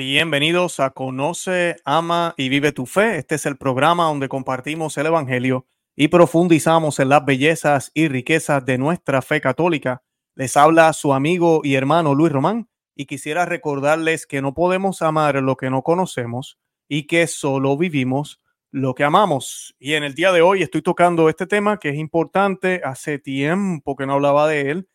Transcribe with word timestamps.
Bienvenidos 0.00 0.78
a 0.78 0.90
Conoce, 0.90 1.74
Ama 1.84 2.32
y 2.36 2.50
Vive 2.50 2.70
tu 2.70 2.86
Fe. 2.86 3.16
Este 3.16 3.34
es 3.34 3.46
el 3.46 3.56
programa 3.56 4.04
donde 4.04 4.28
compartimos 4.28 4.96
el 4.96 5.06
Evangelio 5.06 5.66
y 5.96 6.06
profundizamos 6.06 7.00
en 7.00 7.08
las 7.08 7.24
bellezas 7.24 7.90
y 7.94 8.06
riquezas 8.06 8.64
de 8.64 8.78
nuestra 8.78 9.22
fe 9.22 9.40
católica. 9.40 10.04
Les 10.36 10.56
habla 10.56 10.92
su 10.92 11.12
amigo 11.12 11.62
y 11.64 11.74
hermano 11.74 12.14
Luis 12.14 12.30
Román 12.30 12.68
y 12.94 13.06
quisiera 13.06 13.44
recordarles 13.44 14.24
que 14.28 14.40
no 14.40 14.54
podemos 14.54 15.02
amar 15.02 15.34
lo 15.42 15.56
que 15.56 15.68
no 15.68 15.82
conocemos 15.82 16.60
y 16.88 17.08
que 17.08 17.26
solo 17.26 17.76
vivimos 17.76 18.40
lo 18.70 18.94
que 18.94 19.02
amamos. 19.02 19.74
Y 19.80 19.94
en 19.94 20.04
el 20.04 20.14
día 20.14 20.30
de 20.30 20.42
hoy 20.42 20.62
estoy 20.62 20.82
tocando 20.82 21.28
este 21.28 21.48
tema 21.48 21.80
que 21.80 21.88
es 21.88 21.96
importante. 21.96 22.82
Hace 22.84 23.18
tiempo 23.18 23.96
que 23.96 24.06
no 24.06 24.12
hablaba 24.12 24.46
de 24.46 24.70
él 24.70 24.88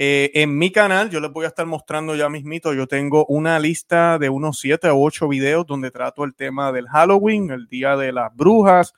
eh, 0.00 0.30
en 0.34 0.56
mi 0.56 0.70
canal, 0.70 1.10
yo 1.10 1.18
les 1.18 1.32
voy 1.32 1.44
a 1.44 1.48
estar 1.48 1.66
mostrando 1.66 2.14
ya 2.14 2.28
mismito, 2.28 2.72
yo 2.72 2.86
tengo 2.86 3.26
una 3.26 3.58
lista 3.58 4.16
de 4.20 4.28
unos 4.28 4.60
7 4.60 4.88
o 4.90 5.02
8 5.02 5.26
videos 5.26 5.66
donde 5.66 5.90
trato 5.90 6.22
el 6.22 6.36
tema 6.36 6.70
del 6.70 6.86
Halloween, 6.86 7.50
el 7.50 7.66
Día 7.66 7.96
de 7.96 8.12
las 8.12 8.32
Brujas 8.36 8.94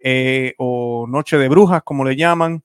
eh, 0.00 0.54
o 0.58 1.06
Noche 1.08 1.38
de 1.38 1.48
Brujas, 1.48 1.84
como 1.84 2.04
le 2.04 2.16
llaman, 2.16 2.64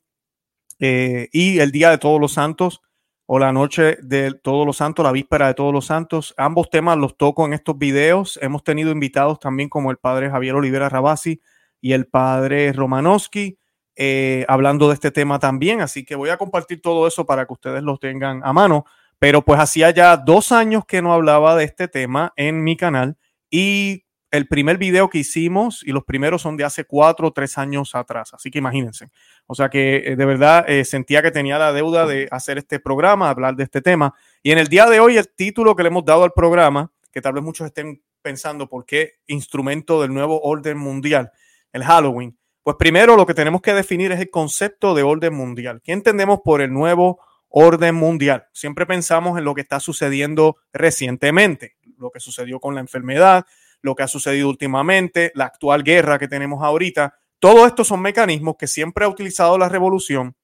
eh, 0.80 1.30
y 1.32 1.60
el 1.60 1.72
Día 1.72 1.92
de 1.92 2.00
Todos 2.00 2.20
los 2.20 2.34
Santos 2.34 2.82
o 3.28 3.38
la 3.38 3.54
Noche 3.54 3.98
de 4.02 4.34
Todos 4.34 4.66
los 4.66 4.78
Santos, 4.78 5.06
la 5.06 5.12
Víspera 5.12 5.46
de 5.46 5.54
Todos 5.54 5.72
los 5.72 5.86
Santos. 5.86 6.34
Ambos 6.38 6.72
temas 6.72 6.98
los 6.98 7.16
toco 7.18 7.46
en 7.46 7.54
estos 7.54 7.78
videos. 7.78 8.40
Hemos 8.42 8.64
tenido 8.64 8.90
invitados 8.90 9.40
también 9.40 9.70
como 9.70 9.92
el 9.92 9.98
padre 9.98 10.32
Javier 10.32 10.56
Olivera 10.56 10.90
Rabasi 10.90 11.40
y 11.82 11.92
el 11.92 12.08
padre 12.08 12.74
Romanowski. 12.74 13.60
Eh, 13.96 14.46
hablando 14.50 14.90
de 14.90 14.96
este 14.96 15.12
tema 15.12 15.40
también, 15.40 15.82
así 15.82 16.04
que 16.04 16.16
voy 16.16 16.30
a 16.30 16.38
compartir 16.38 16.82
todo 16.82 17.08
eso 17.08 17.26
para 17.26 17.46
que 17.46 17.54
ustedes 17.54 17.84
lo 17.84 17.98
tengan 17.98 18.42
a 18.44 18.54
mano. 18.54 18.86
Pero 19.20 19.44
pues 19.44 19.60
hacía 19.60 19.92
ya 19.92 20.18
dos 20.18 20.52
años 20.52 20.86
que 20.86 21.02
no 21.02 21.14
hablaba 21.14 21.56
de 21.56 21.64
este 21.64 21.88
tema 21.88 22.34
en 22.36 22.64
mi 22.64 22.76
canal 22.76 23.18
y 23.50 24.06
el 24.32 24.48
primer 24.48 24.78
video 24.78 25.10
que 25.10 25.20
hicimos 25.20 25.82
y 25.86 25.92
los 25.92 26.04
primeros 26.04 26.42
son 26.42 26.58
de 26.58 26.66
hace 26.66 26.84
cuatro 26.84 27.28
o 27.28 27.32
tres 27.32 27.58
años 27.58 27.96
atrás, 27.96 28.34
así 28.34 28.52
que 28.52 28.60
imagínense. 28.60 29.10
O 29.48 29.56
sea 29.56 29.70
que 29.70 29.98
eh, 29.98 30.16
de 30.16 30.26
verdad 30.26 30.66
eh, 30.68 30.84
sentía 30.84 31.22
que 31.22 31.32
tenía 31.32 31.58
la 31.58 31.72
deuda 31.72 32.06
de 32.06 32.28
hacer 32.32 32.58
este 32.58 32.80
programa, 32.80 33.30
hablar 33.30 33.56
de 33.56 33.64
este 33.64 33.82
tema. 33.82 34.14
Y 34.44 34.52
en 34.52 34.58
el 34.58 34.68
día 34.68 34.88
de 34.88 35.00
hoy 35.00 35.18
el 35.18 35.30
título 35.30 35.76
que 35.76 35.84
le 35.84 35.90
hemos 35.90 36.04
dado 36.04 36.24
al 36.24 36.34
programa, 36.34 36.92
que 37.12 37.22
tal 37.22 37.34
vez 37.34 37.44
muchos 37.44 37.68
estén 37.68 38.04
pensando 38.22 38.68
por 38.68 38.86
qué 38.86 39.14
instrumento 39.28 40.02
del 40.02 40.14
nuevo 40.14 40.42
orden 40.42 40.78
mundial, 40.78 41.32
el 41.72 41.84
Halloween, 41.84 42.38
pues 42.66 42.78
primero 42.78 43.16
lo 43.16 43.28
que 43.28 43.36
tenemos 43.36 43.62
que 43.62 43.76
definir 43.76 44.12
es 44.12 44.20
el 44.20 44.32
concepto 44.32 44.96
de 44.96 45.04
orden 45.04 45.36
mundial. 45.36 45.84
¿Qué 45.84 45.92
entendemos 45.92 46.40
por 46.44 46.62
el 46.62 46.74
nuevo 46.74 47.20
orden 47.48 47.94
mundial? 47.94 48.48
Siempre 48.54 48.88
pensamos 48.88 49.38
en 49.38 49.44
lo 49.44 49.54
que 49.54 49.62
está 49.62 49.80
sucediendo 49.80 50.58
recientemente, 50.74 51.76
lo 52.00 52.10
que 52.10 52.20
sucedió 52.20 52.60
con 52.60 52.74
la 52.74 52.82
enfermedad, 52.82 53.46
lo 53.82 53.94
que 53.94 54.02
ha 54.02 54.08
sucedido 54.08 54.50
últimamente, 54.50 55.32
la 55.36 55.46
actual 55.46 55.84
guerra 55.84 56.18
que 56.18 56.28
tenemos 56.28 56.64
ahorita. 56.64 57.14
Todo 57.38 57.68
esto 57.68 57.84
son 57.84 58.02
mecanismos 58.02 58.56
que 58.58 58.66
siempre 58.66 59.06
ha 59.06 59.10
utilizado 59.10 59.60
la 59.60 59.70
revolución 59.70 60.36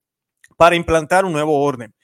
para 0.58 0.76
implantar 0.76 1.26
un 1.26 1.34
nuevo 1.34 1.60
orden. 1.64 1.96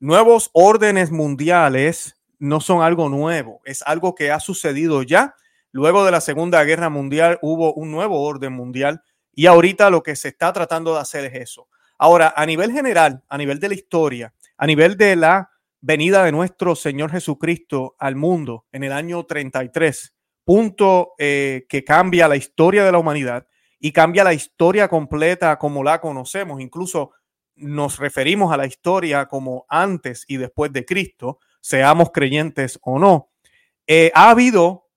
Nuevos 0.00 0.48
órdenes 0.54 1.10
mundiales 1.10 2.16
no 2.38 2.60
son 2.60 2.80
algo 2.80 3.10
nuevo, 3.10 3.60
es 3.66 3.82
algo 3.82 4.14
que 4.14 4.30
ha 4.30 4.40
sucedido 4.40 5.02
ya. 5.02 5.34
Luego 5.70 6.06
de 6.06 6.12
la 6.12 6.22
Segunda 6.22 6.64
Guerra 6.64 6.88
Mundial 6.88 7.38
hubo 7.42 7.74
un 7.74 7.90
nuevo 7.90 8.22
orden 8.22 8.54
mundial 8.54 9.02
y 9.36 9.46
ahorita 9.46 9.90
lo 9.90 10.02
que 10.02 10.16
se 10.16 10.28
está 10.28 10.52
tratando 10.52 10.94
de 10.94 11.00
hacer 11.00 11.26
es 11.26 11.34
eso. 11.34 11.68
Ahora, 11.98 12.32
a 12.34 12.44
nivel 12.46 12.72
general, 12.72 13.22
a 13.28 13.38
nivel 13.38 13.60
de 13.60 13.68
la 13.68 13.74
historia, 13.74 14.34
a 14.56 14.66
nivel 14.66 14.96
de 14.96 15.14
la 15.14 15.50
venida 15.80 16.24
de 16.24 16.32
nuestro 16.32 16.74
Señor 16.74 17.10
Jesucristo 17.12 17.94
al 17.98 18.16
mundo 18.16 18.64
en 18.72 18.82
el 18.82 18.92
año 18.92 19.24
33, 19.24 20.14
punto 20.42 21.12
eh, 21.18 21.66
que 21.68 21.84
cambia 21.84 22.28
la 22.28 22.36
historia 22.36 22.82
de 22.84 22.92
la 22.92 22.98
humanidad 22.98 23.46
y 23.78 23.92
cambia 23.92 24.24
la 24.24 24.32
historia 24.32 24.88
completa 24.88 25.58
como 25.58 25.84
la 25.84 26.00
conocemos. 26.00 26.60
Incluso 26.62 27.12
nos 27.56 27.98
referimos 27.98 28.52
a 28.52 28.56
la 28.56 28.66
historia 28.66 29.26
como 29.26 29.66
antes 29.68 30.24
y 30.26 30.38
después 30.38 30.72
de 30.72 30.86
Cristo, 30.86 31.40
seamos 31.60 32.10
creyentes 32.10 32.78
o 32.82 32.98
no. 32.98 33.32
Eh, 33.86 34.10
ha 34.14 34.30
habido 34.30 34.88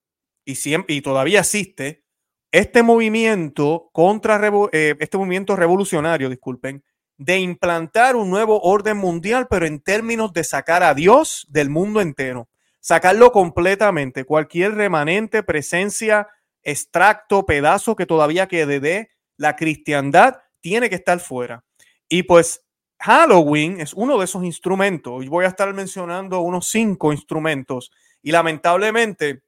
y, 0.46 0.56
siempre, 0.56 0.96
y 0.96 1.02
todavía 1.02 1.42
existe 1.42 2.06
este 2.52 2.84
movimiento 2.84 3.90
contra 3.92 4.42
eh, 4.72 4.96
este 5.00 5.18
movimiento 5.18 5.56
revolucionario, 5.56 6.30
disculpen, 6.30 6.84
de 7.18 7.40
implantar 7.40 8.16
un 8.16 8.30
nuevo 8.30 8.62
orden 8.62 8.98
mundial, 8.98 9.48
pero 9.50 9.66
en 9.66 9.82
términos 9.82 10.32
de 10.34 10.44
sacar 10.44 10.84
a 10.84 10.94
Dios 10.94 11.46
del 11.50 11.70
mundo 11.70 12.02
entero, 12.02 12.48
sacarlo 12.80 13.32
completamente, 13.32 14.24
cualquier 14.24 14.76
remanente, 14.76 15.44
presencia, 15.44 16.28
extracto, 16.64 17.46
pedazo 17.46 17.96
que 17.96 18.06
todavía 18.06 18.48
quede 18.48 18.80
de 18.80 19.10
la 19.38 19.56
cristiandad, 19.56 20.38
tiene 20.62 20.90
que 20.90 20.96
estar 20.96 21.20
fuera. 21.20 21.64
Y 22.08 22.24
pues 22.24 22.64
Halloween 23.00 23.80
es 23.80 23.94
uno 23.94 24.18
de 24.18 24.26
esos 24.26 24.44
instrumentos. 24.44 25.24
Y 25.24 25.28
voy 25.28 25.46
a 25.46 25.50
estar 25.50 25.74
mencionando 25.74 26.42
unos 26.42 26.68
cinco 26.68 27.14
instrumentos. 27.14 27.92
Y 28.22 28.32
lamentablemente, 28.32 29.44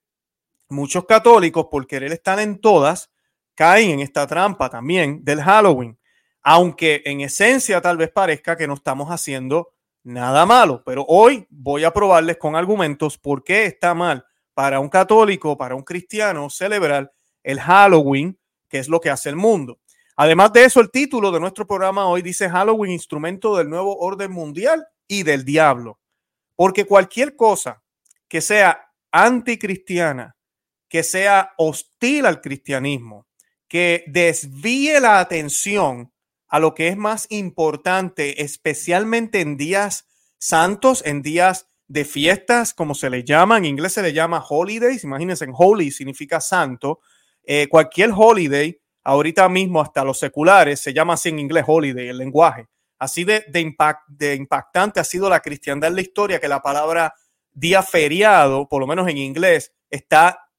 muchos 0.71 1.05
católicos, 1.05 1.67
por 1.69 1.87
querer 1.87 2.11
estar 2.11 2.39
en 2.39 2.59
todas, 2.59 3.11
caen 3.55 3.91
en 3.91 3.99
esta 3.99 4.25
trampa 4.27 4.69
también 4.69 5.23
del 5.23 5.41
Halloween. 5.41 5.97
Aunque 6.41 7.03
en 7.05 7.21
esencia 7.21 7.81
tal 7.81 7.97
vez 7.97 8.09
parezca 8.09 8.55
que 8.57 8.67
no 8.67 8.73
estamos 8.73 9.09
haciendo 9.09 9.73
nada 10.03 10.45
malo, 10.45 10.81
pero 10.83 11.05
hoy 11.07 11.45
voy 11.49 11.83
a 11.83 11.91
probarles 11.91 12.37
con 12.37 12.55
argumentos 12.55 13.17
por 13.17 13.43
qué 13.43 13.65
está 13.65 13.93
mal 13.93 14.25
para 14.53 14.79
un 14.79 14.89
católico, 14.89 15.57
para 15.57 15.75
un 15.75 15.83
cristiano 15.83 16.49
celebrar 16.49 17.11
el 17.43 17.59
Halloween, 17.59 18.37
que 18.67 18.79
es 18.79 18.87
lo 18.87 18.99
que 18.99 19.09
hace 19.09 19.29
el 19.29 19.35
mundo. 19.35 19.79
Además 20.15 20.53
de 20.53 20.65
eso, 20.65 20.81
el 20.81 20.91
título 20.91 21.31
de 21.31 21.39
nuestro 21.39 21.65
programa 21.65 22.07
hoy 22.07 22.21
dice 22.21 22.49
Halloween, 22.49 22.91
instrumento 22.91 23.57
del 23.57 23.69
nuevo 23.69 23.97
orden 23.97 24.31
mundial 24.31 24.85
y 25.07 25.23
del 25.23 25.45
diablo. 25.45 25.99
Porque 26.55 26.85
cualquier 26.85 27.35
cosa 27.35 27.81
que 28.27 28.41
sea 28.41 28.91
anticristiana, 29.11 30.35
que 30.91 31.03
sea 31.03 31.53
hostil 31.57 32.25
al 32.25 32.41
cristianismo, 32.41 33.25
que 33.69 34.03
desvíe 34.07 34.99
la 34.99 35.21
atención 35.21 36.11
a 36.49 36.59
lo 36.59 36.75
que 36.75 36.89
es 36.89 36.97
más 36.97 37.27
importante, 37.29 38.43
especialmente 38.43 39.39
en 39.39 39.55
días 39.55 40.05
santos, 40.37 41.01
en 41.05 41.21
días 41.21 41.69
de 41.87 42.03
fiestas, 42.03 42.73
como 42.73 42.93
se 42.93 43.09
le 43.09 43.23
llama, 43.23 43.57
en 43.57 43.63
inglés 43.63 43.93
se 43.93 44.01
le 44.01 44.11
llama 44.11 44.43
holidays, 44.49 45.05
imagínense, 45.05 45.47
holy 45.53 45.91
significa 45.91 46.41
santo, 46.41 46.99
eh, 47.45 47.69
cualquier 47.69 48.11
holiday, 48.13 48.77
ahorita 49.05 49.47
mismo 49.47 49.81
hasta 49.81 50.03
los 50.03 50.19
seculares, 50.19 50.81
se 50.81 50.93
llama 50.93 51.13
así 51.13 51.29
en 51.29 51.39
inglés 51.39 51.63
holiday, 51.65 52.09
el 52.09 52.17
lenguaje. 52.17 52.67
Así 52.99 53.23
de, 53.23 53.45
de, 53.47 53.73
de 54.09 54.35
impactante 54.35 54.99
ha 54.99 55.05
sido 55.05 55.29
la 55.29 55.39
cristiandad 55.39 55.89
en 55.89 55.95
la 55.95 56.01
historia 56.01 56.41
que 56.41 56.49
la 56.49 56.61
palabra 56.61 57.13
día 57.53 57.81
feriado, 57.81 58.67
por 58.67 58.81
lo 58.81 58.87
menos 58.87 59.07
en 59.07 59.17
inglés, 59.17 59.71
está 59.89 60.50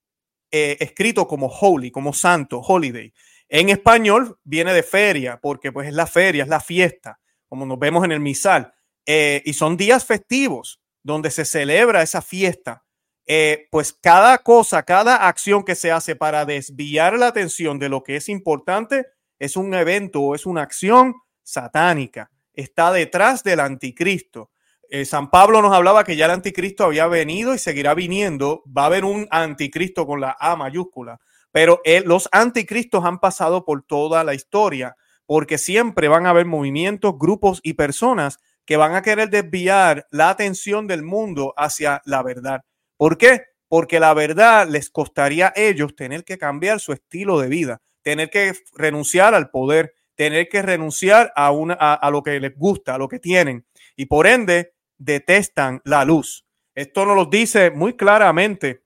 eh, 0.53 0.77
escrito 0.81 1.27
como 1.27 1.47
holy, 1.49 1.91
como 1.91 2.13
santo, 2.13 2.61
holiday. 2.61 3.13
En 3.49 3.71
español 3.71 4.39
viene 4.45 4.75
de 4.75 4.83
feria, 4.83 5.41
porque 5.41 5.73
pues 5.73 5.89
es 5.89 5.95
la 5.95 6.07
feria, 6.07 6.43
es 6.43 6.49
la 6.49 6.61
fiesta, 6.61 7.19
como 7.49 7.67
nos 7.67 7.79
vemos 7.79 8.05
en 8.05 8.13
el 8.13 8.21
misal. 8.21 8.73
Eh, 9.07 9.43
y 9.45 9.55
son 9.55 9.77
días 9.77 10.05
festivos 10.05 10.81
donde 11.03 11.31
se 11.31 11.45
celebra 11.45 12.03
esa 12.03 12.23
fiesta. 12.23 12.85
Eh, 13.27 13.67
pues 13.71 13.93
cada 13.93 14.39
cosa, 14.39 14.83
cada 14.83 15.27
acción 15.27 15.65
que 15.65 15.75
se 15.75 15.91
hace 15.91 16.17
para 16.17 16.45
desviar 16.45 17.19
la 17.19 17.29
atención 17.29 17.79
de 17.79 17.89
lo 17.89 18.03
que 18.03 18.17
es 18.17 18.29
importante 18.29 19.07
es 19.39 19.57
un 19.57 19.73
evento 19.75 20.21
o 20.21 20.35
es 20.35 20.45
una 20.45 20.63
acción 20.63 21.15
satánica. 21.43 22.31
Está 22.53 22.93
detrás 22.93 23.43
del 23.43 23.61
anticristo. 23.61 24.52
Eh, 24.95 25.07
San 25.07 25.31
Pablo 25.31 25.63
nos 25.63 25.73
hablaba 25.73 26.05
que 26.05 26.17
ya 26.17 26.27
el 26.27 26.33
anticristo 26.33 26.85
había 26.85 27.07
venido 27.07 27.55
y 27.55 27.59
seguirá 27.59 27.95
viniendo. 27.95 28.63
Va 28.67 28.83
a 28.83 28.87
haber 28.87 29.07
un 29.07 29.27
anticristo 29.31 30.07
con 30.07 30.21
la 30.21 30.37
A 30.39 30.55
mayúscula. 30.55 31.19
Pero 31.51 31.81
eh, 31.85 32.03
los 32.05 32.29
anticristos 32.31 33.03
han 33.07 33.19
pasado 33.19 33.65
por 33.65 33.83
toda 33.85 34.23
la 34.23 34.35
historia, 34.35 34.95
porque 35.25 35.57
siempre 35.57 36.09
van 36.09 36.27
a 36.27 36.31
haber 36.31 36.45
movimientos, 36.45 37.15
grupos 37.19 37.61
y 37.63 37.73
personas 37.73 38.39
que 38.67 38.77
van 38.77 38.95
a 38.95 39.01
querer 39.01 39.31
desviar 39.31 40.07
la 40.11 40.29
atención 40.29 40.87
del 40.87 41.03
mundo 41.03 41.55
hacia 41.57 42.03
la 42.05 42.23
verdad. 42.23 42.61
¿Por 42.99 43.17
qué? 43.17 43.45
Porque 43.69 43.99
la 43.99 44.13
verdad 44.13 44.69
les 44.69 44.91
costaría 44.91 45.47
a 45.49 45.53
ellos 45.57 45.97
tener 45.97 46.23
que 46.23 46.37
cambiar 46.37 46.81
su 46.81 46.93
estilo 46.93 47.41
de 47.41 47.49
vida, 47.49 47.81
tener 48.03 48.29
que 48.29 48.53
renunciar 48.75 49.35
al 49.35 49.49
poder, 49.49 49.95
tener 50.17 50.51
que 50.51 50.61
renunciar 50.61 51.33
a, 51.35 51.51
una, 51.51 51.73
a 51.75 52.11
lo 52.11 52.23
que 52.23 52.39
les 52.39 52.55
gusta, 52.55 52.95
a 52.95 52.99
lo 52.99 53.09
que 53.09 53.19
tienen. 53.19 53.65
Y 53.97 54.07
por 54.07 54.27
ende, 54.27 54.72
detestan 55.05 55.81
la 55.85 56.05
luz. 56.05 56.47
Esto 56.75 57.05
nos 57.05 57.17
lo 57.17 57.27
dice 57.27 57.71
muy 57.71 57.97
claramente 57.97 58.85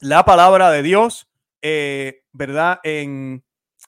la 0.00 0.24
palabra 0.24 0.70
de 0.70 0.82
Dios, 0.82 1.28
eh, 1.62 2.24
¿verdad? 2.32 2.80
En, 2.82 3.44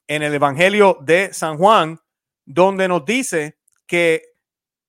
en 0.07 0.23
el 0.23 0.35
Evangelio 0.35 0.99
de 1.01 1.33
San 1.33 1.59
Juan, 1.59 2.01
donde 2.45 2.89
nos 2.89 3.05
dice 3.05 3.59
que 3.87 4.23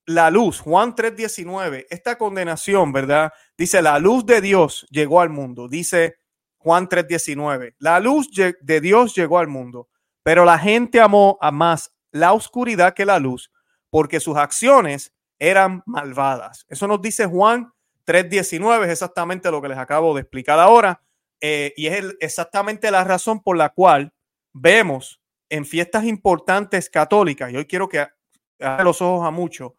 la 0.06 0.30
luz, 0.32 0.60
Juan 0.60 0.96
3:19, 0.96 1.86
esta 1.90 2.18
condenación, 2.18 2.92
¿verdad? 2.92 3.32
Dice, 3.58 3.82
la 3.82 4.00
luz 4.00 4.26
de 4.26 4.42
Dios 4.42 4.88
llegó 4.90 5.22
al 5.22 5.30
mundo. 5.30 5.68
Dice 5.68 6.16
Juan 6.58 6.90
3:19, 6.90 7.76
la 7.80 8.00
luz 8.00 8.30
de 8.32 8.82
Dios 8.82 9.16
llegó 9.16 9.40
al 9.40 9.48
mundo, 9.48 9.90
pero 10.24 10.46
la 10.46 10.58
gente 10.58 11.00
amó 11.00 11.38
a 11.42 11.52
más 11.52 11.94
la 12.12 12.34
oscuridad 12.34 12.94
que 12.94 13.06
la 13.06 13.20
luz, 13.20 13.52
porque 13.90 14.20
sus 14.20 14.36
acciones 14.38 15.14
eran 15.40 15.82
malvadas. 15.86 16.66
Eso 16.70 16.88
nos 16.88 17.02
dice 17.02 17.26
Juan 17.26 17.72
3.19, 18.06 18.86
es 18.86 18.92
exactamente 18.92 19.50
lo 19.52 19.62
que 19.62 19.70
les 19.70 19.78
acabo 19.78 20.14
de 20.14 20.22
explicar 20.22 20.60
ahora, 20.60 21.02
eh, 21.42 21.74
y 21.78 21.88
es 21.88 22.16
exactamente 22.20 22.92
la 22.92 23.04
razón 23.04 23.42
por 23.42 23.56
la 23.56 23.70
cual 23.70 24.14
vemos 24.52 25.22
en 25.50 25.66
fiestas 25.66 26.04
importantes 26.06 26.90
católicas, 26.90 27.52
y 27.52 27.58
hoy 27.58 27.66
quiero 27.66 27.88
que 27.88 28.08
abra 28.60 28.84
los 28.84 29.02
ojos 29.02 29.26
a 29.28 29.32
muchos, 29.32 29.74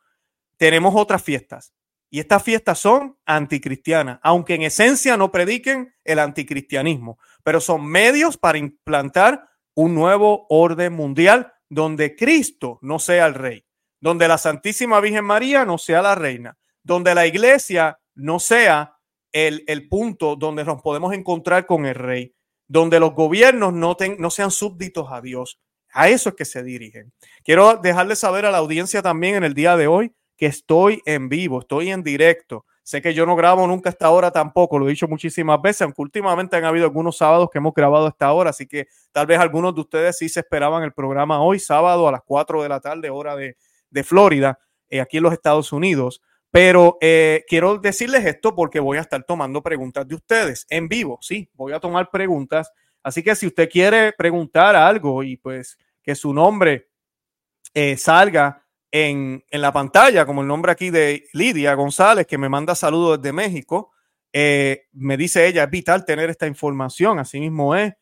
tenemos 0.57 0.95
otras 0.97 1.23
fiestas. 1.23 1.73
Y 2.13 2.19
estas 2.19 2.43
fiestas 2.43 2.79
son 2.79 3.17
anticristianas, 3.25 4.19
aunque 4.23 4.55
en 4.55 4.63
esencia 4.63 5.17
no 5.17 5.31
prediquen 5.31 5.95
el 6.05 6.19
anticristianismo, 6.19 7.19
pero 7.45 7.61
son 7.61 7.87
medios 7.87 8.37
para 8.37 8.59
implantar 8.59 9.49
un 9.75 9.95
nuevo 9.95 10.47
orden 10.49 10.93
mundial 10.93 11.53
donde 11.69 12.17
Cristo 12.17 12.79
no 12.83 12.99
sea 12.99 13.27
el 13.27 13.35
rey, 13.35 13.65
donde 14.01 14.29
la 14.29 14.39
Santísima 14.39 15.01
Virgen 15.01 15.25
María 15.25 15.65
no 15.65 15.79
sea 15.79 16.03
la 16.03 16.15
reina, 16.15 16.57
donde 16.83 17.15
la 17.15 17.27
iglesia 17.27 18.01
no 18.15 18.39
sea 18.41 18.97
el, 19.33 19.89
punto 19.89 20.37
donde 20.37 20.65
nos 20.65 20.83
podemos 20.83 21.13
encontrar 21.13 21.67
con 21.67 21.87
el 21.87 21.95
rey, 21.95 22.35
donde 22.67 22.99
los 22.99 23.15
gobiernos 23.15 23.73
no, 23.73 23.97
no 24.19 24.31
sean 24.31 24.51
súbditos 24.51 25.09
a 25.11 25.21
Dios. 25.21 25.61
A 25.93 26.09
eso 26.09 26.31
es 26.31 26.35
que 26.37 26.45
se 26.45 26.63
dirigen. 26.63 27.13
Quiero 27.45 27.77
dejarles 27.77 28.21
saber 28.21 28.47
a 28.47 28.51
la 28.51 28.59
audiencia 28.59 29.03
también 29.03 29.37
en 29.37 29.45
el 29.45 29.55
día 29.55 29.77
de 29.77 29.87
hoy 29.87 30.13
que 30.37 30.47
estoy 30.47 31.03
en 31.05 31.29
vivo, 31.29 31.61
estoy 31.61 31.91
en 31.91 32.03
directo. 32.03 32.65
Sé 32.83 33.03
que 33.03 33.13
yo 33.13 33.27
no 33.27 33.37
grabo 33.37 33.67
nunca 33.67 33.91
esta 33.91 34.09
hora 34.09 34.31
tampoco, 34.31 34.79
lo 34.79 34.87
he 34.87 34.91
dicho 34.91 35.07
muchísimas 35.07 35.61
veces, 35.61 35.83
aunque 35.83 36.01
últimamente 36.01 36.57
han 36.57 36.65
habido 36.65 36.87
algunos 36.87 37.19
sábados 37.19 37.51
que 37.53 37.59
hemos 37.59 37.75
grabado 37.75 38.09
esta 38.09 38.33
hora, 38.33 38.51
así 38.51 38.67
que 38.67 38.89
tal 39.13 39.27
vez 39.27 39.39
algunos 39.39 39.75
de 39.75 39.83
ustedes 39.83 40.17
sí 40.17 40.29
se 40.29 40.41
esperaban 40.41 40.83
el 40.83 40.93
programa 40.93 41.43
hoy, 41.43 41.59
sábado 41.59 42.09
a 42.09 42.13
las 42.13 42.23
4 42.25 42.63
de 42.63 42.69
la 42.69 42.81
tarde, 42.81 43.11
hora 43.11 43.37
de, 43.37 43.57
Florida, 44.05 44.59
eh, 44.91 45.01
aquí 45.01 45.19
en 45.19 45.23
los 45.23 45.33
Estados 45.33 45.73
Unidos. 45.73 46.21
Pero 46.51 46.99
eh, 47.01 47.45
quiero 47.49 47.79
decirles 47.79 48.25
esto 48.27 48.57
porque 48.57 48.81
voy 48.81 48.99
a 48.99 49.03
estar 49.03 49.23
tomando 49.23 49.63
preguntas 49.63 50.07
de 50.09 50.17
ustedes 50.17 50.67
en 50.69 50.89
vivo, 50.89 51.19
sí, 51.23 51.49
voy 51.55 51.73
a 51.73 51.79
tomar 51.79 52.11
preguntas. 52.11 52.73
Así 53.03 53.23
que 53.23 53.37
si 53.37 53.47
usted 53.47 53.71
quiere 53.71 54.13
preguntar 54.13 54.75
algo 54.75 55.23
y 55.23 55.37
pues 55.37 55.79
que 56.03 56.15
su 56.15 56.35
nombre 56.35 56.89
eh, 57.73 57.97
salga 57.97 58.67
en, 58.91 59.45
la 59.53 59.73
pantalla, 59.73 60.27
como 60.27 60.43
el 60.43 60.49
nombre 60.49 60.73
aquí 60.73 60.91
de 60.91 61.29
Lidia 61.33 61.75
González, 61.75 62.27
que 62.27 62.37
me 62.37 62.49
manda 62.49 62.75
saludos 62.75 63.23
desde 63.23 63.33
México. 63.33 63.93
Me 64.33 65.17
dice 65.17 65.47
ella, 65.47 65.65
es 65.65 65.71
vital 65.71 66.05
tener 66.05 66.31
esta 66.31 66.49
información, 66.49 67.21
así 67.21 67.39
mismo 67.39 67.77
es. 67.77 67.95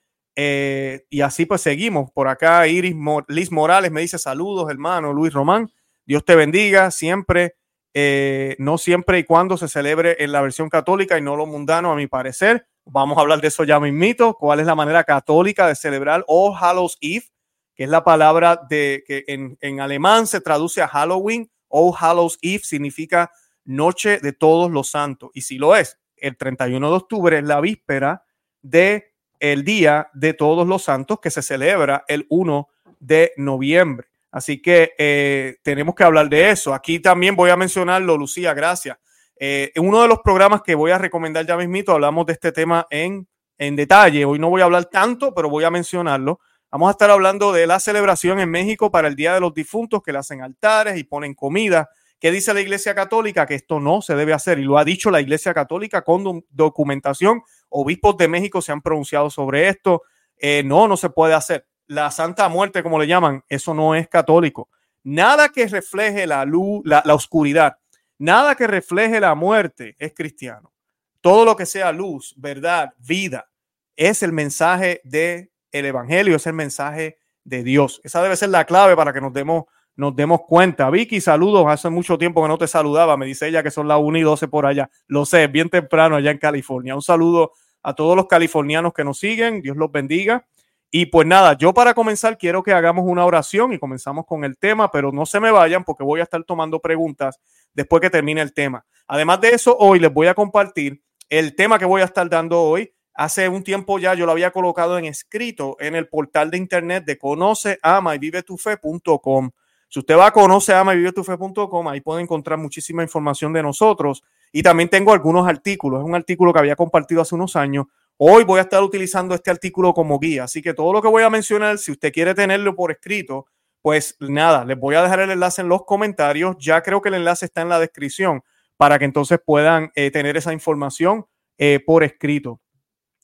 Y 1.11 1.20
así 1.20 1.44
pues 1.44 1.61
seguimos. 1.61 2.11
Por 2.12 2.29
acá 2.29 2.67
Iris 2.67 2.96
Liz 3.29 3.52
Morales 3.52 3.93
me 3.93 4.00
dice 4.00 4.19
saludos, 4.19 4.70
hermano 4.70 5.12
Luis 5.12 5.35
Román. 5.35 5.70
Dios 6.08 6.25
te 6.25 6.34
bendiga 6.37 6.90
siempre, 6.90 7.56
eh, 7.93 8.56
no 8.58 8.78
siempre 8.78 9.19
y 9.19 9.25
cuando 9.25 9.58
se 9.58 9.69
celebre 9.69 10.16
en 10.20 10.32
la 10.32 10.40
versión 10.40 10.70
católica 10.70 11.19
y 11.19 11.20
no 11.20 11.37
lo 11.37 11.44
mundano, 11.44 11.93
a 11.93 11.96
mi 11.96 12.06
parecer. 12.06 12.66
Vamos 12.87 13.19
a 13.19 13.20
hablar 13.20 13.43
de 13.43 13.49
eso 13.49 13.62
ya 13.64 13.78
mismito. 13.78 14.32
¿Cuál 14.32 14.60
es 14.60 14.66
la 14.66 14.75
manera 14.75 15.05
católica 15.05 15.66
de 15.66 15.75
celebrar 15.75 16.25
All 16.26 16.55
Hallows 16.58 16.96
Eve? 17.02 17.26
que 17.75 17.84
es 17.84 17.90
la 17.90 18.02
palabra 18.02 18.58
de 18.70 19.05
que 19.06 19.25
en, 19.28 19.81
alemán 19.81 20.26
se 20.26 20.40
traduce 20.40 20.81
a 20.81 20.88
Halloween. 20.88 21.49
All 21.69 21.93
Hallows 21.96 22.38
Eve 22.40 22.64
significa 22.64 23.31
Noche 23.64 24.19
de 24.19 24.32
Todos 24.32 24.70
los 24.70 24.90
Santos. 24.90 25.31
Y 25.34 25.43
si 25.43 25.58
lo 25.58 25.76
es, 25.76 26.00
el 26.16 26.38
31 26.38 26.90
de 26.90 26.96
octubre 26.96 27.38
es 27.38 27.44
la 27.44 27.61
víspera 27.61 28.25
de 28.62 29.12
el 29.40 29.62
Día 29.62 30.08
de 30.14 30.32
Todos 30.32 30.66
los 30.66 30.84
Santos 30.84 31.20
que 31.20 31.31
se 31.31 31.43
celebra 31.43 32.04
el 32.08 32.26
1 32.31 32.69
de 32.99 33.34
noviembre. 33.37 34.07
Así 34.30 34.60
que 34.60 34.92
eh, 34.98 35.56
tenemos 35.62 35.94
que 35.94 36.04
hablar 36.04 36.28
de 36.28 36.50
eso. 36.50 36.75
Aquí 36.75 37.00
también 37.00 37.34
voy 37.34 37.50
a 37.50 37.56
mencionarlo, 37.56 38.16
Lucía, 38.16 38.54
gracias. 38.54 38.98
Eh, 39.40 39.72
en 39.75 39.86
uno 39.86 40.02
de 40.02 40.08
los 40.08 40.19
programas 40.19 40.62
que 40.62 40.75
voy 40.75 40.90
a 40.90 40.98
recomendar 40.98 41.46
ya 41.46 41.56
mismito, 41.56 41.92
hablamos 41.92 42.26
de 42.26 42.34
este 42.34 42.52
tema 42.52 42.86
en, 42.90 43.26
en 43.56 43.76
detalle. 43.76 44.25
Hoy 44.25 44.38
no 44.38 44.50
voy 44.50 44.60
a 44.60 44.64
hablar 44.64 44.86
tanto, 44.86 45.34
pero 45.34 45.48
voy 45.48 45.64
a 45.64 45.70
mencionarlo. 45.70 46.40
Vamos 46.70 46.88
a 46.88 46.90
estar 46.90 47.10
hablando 47.10 47.52
de 47.52 47.66
la 47.66 47.80
celebración 47.80 48.40
en 48.40 48.50
México 48.50 48.90
para 48.90 49.08
el 49.08 49.16
Día 49.16 49.32
de 49.32 49.40
los 49.40 49.54
Difuntos, 49.54 50.02
que 50.02 50.12
le 50.12 50.19
hacen 50.19 50.42
altares 50.42 50.98
y 50.98 51.04
ponen 51.04 51.34
comida. 51.34 51.88
¿Qué 52.20 52.30
dice 52.30 52.52
la 52.52 52.60
Iglesia 52.60 52.94
Católica? 52.94 53.46
Que 53.46 53.54
esto 53.54 53.80
no 53.80 54.02
se 54.02 54.16
debe 54.16 54.34
hacer 54.34 54.58
y 54.58 54.64
lo 54.64 54.76
ha 54.76 54.84
dicho 54.84 55.10
la 55.10 55.20
Iglesia 55.20 55.54
Católica 55.54 56.02
con 56.02 56.44
documentación. 56.50 57.42
Obispos 57.70 58.16
de 58.19 58.28
México 58.28 58.60
se 58.60 58.72
han 58.72 58.82
pronunciado 58.82 59.30
sobre 59.30 59.69
esto. 59.69 60.02
Eh, 60.36 60.62
no, 60.64 60.88
no 60.88 60.96
se 60.96 61.10
puede 61.10 61.34
hacer. 61.34 61.66
La 61.88 62.11
Santa 62.11 62.49
Muerte, 62.49 62.82
como 62.82 62.99
le 62.99 63.06
llaman, 63.06 63.43
eso 63.49 63.75
no 63.75 63.94
es 63.94 64.08
católico. 64.08 64.69
Nada 65.02 65.49
que 65.49 65.67
refleje 65.67 66.26
la 66.26 66.44
luz, 66.44 66.82
la, 66.85 67.02
oscuridad, 67.14 67.79
nada 68.19 68.55
que 68.55 68.67
refleje 68.67 69.20
la 69.20 69.35
muerte 69.35 69.96
es 69.99 70.12
cristiano. 70.14 70.73
Todo 71.20 71.44
lo 71.44 71.56
que 71.56 71.67
sea 71.67 71.93
luz, 71.93 72.35
verdad, 72.37 72.93
vida, 72.99 73.49
es 73.96 74.23
el 74.23 74.32
mensaje 74.32 75.00
de 75.05 75.50
el 75.73 75.87
Evangelio, 75.87 76.37
es 76.37 76.46
el 76.46 76.52
mensaje 76.52 77.19
de 77.44 77.62
Dios. 77.62 78.00
Esa 78.05 78.23
debe 78.23 78.37
ser 78.37 78.50
la 78.50 78.64
clave 78.64 78.94
para 78.94 79.12
que 79.12 79.20
nos 79.20 79.32
demos, 79.32 79.64
nos 79.96 80.14
demos 80.14 80.43
cuenta. 80.46 80.90
Vicky, 80.90 81.20
saludos. 81.20 81.67
Hace 81.69 81.90
mucho 81.90 82.19
tiempo 82.19 82.43
que 82.43 82.49
no 82.49 82.58
te 82.58 82.69
saludaba. 82.69 83.17
Me 83.17 83.26
dice 83.26 83.49
ella 83.49 83.62
que 83.62 83.70
son 83.70 83.88
las 83.88 83.99
1 83.99 84.19
y 84.19 84.23
12 84.23 84.46
por 84.49 84.67
allá. 84.67 84.90
Lo 85.06 85.25
sé, 85.26 85.46
bien 85.46 85.69
temprano 85.69 86.17
allá 86.17 86.31
en 86.31 86.38
California. 86.38 86.94
Un 86.94 87.02
saludo 87.02 87.52
a 87.82 87.94
todos 87.94 88.14
los 88.14 88.26
californianos 88.26 88.93
que 88.93 89.05
nos 89.05 89.19
siguen. 89.19 89.62
Dios 89.62 89.76
los 89.76 89.90
bendiga. 89.90 90.46
Y 90.90 91.06
pues 91.06 91.26
nada, 91.26 91.52
yo 91.52 91.75
para 91.75 91.94
comenzar 91.94 92.38
quiero 92.38 92.62
que 92.62 92.73
hagamos 92.73 93.05
una 93.06 93.26
oración 93.26 93.73
y 93.73 93.79
comenzamos 93.79 94.25
con 94.26 94.44
el 94.44 94.56
tema, 94.56 94.90
pero 94.90 95.12
no 95.12 95.26
se 95.26 95.40
me 95.40 95.50
vayan 95.50 95.85
porque 95.85 96.02
voy 96.02 96.20
a 96.20 96.23
estar 96.23 96.43
tomando 96.44 96.81
preguntas 96.81 97.38
después 97.75 98.00
que 98.00 98.11
termine 98.11 98.40
el 98.40 98.55
tema. 98.55 98.87
Además 99.06 99.40
de 99.40 99.50
eso, 99.50 99.76
hoy 99.79 99.99
les 99.99 100.12
voy 100.12 100.29
a 100.29 100.35
compartir 100.35 101.02
el 101.29 101.55
tema 101.55 101.79
que 101.79 101.85
voy 101.85 102.00
a 102.00 102.06
estar 102.06 102.29
dando 102.29 102.62
hoy 102.62 102.93
Hace 103.19 103.49
un 103.49 103.64
tiempo 103.64 103.99
ya 103.99 104.14
yo 104.14 104.26
lo 104.26 104.31
había 104.31 104.52
colocado 104.52 104.96
en 104.96 105.05
escrito 105.05 105.76
en 105.81 105.96
el 105.96 106.06
portal 106.06 106.52
de 106.52 106.56
internet 106.58 107.05
de 107.05 107.19
conoce, 107.19 107.76
ama 107.82 108.14
y 108.14 108.20
vive 108.20 108.44
tu 108.44 108.56
fe.com. 108.56 109.50
Si 109.88 109.99
usted 109.99 110.17
va 110.17 110.29
a 110.29 110.31
conoce, 110.31 110.73
ama 110.73 110.94
y 110.94 110.99
vive 110.99 111.11
tu 111.11 111.25
fe.com, 111.25 111.88
ahí 111.88 112.00
puede 112.00 112.23
encontrar 112.23 112.61
muchísima 112.61 113.02
información 113.02 113.52
de 113.52 113.61
nosotros. 113.61 114.23
Y 114.52 114.62
también 114.62 114.88
tengo 114.88 115.12
algunos 115.12 115.49
artículos. 115.49 115.99
Es 115.99 116.07
un 116.07 116.14
artículo 116.14 116.52
que 116.52 116.61
había 116.61 116.76
compartido 116.76 117.21
hace 117.21 117.35
unos 117.35 117.57
años. 117.57 117.87
Hoy 118.20 118.42
voy 118.42 118.58
a 118.58 118.62
estar 118.62 118.82
utilizando 118.82 119.32
este 119.32 119.48
artículo 119.48 119.94
como 119.94 120.18
guía. 120.18 120.42
Así 120.42 120.60
que 120.60 120.75
todo 120.75 120.92
lo 120.92 121.00
que 121.00 121.06
voy 121.06 121.22
a 121.22 121.30
mencionar, 121.30 121.78
si 121.78 121.92
usted 121.92 122.12
quiere 122.12 122.34
tenerlo 122.34 122.75
por 122.75 122.90
escrito, 122.90 123.46
pues 123.80 124.16
nada, 124.18 124.64
les 124.64 124.76
voy 124.76 124.96
a 124.96 125.02
dejar 125.02 125.20
el 125.20 125.30
enlace 125.30 125.62
en 125.62 125.68
los 125.68 125.84
comentarios. 125.84 126.56
Ya 126.58 126.82
creo 126.82 127.00
que 127.00 127.10
el 127.10 127.14
enlace 127.14 127.46
está 127.46 127.62
en 127.62 127.68
la 127.68 127.78
descripción 127.78 128.42
para 128.76 128.98
que 128.98 129.04
entonces 129.04 129.38
puedan 129.44 129.92
eh, 129.94 130.10
tener 130.10 130.37
esa 130.37 130.52
información 130.52 131.26
eh, 131.58 131.78
por 131.87 132.02
escrito. 132.02 132.60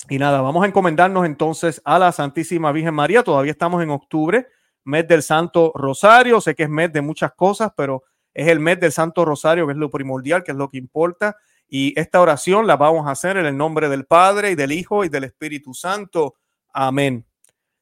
Y 0.08 0.20
nada, 0.20 0.40
vamos 0.42 0.62
a 0.62 0.68
encomendarnos 0.68 1.26
entonces 1.26 1.82
a 1.84 1.98
la 1.98 2.12
Santísima 2.12 2.70
Virgen 2.70 2.94
María. 2.94 3.24
Todavía 3.24 3.50
estamos 3.50 3.82
en 3.82 3.90
octubre, 3.90 4.46
mes 4.84 5.08
del 5.08 5.24
Santo 5.24 5.72
Rosario. 5.74 6.40
Sé 6.40 6.54
que 6.54 6.62
es 6.62 6.70
mes 6.70 6.92
de 6.92 7.00
muchas 7.00 7.32
cosas, 7.32 7.72
pero 7.76 8.04
es 8.32 8.46
el 8.46 8.60
mes 8.60 8.78
del 8.78 8.92
Santo 8.92 9.24
Rosario, 9.24 9.66
que 9.66 9.72
es 9.72 9.78
lo 9.78 9.90
primordial, 9.90 10.44
que 10.44 10.52
es 10.52 10.56
lo 10.56 10.68
que 10.68 10.78
importa. 10.78 11.36
Y 11.68 11.98
esta 11.98 12.20
oración 12.20 12.66
la 12.66 12.76
vamos 12.76 13.06
a 13.06 13.12
hacer 13.12 13.36
en 13.36 13.46
el 13.46 13.56
nombre 13.56 13.88
del 13.88 14.04
Padre 14.04 14.52
y 14.52 14.54
del 14.54 14.72
Hijo 14.72 15.04
y 15.04 15.08
del 15.08 15.24
Espíritu 15.24 15.74
Santo. 15.74 16.34
Amén. 16.72 17.26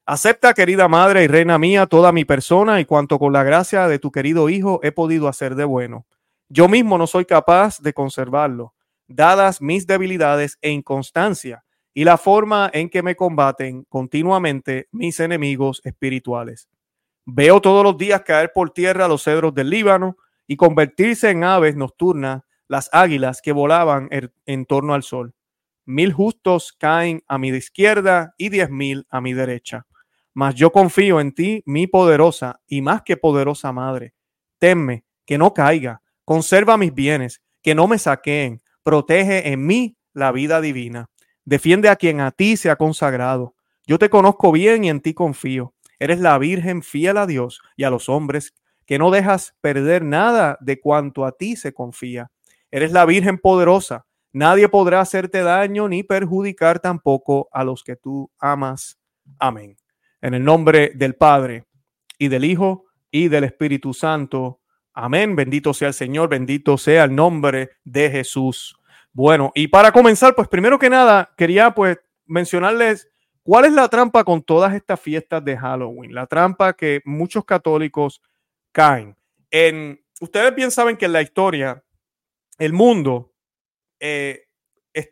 Acepta, 0.04 0.52
querida 0.52 0.88
Madre 0.88 1.24
y 1.24 1.28
Reina 1.28 1.58
mía, 1.58 1.86
toda 1.86 2.10
mi 2.10 2.24
persona 2.24 2.80
y 2.80 2.84
cuanto 2.84 3.18
con 3.18 3.32
la 3.32 3.44
gracia 3.44 3.86
de 3.86 3.98
tu 3.98 4.10
querido 4.10 4.48
Hijo 4.48 4.80
he 4.82 4.92
podido 4.92 5.28
hacer 5.28 5.54
de 5.54 5.64
bueno. 5.64 6.06
Yo 6.48 6.68
mismo 6.68 6.98
no 6.98 7.06
soy 7.06 7.24
capaz 7.24 7.80
de 7.80 7.92
conservarlo, 7.92 8.74
dadas 9.06 9.62
mis 9.62 9.86
debilidades 9.86 10.58
e 10.60 10.70
inconstancia 10.70 11.64
y 11.94 12.04
la 12.04 12.18
forma 12.18 12.70
en 12.72 12.88
que 12.88 13.02
me 13.02 13.14
combaten 13.14 13.84
continuamente 13.84 14.88
mis 14.90 15.20
enemigos 15.20 15.80
espirituales. 15.84 16.68
Veo 17.24 17.60
todos 17.60 17.84
los 17.84 17.96
días 17.96 18.22
caer 18.22 18.52
por 18.52 18.70
tierra 18.70 19.08
los 19.08 19.22
cedros 19.22 19.54
del 19.54 19.70
Líbano 19.70 20.16
y 20.46 20.56
convertirse 20.56 21.30
en 21.30 21.44
aves 21.44 21.76
nocturnas 21.76 22.42
las 22.72 22.88
águilas 22.90 23.42
que 23.42 23.52
volaban 23.52 24.08
er, 24.10 24.32
en 24.46 24.64
torno 24.64 24.94
al 24.94 25.02
sol. 25.02 25.34
Mil 25.84 26.10
justos 26.14 26.72
caen 26.72 27.22
a 27.28 27.36
mi 27.36 27.48
izquierda 27.48 28.34
y 28.38 28.48
diez 28.48 28.70
mil 28.70 29.06
a 29.10 29.20
mi 29.20 29.34
derecha. 29.34 29.86
Mas 30.32 30.54
yo 30.54 30.72
confío 30.72 31.20
en 31.20 31.32
ti, 31.32 31.62
mi 31.66 31.86
poderosa 31.86 32.62
y 32.66 32.80
más 32.80 33.02
que 33.02 33.18
poderosa 33.18 33.72
madre. 33.72 34.14
Tenme 34.58 35.04
que 35.26 35.36
no 35.36 35.52
caiga, 35.52 36.00
conserva 36.24 36.78
mis 36.78 36.94
bienes, 36.94 37.42
que 37.60 37.74
no 37.74 37.86
me 37.88 37.98
saqueen, 37.98 38.62
protege 38.82 39.52
en 39.52 39.66
mí 39.66 39.98
la 40.14 40.32
vida 40.32 40.62
divina. 40.62 41.10
Defiende 41.44 41.90
a 41.90 41.96
quien 41.96 42.20
a 42.20 42.30
ti 42.30 42.56
se 42.56 42.70
ha 42.70 42.76
consagrado. 42.76 43.54
Yo 43.86 43.98
te 43.98 44.08
conozco 44.08 44.50
bien 44.50 44.84
y 44.84 44.88
en 44.88 45.02
ti 45.02 45.12
confío. 45.12 45.74
Eres 45.98 46.20
la 46.20 46.38
Virgen 46.38 46.82
fiel 46.82 47.18
a 47.18 47.26
Dios 47.26 47.60
y 47.76 47.84
a 47.84 47.90
los 47.90 48.08
hombres 48.08 48.54
que 48.86 48.98
no 48.98 49.10
dejas 49.10 49.56
perder 49.60 50.02
nada 50.02 50.56
de 50.62 50.80
cuanto 50.80 51.26
a 51.26 51.32
ti 51.32 51.56
se 51.56 51.74
confía. 51.74 52.30
Eres 52.72 52.90
la 52.90 53.04
Virgen 53.04 53.36
poderosa. 53.36 54.06
Nadie 54.32 54.66
podrá 54.66 55.00
hacerte 55.00 55.42
daño 55.42 55.88
ni 55.88 56.02
perjudicar 56.02 56.80
tampoco 56.80 57.50
a 57.52 57.64
los 57.64 57.84
que 57.84 57.96
tú 57.96 58.30
amas. 58.38 58.98
Amén. 59.38 59.76
En 60.22 60.32
el 60.32 60.42
nombre 60.42 60.90
del 60.94 61.14
Padre 61.14 61.66
y 62.16 62.28
del 62.28 62.46
Hijo 62.46 62.86
y 63.10 63.28
del 63.28 63.44
Espíritu 63.44 63.92
Santo. 63.92 64.60
Amén. 64.94 65.36
Bendito 65.36 65.74
sea 65.74 65.88
el 65.88 65.94
Señor, 65.94 66.30
bendito 66.30 66.78
sea 66.78 67.04
el 67.04 67.14
nombre 67.14 67.72
de 67.84 68.10
Jesús. 68.10 68.74
Bueno, 69.12 69.52
y 69.54 69.68
para 69.68 69.92
comenzar, 69.92 70.34
pues 70.34 70.48
primero 70.48 70.78
que 70.78 70.88
nada, 70.88 71.30
quería 71.36 71.74
pues 71.74 71.98
mencionarles 72.24 73.06
cuál 73.42 73.66
es 73.66 73.74
la 73.74 73.88
trampa 73.88 74.24
con 74.24 74.42
todas 74.42 74.72
estas 74.74 74.98
fiestas 74.98 75.44
de 75.44 75.58
Halloween. 75.58 76.14
La 76.14 76.26
trampa 76.26 76.72
que 76.72 77.02
muchos 77.04 77.44
católicos 77.44 78.22
caen. 78.72 79.14
En, 79.50 80.02
ustedes 80.22 80.54
bien 80.54 80.70
saben 80.70 80.96
que 80.96 81.04
en 81.04 81.12
la 81.12 81.20
historia, 81.20 81.84
el 82.64 82.72
mundo, 82.72 83.32
eh, 83.98 84.44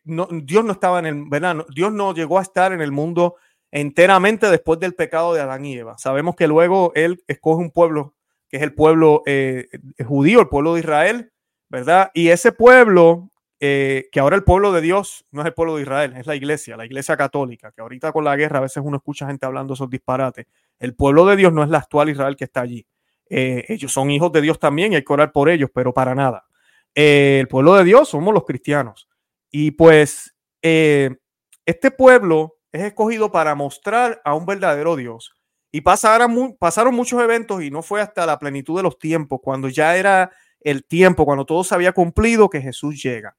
Dios 0.04 0.64
no 0.64 0.73
estaba 0.73 1.00
en 1.00 1.07
el, 1.07 1.25
verano, 1.28 1.66
Dios 1.75 1.92
no 1.92 2.14
llegó 2.14 2.38
a 2.38 2.42
estar 2.42 2.73
en 2.73 2.80
el 2.80 2.92
mundo 2.92 3.37
enteramente 3.73 4.49
después 4.49 4.78
del 4.78 4.95
pecado 4.95 5.35
de 5.35 5.40
Adán 5.40 5.64
y 5.64 5.76
Eva. 5.76 5.99
Sabemos 5.99 6.37
que 6.37 6.47
luego 6.47 6.92
Él 6.95 7.25
escoge 7.26 7.61
un 7.61 7.73
pueblo 7.73 8.14
que 8.49 8.59
es 8.59 8.62
el 8.62 8.75
pueblo 8.75 9.23
eh, 9.26 9.69
judío, 10.04 10.40
el 10.40 10.49
pueblo 10.49 10.75
de 10.75 10.80
Israel, 10.80 11.33
¿verdad? 11.69 12.11
Y 12.14 12.28
ese 12.28 12.52
pueblo, 12.52 13.30
eh, 13.59 14.09
que 14.12 14.21
ahora 14.21 14.37
el 14.37 14.45
pueblo 14.45 14.73
de 14.73 14.80
Dios 14.80 15.25
no 15.33 15.42
es 15.42 15.47
el 15.47 15.54
pueblo 15.54 15.76
de 15.76 15.83
Israel, 15.83 16.14
es 16.16 16.26
la 16.26 16.37
iglesia, 16.37 16.76
la 16.76 16.85
iglesia 16.85 17.16
católica, 17.16 17.73
que 17.73 17.80
ahorita 17.80 18.12
con 18.12 18.25
la 18.25 18.37
guerra 18.37 18.59
a 18.59 18.62
veces 18.62 18.83
uno 18.85 18.97
escucha 18.97 19.26
gente 19.26 19.47
hablando 19.47 19.75
esos 19.75 19.90
disparates. 19.90 20.47
El 20.78 20.95
pueblo 20.95 21.26
de 21.26 21.37
Dios 21.37 21.52
no 21.52 21.64
es 21.64 21.69
la 21.69 21.78
actual 21.78 22.11
Israel 22.11 22.37
que 22.37 22.45
está 22.45 22.61
allí. 22.61 22.87
Ellos 23.28 23.92
son 23.92 24.11
hijos 24.11 24.33
de 24.33 24.40
Dios 24.40 24.59
también 24.59 24.92
y 24.92 24.97
hay 24.97 25.04
que 25.04 25.12
orar 25.12 25.30
por 25.30 25.49
ellos, 25.49 25.71
pero 25.73 25.95
para 25.95 26.16
nada. 26.16 26.50
El 26.95 27.49
pueblo 27.49 27.75
de 27.75 27.85
Dios 27.85 28.09
somos 28.09 28.35
los 28.35 28.45
cristianos. 28.45 29.09
Y 29.51 29.73
pues 29.73 30.35
este 30.63 31.91
pueblo 31.97 32.59
es 32.73 32.83
escogido 32.83 33.31
para 33.31 33.55
mostrar 33.55 34.21
a 34.25 34.35
un 34.35 34.47
verdadero 34.47 34.97
Dios 34.97 35.35
y 35.73 35.81
pasaron, 35.83 36.57
pasaron 36.59 36.95
muchos 36.95 37.23
eventos 37.23 37.63
y 37.63 37.71
no 37.71 37.83
fue 37.83 38.01
hasta 38.01 38.27
la 38.27 38.39
plenitud 38.39 38.77
de 38.77 38.83
los 38.83 38.99
tiempos, 38.99 39.41
cuando 39.43 39.69
ya 39.69 39.97
era 39.97 40.33
el 40.61 40.85
tiempo, 40.85 41.25
cuando 41.25 41.47
todo 41.47 41.63
se 41.63 41.75
había 41.75 41.93
cumplido, 41.93 42.51
que 42.51 42.61
Jesús 42.61 43.01
llega. 43.03 43.37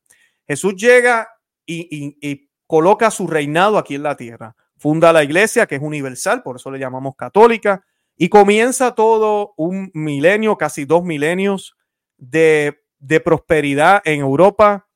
Jesús 0.47 0.75
llega 0.75 1.27
y, 1.65 2.49
coloca 2.67 3.11
su 3.11 3.27
reinado 3.27 3.77
aquí 3.77 3.95
en 3.95 4.03
la 4.03 4.15
tierra. 4.15 4.55
Funda 4.77 5.11
la 5.11 5.25
iglesia, 5.25 5.67
que 5.67 5.75
es 5.75 5.81
universal, 5.81 6.41
por 6.41 6.55
eso 6.55 6.71
le 6.71 6.79
llamamos 6.79 7.15
católica, 7.17 7.83
y 8.15 8.29
comienza 8.29 8.95
todo 8.95 9.53
un 9.57 9.91
milenio, 9.93 10.57
casi 10.57 10.85
dos 10.85 11.03
milenios 11.03 11.75
de, 12.17 12.80
de 13.01 13.19
prosperidad 13.19 14.01
en 14.05 14.21
Europa, 14.21 14.87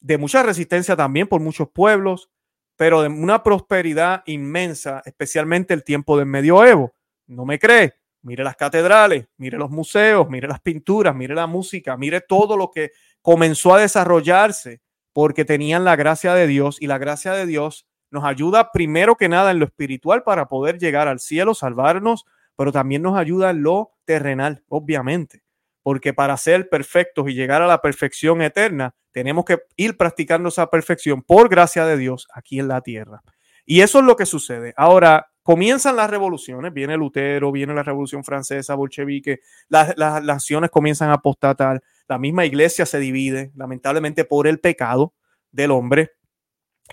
de 0.00 0.18
mucha 0.18 0.42
resistencia 0.42 0.96
también 0.96 1.28
por 1.28 1.40
muchos 1.40 1.68
pueblos, 1.70 2.30
pero 2.76 3.02
de 3.02 3.08
una 3.08 3.42
prosperidad 3.42 4.22
inmensa, 4.26 5.00
especialmente 5.04 5.72
el 5.72 5.84
tiempo 5.84 6.18
del 6.18 6.26
medioevo. 6.26 6.92
¿No 7.26 7.46
me 7.46 7.58
cree? 7.58 7.94
Mire 8.22 8.44
las 8.44 8.56
catedrales, 8.56 9.26
mire 9.36 9.56
los 9.56 9.70
museos, 9.70 10.28
mire 10.28 10.48
las 10.48 10.60
pinturas, 10.60 11.14
mire 11.14 11.34
la 11.34 11.46
música, 11.46 11.96
mire 11.96 12.20
todo 12.20 12.56
lo 12.56 12.70
que 12.70 12.90
comenzó 13.20 13.74
a 13.74 13.80
desarrollarse 13.80 14.82
porque 15.12 15.44
tenían 15.44 15.84
la 15.84 15.96
gracia 15.96 16.34
de 16.34 16.46
Dios 16.46 16.78
y 16.80 16.86
la 16.88 16.98
gracia 16.98 17.32
de 17.32 17.46
Dios 17.46 17.86
nos 18.10 18.24
ayuda 18.24 18.72
primero 18.72 19.16
que 19.16 19.28
nada 19.28 19.50
en 19.52 19.58
lo 19.58 19.64
espiritual 19.64 20.22
para 20.22 20.48
poder 20.48 20.78
llegar 20.78 21.08
al 21.08 21.20
cielo, 21.20 21.54
salvarnos, 21.54 22.24
pero 22.56 22.72
también 22.72 23.02
nos 23.02 23.16
ayuda 23.16 23.50
en 23.50 23.62
lo 23.62 23.92
terrenal, 24.04 24.64
obviamente, 24.68 25.41
porque 25.82 26.14
para 26.14 26.36
ser 26.36 26.68
perfectos 26.68 27.28
y 27.28 27.34
llegar 27.34 27.62
a 27.62 27.66
la 27.66 27.80
perfección 27.80 28.42
eterna 28.42 28.94
tenemos 29.10 29.44
que 29.44 29.58
ir 29.76 29.96
practicando 29.96 30.48
esa 30.48 30.70
perfección 30.70 31.22
por 31.22 31.48
gracia 31.48 31.84
de 31.84 31.96
Dios 31.96 32.28
aquí 32.32 32.58
en 32.58 32.68
la 32.68 32.80
tierra. 32.80 33.22
Y 33.64 33.80
eso 33.80 34.00
es 34.00 34.04
lo 34.04 34.16
que 34.16 34.26
sucede. 34.26 34.74
Ahora, 34.76 35.32
comienzan 35.42 35.96
las 35.96 36.10
revoluciones, 36.10 36.72
viene 36.72 36.96
Lutero, 36.96 37.52
viene 37.52 37.74
la 37.74 37.82
revolución 37.82 38.24
francesa, 38.24 38.74
bolchevique, 38.74 39.40
las, 39.68 39.96
naciones 40.24 40.70
comienzan 40.70 41.10
a 41.10 41.14
apostatar, 41.14 41.82
la 42.08 42.18
misma 42.18 42.44
iglesia 42.44 42.86
se 42.86 42.98
divide, 42.98 43.52
lamentablemente 43.54 44.24
por 44.24 44.46
el 44.46 44.60
pecado 44.60 45.14
del 45.50 45.70
hombre, 45.70 46.12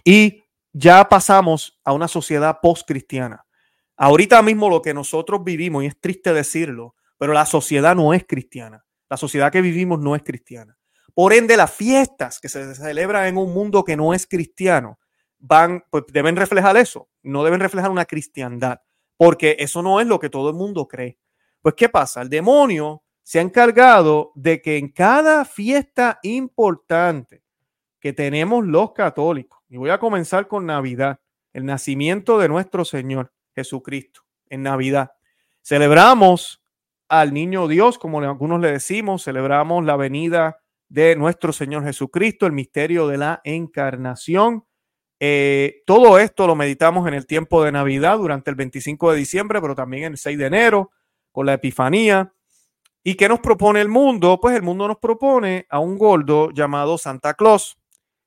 y 0.04 0.44
ya 0.74 1.08
pasamos 1.10 1.80
a 1.84 1.94
una 1.94 2.08
sociedad 2.08 2.60
post-cristiana. 2.62 3.46
Ahorita 3.98 4.42
mismo 4.42 4.70
lo 4.70 4.82
que 4.82 4.94
nosotros 4.94 5.44
vivimos, 5.44 5.84
y 5.84 5.88
es 5.88 6.00
triste 6.00 6.34
decirlo, 6.34 6.96
pero 7.20 7.34
la 7.34 7.46
sociedad 7.46 7.96
no 7.96 8.14
es 8.16 8.26
cristiana. 8.26 8.84
La 9.10 9.18
sociedad 9.18 9.52
que 9.52 9.62
vivimos 9.62 10.00
no 10.00 10.16
es 10.16 10.24
cristiana. 10.24 10.76
Por 11.14 11.34
ende, 11.34 11.58
las 11.58 11.72
fiestas 11.72 12.40
que 12.40 12.48
se 12.48 12.74
celebran 12.74 13.28
en 13.28 13.38
un 13.38 13.54
mundo 13.54 13.84
que 13.84 13.98
no 13.98 14.14
es 14.14 14.26
cristiano 14.26 14.98
van, 15.38 15.84
pues 15.92 16.06
deben 16.08 16.36
reflejar 16.36 16.78
eso, 16.78 17.10
no 17.22 17.44
deben 17.44 17.60
reflejar 17.60 17.92
una 17.92 18.06
cristiandad, 18.06 18.80
porque 19.18 19.58
eso 19.60 19.82
no 19.82 20.00
es 20.00 20.08
lo 20.08 20.20
que 20.20 20.30
todo 20.30 20.50
el 20.50 20.56
mundo 20.56 20.88
cree. 20.88 21.20
Pues, 21.62 21.76
¿qué 21.76 21.90
pasa? 21.90 22.22
El 22.22 22.30
demonio 22.30 23.04
se 23.22 23.40
ha 23.40 23.42
encargado 23.42 24.32
de 24.36 24.62
que 24.62 24.78
en 24.78 24.90
cada 24.90 25.44
fiesta 25.44 26.20
importante 26.24 27.44
que 28.00 28.14
tenemos 28.14 28.66
los 28.66 28.94
católicos, 28.94 29.60
y 29.68 29.76
voy 29.76 29.90
a 29.90 30.00
comenzar 30.00 30.48
con 30.48 30.66
Navidad, 30.66 31.20
el 31.52 31.66
nacimiento 31.66 32.40
de 32.40 32.48
nuestro 32.48 32.86
Señor 32.86 33.34
Jesucristo, 33.54 34.22
en 34.48 34.64
Navidad. 34.64 35.12
Celebramos 35.62 36.62
al 37.10 37.34
niño 37.34 37.68
Dios, 37.68 37.98
como 37.98 38.22
algunos 38.22 38.62
le 38.62 38.72
decimos, 38.72 39.24
celebramos 39.24 39.84
la 39.84 39.98
venida 39.98 40.62
de 40.88 41.16
nuestro 41.16 41.52
Señor 41.52 41.84
Jesucristo, 41.84 42.46
el 42.46 42.54
misterio 42.54 43.08
de 43.08 43.18
la 43.18 43.42
encarnación. 43.44 44.66
Eh, 45.20 45.82
todo 45.86 46.20
esto 46.20 46.48
lo 46.48 46.56
meditamos 46.56 47.08
en 47.08 47.16
el 47.16 47.26
tiempo 47.26 47.64
de 47.64 47.72
Navidad 47.72 48.18
durante 48.18 48.52
el 48.52 48.56
25 48.56 49.12
de 49.12 49.18
diciembre, 49.18 49.60
pero 49.60 49.76
también 49.76 50.04
el 50.06 50.18
6 50.18 50.38
de 50.38 50.46
enero 50.46 50.92
con 51.32 51.46
la 51.48 51.54
Epifanía. 51.54 52.32
¿Y 53.04 53.16
qué 53.16 53.28
nos 53.28 53.40
propone 53.40 53.82
el 53.82 53.90
mundo? 53.90 54.40
Pues 54.40 54.56
el 54.56 54.62
mundo 54.62 54.88
nos 54.88 54.98
propone 54.98 55.66
a 55.70 55.80
un 55.80 55.98
gordo 55.98 56.52
llamado 56.52 56.98
Santa 56.98 57.34
Claus 57.34 57.78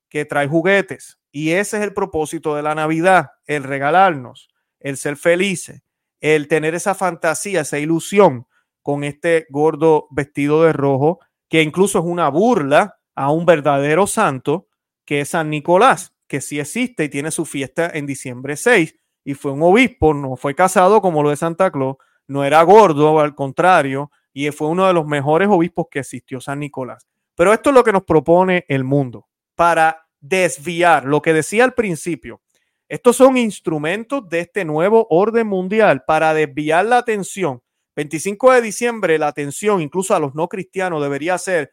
que 0.08 0.24
trae 0.24 0.48
juguetes. 0.48 1.18
Y 1.30 1.52
ese 1.52 1.78
es 1.78 1.82
el 1.84 1.94
propósito 1.94 2.54
de 2.56 2.62
la 2.62 2.74
Navidad, 2.74 3.30
el 3.46 3.62
regalarnos, 3.62 4.48
el 4.80 4.96
ser 4.96 5.16
felices, 5.16 5.82
el 6.20 6.48
tener 6.48 6.74
esa 6.74 6.94
fantasía, 6.94 7.62
esa 7.62 7.78
ilusión 7.78 8.46
con 8.82 9.04
este 9.04 9.46
gordo 9.50 10.06
vestido 10.10 10.62
de 10.64 10.72
rojo 10.72 11.20
que 11.48 11.62
incluso 11.62 11.98
es 11.98 12.04
una 12.04 12.28
burla 12.28 12.98
a 13.14 13.30
un 13.30 13.44
verdadero 13.44 14.06
santo 14.06 14.68
que 15.04 15.20
es 15.20 15.30
San 15.30 15.50
Nicolás, 15.50 16.14
que 16.26 16.40
sí 16.40 16.58
existe 16.58 17.04
y 17.04 17.08
tiene 17.08 17.30
su 17.30 17.44
fiesta 17.44 17.90
en 17.92 18.06
diciembre 18.06 18.56
6 18.56 18.96
y 19.24 19.34
fue 19.34 19.52
un 19.52 19.62
obispo, 19.62 20.14
no 20.14 20.36
fue 20.36 20.54
casado 20.54 21.00
como 21.00 21.22
lo 21.22 21.30
de 21.30 21.36
Santa 21.36 21.70
Claus, 21.70 21.96
no 22.26 22.44
era 22.44 22.62
gordo, 22.62 23.20
al 23.20 23.34
contrario, 23.34 24.10
y 24.32 24.50
fue 24.50 24.68
uno 24.68 24.86
de 24.86 24.94
los 24.94 25.06
mejores 25.06 25.48
obispos 25.48 25.86
que 25.90 26.00
existió 26.00 26.40
San 26.40 26.60
Nicolás. 26.60 27.06
Pero 27.34 27.52
esto 27.52 27.70
es 27.70 27.74
lo 27.74 27.84
que 27.84 27.92
nos 27.92 28.04
propone 28.04 28.64
el 28.68 28.84
mundo 28.84 29.28
para 29.54 30.08
desviar 30.20 31.04
lo 31.04 31.20
que 31.20 31.32
decía 31.32 31.64
al 31.64 31.74
principio. 31.74 32.40
Estos 32.88 33.16
son 33.16 33.36
instrumentos 33.36 34.28
de 34.28 34.40
este 34.40 34.64
nuevo 34.64 35.06
orden 35.10 35.46
mundial 35.46 36.04
para 36.06 36.34
desviar 36.34 36.86
la 36.86 36.98
atención 36.98 37.62
25 37.96 38.52
de 38.52 38.62
diciembre, 38.62 39.18
la 39.18 39.28
atención 39.28 39.80
incluso 39.80 40.14
a 40.14 40.20
los 40.20 40.34
no 40.34 40.48
cristianos 40.48 41.02
debería 41.02 41.36
ser 41.38 41.72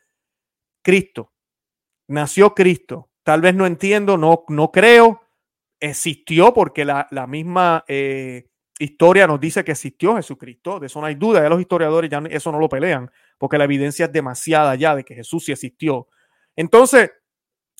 Cristo. 0.83 1.33
Nació 2.07 2.53
Cristo. 2.53 3.09
Tal 3.23 3.41
vez 3.41 3.55
no 3.55 3.65
entiendo, 3.65 4.17
no, 4.17 4.43
no 4.47 4.71
creo. 4.71 5.21
Existió 5.79 6.53
porque 6.53 6.83
la, 6.83 7.07
misma 7.27 7.85
eh, 7.87 8.49
historia 8.79 9.27
nos 9.27 9.39
dice 9.39 9.63
que 9.63 9.71
existió 9.71 10.15
Jesucristo. 10.15 10.79
De 10.79 10.87
eso 10.87 10.99
no 10.99 11.05
hay 11.05 11.15
duda. 11.15 11.41
Ya 11.41 11.49
los 11.49 11.61
historiadores 11.61 12.09
ya 12.09 12.21
eso 12.29 12.51
no 12.51 12.59
lo 12.59 12.67
pelean 12.67 13.09
porque 13.37 13.57
la 13.57 13.63
evidencia 13.65 14.05
es 14.05 14.11
demasiada 14.11 14.75
ya 14.75 14.95
de 14.95 15.03
que 15.03 15.15
Jesús 15.15 15.45
sí 15.45 15.51
existió. 15.51 16.07
Entonces, 16.55 17.11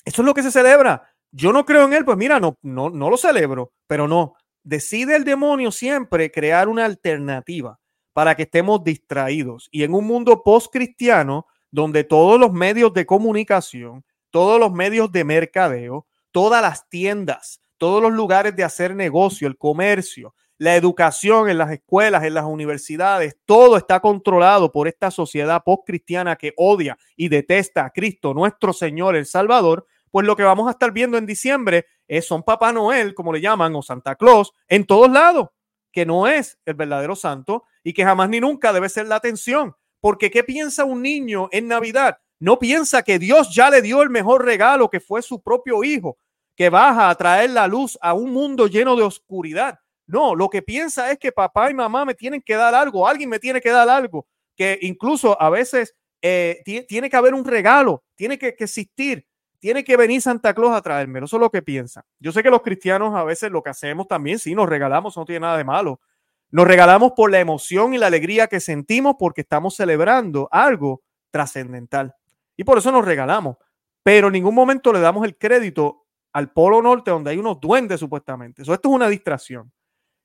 eso 0.04 0.22
es 0.22 0.26
lo 0.26 0.34
que 0.34 0.42
se 0.42 0.50
celebra. 0.50 1.12
Yo 1.32 1.52
no 1.52 1.64
creo 1.64 1.84
en 1.84 1.92
él, 1.92 2.04
pues 2.04 2.16
mira, 2.16 2.40
no, 2.40 2.58
no, 2.62 2.90
no 2.90 3.10
lo 3.10 3.16
celebro, 3.16 3.72
pero 3.86 4.08
no. 4.08 4.34
Decide 4.62 5.16
el 5.16 5.24
demonio 5.24 5.70
siempre 5.70 6.30
crear 6.30 6.68
una 6.68 6.84
alternativa 6.84 7.79
para 8.12 8.34
que 8.34 8.44
estemos 8.44 8.82
distraídos. 8.84 9.68
Y 9.70 9.82
en 9.82 9.94
un 9.94 10.06
mundo 10.06 10.42
post-cristiano, 10.42 11.46
donde 11.70 12.04
todos 12.04 12.38
los 12.38 12.52
medios 12.52 12.92
de 12.92 13.06
comunicación, 13.06 14.04
todos 14.30 14.58
los 14.58 14.72
medios 14.72 15.10
de 15.12 15.24
mercadeo, 15.24 16.06
todas 16.32 16.62
las 16.62 16.88
tiendas, 16.88 17.60
todos 17.78 18.02
los 18.02 18.12
lugares 18.12 18.54
de 18.56 18.64
hacer 18.64 18.94
negocio, 18.94 19.48
el 19.48 19.56
comercio, 19.56 20.34
la 20.58 20.76
educación 20.76 21.48
en 21.48 21.56
las 21.56 21.70
escuelas, 21.72 22.22
en 22.24 22.34
las 22.34 22.44
universidades, 22.44 23.38
todo 23.46 23.78
está 23.78 24.00
controlado 24.00 24.70
por 24.70 24.88
esta 24.88 25.10
sociedad 25.10 25.62
post-cristiana 25.64 26.36
que 26.36 26.52
odia 26.56 26.98
y 27.16 27.28
detesta 27.28 27.86
a 27.86 27.90
Cristo, 27.90 28.34
nuestro 28.34 28.74
Señor, 28.74 29.16
el 29.16 29.24
Salvador, 29.24 29.86
pues 30.10 30.26
lo 30.26 30.36
que 30.36 30.42
vamos 30.42 30.68
a 30.68 30.72
estar 30.72 30.92
viendo 30.92 31.16
en 31.16 31.24
diciembre 31.24 31.86
es 32.06 32.26
son 32.26 32.42
Papá 32.42 32.72
Noel, 32.72 33.14
como 33.14 33.32
le 33.32 33.40
llaman, 33.40 33.74
o 33.74 33.80
Santa 33.80 34.16
Claus, 34.16 34.52
en 34.68 34.84
todos 34.84 35.10
lados, 35.10 35.48
que 35.92 36.04
no 36.04 36.26
es 36.26 36.58
el 36.66 36.74
verdadero 36.74 37.16
santo, 37.16 37.64
y 37.82 37.92
que 37.92 38.04
jamás 38.04 38.28
ni 38.28 38.40
nunca 38.40 38.72
debe 38.72 38.88
ser 38.88 39.06
la 39.06 39.16
atención. 39.16 39.74
Porque 40.00 40.30
¿qué 40.30 40.44
piensa 40.44 40.84
un 40.84 41.02
niño 41.02 41.48
en 41.52 41.68
Navidad? 41.68 42.18
No 42.38 42.58
piensa 42.58 43.02
que 43.02 43.18
Dios 43.18 43.54
ya 43.54 43.70
le 43.70 43.82
dio 43.82 44.02
el 44.02 44.10
mejor 44.10 44.44
regalo 44.44 44.88
que 44.88 45.00
fue 45.00 45.20
su 45.20 45.42
propio 45.42 45.84
hijo, 45.84 46.16
que 46.56 46.70
baja 46.70 47.10
a 47.10 47.14
traer 47.14 47.50
la 47.50 47.66
luz 47.66 47.98
a 48.00 48.14
un 48.14 48.32
mundo 48.32 48.66
lleno 48.66 48.96
de 48.96 49.02
oscuridad. 49.02 49.78
No, 50.06 50.34
lo 50.34 50.48
que 50.48 50.62
piensa 50.62 51.10
es 51.12 51.18
que 51.18 51.30
papá 51.30 51.70
y 51.70 51.74
mamá 51.74 52.04
me 52.04 52.14
tienen 52.14 52.42
que 52.42 52.56
dar 52.56 52.74
algo, 52.74 53.06
alguien 53.06 53.28
me 53.28 53.38
tiene 53.38 53.60
que 53.60 53.70
dar 53.70 53.88
algo, 53.88 54.26
que 54.56 54.78
incluso 54.82 55.40
a 55.40 55.50
veces 55.50 55.94
eh, 56.22 56.62
tiene 56.88 57.08
que 57.08 57.16
haber 57.16 57.34
un 57.34 57.44
regalo, 57.44 58.02
tiene 58.16 58.38
que, 58.38 58.48
existir, 58.48 59.26
tiene 59.58 59.84
que 59.84 59.96
venir 59.96 60.20
Santa 60.20 60.52
Claus 60.52 60.72
a 60.72 60.82
traérmelo. 60.82 61.26
Eso 61.26 61.36
es 61.36 61.40
lo 61.40 61.50
que 61.50 61.62
piensa. 61.62 62.04
Yo 62.18 62.32
sé 62.32 62.42
que 62.42 62.50
los 62.50 62.62
cristianos 62.62 63.14
a 63.14 63.22
veces 63.22 63.50
lo 63.50 63.62
que 63.62 63.70
hacemos 63.70 64.08
también, 64.08 64.38
sí, 64.38 64.54
nos 64.54 64.68
regalamos, 64.68 65.16
no 65.16 65.24
tiene 65.24 65.40
nada 65.40 65.58
de 65.58 65.64
malo. 65.64 66.00
Nos 66.50 66.66
regalamos 66.66 67.12
por 67.12 67.30
la 67.30 67.38
emoción 67.38 67.94
y 67.94 67.98
la 67.98 68.08
alegría 68.08 68.48
que 68.48 68.60
sentimos 68.60 69.16
porque 69.18 69.42
estamos 69.42 69.76
celebrando 69.76 70.48
algo 70.50 71.02
trascendental. 71.30 72.14
Y 72.56 72.64
por 72.64 72.78
eso 72.78 72.90
nos 72.90 73.04
regalamos. 73.04 73.56
Pero 74.02 74.28
en 74.28 74.32
ningún 74.32 74.54
momento 74.54 74.92
le 74.92 75.00
damos 75.00 75.24
el 75.24 75.36
crédito 75.36 76.06
al 76.32 76.52
Polo 76.52 76.82
Norte 76.82 77.10
donde 77.10 77.30
hay 77.30 77.38
unos 77.38 77.60
duendes 77.60 78.00
supuestamente. 78.00 78.62
Eso, 78.62 78.74
esto 78.74 78.88
es 78.88 78.94
una 78.94 79.08
distracción. 79.08 79.72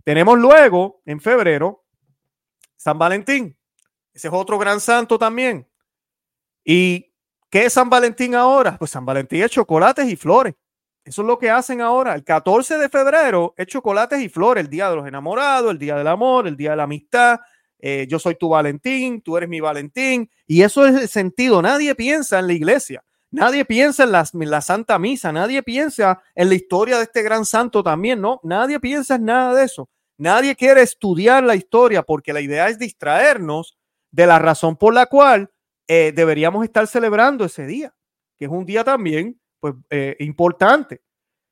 Tenemos 0.04 0.38
luego, 0.38 1.02
en 1.06 1.20
febrero, 1.20 1.86
San 2.76 2.98
Valentín. 2.98 3.58
Ese 4.14 4.28
es 4.28 4.34
otro 4.34 4.58
gran 4.58 4.80
santo 4.80 5.18
también. 5.18 5.68
¿Y 6.64 7.14
qué 7.50 7.66
es 7.66 7.74
San 7.74 7.90
Valentín 7.90 8.36
ahora? 8.36 8.78
Pues 8.78 8.92
San 8.92 9.06
Valentín 9.06 9.44
es 9.44 9.52
chocolates 9.52 10.08
y 10.08 10.16
flores. 10.16 10.56
Eso 11.06 11.22
es 11.22 11.28
lo 11.28 11.38
que 11.38 11.52
hacen 11.52 11.82
ahora. 11.82 12.16
El 12.16 12.24
14 12.24 12.80
de 12.80 12.90
febrero 12.90 13.54
es 13.58 13.68
chocolates 13.68 14.20
y 14.20 14.28
flores, 14.28 14.64
el 14.64 14.70
día 14.72 14.90
de 14.90 14.96
los 14.96 15.08
enamorados, 15.08 15.72
el 15.72 15.78
día 15.78 15.96
del 15.96 16.08
amor, 16.08 16.48
el 16.48 16.58
día 16.58 16.72
de 16.72 16.78
la 16.78 16.84
amistad, 16.84 17.40
eh, 17.78 18.08
yo 18.10 18.18
soy 18.18 18.34
tu 18.34 18.50
Valentín, 18.50 19.22
tú 19.22 19.38
eres 19.38 19.48
mi 19.48 19.60
Valentín, 19.60 20.28
y 20.48 20.64
eso 20.64 20.84
es 20.88 20.96
el 20.96 21.08
sentido. 21.08 21.62
Nadie 21.62 21.94
piensa 21.94 22.40
en 22.40 22.48
la 22.48 22.54
iglesia, 22.54 23.04
nadie 23.30 23.66
piensa 23.66 24.04
en, 24.06 24.12
la 24.12 24.62
Santa 24.62 24.98
Misa, 24.98 25.32
nadie 25.32 25.62
piensa 25.62 26.24
en 26.34 26.50
la 26.50 26.56
historia 26.56 26.98
de 26.98 27.04
este 27.04 27.22
gran 27.22 27.46
santo 27.46 27.84
también, 27.84 28.20
¿no? 28.20 28.40
Nadie 28.42 28.80
piensa 28.80 29.16
en 29.16 29.26
nada 29.26 29.54
de 29.54 29.66
eso. 29.66 29.88
Nadie 30.18 30.56
quiere 30.56 30.82
estudiar 30.82 31.44
la 31.44 31.56
historia 31.56 32.02
porque 32.02 32.34
la 32.34 32.42
idea 32.42 32.68
es 32.70 32.80
distraernos 32.80 33.78
de 34.10 34.26
la 34.26 34.40
razón 34.40 34.76
por 34.76 34.92
la 34.92 35.06
cual 35.06 35.52
eh, 35.88 36.12
deberíamos 36.16 36.64
estar 36.64 36.88
celebrando 36.88 37.46
ese 37.46 37.68
día, 37.68 37.94
que 38.38 38.46
es 38.46 38.52
un 38.52 38.66
día 38.66 38.84
también 38.84 39.40
pues, 39.72 39.86
eh, 39.90 40.16
importante. 40.20 41.02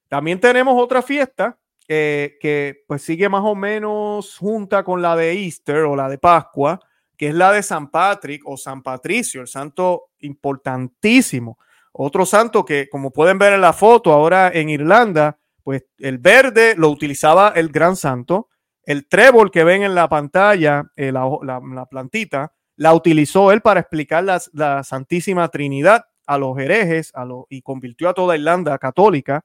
También 0.08 0.40
tenemos 0.40 0.80
otra 0.80 1.02
fiesta 1.02 1.58
que 1.86 2.84
pues 2.88 3.04
sigue 3.04 3.30
más 3.30 3.44
o 3.44 3.54
menos 3.54 4.38
junta 4.38 4.84
con 4.84 5.02
la 5.02 5.16
de 5.16 5.34
Easter 5.34 5.84
o 5.84 5.96
la 5.96 6.10
de 6.10 6.18
Pascua, 6.18 6.80
que 7.18 7.28
es 7.28 7.36
la 7.36 7.52
de 7.52 7.62
San 7.62 7.92
Patrick 7.92 8.42
o 8.46 8.58
San 8.58 8.82
Patricio, 8.82 9.42
el 9.42 9.48
santo 9.48 10.12
importantísimo. 10.20 11.58
Otro 11.92 12.26
santo 12.26 12.66
que, 12.66 12.90
como 12.90 13.12
pueden 13.12 13.38
ver 13.38 13.54
en 13.54 13.62
la 13.62 13.74
foto 13.74 14.12
ahora 14.12 14.52
en 14.54 14.70
Irlanda, 14.70 15.38
pues 15.64 15.86
el 16.00 16.18
verde 16.18 16.76
lo 16.78 16.90
utilizaba 16.90 17.54
el 17.56 17.70
gran 17.70 17.96
santo, 17.96 18.50
el 18.86 19.08
trébol 19.08 19.52
que 19.52 19.64
ven 19.64 19.84
en 19.84 19.96
la 19.96 20.10
pantalla, 20.10 20.92
eh, 20.96 21.12
la, 21.12 21.88
plantita, 21.90 22.54
la 22.76 22.94
utilizó 22.94 23.52
él 23.52 23.62
para 23.62 23.80
explicar 23.80 24.24
la, 24.52 24.84
Santísima 24.84 25.48
Trinidad 25.50 26.06
a 26.26 26.38
los 26.38 26.58
herejes 26.58 27.12
a 27.14 27.26
y 27.50 27.62
convirtió 27.62 28.10
a 28.10 28.14
toda 28.14 28.36
Irlanda 28.36 28.78
católica. 28.78 29.44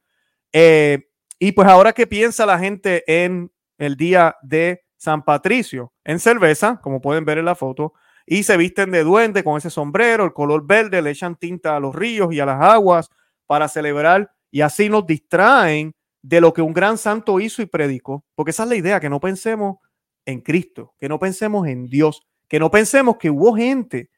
Eh, 0.53 1.09
y 1.39 1.53
pues 1.53 1.69
ahora 1.69 1.93
que 1.93 2.07
piensa 2.07 2.47
la 2.47 2.59
gente 2.59 3.05
en 3.07 3.53
el 3.79 3.97
día 3.97 4.37
de 4.43 4.85
San 4.97 5.25
Patricio, 5.25 5.93
en 6.05 6.19
cerveza, 6.19 6.81
como 6.83 7.01
pueden 7.01 7.25
ver 7.25 7.39
en 7.39 7.45
la 7.45 7.55
foto, 7.55 7.95
y 8.27 8.43
se 8.43 8.57
visten 8.57 8.91
de 8.91 9.05
duende 9.05 9.45
con 9.45 9.57
ese 9.57 9.71
sombrero, 9.71 10.25
el 10.25 10.33
color 10.33 10.67
verde, 10.67 11.01
le 11.01 11.11
echan 11.11 11.37
tinta 11.37 11.77
a 11.77 11.81
los 11.81 11.95
ríos 11.95 12.33
y 12.33 12.41
a 12.41 12.47
las 12.47 12.61
aguas 12.61 13.09
para 13.47 13.69
celebrar 13.69 14.31
y 14.51 14.61
así 14.61 14.89
nos 14.89 15.07
distraen 15.07 15.95
de 16.23 16.41
lo 16.41 16.53
que 16.53 16.63
un 16.63 16.73
gran 16.73 16.99
santo 16.99 17.41
hizo 17.41 17.63
y 17.63 17.67
predicó, 17.67 18.25
porque 18.35 18.51
esa 18.51 18.65
es 18.65 18.69
la 18.69 18.77
idea, 18.77 19.01
que 19.01 19.09
no 19.09 19.21
pensemos 19.21 19.79
en 20.27 20.41
Cristo, 20.41 20.95
que 20.99 21.09
no 21.09 21.19
pensemos 21.19 21.67
en 21.69 21.87
Dios, 21.87 22.27
que 22.49 22.59
no 22.59 22.71
pensemos 22.71 23.17
que 23.17 23.31
hubo 23.31 23.55
gente 23.55 24.11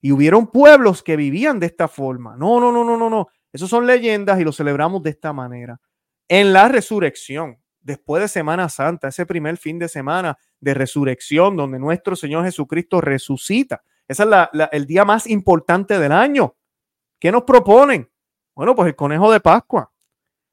y 0.00 0.12
hubieron 0.12 0.46
pueblos 0.48 1.02
que 1.02 1.16
vivían 1.16 1.58
de 1.60 1.66
esta 1.66 1.88
forma. 1.88 2.36
No, 2.36 2.60
no, 2.60 2.72
no, 2.72 2.84
no, 2.84 2.96
no, 2.96 3.10
no. 3.10 3.28
Esos 3.52 3.70
son 3.70 3.86
leyendas 3.86 4.40
y 4.40 4.44
lo 4.44 4.52
celebramos 4.52 5.02
de 5.02 5.10
esta 5.10 5.32
manera 5.32 5.80
en 6.28 6.52
la 6.52 6.68
resurrección, 6.68 7.58
después 7.80 8.22
de 8.22 8.28
Semana 8.28 8.68
Santa, 8.68 9.08
ese 9.08 9.24
primer 9.24 9.56
fin 9.56 9.78
de 9.78 9.88
semana 9.88 10.38
de 10.60 10.74
resurrección 10.74 11.56
donde 11.56 11.78
nuestro 11.78 12.14
Señor 12.16 12.44
Jesucristo 12.44 13.00
resucita. 13.00 13.82
Ese 14.06 14.24
es 14.24 14.28
el 14.72 14.86
día 14.86 15.04
más 15.04 15.26
importante 15.26 15.98
del 15.98 16.12
año. 16.12 16.54
¿Qué 17.18 17.32
nos 17.32 17.44
proponen? 17.44 18.10
Bueno, 18.54 18.74
pues 18.74 18.88
el 18.88 18.96
conejo 18.96 19.32
de 19.32 19.40
Pascua. 19.40 19.90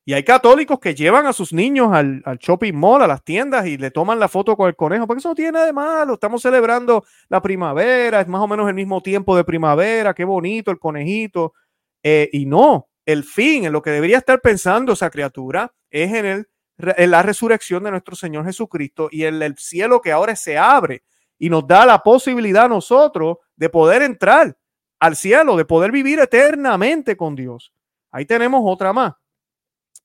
Y 0.07 0.13
hay 0.13 0.23
católicos 0.23 0.79
que 0.79 0.93
llevan 0.93 1.25
a 1.25 1.33
sus 1.33 1.51
niños 1.51 1.91
al, 1.91 2.21
al, 2.25 2.37
shopping 2.37 2.73
mall, 2.75 3.01
a 3.01 3.07
las 3.07 3.23
tiendas 3.23 3.65
y 3.65 3.77
le 3.77 3.89
toman 3.89 4.19
la 4.19 4.27
foto 4.27 4.55
con 4.55 4.67
el 4.67 4.75
conejo, 4.75 5.07
porque 5.07 5.17
eso 5.19 5.29
no 5.29 5.35
tiene 5.35 5.53
nada 5.53 5.65
de 5.65 5.73
malo. 5.73 6.13
Estamos 6.13 6.43
celebrando 6.43 7.05
la 7.27 7.41
primavera, 7.41 8.21
es 8.21 8.27
más 8.27 8.41
o 8.41 8.47
menos 8.47 8.69
el 8.69 8.75
mismo 8.75 9.01
tiempo 9.01 9.35
de 9.35 9.43
primavera, 9.43 10.13
qué 10.13 10.23
bonito 10.23 10.69
el 10.69 10.77
conejito. 10.77 11.53
Eh, 12.03 12.29
y 12.31 12.45
no, 12.45 12.87
el 13.03 13.23
fin, 13.23 13.65
en 13.65 13.73
lo 13.73 13.81
que 13.81 13.89
debería 13.89 14.19
estar 14.19 14.41
pensando 14.41 14.93
esa 14.93 15.09
criatura, 15.09 15.73
es 15.89 16.13
en, 16.13 16.25
el, 16.27 16.47
en 16.77 17.09
la 17.09 17.23
resurrección 17.23 17.83
de 17.83 17.89
nuestro 17.89 18.15
Señor 18.15 18.45
Jesucristo 18.45 19.09
y 19.11 19.23
en 19.23 19.41
el 19.41 19.57
cielo 19.57 20.01
que 20.01 20.11
ahora 20.11 20.35
se 20.35 20.55
abre 20.55 21.03
y 21.39 21.49
nos 21.49 21.65
da 21.65 21.83
la 21.83 22.03
posibilidad 22.03 22.65
a 22.65 22.69
nosotros 22.69 23.37
de 23.55 23.69
poder 23.69 24.03
entrar 24.03 24.55
al 24.99 25.15
cielo, 25.15 25.57
de 25.57 25.65
poder 25.65 25.91
vivir 25.91 26.19
eternamente 26.19 27.17
con 27.17 27.35
Dios. 27.35 27.73
Ahí 28.11 28.25
tenemos 28.25 28.61
otra 28.63 28.93
más. 28.93 29.13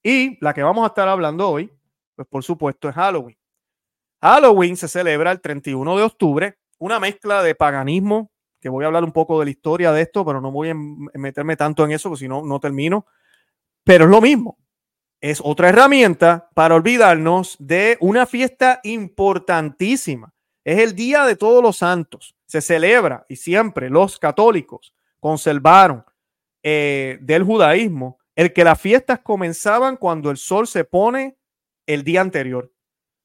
Y 0.03 0.43
la 0.43 0.55
que 0.55 0.63
vamos 0.63 0.85
a 0.85 0.89
estar 0.89 1.09
hablando 1.09 1.49
hoy, 1.49 1.71
pues 2.17 2.27
por 2.29 2.43
supuesto 2.43 2.89
es 2.89 2.95
Halloween. 2.95 3.37
Halloween 4.23 4.77
se 4.77 4.89
celebra 4.89 5.33
el 5.33 5.41
31 5.41 5.97
de 5.97 6.03
octubre, 6.03 6.59
una 6.79 7.01
mezcla 7.01 7.43
de 7.43 7.55
paganismo 7.55 8.31
que 8.61 8.69
voy 8.69 8.85
a 8.85 8.89
hablar 8.89 9.05
un 9.05 9.13
poco 9.13 9.39
de 9.39 9.47
la 9.47 9.51
historia 9.51 9.91
de 9.93 10.03
esto, 10.03 10.25
pero 10.25 10.41
no 10.41 10.51
voy 10.53 10.69
a 10.69 10.75
meterme 10.75 11.57
tanto 11.57 11.85
en 11.85 11.93
eso, 11.93 12.11
porque 12.11 12.21
si 12.21 12.29
no, 12.29 12.43
no 12.45 12.61
termino. 12.61 13.07
Pero 13.85 14.05
es 14.05 14.11
lo 14.11 14.21
mismo. 14.21 14.59
Es 15.21 15.41
otra 15.43 15.71
herramienta 15.71 16.51
para 16.55 16.75
olvidarnos 16.75 17.57
de 17.59 17.97
una 18.01 18.27
fiesta 18.27 18.81
importantísima. 18.85 20.33
Es 20.65 20.79
el 20.79 20.95
Día 20.95 21.25
de 21.25 21.37
Todos 21.37 21.63
los 21.63 21.79
Santos. 21.79 22.37
Se 22.47 22.61
celebra 22.61 23.25
y 23.29 23.37
siempre 23.37 23.89
los 23.89 24.19
católicos 24.19 24.95
conservaron 25.19 26.05
eh, 26.63 27.19
del 27.23 27.45
judaísmo 27.45 28.19
el 28.41 28.55
que 28.55 28.65
las 28.65 28.81
fiestas 28.81 29.21
comenzaban 29.21 29.99
cuando 29.99 30.31
el 30.31 30.39
sol 30.39 30.67
se 30.67 30.85
pone 30.85 31.37
el 31.85 32.05
día 32.05 32.23
anterior. 32.23 32.73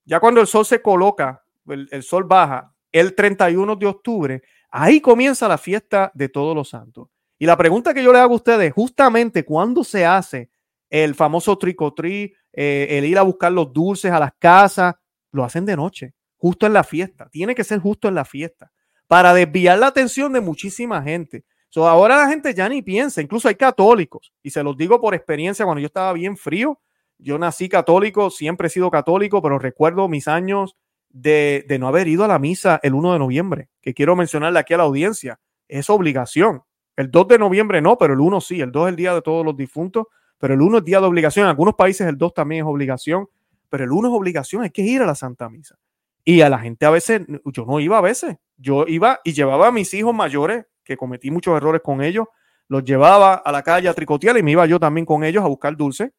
Ya 0.04 0.20
cuando 0.20 0.42
el 0.42 0.48
sol 0.48 0.66
se 0.66 0.82
coloca, 0.82 1.46
el, 1.68 2.04
sol 2.04 2.26
baja 2.26 2.76
el 2.92 3.16
31 3.16 3.78
de 3.78 3.86
octubre, 3.86 4.42
Ahí 4.78 5.00
comienza 5.00 5.48
la 5.48 5.58
fiesta 5.58 6.12
de 6.14 6.28
todos 6.28 6.54
los 6.54 6.68
santos. 6.68 7.08
Y 7.40 7.46
la 7.46 7.56
pregunta 7.56 7.94
que 7.94 8.04
yo 8.04 8.12
le 8.12 8.20
hago 8.20 8.34
a 8.34 8.36
ustedes, 8.36 8.74
justamente 8.74 9.46
cuando 9.46 9.86
se 9.86 10.06
hace 10.06 10.50
el 10.90 11.16
famoso 11.16 11.58
tricotri, 11.58 12.34
eh, 12.52 12.88
el 12.90 13.06
ir 13.06 13.18
a 13.18 13.22
buscar 13.22 13.54
los 13.54 13.72
dulces 13.72 14.12
a 14.12 14.20
las 14.20 14.34
casas, 14.38 14.96
lo 15.32 15.46
hacen 15.46 15.66
de 15.66 15.78
noche, 15.78 16.14
justo 16.36 16.66
en 16.66 16.74
la 16.74 16.84
fiesta. 16.84 17.30
Tiene 17.30 17.56
que 17.56 17.64
ser 17.64 17.80
justo 17.80 18.10
en 18.10 18.16
la 18.16 18.26
fiesta, 18.26 18.70
para 19.08 19.34
desviar 19.34 19.80
la 19.80 19.88
atención 19.88 20.34
de 20.34 20.42
muchísima 20.42 21.02
gente. 21.02 21.46
So, 21.76 21.90
ahora 21.90 22.16
la 22.16 22.30
gente 22.30 22.54
ya 22.54 22.70
ni 22.70 22.82
piensa, 22.82 23.22
incluso 23.22 23.50
hay 23.50 23.56
católicos, 23.56 24.32
y 24.42 24.50
se 24.50 24.64
los 24.64 24.78
digo 24.78 25.02
por 25.02 25.14
experiencia, 25.14 25.66
cuando 25.66 25.82
yo 25.82 25.88
estaba 25.88 26.14
bien 26.14 26.38
frío, 26.38 26.80
yo 27.18 27.38
nací 27.38 27.68
católico, 27.68 28.30
siempre 28.30 28.68
he 28.68 28.70
sido 28.70 28.90
católico, 28.90 29.42
pero 29.42 29.60
recuerdo 29.60 30.08
mis 30.08 30.30
años 30.30 30.78
de, 31.10 31.66
no 31.78 31.90
haber 31.90 32.08
ido 32.08 32.24
a 32.24 32.30
la 32.30 32.40
misa 32.40 32.80
el 32.82 32.94
1 32.94 33.12
de 33.12 33.20
noviembre, 33.20 33.68
que 33.82 33.94
quiero 33.94 34.16
mencionarle 34.16 34.58
aquí 34.58 34.74
a 34.74 34.78
la 34.78 34.84
audiencia. 34.84 35.42
Es 35.68 35.90
obligación. 35.90 36.64
El 36.96 37.12
2 37.12 37.28
de 37.28 37.40
noviembre 37.40 37.82
no, 37.82 37.98
pero 37.98 38.14
el 38.14 38.22
1 38.22 38.40
sí. 38.40 38.62
El 38.62 38.72
2 38.72 38.88
es 38.88 38.90
el 38.92 38.96
día 38.96 39.14
de 39.14 39.22
todos 39.22 39.44
los 39.46 39.58
difuntos, 39.58 40.06
pero 40.38 40.54
el 40.54 40.62
1 40.62 40.78
es 40.78 40.86
día 40.86 41.02
de 41.02 41.08
obligación. 41.08 41.44
En 41.44 41.50
algunos 41.50 41.76
países 41.76 42.08
el 42.08 42.18
2 42.18 42.34
también 42.34 42.64
es 42.64 42.72
obligación, 42.72 43.28
pero 43.68 43.84
el 43.84 43.92
1 43.92 44.08
es 44.08 44.14
obligación. 44.14 44.64
Hay 44.64 44.70
que 44.70 44.84
ir 44.84 45.02
a 45.02 45.06
la 45.06 45.16
Santa 45.16 45.50
Misa. 45.50 45.76
Y 46.24 46.40
a 46.40 46.50
la 46.50 46.60
gente 46.60 46.86
a 46.86 46.90
veces, 46.90 47.24
yo 47.44 47.66
no 47.66 47.82
iba 47.82 47.98
a 47.98 48.02
veces. 48.02 48.38
Yo 48.56 48.86
iba 48.88 49.20
y 49.26 49.34
llevaba 49.34 49.68
a 49.68 49.72
mis 49.74 49.94
hijos 49.94 50.16
mayores, 50.16 50.64
que 50.86 50.96
cometí 50.96 51.32
muchos 51.32 51.58
errores 51.58 51.82
con 51.84 52.02
ellos, 52.02 52.28
los 52.68 52.84
llevaba 52.84 53.34
a 53.34 53.52
la 53.52 53.64
calle 53.64 53.90
a 53.90 53.94
tricotear 53.94 54.38
y 54.38 54.44
me 54.44 54.52
iba 54.52 54.66
yo 54.66 54.80
también 54.80 55.06
con 55.06 55.24
ellos 55.24 55.44
a 55.44 55.48
buscar 55.48 55.76
dulce 55.76 56.14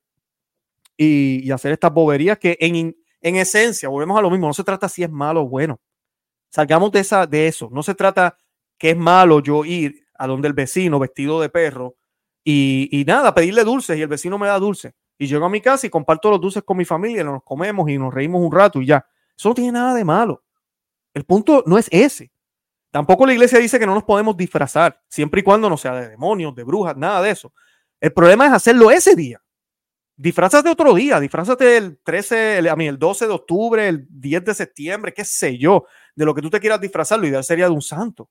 y, 0.97 1.41
y 1.43 1.51
hacer 1.51 1.73
estas 1.73 1.93
boberías 1.93 2.39
que 2.39 2.57
en, 2.61 2.97
en 3.21 3.37
esencia, 3.37 3.89
volvemos 3.89 4.19
a 4.19 4.23
lo 4.23 4.31
mismo, 4.31 4.47
no 4.47 4.53
se 4.53 4.65
trata 4.65 4.89
si 4.89 5.03
es 5.03 5.11
malo 5.11 5.43
o 5.43 5.49
bueno. 5.49 5.81
Salgamos 6.51 6.93
de, 6.93 7.01
esa, 7.01 7.27
de 7.27 7.49
eso. 7.49 7.69
No 7.73 7.83
se 7.83 7.95
trata 7.95 8.37
que 8.79 8.91
es 8.91 8.97
malo 8.97 9.41
yo 9.41 9.65
ir 9.65 10.07
a 10.15 10.27
donde 10.27 10.49
el 10.49 10.55
vecino 10.55 10.99
vestido 10.99 11.41
de 11.41 11.49
perro 11.49 11.97
y, 12.45 12.89
y 12.93 13.05
nada, 13.05 13.35
pedirle 13.35 13.65
dulces 13.65 13.99
y 13.99 14.03
el 14.03 14.09
vecino 14.09 14.39
me 14.39 14.47
da 14.47 14.59
dulces. 14.59 14.93
Y 15.19 15.27
llego 15.27 15.47
a 15.47 15.51
mi 15.51 15.61
casa 15.61 15.87
y 15.87 15.91
comparto 15.91 16.31
los 16.31 16.41
dulces 16.41 16.63
con 16.63 16.77
mi 16.77 16.85
familia, 16.85 17.25
nos 17.25 17.43
comemos 17.43 17.89
y 17.89 17.99
nos 17.99 18.13
reímos 18.13 18.43
un 18.43 18.53
rato 18.53 18.81
y 18.81 18.87
ya. 18.87 19.05
Eso 19.37 19.49
no 19.49 19.55
tiene 19.55 19.73
nada 19.73 19.95
de 19.95 20.05
malo. 20.05 20.43
El 21.13 21.25
punto 21.25 21.65
no 21.67 21.79
es 21.79 21.89
ese. 21.91 22.31
Tampoco 22.97 23.27
la 23.27 23.35
iglesia 23.35 23.59
dice 23.59 23.79
que 23.79 23.85
no 23.85 23.93
nos 23.93 24.05
podemos 24.05 24.35
disfrazar, 24.39 24.99
siempre 25.07 25.43
y 25.43 25.45
cuando 25.45 25.69
no 25.69 25.77
sea 25.77 25.95
de 25.97 26.09
demonios, 26.09 26.55
de 26.55 26.65
brujas, 26.65 26.97
nada 26.97 27.21
de 27.21 27.29
eso. 27.29 27.53
El 28.01 28.11
problema 28.11 28.47
es 28.47 28.55
hacerlo 28.55 28.91
ese 28.91 29.15
día. 29.15 29.39
Disfrazate 30.17 30.71
otro 30.71 30.95
día, 30.95 31.21
disfrazate 31.21 31.77
el 31.77 31.99
13, 32.03 32.57
el, 32.57 32.69
a 32.69 32.75
mí, 32.75 32.89
el 32.89 32.99
12 32.99 33.27
de 33.27 33.35
octubre, 33.35 33.87
el 33.87 34.07
10 34.09 34.47
de 34.47 34.55
septiembre, 34.55 35.13
qué 35.13 35.27
sé 35.27 35.59
yo, 35.59 35.85
de 36.15 36.25
lo 36.25 36.35
que 36.35 36.41
tú 36.41 36.49
te 36.49 36.59
quieras 36.59 36.81
disfrazar, 36.81 37.21
lo 37.21 37.27
ideal 37.27 37.45
sería 37.45 37.67
de 37.67 37.73
un 37.73 37.83
santo. 37.83 38.31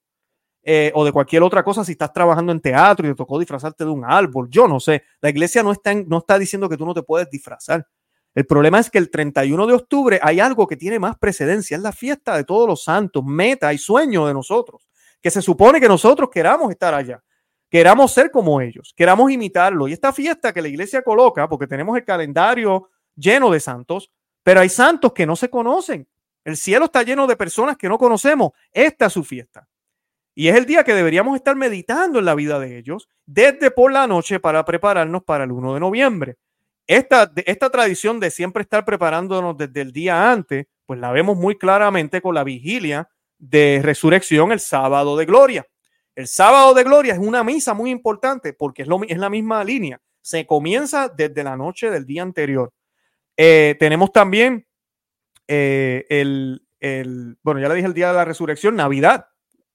Eh, 0.64 0.90
o 0.96 1.04
de 1.04 1.12
cualquier 1.12 1.44
otra 1.44 1.62
cosa 1.62 1.84
si 1.84 1.92
estás 1.92 2.12
trabajando 2.12 2.50
en 2.50 2.60
teatro 2.60 3.06
y 3.06 3.10
te 3.10 3.14
tocó 3.14 3.38
disfrazarte 3.38 3.84
de 3.84 3.90
un 3.90 4.04
árbol. 4.04 4.48
Yo 4.50 4.66
no 4.66 4.80
sé. 4.80 5.04
La 5.20 5.30
iglesia 5.30 5.62
no 5.62 5.70
está 5.70 6.38
diciendo 6.40 6.68
que 6.68 6.76
tú 6.76 6.84
no 6.84 6.92
te 6.92 7.04
puedes 7.04 7.30
disfrazar. 7.30 7.86
El 8.36 8.44
problema 8.44 8.78
es 8.78 8.90
que 8.90 8.98
el 8.98 9.10
31 9.10 9.66
de 9.66 9.72
octubre 9.72 10.20
hay 10.22 10.40
algo 10.40 10.66
que 10.66 10.76
tiene 10.76 10.98
más 10.98 11.16
precedencia, 11.16 11.74
es 11.74 11.82
la 11.82 11.90
fiesta 11.90 12.36
de 12.36 12.44
todos 12.44 12.68
los 12.68 12.84
santos, 12.84 13.24
meta 13.24 13.72
y 13.72 13.78
sueño 13.78 14.26
de 14.26 14.34
nosotros, 14.34 14.86
que 15.22 15.30
se 15.30 15.40
supone 15.40 15.80
que 15.80 15.88
nosotros 15.88 16.28
queramos 16.30 16.70
estar 16.70 16.92
allá, 16.92 17.24
queramos 17.70 18.12
ser 18.12 18.30
como 18.30 18.60
ellos, 18.60 18.92
queramos 18.94 19.30
imitarlo. 19.30 19.88
Y 19.88 19.94
esta 19.94 20.12
fiesta 20.12 20.52
que 20.52 20.60
la 20.60 20.68
iglesia 20.68 21.00
coloca, 21.00 21.48
porque 21.48 21.66
tenemos 21.66 21.96
el 21.96 22.04
calendario 22.04 22.90
lleno 23.14 23.50
de 23.50 23.58
santos, 23.58 24.12
pero 24.42 24.60
hay 24.60 24.68
santos 24.68 25.14
que 25.14 25.24
no 25.24 25.34
se 25.34 25.48
conocen. 25.48 26.06
El 26.44 26.58
cielo 26.58 26.84
está 26.84 27.02
lleno 27.02 27.26
de 27.26 27.36
personas 27.36 27.78
que 27.78 27.88
no 27.88 27.96
conocemos. 27.96 28.50
Esta 28.70 29.06
es 29.06 29.14
su 29.14 29.24
fiesta. 29.24 29.66
Y 30.34 30.48
es 30.48 30.56
el 30.56 30.66
día 30.66 30.84
que 30.84 30.92
deberíamos 30.92 31.36
estar 31.36 31.56
meditando 31.56 32.18
en 32.18 32.26
la 32.26 32.34
vida 32.34 32.58
de 32.60 32.76
ellos 32.76 33.08
desde 33.24 33.70
por 33.70 33.90
la 33.90 34.06
noche 34.06 34.40
para 34.40 34.62
prepararnos 34.66 35.24
para 35.24 35.44
el 35.44 35.52
1 35.52 35.72
de 35.72 35.80
noviembre. 35.80 36.36
Esta, 36.86 37.32
esta 37.44 37.70
tradición 37.70 38.20
de 38.20 38.30
siempre 38.30 38.62
estar 38.62 38.84
preparándonos 38.84 39.56
desde 39.56 39.80
el 39.80 39.92
día 39.92 40.30
antes, 40.30 40.66
pues 40.86 41.00
la 41.00 41.10
vemos 41.10 41.36
muy 41.36 41.58
claramente 41.58 42.20
con 42.20 42.34
la 42.34 42.44
vigilia 42.44 43.08
de 43.38 43.80
resurrección 43.82 44.52
el 44.52 44.60
sábado 44.60 45.16
de 45.16 45.26
gloria. 45.26 45.66
El 46.14 46.28
sábado 46.28 46.72
de 46.74 46.84
gloria 46.84 47.12
es 47.12 47.18
una 47.18 47.44
misa 47.44 47.74
muy 47.74 47.90
importante 47.90 48.52
porque 48.52 48.82
es, 48.82 48.88
lo, 48.88 49.02
es 49.02 49.18
la 49.18 49.28
misma 49.28 49.62
línea. 49.64 50.00
Se 50.22 50.46
comienza 50.46 51.08
desde 51.08 51.44
la 51.44 51.56
noche 51.56 51.90
del 51.90 52.06
día 52.06 52.22
anterior. 52.22 52.72
Eh, 53.36 53.76
tenemos 53.78 54.12
también 54.12 54.66
eh, 55.46 56.06
el, 56.08 56.66
el, 56.80 57.36
bueno, 57.42 57.60
ya 57.60 57.68
le 57.68 57.74
dije 57.74 57.86
el 57.86 57.94
día 57.94 58.08
de 58.08 58.14
la 58.14 58.24
resurrección, 58.24 58.76
Navidad. 58.76 59.26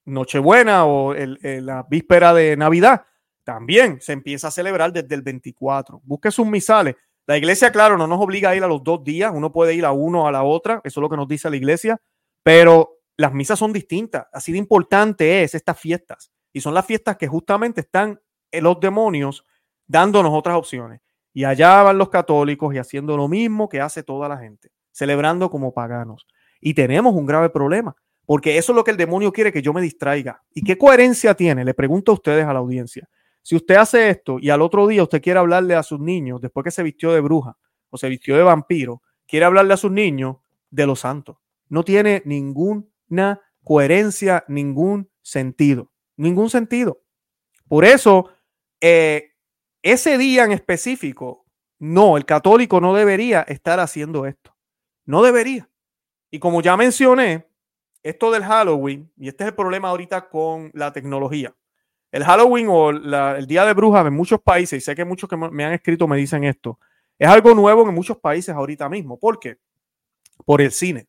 Nochebuena 0.04 0.86
o 0.86 1.13
la 1.13 1.86
víspera 1.88 2.34
de 2.34 2.58
Navidad, 2.58 3.06
también 3.52 4.00
se 4.00 4.14
empieza 4.14 4.48
a 4.48 4.52
celebrar 4.52 4.94
desde 4.94 5.14
el 5.14 5.22
24. 5.22 6.02
Busque 6.06 6.32
sus 6.32 6.48
misales. 6.48 6.96
La 7.28 7.38
iglesia, 7.38 7.70
claro, 7.70 7.98
no 7.98 8.08
nos 8.08 8.22
obliga 8.22 8.52
a 8.52 8.56
ir 8.56 8.64
a 8.64 8.68
los 8.68 8.82
dos 8.82 9.04
días, 9.04 9.30
uno 9.36 9.52
puede 9.52 9.76
ir 9.76 9.84
a 9.84 9.92
uno 9.92 10.26
a 10.26 10.32
la 10.32 10.44
otra, 10.44 10.80
eso 10.86 11.00
es 11.00 11.02
lo 11.02 11.10
que 11.10 11.18
nos 11.18 11.28
dice 11.28 11.50
la 11.50 11.58
iglesia, 11.58 12.02
pero 12.44 13.00
las 13.18 13.34
misas 13.34 13.60
son 13.60 13.74
distintas. 13.74 14.26
Así 14.32 14.54
de 14.54 14.58
importante 14.58 15.44
es 15.44 15.54
estas 15.54 15.78
fiestas. 15.78 16.32
Y 16.54 16.62
son 16.62 16.74
las 16.74 16.86
fiestas 16.86 17.18
que 17.18 17.28
justamente 17.28 17.82
están 17.82 18.22
en 18.52 18.64
los 18.64 18.80
demonios 18.80 19.46
dándonos 19.86 20.32
otras 20.34 20.56
opciones. 20.56 21.02
Y 21.34 21.44
allá 21.44 21.84
van 21.84 21.98
los 21.98 22.08
católicos 22.08 22.74
y 22.74 22.78
haciendo 22.78 23.18
lo 23.18 23.28
mismo 23.28 23.68
que 23.68 23.82
hace 23.82 24.02
toda 24.02 24.30
la 24.30 24.38
gente, 24.38 24.72
celebrando 24.92 25.50
como 25.50 25.74
paganos. 25.74 26.26
Y 26.62 26.74
tenemos 26.74 27.14
un 27.16 27.26
grave 27.26 27.50
problema, 27.50 27.98
porque 28.26 28.58
eso 28.58 28.72
es 28.72 28.78
lo 28.78 28.86
que 28.86 28.92
el 28.92 28.98
demonio 28.98 29.34
quiere, 29.34 29.52
que 29.52 29.62
yo 29.62 29.74
me 29.74 29.82
distraiga. 29.82 30.42
¿Y 30.54 30.64
qué 30.64 30.78
coherencia 30.78 31.34
tiene? 31.36 31.66
Le 31.66 31.74
pregunto 31.74 32.14
a 32.14 32.16
ustedes 32.16 32.46
a 32.46 32.54
la 32.54 32.60
audiencia. 32.60 33.10
Si 33.41 33.56
usted 33.56 33.75
hace 33.75 34.10
esto 34.10 34.38
y 34.39 34.49
al 34.49 34.62
otro 34.62 34.88
día 34.88 35.04
usted 35.04 35.21
quiere 35.21 35.39
hablarle 35.39 35.75
a 35.75 35.84
sus 35.84 35.99
niños, 35.99 36.41
después 36.41 36.63
que 36.63 36.71
se 36.71 36.84
vistió 36.84 37.12
de 37.12 37.21
bruja 37.21 37.58
o 37.89 37.97
se 37.97 38.10
vistió 38.10 38.38
de 38.38 38.43
vampiro, 38.43 39.01
quiere 39.27 39.45
hablarle 39.45 39.73
a 39.73 39.77
sus 39.77 39.91
niños 39.91 40.38
de 40.69 40.86
los 40.86 40.99
santos. 40.99 41.38
No 41.69 41.84
tiene 41.84 42.21
ninguna 42.25 43.41
coherencia, 43.63 44.43
ningún 44.47 45.10
sentido. 45.21 45.91
Ningún 46.17 46.49
sentido. 46.49 47.01
Por 47.67 47.86
eso, 47.86 48.30
eh, 48.80 49.32
ese 49.82 50.17
día 50.17 50.43
en 50.43 50.51
específico, 50.51 51.45
no, 51.80 52.17
el 52.17 52.25
católico 52.25 52.80
no 52.80 52.93
debería 52.93 53.41
estar 53.41 53.80
haciendo 53.80 54.25
esto. 54.25 54.56
No 55.06 55.23
debería. 55.23 55.69
Y 56.30 56.39
como 56.39 56.62
ya 56.62 56.77
mencioné, 56.77 57.47
esto 58.04 58.32
del 58.32 58.43
Halloween, 58.43 59.12
y 59.17 59.27
este 59.27 59.43
es 59.43 59.49
el 59.49 59.56
problema 59.56 59.89
ahorita 59.89 60.30
con 60.30 60.71
la 60.73 60.91
tecnología. 60.91 61.56
El 62.12 62.26
Halloween 62.26 62.67
o 62.69 62.89
el 62.89 63.47
Día 63.47 63.65
de 63.65 63.74
Brujas 63.74 64.06
en 64.06 64.13
muchos 64.13 64.41
países, 64.41 64.78
y 64.78 64.82
sé 64.82 64.95
que 64.95 65.06
muchos 65.06 65.30
que 65.30 65.38
me 65.38 65.63
han 65.63 65.74
escrito 65.74 66.08
me 66.08 66.17
dicen 66.17 66.43
esto, 66.43 66.80
es 67.17 67.28
algo 67.28 67.54
nuevo 67.54 67.88
en 67.88 67.95
muchos 67.95 68.17
países 68.17 68.54
ahorita 68.54 68.89
mismo. 68.89 69.17
¿Por 69.17 69.39
qué? 69.39 69.60
Por 70.45 70.62
el 70.62 70.71
cine, 70.71 71.08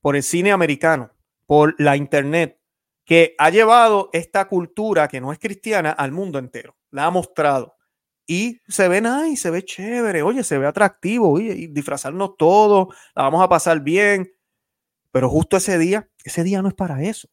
por 0.00 0.16
el 0.16 0.22
cine 0.22 0.52
americano, 0.52 1.12
por 1.46 1.74
la 1.78 1.96
internet, 1.96 2.58
que 3.04 3.34
ha 3.38 3.50
llevado 3.50 4.08
esta 4.12 4.46
cultura 4.46 5.08
que 5.08 5.20
no 5.20 5.32
es 5.32 5.38
cristiana 5.38 5.90
al 5.90 6.12
mundo 6.12 6.38
entero. 6.38 6.76
La 6.90 7.06
ha 7.06 7.10
mostrado. 7.10 7.76
Y 8.26 8.60
se 8.68 8.88
ve 8.88 9.02
y 9.28 9.36
se 9.36 9.50
ve 9.50 9.64
chévere, 9.64 10.22
oye, 10.22 10.44
se 10.44 10.56
ve 10.58 10.66
atractivo, 10.66 11.30
oye, 11.30 11.52
y 11.52 11.66
disfrazarnos 11.66 12.36
todos, 12.36 12.94
la 13.14 13.24
vamos 13.24 13.42
a 13.42 13.48
pasar 13.48 13.80
bien. 13.80 14.32
Pero 15.10 15.28
justo 15.28 15.56
ese 15.56 15.78
día, 15.78 16.08
ese 16.24 16.44
día 16.44 16.62
no 16.62 16.68
es 16.68 16.74
para 16.74 17.02
eso. 17.02 17.28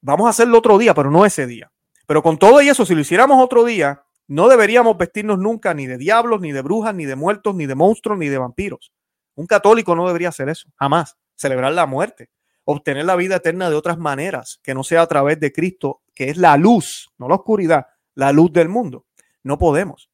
Vamos 0.00 0.26
a 0.26 0.30
hacerlo 0.30 0.58
otro 0.58 0.78
día, 0.78 0.94
pero 0.94 1.10
no 1.10 1.26
ese 1.26 1.46
día. 1.46 1.70
Pero 2.08 2.22
con 2.22 2.38
todo 2.38 2.62
y 2.62 2.70
eso, 2.70 2.86
si 2.86 2.94
lo 2.94 3.02
hiciéramos 3.02 3.38
otro 3.44 3.66
día, 3.66 4.02
no 4.28 4.48
deberíamos 4.48 4.96
vestirnos 4.96 5.38
nunca 5.38 5.74
ni 5.74 5.86
de 5.86 5.98
diablos, 5.98 6.40
ni 6.40 6.52
de 6.52 6.62
brujas, 6.62 6.94
ni 6.94 7.04
de 7.04 7.16
muertos, 7.16 7.54
ni 7.54 7.66
de 7.66 7.74
monstruos, 7.74 8.18
ni 8.18 8.28
de 8.28 8.38
vampiros. 8.38 8.94
Un 9.34 9.46
católico 9.46 9.94
no 9.94 10.06
debería 10.06 10.30
hacer 10.30 10.48
eso, 10.48 10.70
jamás. 10.76 11.18
Celebrar 11.34 11.74
la 11.74 11.84
muerte, 11.84 12.30
obtener 12.64 13.04
la 13.04 13.14
vida 13.14 13.36
eterna 13.36 13.68
de 13.68 13.76
otras 13.76 13.98
maneras, 13.98 14.58
que 14.62 14.72
no 14.72 14.84
sea 14.84 15.02
a 15.02 15.06
través 15.06 15.38
de 15.38 15.52
Cristo, 15.52 16.00
que 16.14 16.30
es 16.30 16.38
la 16.38 16.56
luz, 16.56 17.12
no 17.18 17.28
la 17.28 17.34
oscuridad, 17.34 17.88
la 18.14 18.32
luz 18.32 18.54
del 18.54 18.70
mundo. 18.70 19.04
No 19.42 19.58
podemos. 19.58 20.08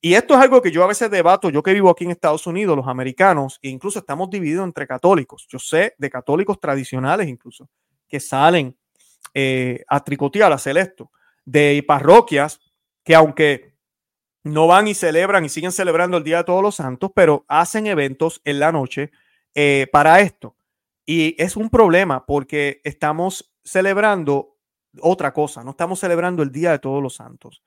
Y 0.00 0.14
esto 0.14 0.34
es 0.34 0.40
algo 0.40 0.60
que 0.60 0.72
yo 0.72 0.82
a 0.82 0.88
veces 0.88 1.08
debato, 1.08 1.50
yo 1.50 1.62
que 1.62 1.72
vivo 1.72 1.88
aquí 1.88 2.02
en 2.02 2.10
Estados 2.10 2.48
Unidos, 2.48 2.76
los 2.76 2.88
americanos, 2.88 3.60
e 3.62 3.68
incluso 3.68 4.00
estamos 4.00 4.28
divididos 4.28 4.64
entre 4.64 4.88
católicos. 4.88 5.46
Yo 5.48 5.60
sé 5.60 5.94
de 5.98 6.10
católicos 6.10 6.58
tradicionales 6.58 7.28
incluso, 7.28 7.70
que 8.08 8.18
salen 8.18 8.76
eh, 9.34 9.84
a 9.86 10.02
tricotear, 10.02 10.50
a 10.50 10.56
hacer 10.56 10.76
esto, 10.78 11.12
de 11.50 11.84
parroquias 11.86 12.60
que 13.04 13.14
aunque 13.14 13.74
no 14.44 14.66
van 14.66 14.88
y 14.88 14.94
celebran 14.94 15.44
y 15.44 15.48
siguen 15.48 15.72
celebrando 15.72 16.16
el 16.16 16.24
Día 16.24 16.38
de 16.38 16.44
Todos 16.44 16.62
los 16.62 16.76
Santos, 16.76 17.10
pero 17.14 17.44
hacen 17.48 17.86
eventos 17.86 18.40
en 18.44 18.60
la 18.60 18.72
noche 18.72 19.10
eh, 19.54 19.86
para 19.92 20.20
esto. 20.20 20.56
Y 21.04 21.34
es 21.42 21.56
un 21.56 21.70
problema 21.70 22.26
porque 22.26 22.80
estamos 22.84 23.54
celebrando 23.64 24.56
otra 25.00 25.32
cosa, 25.32 25.64
no 25.64 25.70
estamos 25.70 26.00
celebrando 26.00 26.42
el 26.42 26.52
Día 26.52 26.70
de 26.72 26.78
Todos 26.78 27.02
los 27.02 27.16
Santos 27.16 27.62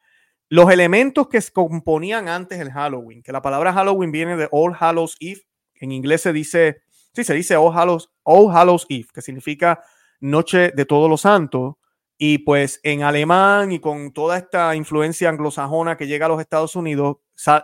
los 0.52 0.70
elementos 0.70 1.30
que 1.30 1.42
componían 1.54 2.28
antes 2.28 2.60
el 2.60 2.74
Halloween, 2.74 3.24
que 3.24 3.32
la 3.32 3.42
palabra 3.42 3.72
Halloween 3.72 4.12
viene 4.12 4.36
de 4.36 4.50
All 4.52 4.76
Hallows 4.78 5.16
Eve, 5.22 5.44
en 5.76 5.94
inglés 5.94 6.24
se 6.24 6.34
dice, 6.34 6.82
sí, 7.14 7.24
se 7.24 7.34
dice 7.34 7.56
All 7.56 7.74
Hallows, 7.74 8.12
All 8.24 8.54
Hallows 8.54 8.86
Eve, 8.90 9.08
que 9.14 9.22
significa 9.22 9.82
Noche 10.20 10.72
de 10.72 10.84
Todos 10.84 11.10
los 11.10 11.22
Santos, 11.22 11.76
y 12.24 12.38
pues 12.38 12.80
en 12.84 13.02
alemán 13.02 13.72
y 13.72 13.80
con 13.80 14.12
toda 14.12 14.38
esta 14.38 14.76
influencia 14.76 15.28
anglosajona 15.28 15.98
que 15.98 16.06
llega 16.06 16.28
a 16.28 16.30
los 16.30 16.40
Estados 16.40 16.76
Unidos, 16.76 17.18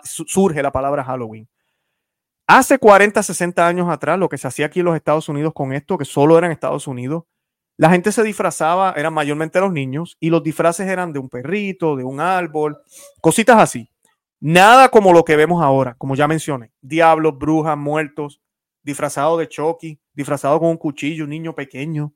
surge 0.03 0.63
la 0.63 0.71
palabra 0.71 1.03
Halloween. 1.03 1.47
Hace 2.47 2.79
40, 2.79 3.21
60 3.21 3.67
años 3.67 3.87
atrás, 3.87 4.17
lo 4.17 4.27
que 4.27 4.39
se 4.39 4.47
hacía 4.47 4.65
aquí 4.65 4.79
en 4.79 4.87
los 4.87 4.95
Estados 4.95 5.29
Unidos 5.29 5.53
con 5.53 5.73
esto, 5.73 5.95
que 5.95 6.05
solo 6.05 6.39
era 6.39 6.47
en 6.47 6.53
Estados 6.53 6.87
Unidos, 6.87 7.25
la 7.77 7.91
gente 7.91 8.11
se 8.11 8.23
disfrazaba, 8.23 8.95
eran 8.97 9.13
mayormente 9.13 9.59
los 9.59 9.71
niños, 9.71 10.17
y 10.19 10.31
los 10.31 10.41
disfraces 10.41 10.87
eran 10.87 11.13
de 11.13 11.19
un 11.19 11.29
perrito, 11.29 11.95
de 11.95 12.03
un 12.03 12.19
árbol, 12.19 12.79
cositas 13.21 13.57
así. 13.57 13.91
Nada 14.39 14.89
como 14.89 15.13
lo 15.13 15.23
que 15.23 15.35
vemos 15.35 15.63
ahora, 15.63 15.93
como 15.99 16.15
ya 16.15 16.27
mencioné. 16.27 16.71
Diablos, 16.81 17.37
brujas, 17.37 17.77
muertos, 17.77 18.41
disfrazado 18.81 19.37
de 19.37 19.49
Chucky, 19.49 19.99
disfrazado 20.15 20.59
con 20.59 20.69
un 20.69 20.77
cuchillo, 20.77 21.25
un 21.25 21.29
niño 21.29 21.53
pequeño, 21.53 22.15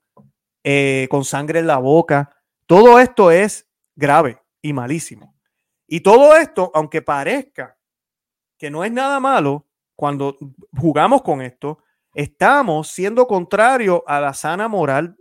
eh, 0.63 1.08
con 1.10 1.26
sangre 1.26 1.60
en 1.60 1.67
la 1.67 1.78
boca. 1.78 2.36
Todo 2.65 3.00
esto 3.00 3.32
es 3.32 3.67
grave 3.95 4.41
y 4.62 4.74
malísimo. 4.74 5.36
Y 5.88 6.02
todo 6.02 6.36
esto, 6.36 6.71
aunque 6.74 7.02
parezca 7.02 7.78
que 8.58 8.69
no 8.69 8.84
es 8.84 8.91
nada 8.91 9.19
malo, 9.19 9.67
cuando 9.95 10.38
jugamos 10.78 11.21
con 11.21 11.41
esto, 11.41 11.80
estamos 12.13 12.88
siendo 12.88 13.28
contrario 13.28 14.04
a 14.08 14.19
la 14.19 14.34
sana 14.34 14.67
moral 14.67 15.17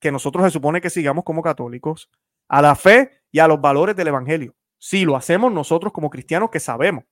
que 0.00 0.10
nosotros 0.10 0.44
se 0.44 0.50
supone 0.50 0.80
que 0.80 0.90
sigamos 0.90 1.22
como 1.24 1.42
católicos, 1.42 2.10
a 2.48 2.60
la 2.60 2.74
fe 2.74 3.22
y 3.30 3.38
a 3.38 3.46
los 3.46 3.60
valores 3.60 3.94
del 3.94 4.08
Evangelio. 4.08 4.54
Si 4.76 5.04
lo 5.04 5.14
hacemos 5.14 5.52
nosotros 5.52 5.92
como 5.92 6.10
cristianos 6.10 6.50
que 6.50 6.58
sabemos. 6.58 7.04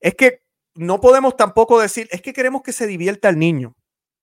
Es 0.00 0.14
que 0.14 0.42
no 0.74 1.00
podemos 1.00 1.36
tampoco 1.36 1.78
decir, 1.78 2.08
es 2.10 2.22
que 2.22 2.32
queremos 2.32 2.62
que 2.62 2.72
se 2.72 2.86
divierta 2.86 3.28
el 3.28 3.38
niño. 3.38 3.76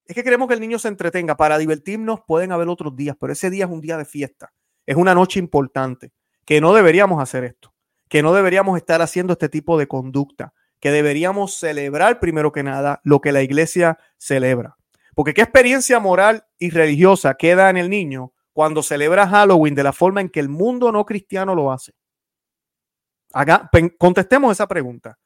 Es 0.06 0.16
que 0.16 0.24
queremos 0.24 0.48
que 0.48 0.56
el 0.56 0.60
niño 0.60 0.80
se 0.80 0.88
entretenga. 0.88 1.38
Para 1.38 1.58
divertirnos 1.58 2.22
pueden 2.28 2.52
haber 2.52 2.68
otros 2.68 2.96
días, 2.96 3.16
pero 3.20 3.34
ese 3.34 3.50
día 3.50 3.66
es 3.66 3.72
un 3.72 3.82
día 3.82 3.98
de 3.98 4.06
fiesta. 4.06 4.54
Es 4.86 4.96
una 4.96 5.14
noche 5.14 5.40
importante. 5.40 6.12
Que 6.46 6.60
no 6.60 6.74
deberíamos 6.74 7.22
hacer 7.22 7.44
esto. 7.44 7.74
Que 8.10 8.22
no 8.22 8.34
deberíamos 8.34 8.78
estar 8.78 9.02
haciendo 9.02 9.34
este 9.34 9.50
tipo 9.50 9.78
de 9.78 9.88
conducta. 9.88 10.54
Que 10.80 10.92
deberíamos 10.92 11.56
celebrar 11.56 12.20
primero 12.20 12.52
que 12.52 12.64
nada 12.64 13.00
lo 13.04 13.22
que 13.22 13.32
la 13.32 13.42
iglesia 13.42 14.00
celebra. 14.18 14.78
Porque 15.16 15.34
qué 15.34 15.42
experiencia 15.42 16.00
moral 16.00 16.46
y 16.58 16.70
religiosa 16.72 17.36
queda 17.36 17.70
en 17.70 17.78
el 17.78 17.90
niño 17.90 18.34
cuando 18.54 18.84
celebra 18.84 19.28
Halloween 19.28 19.76
de 19.76 19.84
la 19.84 19.94
forma 19.94 20.22
en 20.22 20.30
que 20.30 20.40
el 20.40 20.50
mundo 20.50 20.92
no 20.92 21.06
cristiano 21.06 21.56
lo 21.56 21.72
hace? 21.72 21.94
contestemos 23.98 24.52
esa 24.52 24.68
pregunta. 24.68 25.18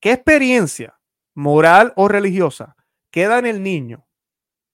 ¿Qué 0.00 0.12
experiencia 0.12 0.96
moral 1.34 1.92
o 1.96 2.06
religiosa 2.06 2.76
queda 3.18 3.40
en 3.40 3.46
el 3.46 3.64
niño, 3.64 4.06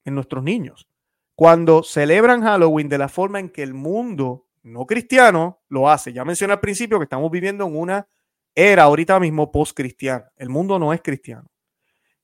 en 0.04 0.14
nuestros 0.14 0.44
niños, 0.44 0.87
cuando 1.35 1.83
celebran 1.83 2.42
Halloween 2.42 2.90
de 2.90 2.98
la 2.98 3.09
forma 3.09 3.40
en 3.40 3.48
que 3.48 3.62
el 3.62 3.72
mundo 3.72 4.48
no 4.62 4.85
cristiano 4.85 5.62
lo 5.70 5.88
hace? 5.88 6.12
Ya 6.12 6.26
mencioné 6.26 6.52
al 6.52 6.61
principio 6.61 6.98
que 6.98 7.04
estamos 7.04 7.30
viviendo 7.30 7.66
en 7.66 7.74
una 7.74 8.07
era 8.54 8.83
ahorita 8.83 9.18
mismo 9.18 9.50
post-cristiana. 9.50 10.30
El 10.37 10.50
mundo 10.50 10.78
no 10.78 10.92
es 10.92 11.00
cristiano. 11.00 11.50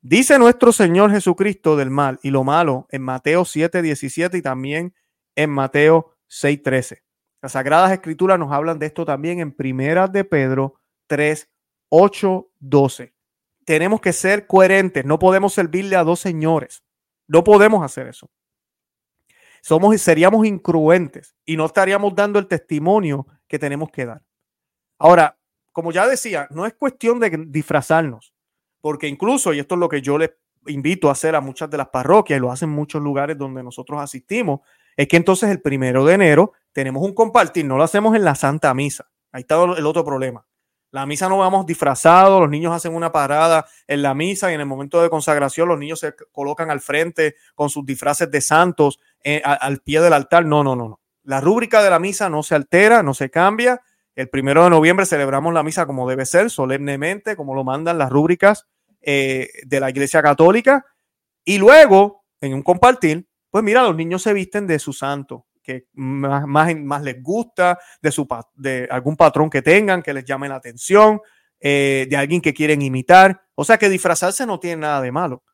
Dice 0.03 0.39
nuestro 0.39 0.73
Señor 0.73 1.11
Jesucristo 1.11 1.75
del 1.75 1.89
mal 1.89 2.19
y 2.23 2.29
lo 2.29 2.45
malo 2.45 2.87
en 2.91 3.01
Mateo 3.01 3.47
7, 3.47 3.81
17 3.81 4.37
y 4.37 4.43
también 4.43 4.95
en 5.35 5.49
Mateo 5.49 6.19
6, 6.27 6.63
13. 6.63 7.03
Las 7.41 7.53
Sagradas 7.53 7.93
Escrituras 7.93 8.39
nos 8.39 8.53
hablan 8.53 8.79
de 8.79 8.85
esto 8.85 9.07
también 9.07 9.41
en 9.41 9.53
Primeras 9.53 10.13
de 10.13 10.25
Pedro 10.25 10.75
3, 11.07 11.51
8, 11.89 12.51
12. 12.59 13.15
Tenemos 13.65 14.01
que 14.01 14.13
ser 14.13 14.47
coherentes, 14.47 15.05
no 15.05 15.19
podemos 15.19 15.55
servirle 15.55 15.97
a 15.97 16.05
dos 16.05 16.21
señores. 16.21 16.83
No 17.29 17.45
podemos 17.45 17.85
hacer 17.85 18.09
eso. 18.09 18.31
Somos, 19.63 20.01
seríamos 20.01 20.47
incruentes 20.47 21.37
y 21.45 21.57
no 21.57 21.67
estaríamos 21.67 22.15
dando 22.15 22.39
el 22.39 22.49
testimonio 22.49 23.27
que 23.47 23.59
tenemos 23.59 23.91
que 23.91 24.07
dar. 24.07 24.23
Ahora, 24.99 25.39
como 25.73 25.93
ya 25.93 26.09
decía, 26.09 26.49
no 26.51 26.67
es 26.67 26.75
cuestión 26.75 27.21
de 27.21 27.47
disfrazarnos, 27.49 28.35
porque 28.81 29.07
incluso, 29.07 29.53
y 29.53 29.61
esto 29.61 29.77
es 29.77 29.79
lo 29.79 29.89
que 29.89 30.03
yo 30.03 30.19
les 30.19 30.31
invito 30.67 31.09
a 31.09 31.13
hacer 31.13 31.35
a 31.35 31.41
muchas 31.41 31.71
de 31.71 31.79
las 31.79 31.89
parroquias, 31.89 32.39
y 32.39 32.41
lo 32.41 32.51
hacen 32.51 32.71
muchos 32.71 33.01
lugares 33.01 33.39
donde 33.39 33.63
nosotros 33.63 34.01
asistimos, 34.01 34.61
es 34.97 35.07
que 35.09 35.17
entonces 35.17 35.51
el 35.51 35.61
primero 35.61 36.05
de 36.05 36.15
enero 36.15 36.53
tenemos 36.73 37.03
un 37.03 37.15
compartir, 37.15 37.65
no 37.65 37.77
lo 37.77 37.83
hacemos 37.83 38.17
en 38.17 38.25
la 38.25 38.35
Santa 38.35 38.75
Misa. 38.75 39.11
Ahí 39.33 39.43
está 39.43 39.63
el 39.63 39.87
otro 39.87 40.05
problema. 40.05 40.45
La 40.93 41.07
misa 41.07 41.29
no 41.29 41.39
vamos 41.39 41.67
disfrazados, 41.67 42.41
los 42.41 42.51
niños 42.51 42.73
hacen 42.73 42.95
una 42.95 43.13
parada 43.13 43.67
en 43.87 44.03
la 44.03 44.13
misa 44.15 44.51
y 44.51 44.55
en 44.55 44.61
el 44.61 44.67
momento 44.67 45.01
de 45.01 45.09
consagración 45.09 45.69
los 45.69 45.79
niños 45.79 46.01
se 46.01 46.15
colocan 46.33 46.71
al 46.71 46.81
frente 46.81 47.37
con 47.55 47.71
sus 47.71 47.87
disfraces 47.87 48.31
de 48.31 48.41
santos 48.41 48.99
eh, 49.23 49.41
al 49.45 49.79
pie 49.81 50.01
del 50.01 50.13
altar. 50.13 50.45
No, 50.45 50.65
no, 50.65 50.75
no, 50.75 50.89
no. 50.89 51.01
La 51.23 51.41
rúbrica 51.41 51.83
de 51.83 51.91
la 51.91 52.01
misa 52.01 52.29
no 52.29 52.43
se 52.43 52.57
altera, 52.57 53.03
no 53.03 53.15
se 53.15 53.31
cambia. 53.31 53.83
El 54.17 54.29
primero 54.29 54.65
de 54.65 54.71
noviembre 54.71 55.07
celebramos 55.07 55.55
la 55.55 55.63
misa 55.63 55.87
como 55.87 56.09
debe 56.09 56.27
ser, 56.27 56.51
solemnemente, 56.51 57.37
como 57.37 57.55
lo 57.55 57.63
mandan 57.63 57.99
las 57.99 58.11
rúbricas 58.11 58.67
eh, 59.01 59.49
de 59.65 59.81
la 59.81 59.91
Iglesia 59.91 60.23
Católica. 60.23 60.85
Y 61.45 61.59
luego, 61.59 62.25
en 62.41 62.55
un 62.55 62.63
compartir, 62.63 63.29
pues 63.51 63.63
mira, 63.63 63.83
los 63.83 63.97
niños 63.97 64.23
se 64.23 64.33
visten 64.33 64.67
de 64.67 64.79
su 64.79 64.93
santo, 64.93 65.47
que 65.63 65.87
más, 65.93 67.03
les 67.03 67.23
gusta, 67.23 67.79
de 68.01 68.89
algún 68.91 69.17
patrón 69.17 69.51
que 69.51 69.63
tengan, 69.63 70.03
que 70.03 70.15
les 70.15 70.25
llame 70.25 70.49
la 70.49 70.57
atención, 70.57 71.21
eh, 71.61 72.07
de 72.09 72.17
alguien 72.17 72.41
que 72.41 72.55
quieren 72.55 72.83
imitar. 72.83 73.43
O 73.55 73.65
sea 73.65 73.79
que 73.79 73.89
disfrazarse 73.89 74.47
no 74.47 74.59
tiene 74.59 74.83
nada 74.83 75.01
de 75.01 75.13
malo, 75.13 75.45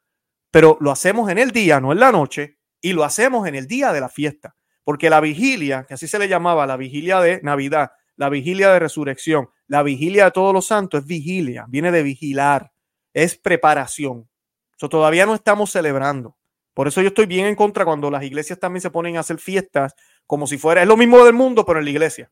pero 0.50 0.78
lo 0.80 0.90
hacemos 0.90 1.30
en 1.30 1.38
el 1.38 1.50
día, 1.50 1.80
no 1.80 1.92
en 1.92 2.00
la 2.00 2.12
noche, 2.12 2.58
y 2.80 2.92
lo 2.92 3.04
hacemos 3.04 3.48
en 3.48 3.54
el 3.54 3.66
día 3.66 3.92
de 3.92 4.00
la 4.00 4.08
fiesta, 4.08 4.54
porque 4.84 5.10
la 5.10 5.20
vigilia, 5.20 5.84
que 5.88 5.94
así 5.94 6.06
se 6.06 6.18
le 6.18 6.28
llamaba, 6.28 6.66
la 6.66 6.76
vigilia 6.76 7.20
de 7.20 7.40
Navidad, 7.42 7.90
la 8.16 8.28
vigilia 8.28 8.72
de 8.72 8.78
resurrección, 8.78 9.48
la 9.66 9.82
vigilia 9.82 10.26
de 10.26 10.30
todos 10.30 10.54
los 10.54 10.66
santos 10.66 11.00
es 11.00 11.06
vigilia, 11.06 11.66
viene 11.68 11.90
de 11.90 12.02
vigilar, 12.02 12.72
es 13.12 13.36
preparación. 13.36 14.28
Eso 14.76 14.88
todavía 14.88 15.26
no 15.26 15.34
estamos 15.34 15.70
celebrando. 15.72 16.36
Por 16.76 16.88
eso 16.88 17.00
yo 17.00 17.08
estoy 17.08 17.24
bien 17.24 17.46
en 17.46 17.54
contra 17.54 17.86
cuando 17.86 18.10
las 18.10 18.22
iglesias 18.22 18.60
también 18.60 18.82
se 18.82 18.90
ponen 18.90 19.16
a 19.16 19.20
hacer 19.20 19.38
fiestas 19.38 19.94
como 20.26 20.46
si 20.46 20.58
fuera, 20.58 20.82
es 20.82 20.86
lo 20.86 20.98
mismo 20.98 21.24
del 21.24 21.32
mundo, 21.32 21.64
pero 21.64 21.78
en 21.78 21.86
la 21.86 21.90
iglesia. 21.90 22.30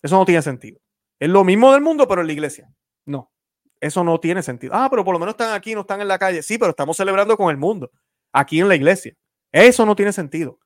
Eso 0.00 0.16
no 0.16 0.24
tiene 0.24 0.42
sentido. 0.42 0.78
Es 1.18 1.28
lo 1.28 1.42
mismo 1.42 1.72
del 1.72 1.80
mundo, 1.80 2.06
pero 2.06 2.20
en 2.20 2.28
la 2.28 2.32
iglesia. 2.32 2.72
No, 3.04 3.32
eso 3.80 4.04
no 4.04 4.20
tiene 4.20 4.44
sentido. 4.44 4.74
Ah, 4.76 4.86
pero 4.88 5.04
por 5.04 5.12
lo 5.12 5.18
menos 5.18 5.32
están 5.32 5.54
aquí, 5.54 5.74
no 5.74 5.80
están 5.80 6.00
en 6.00 6.06
la 6.06 6.20
calle. 6.20 6.40
Sí, 6.44 6.56
pero 6.56 6.70
estamos 6.70 6.96
celebrando 6.96 7.36
con 7.36 7.50
el 7.50 7.56
mundo, 7.56 7.90
aquí 8.32 8.60
en 8.60 8.68
la 8.68 8.76
iglesia. 8.76 9.16
Eso 9.50 9.84
no 9.84 9.96
tiene 9.96 10.12
sentido. 10.12 10.60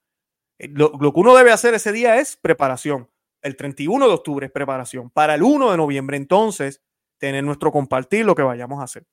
Eh, 0.59 0.69
lo, 0.69 0.93
lo 1.01 1.15
que 1.15 1.21
uno 1.21 1.35
debe 1.35 1.51
hacer 1.51 1.73
ese 1.73 1.93
día 1.93 2.19
es 2.19 2.37
preparación. 2.37 3.09
El 3.41 3.57
31 3.57 4.07
de 4.07 4.13
octubre 4.13 4.45
es 4.45 4.53
preparación. 4.53 5.09
Para 5.09 5.35
el 5.37 5.43
1 5.43 5.71
de 5.71 5.79
noviembre, 5.79 6.19
entonces, 6.19 6.83
tener 7.17 7.43
nuestro 7.43 7.73
compartir 7.73 8.27
lo 8.27 8.35
que 8.35 8.43
vayamos 8.43 8.81
a 8.81 8.85
hacer. 8.85 9.07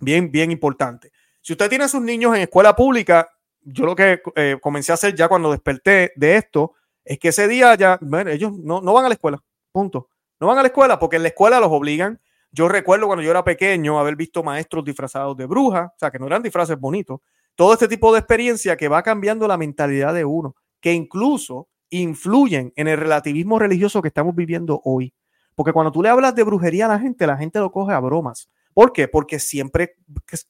Bien, 0.00 0.32
bien 0.32 0.50
importante. 0.50 1.12
Si 1.42 1.52
usted 1.52 1.68
tiene 1.68 1.84
a 1.84 1.88
sus 1.88 2.02
niños 2.02 2.34
en 2.34 2.42
escuela 2.42 2.74
pública, 2.74 3.30
yo 3.66 3.84
lo 3.84 3.96
que 3.96 4.22
eh, 4.36 4.58
comencé 4.60 4.92
a 4.92 4.94
hacer 4.94 5.14
ya 5.14 5.28
cuando 5.28 5.50
desperté 5.50 6.12
de 6.14 6.36
esto 6.36 6.74
es 7.04 7.18
que 7.18 7.28
ese 7.28 7.48
día 7.48 7.74
ya, 7.74 7.98
bueno, 8.00 8.30
ellos 8.30 8.52
no, 8.52 8.80
no 8.80 8.92
van 8.92 9.04
a 9.04 9.08
la 9.08 9.14
escuela, 9.14 9.42
punto. 9.72 10.08
No 10.38 10.46
van 10.46 10.58
a 10.58 10.62
la 10.62 10.68
escuela 10.68 10.98
porque 10.98 11.16
en 11.16 11.22
la 11.22 11.28
escuela 11.28 11.58
los 11.58 11.70
obligan. 11.70 12.20
Yo 12.52 12.68
recuerdo 12.68 13.06
cuando 13.06 13.24
yo 13.24 13.30
era 13.30 13.42
pequeño 13.42 13.98
haber 13.98 14.14
visto 14.14 14.42
maestros 14.42 14.84
disfrazados 14.84 15.36
de 15.36 15.46
brujas, 15.46 15.88
o 15.88 15.98
sea, 15.98 16.10
que 16.10 16.18
no 16.18 16.26
eran 16.26 16.42
disfraces 16.42 16.78
bonitos. 16.78 17.20
Todo 17.56 17.72
este 17.72 17.88
tipo 17.88 18.12
de 18.12 18.20
experiencia 18.20 18.76
que 18.76 18.88
va 18.88 19.02
cambiando 19.02 19.48
la 19.48 19.56
mentalidad 19.56 20.14
de 20.14 20.24
uno, 20.24 20.54
que 20.80 20.92
incluso 20.92 21.68
influyen 21.90 22.72
en 22.76 22.86
el 22.86 22.98
relativismo 22.98 23.58
religioso 23.58 24.00
que 24.00 24.08
estamos 24.08 24.34
viviendo 24.34 24.80
hoy. 24.84 25.12
Porque 25.54 25.72
cuando 25.72 25.90
tú 25.90 26.02
le 26.02 26.08
hablas 26.08 26.34
de 26.34 26.44
brujería 26.44 26.86
a 26.86 26.88
la 26.88 26.98
gente, 27.00 27.26
la 27.26 27.36
gente 27.36 27.58
lo 27.58 27.72
coge 27.72 27.94
a 27.94 28.00
bromas. 28.00 28.48
¿Por 28.74 28.92
qué? 28.92 29.08
Porque 29.08 29.38
siempre 29.38 29.96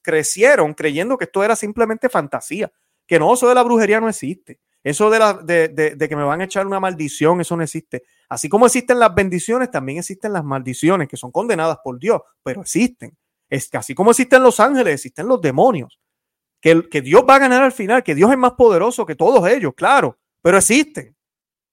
crecieron 0.01 0.73
creyendo 0.73 1.17
que 1.17 1.25
esto 1.25 1.43
era 1.43 1.55
simplemente 1.55 2.09
fantasía 2.09 2.71
que 3.07 3.19
no, 3.19 3.33
eso 3.33 3.47
de 3.47 3.55
la 3.55 3.63
brujería 3.63 3.99
no 3.99 4.09
existe. 4.09 4.59
Eso 4.83 5.09
de, 5.09 5.19
la, 5.19 5.33
de, 5.33 6.07
que 6.07 6.15
me 6.15 6.23
van 6.23 6.41
a 6.41 6.45
echar 6.45 6.65
una 6.65 6.79
maldición, 6.79 7.41
eso 7.41 7.57
no 7.57 7.63
existe. 7.63 8.03
Así 8.29 8.47
como 8.47 8.65
existen 8.65 8.99
las 8.99 9.13
bendiciones, 9.13 9.71
también 9.71 9.99
existen 9.99 10.33
las 10.33 10.43
maldiciones 10.43 11.07
que 11.07 11.17
son 11.17 11.31
condenadas 11.31 11.79
por 11.83 11.99
Dios, 11.99 12.21
pero 12.43 12.61
existen. 12.61 13.17
Es 13.49 13.69
que 13.69 13.77
así 13.77 13.95
como 13.95 14.11
existen 14.11 14.43
los 14.43 14.59
ángeles, 14.59 14.93
existen 14.93 15.27
los 15.27 15.41
demonios. 15.41 15.99
Que, 16.61 16.87
que 16.89 17.01
Dios 17.01 17.23
va 17.27 17.35
a 17.35 17.39
ganar 17.39 17.63
al 17.63 17.71
final, 17.71 18.03
que 18.03 18.15
Dios 18.15 18.31
es 18.31 18.37
más 18.37 18.53
poderoso 18.53 19.05
que 19.05 19.15
todos 19.15 19.47
ellos, 19.49 19.73
claro, 19.75 20.17
pero 20.41 20.57
existen. 20.57 21.15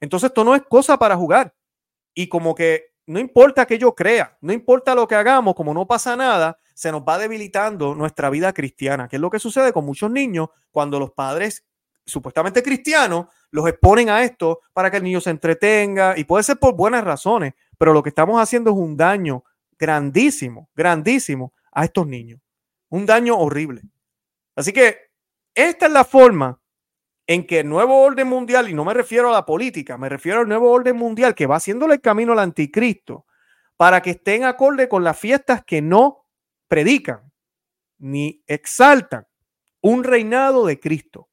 Entonces 0.01 0.29
esto 0.29 0.45
no 0.45 0.55
es 0.55 0.63
cosa 0.63 0.99
para 0.99 1.17
jugar. 1.17 1.55
Y 2.15 2.29
como 2.29 2.55
que 2.55 2.95
no 3.07 3.19
importa 3.19 3.67
que 3.67 3.79
yo 3.79 3.95
crea, 3.95 4.37
no 4.41 4.53
importa 4.53 4.95
lo 4.95 5.07
que 5.07 5.15
hagamos, 5.15 5.55
como 5.55 5.75
no 5.75 5.87
pasa 5.87 6.17
nada, 6.17 6.59
se 6.75 6.93
nos 6.93 7.03
va 7.03 7.19
debilitando 7.19 7.95
nuestra 7.95 8.29
vida 8.31 8.53
cristiana, 8.53 9.09
que 9.09 9.17
es 9.17 9.23
lo 9.23 9.31
que 9.31 9.39
sucede 9.39 9.73
con 9.73 9.87
muchos 9.87 10.11
niños 10.11 10.49
cuando 10.71 10.99
los 10.99 11.13
padres 11.13 11.65
supuestamente 12.05 12.63
cristianos 12.63 13.27
los 13.51 13.67
exponen 13.69 14.11
a 14.11 14.23
esto 14.23 14.61
para 14.73 14.91
que 14.91 14.99
el 14.99 15.05
niño 15.05 15.21
se 15.21 15.31
entretenga 15.31 16.19
y 16.19 16.25
puede 16.25 16.43
ser 16.43 16.59
por 16.59 16.75
buenas 16.75 17.05
razones, 17.05 17.55
pero 17.79 17.93
lo 17.93 18.03
que 18.03 18.11
estamos 18.11 18.41
haciendo 18.41 18.73
es 18.73 18.77
un 18.77 18.97
daño 18.97 19.45
grandísimo, 19.79 20.69
grandísimo 20.75 21.55
a 21.73 21.85
estos 21.85 22.07
niños, 22.07 22.41
un 22.89 23.07
daño 23.07 23.39
horrible. 23.39 23.83
Así 24.57 24.73
que 24.73 24.99
esta 25.55 25.87
es 25.87 25.93
la 25.93 26.05
forma 26.05 26.61
en 27.27 27.47
que 27.47 27.61
el 27.61 27.69
nuevo 27.69 28.03
orden 28.03 28.29
mundial, 28.29 28.69
y 28.69 28.75
no 28.75 28.85
me 28.85 28.93
refiero 28.93 29.31
a 29.31 29.33
la 29.33 29.47
política, 29.47 29.97
me 29.97 30.09
refiero 30.09 30.41
al 30.41 30.49
nuevo 30.49 30.71
orden 30.71 30.97
mundial 30.97 31.35
que 31.35 31.47
va 31.47 31.57
haciéndole 31.57 31.95
el 31.95 32.01
camino 32.01 32.33
al 32.33 32.41
anticristo 32.41 33.25
para 33.77 34.03
que 34.03 34.11
estén 34.11 34.45
acorde 34.45 34.89
con 34.89 35.05
las 35.05 35.19
fiestas 35.19 35.65
que 35.65 35.81
no 35.81 36.24
predican 36.75 37.31
ni 37.99 38.43
exaltan 38.49 39.29
un 39.81 40.03
reinado 40.03 40.67
de 40.67 40.81
Cristo. 40.81 41.29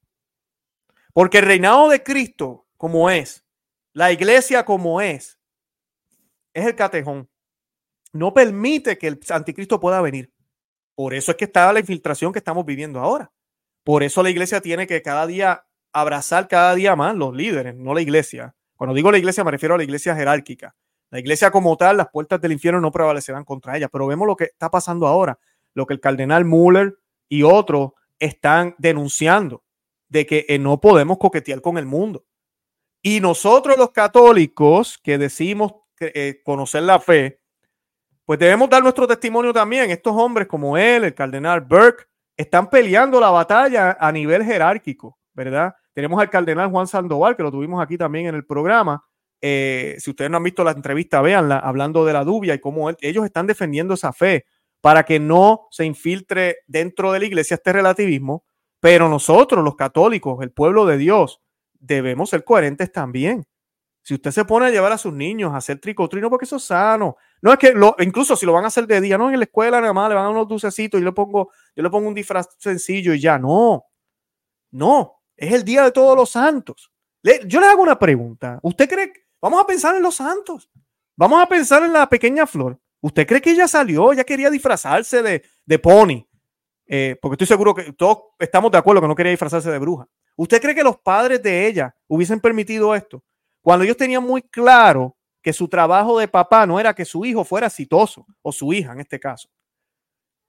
Porque 1.14 1.40
el 1.40 1.46
reinado 1.46 1.90
de 1.90 2.04
Cristo, 2.04 2.68
como 2.78 3.10
es, 3.10 3.44
la 3.92 4.12
iglesia 4.12 4.66
como 4.66 5.02
es, 5.02 5.40
es 6.54 6.68
el 6.68 6.76
catejón. 6.76 7.28
No 8.14 8.36
permite 8.36 9.00
que 9.00 9.08
el 9.08 9.20
anticristo 9.30 9.80
pueda 9.80 10.00
venir. 10.00 10.32
Por 10.94 11.16
eso 11.16 11.32
es 11.32 11.38
que 11.38 11.46
está 11.46 11.74
la 11.74 11.80
infiltración 11.80 12.32
que 12.32 12.40
estamos 12.40 12.64
viviendo 12.64 13.00
ahora. 13.00 13.32
Por 13.84 14.04
eso 14.04 14.22
la 14.22 14.30
iglesia 14.30 14.62
tiene 14.62 14.86
que 14.86 15.02
cada 15.02 15.26
día 15.26 15.66
abrazar 15.92 16.48
cada 16.48 16.76
día 16.76 16.96
más 16.96 17.16
los 17.16 17.36
líderes, 17.36 17.74
no 17.76 17.96
la 17.96 18.02
iglesia. 18.02 18.54
Cuando 18.76 18.94
digo 18.94 19.12
la 19.12 19.18
iglesia 19.18 19.44
me 19.44 19.50
refiero 19.50 19.74
a 19.74 19.80
la 19.80 19.86
iglesia 19.86 20.16
jerárquica. 20.16 20.76
La 21.12 21.20
iglesia 21.20 21.52
como 21.52 21.76
tal, 21.76 21.98
las 21.98 22.10
puertas 22.10 22.40
del 22.40 22.54
infierno 22.54 22.80
no 22.80 22.92
prevalecerán 22.92 23.44
contra 23.44 23.76
ella, 23.76 23.90
pero 23.90 24.08
vemos 24.08 24.26
lo 24.26 24.36
que 24.36 24.46
está 24.46 24.72
pasando 24.72 25.08
ahora, 25.08 25.38
lo 25.74 25.86
que 25.86 25.94
el 25.94 26.00
cardenal 26.00 26.46
Muller 26.46 26.98
y 27.28 27.44
otros 27.44 27.92
están 28.18 28.76
denunciando, 28.78 29.64
de 30.08 30.26
que 30.26 30.46
eh, 30.48 30.58
no 30.58 30.80
podemos 30.80 31.18
coquetear 31.18 31.62
con 31.62 31.78
el 31.78 31.86
mundo. 31.86 32.24
Y 33.02 33.20
nosotros 33.20 33.78
los 33.78 33.92
católicos 33.92 34.98
que 35.04 35.18
decimos 35.18 35.74
eh, 36.00 36.42
conocer 36.46 36.84
la 36.84 37.00
fe, 37.00 37.42
pues 38.26 38.40
debemos 38.40 38.70
dar 38.70 38.82
nuestro 38.82 39.06
testimonio 39.06 39.52
también. 39.52 39.92
Estos 39.92 40.14
hombres 40.16 40.48
como 40.48 40.78
él, 40.78 41.04
el 41.04 41.14
cardenal 41.14 41.62
Burke, 41.62 42.06
están 42.38 42.70
peleando 42.70 43.20
la 43.20 43.30
batalla 43.30 43.98
a 44.00 44.12
nivel 44.12 44.44
jerárquico, 44.44 45.20
¿verdad? 45.34 45.76
Tenemos 45.94 46.22
al 46.22 46.30
cardenal 46.30 46.70
Juan 46.70 46.88
Sandoval, 46.88 47.36
que 47.36 47.44
lo 47.44 47.52
tuvimos 47.52 47.84
aquí 47.84 47.98
también 47.98 48.28
en 48.28 48.36
el 48.36 48.46
programa, 48.46 49.04
eh, 49.42 49.96
si 50.00 50.12
ustedes 50.12 50.30
no 50.30 50.38
han 50.38 50.44
visto 50.44 50.64
la 50.64 50.72
entrevista, 50.72 51.22
véanla, 51.22 51.58
hablando 51.58 52.06
de 52.06 52.14
la 52.14 52.24
dubia 52.24 52.54
y 52.54 52.60
cómo 52.60 52.90
ellos 53.02 53.26
están 53.26 53.48
defendiendo 53.48 53.96
esa 53.96 54.14
fe 54.14 54.46
para 54.82 55.04
que 55.04 55.20
no 55.20 55.68
se 55.72 55.86
infiltre 55.86 56.58
dentro 56.68 57.12
de 57.12 57.20
la 57.20 57.26
iglesia 57.26 57.56
este 57.56 57.74
relativismo, 57.74 58.46
pero 58.80 59.10
nosotros, 59.10 59.64
los 59.64 59.76
católicos, 59.76 60.42
el 60.42 60.52
pueblo 60.52 60.86
de 60.86 60.98
Dios, 60.98 61.42
debemos 61.80 62.30
ser 62.30 62.44
coherentes 62.44 62.92
también. 62.92 63.46
Si 64.04 64.16
usted 64.16 64.32
se 64.32 64.46
pone 64.46 64.66
a 64.66 64.70
llevar 64.72 64.92
a 64.92 64.98
sus 64.98 65.14
niños 65.14 65.54
a 65.54 65.58
hacer 65.58 65.80
tricotrino 65.80 66.30
porque 66.30 66.46
eso 66.46 66.56
es 66.56 66.64
sano, 66.64 67.18
no 67.42 67.52
es 67.52 67.60
que 67.60 67.74
lo, 67.74 67.96
incluso 68.00 68.36
si 68.36 68.48
lo 68.48 68.54
van 68.54 68.64
a 68.64 68.68
hacer 68.68 68.88
de 68.88 69.00
día, 69.00 69.18
no 69.18 69.32
en 69.32 69.38
la 69.38 69.46
escuela 69.46 69.80
nada 69.80 69.94
más 69.94 70.10
le 70.10 70.16
van 70.16 70.26
a 70.26 70.30
unos 70.30 70.48
dulcecitos 70.48 71.00
y 71.00 71.04
yo 71.04 71.10
le 71.10 71.14
pongo, 71.14 71.52
yo 71.76 71.84
le 71.84 71.90
pongo 71.90 72.08
un 72.08 72.16
disfraz 72.16 72.48
sencillo 72.58 73.14
y 73.14 73.20
ya, 73.20 73.38
no, 73.38 73.86
no, 74.72 75.22
es 75.38 75.54
el 75.54 75.64
día 75.64 75.84
de 75.84 75.92
todos 75.92 76.16
los 76.16 76.32
santos. 76.32 76.92
yo 77.46 77.60
le 77.60 77.68
hago 77.68 77.84
una 77.84 78.00
pregunta. 78.00 78.60
¿Usted 78.64 78.90
cree? 78.90 79.14
Vamos 79.42 79.62
a 79.62 79.66
pensar 79.66 79.96
en 79.96 80.04
los 80.04 80.16
santos. 80.16 80.70
Vamos 81.18 81.42
a 81.42 81.48
pensar 81.48 81.84
en 81.84 81.94
la 81.94 82.08
pequeña 82.08 82.46
flor. 82.46 82.80
¿Usted 83.02 83.28
cree 83.28 83.42
que 83.42 83.52
ella 83.52 83.68
salió? 83.68 84.14
Ella 84.14 84.24
quería 84.24 84.50
disfrazarse 84.50 85.22
de, 85.22 85.44
de 85.66 85.80
pony. 85.80 86.28
Eh, 86.86 87.18
porque 87.22 87.36
estoy 87.36 87.48
seguro 87.48 87.74
que 87.74 87.94
todos 87.94 88.18
estamos 88.38 88.72
de 88.72 88.78
acuerdo 88.78 89.02
que 89.02 89.08
no 89.08 89.16
quería 89.16 89.32
disfrazarse 89.32 89.72
de 89.72 89.80
bruja. 89.80 90.08
¿Usted 90.36 90.62
cree 90.62 90.76
que 90.76 90.84
los 90.84 91.00
padres 91.00 91.42
de 91.42 91.68
ella 91.68 91.96
hubiesen 92.08 92.40
permitido 92.40 92.94
esto? 92.94 93.24
Cuando 93.62 93.86
ellos 93.86 93.98
tenían 93.98 94.24
muy 94.24 94.42
claro 94.42 95.16
que 95.42 95.54
su 95.54 95.68
trabajo 95.68 96.20
de 96.20 96.28
papá 96.28 96.66
no 96.66 96.80
era 96.80 96.94
que 96.94 97.06
su 97.06 97.26
hijo 97.26 97.44
fuera 97.44 97.68
exitoso, 97.68 98.26
o 98.42 98.52
su 98.52 98.74
hija 98.74 98.94
en 98.94 99.00
este 99.00 99.20
caso. 99.20 99.50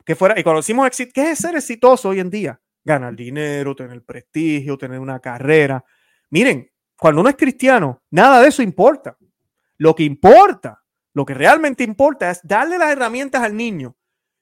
Que 0.05 0.17
fuera, 0.17 0.39
y 0.39 0.43
cuando 0.43 0.61
decimos 0.61 0.87
éxito, 0.87 1.13
¿qué 1.15 1.31
es 1.31 1.39
ser 1.39 1.55
exitoso 1.57 2.09
hoy 2.09 2.21
en 2.21 2.29
día? 2.29 2.61
Ganar 2.85 3.15
dinero, 3.15 3.77
tener 3.77 4.03
prestigio, 4.03 4.77
tener 4.77 4.99
una 4.99 5.21
carrera. 5.21 5.85
Miren, 6.31 6.72
cuando 7.03 7.21
uno 7.21 7.31
es 7.31 7.37
cristiano, 7.37 8.01
nada 8.12 8.41
de 8.41 8.47
eso 8.47 8.62
importa. 8.62 9.19
Lo 9.77 9.93
que 9.93 10.05
importa, 10.05 10.85
lo 11.15 11.27
que 11.27 11.35
realmente 11.35 11.83
importa 11.83 12.31
es 12.31 12.38
darle 12.45 12.79
las 12.79 12.93
herramientas 12.93 13.43
al 13.43 13.57
niño 13.57 13.97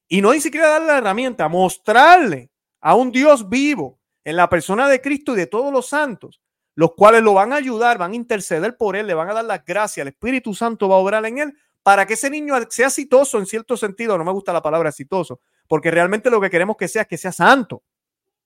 y 0.06 0.20
no 0.20 0.34
ni 0.34 0.42
siquiera 0.42 0.68
darle 0.68 0.88
la 0.88 0.98
herramienta, 0.98 1.48
mostrarle 1.48 2.50
a 2.82 2.96
un 2.96 3.12
Dios 3.12 3.48
vivo 3.48 3.98
en 4.24 4.36
la 4.36 4.50
persona 4.50 4.88
de 4.88 5.00
Cristo 5.00 5.32
y 5.32 5.36
de 5.36 5.46
todos 5.46 5.72
los 5.72 5.88
santos, 5.88 6.42
los 6.74 6.92
cuales 6.94 7.22
lo 7.22 7.32
van 7.32 7.54
a 7.54 7.56
ayudar, 7.56 7.96
van 7.96 8.12
a 8.12 8.16
interceder 8.16 8.76
por 8.76 8.94
él, 8.94 9.06
le 9.06 9.14
van 9.14 9.30
a 9.30 9.32
dar 9.32 9.46
las 9.46 9.64
gracias, 9.64 10.02
el 10.02 10.08
Espíritu 10.08 10.52
Santo 10.52 10.86
va 10.86 10.96
a 10.96 10.98
obrar 10.98 11.24
en 11.24 11.38
él 11.38 11.54
para 11.82 12.04
que 12.04 12.12
ese 12.12 12.28
niño 12.28 12.56
sea 12.68 12.88
exitoso 12.88 13.38
en 13.38 13.46
cierto 13.46 13.74
sentido. 13.78 14.18
No 14.18 14.24
me 14.24 14.32
gusta 14.32 14.52
la 14.52 14.60
palabra 14.60 14.90
exitoso, 14.90 15.40
porque 15.66 15.90
realmente 15.90 16.28
lo 16.28 16.38
que 16.42 16.50
queremos 16.50 16.76
que 16.76 16.88
sea 16.88 17.02
es 17.02 17.08
que 17.08 17.16
sea 17.16 17.32
santo, 17.32 17.84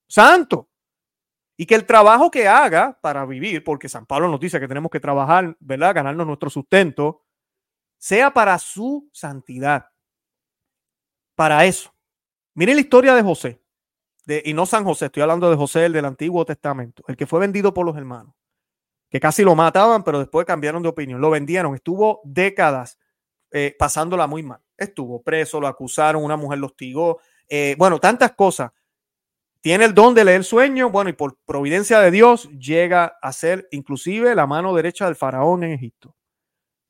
santo. 0.07 0.69
Y 1.57 1.65
que 1.65 1.75
el 1.75 1.85
trabajo 1.85 2.29
que 2.29 2.47
haga 2.47 2.99
para 3.01 3.25
vivir, 3.25 3.63
porque 3.63 3.89
San 3.89 4.05
Pablo 4.05 4.27
nos 4.27 4.39
dice 4.39 4.59
que 4.59 4.67
tenemos 4.67 4.91
que 4.91 4.99
trabajar, 4.99 5.55
¿verdad? 5.59 5.95
Ganarnos 5.95 6.27
nuestro 6.27 6.49
sustento, 6.49 7.23
sea 7.97 8.33
para 8.33 8.59
su 8.59 9.09
santidad. 9.13 9.89
Para 11.35 11.65
eso. 11.65 11.93
Miren 12.53 12.75
la 12.75 12.81
historia 12.81 13.15
de 13.15 13.21
José 13.21 13.65
y 14.43 14.53
no 14.53 14.65
San 14.65 14.83
José, 14.83 15.05
estoy 15.05 15.21
hablando 15.21 15.49
de 15.49 15.55
José, 15.55 15.85
el 15.85 15.93
del 15.93 16.05
Antiguo 16.05 16.45
Testamento, 16.45 17.03
el 17.07 17.15
que 17.15 17.27
fue 17.27 17.39
vendido 17.39 17.73
por 17.73 17.85
los 17.85 17.95
hermanos, 17.95 18.33
que 19.09 19.19
casi 19.19 19.43
lo 19.43 19.55
mataban, 19.55 20.03
pero 20.03 20.19
después 20.19 20.45
cambiaron 20.45 20.81
de 20.81 20.89
opinión, 20.89 21.21
lo 21.21 21.29
vendieron, 21.29 21.75
estuvo 21.75 22.21
décadas 22.23 22.97
eh, 23.51 23.75
pasándola 23.77 24.25
muy 24.25 24.41
mal, 24.41 24.61
estuvo 24.77 25.21
preso, 25.21 25.59
lo 25.59 25.67
acusaron, 25.67 26.23
una 26.23 26.37
mujer 26.37 26.59
lo 26.59 26.67
hostigó, 26.67 27.19
eh, 27.47 27.75
bueno, 27.77 27.99
tantas 27.99 28.31
cosas. 28.31 28.71
Tiene 29.65 29.85
el 29.85 29.95
don 29.95 30.13
de 30.13 30.23
leer 30.23 30.43
sueños, 30.43 30.91
bueno, 30.91 31.09
y 31.09 31.13
por 31.13 31.39
providencia 31.43 31.99
de 31.99 32.11
Dios 32.11 32.47
llega 32.51 33.17
a 33.19 33.33
ser 33.33 33.67
inclusive 33.71 34.35
la 34.35 34.45
mano 34.45 34.75
derecha 34.75 35.05
del 35.05 35.15
faraón 35.15 35.63
en 35.63 35.71
Egipto. 35.71 36.15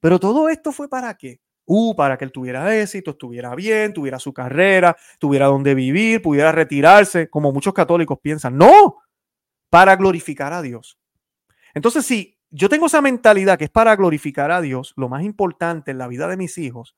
Pero 0.01 0.19
todo 0.19 0.49
esto 0.49 0.73
fue 0.73 0.89
para 0.89 1.15
qué? 1.15 1.39
Uh, 1.63 1.95
para 1.95 2.17
que 2.17 2.25
él 2.25 2.33
tuviera 2.33 2.75
éxito, 2.75 3.11
estuviera 3.11 3.55
bien, 3.55 3.93
tuviera 3.93 4.19
su 4.19 4.33
carrera, 4.33 4.97
tuviera 5.19 5.45
donde 5.45 5.73
vivir, 5.73 6.21
pudiera 6.21 6.51
retirarse, 6.51 7.29
como 7.29 7.53
muchos 7.53 7.73
católicos 7.73 8.19
piensan. 8.21 8.57
No, 8.57 8.97
para 9.69 9.95
glorificar 9.95 10.51
a 10.51 10.61
Dios. 10.61 10.99
Entonces, 11.73 12.05
si 12.05 12.37
yo 12.49 12.67
tengo 12.67 12.87
esa 12.87 13.01
mentalidad 13.01 13.57
que 13.57 13.63
es 13.63 13.71
para 13.71 13.95
glorificar 13.95 14.51
a 14.51 14.59
Dios, 14.59 14.93
lo 14.97 15.07
más 15.07 15.23
importante 15.23 15.91
en 15.91 15.97
la 15.97 16.09
vida 16.09 16.27
de 16.27 16.35
mis 16.35 16.57
hijos, 16.57 16.97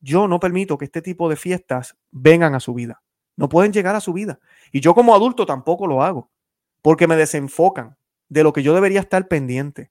yo 0.00 0.26
no 0.26 0.40
permito 0.40 0.78
que 0.78 0.86
este 0.86 1.02
tipo 1.02 1.28
de 1.28 1.36
fiestas 1.36 1.98
vengan 2.10 2.54
a 2.54 2.60
su 2.60 2.72
vida. 2.72 3.02
No 3.36 3.48
pueden 3.48 3.72
llegar 3.72 3.94
a 3.94 4.00
su 4.00 4.12
vida. 4.12 4.40
Y 4.72 4.80
yo 4.80 4.94
como 4.94 5.14
adulto 5.14 5.46
tampoco 5.46 5.86
lo 5.86 6.02
hago, 6.02 6.30
porque 6.82 7.06
me 7.06 7.16
desenfocan 7.16 7.96
de 8.28 8.42
lo 8.42 8.52
que 8.52 8.62
yo 8.62 8.74
debería 8.74 9.00
estar 9.00 9.28
pendiente, 9.28 9.90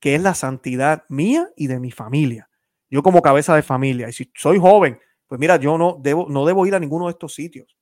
que 0.00 0.14
es 0.14 0.22
la 0.22 0.34
santidad 0.34 1.04
mía 1.08 1.48
y 1.56 1.66
de 1.66 1.80
mi 1.80 1.90
familia 1.90 2.48
yo 2.92 3.02
como 3.02 3.22
cabeza 3.22 3.56
de 3.56 3.62
familia, 3.62 4.10
y 4.10 4.12
si 4.12 4.30
soy 4.34 4.58
joven, 4.58 5.00
pues 5.26 5.40
mira, 5.40 5.56
yo 5.56 5.78
no 5.78 5.98
debo, 5.98 6.26
no 6.28 6.44
debo 6.44 6.66
ir 6.66 6.74
a 6.74 6.78
ninguno 6.78 7.06
de 7.06 7.12
estos 7.12 7.32
sitios. 7.34 7.74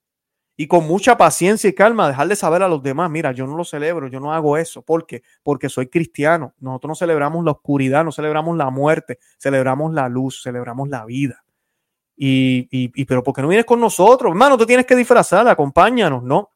Y 0.56 0.68
con 0.68 0.86
mucha 0.86 1.16
paciencia 1.16 1.68
y 1.68 1.74
calma, 1.74 2.06
dejarle 2.06 2.36
saber 2.36 2.62
a 2.62 2.68
los 2.68 2.80
demás, 2.80 3.10
mira, 3.10 3.32
yo 3.32 3.44
no 3.44 3.56
lo 3.56 3.64
celebro, 3.64 4.06
yo 4.06 4.20
no 4.20 4.32
hago 4.32 4.56
eso. 4.56 4.82
¿Por 4.82 5.06
qué? 5.06 5.24
Porque 5.42 5.68
soy 5.68 5.88
cristiano. 5.88 6.54
Nosotros 6.60 6.90
no 6.90 6.94
celebramos 6.94 7.44
la 7.44 7.50
oscuridad, 7.50 8.04
no 8.04 8.12
celebramos 8.12 8.56
la 8.56 8.70
muerte, 8.70 9.18
celebramos 9.36 9.92
la 9.92 10.08
luz, 10.08 10.42
celebramos 10.44 10.88
la 10.88 11.04
vida. 11.06 11.42
Y, 12.22 13.04
pero 13.06 13.22
¿por 13.22 13.34
qué 13.34 13.40
no 13.40 13.48
vienes 13.48 13.64
con 13.64 13.80
nosotros? 13.80 14.30
Hermano, 14.30 14.58
tú 14.58 14.66
tienes 14.66 14.84
que 14.84 14.94
disfrazar, 14.94 15.48
acompáñanos. 15.48 16.22
No, 16.22 16.50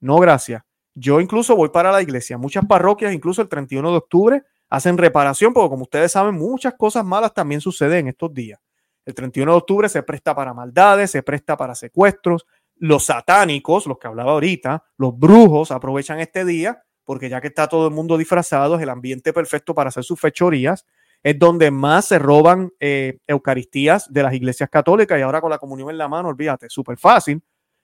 no, 0.00 0.16
gracias. 0.18 0.62
Yo 0.94 1.20
incluso 1.20 1.56
voy 1.56 1.70
para 1.70 1.90
la 1.90 2.02
iglesia. 2.02 2.36
Muchas 2.36 2.66
parroquias, 2.66 3.14
incluso 3.14 3.40
el 3.40 3.48
31 3.48 3.90
de 3.90 3.96
octubre, 3.96 4.42
hacen 4.68 4.98
reparación, 4.98 5.54
porque 5.54 5.70
como 5.70 5.84
ustedes 5.84 6.12
saben, 6.12 6.34
muchas 6.34 6.74
cosas 6.74 7.04
malas 7.04 7.32
también 7.32 7.60
suceden 7.62 8.00
en 8.00 8.08
estos 8.08 8.34
días. 8.34 8.60
El 9.06 9.14
31 9.14 9.52
de 9.52 9.58
octubre 9.58 9.88
se 9.88 10.02
presta 10.02 10.34
para 10.34 10.52
maldades, 10.52 11.12
se 11.12 11.22
presta 11.22 11.56
para 11.56 11.74
secuestros. 11.74 12.46
Los 12.76 13.06
satánicos, 13.06 13.86
los 13.86 13.98
que 13.98 14.08
hablaba 14.08 14.32
ahorita, 14.32 14.84
los 14.98 15.18
brujos 15.18 15.70
aprovechan 15.70 16.20
este 16.20 16.44
día 16.44 16.82
porque 17.06 17.30
ya 17.30 17.40
que 17.40 17.46
está 17.46 17.68
todo 17.68 17.86
el 17.86 17.94
mundo 17.94 18.18
disfrazado, 18.18 18.76
es 18.76 18.82
el 18.82 18.90
ambiente 18.90 19.32
perfecto 19.32 19.74
para 19.74 19.88
hacer 19.88 20.02
sus 20.02 20.20
fechorías. 20.20 20.84
Es 21.22 21.38
donde 21.38 21.70
más 21.70 22.06
se 22.06 22.18
roban 22.18 22.70
eh, 22.78 23.18
Eucaristías 23.26 24.12
de 24.12 24.22
las 24.22 24.34
iglesias 24.34 24.68
católicas 24.70 25.18
y 25.18 25.22
ahora 25.22 25.40
con 25.40 25.50
la 25.50 25.58
comunión 25.58 25.90
en 25.90 25.98
la 25.98 26.08
mano, 26.08 26.28
olvídate, 26.28 26.68
súper 26.68 26.98
fácil. 26.98 27.42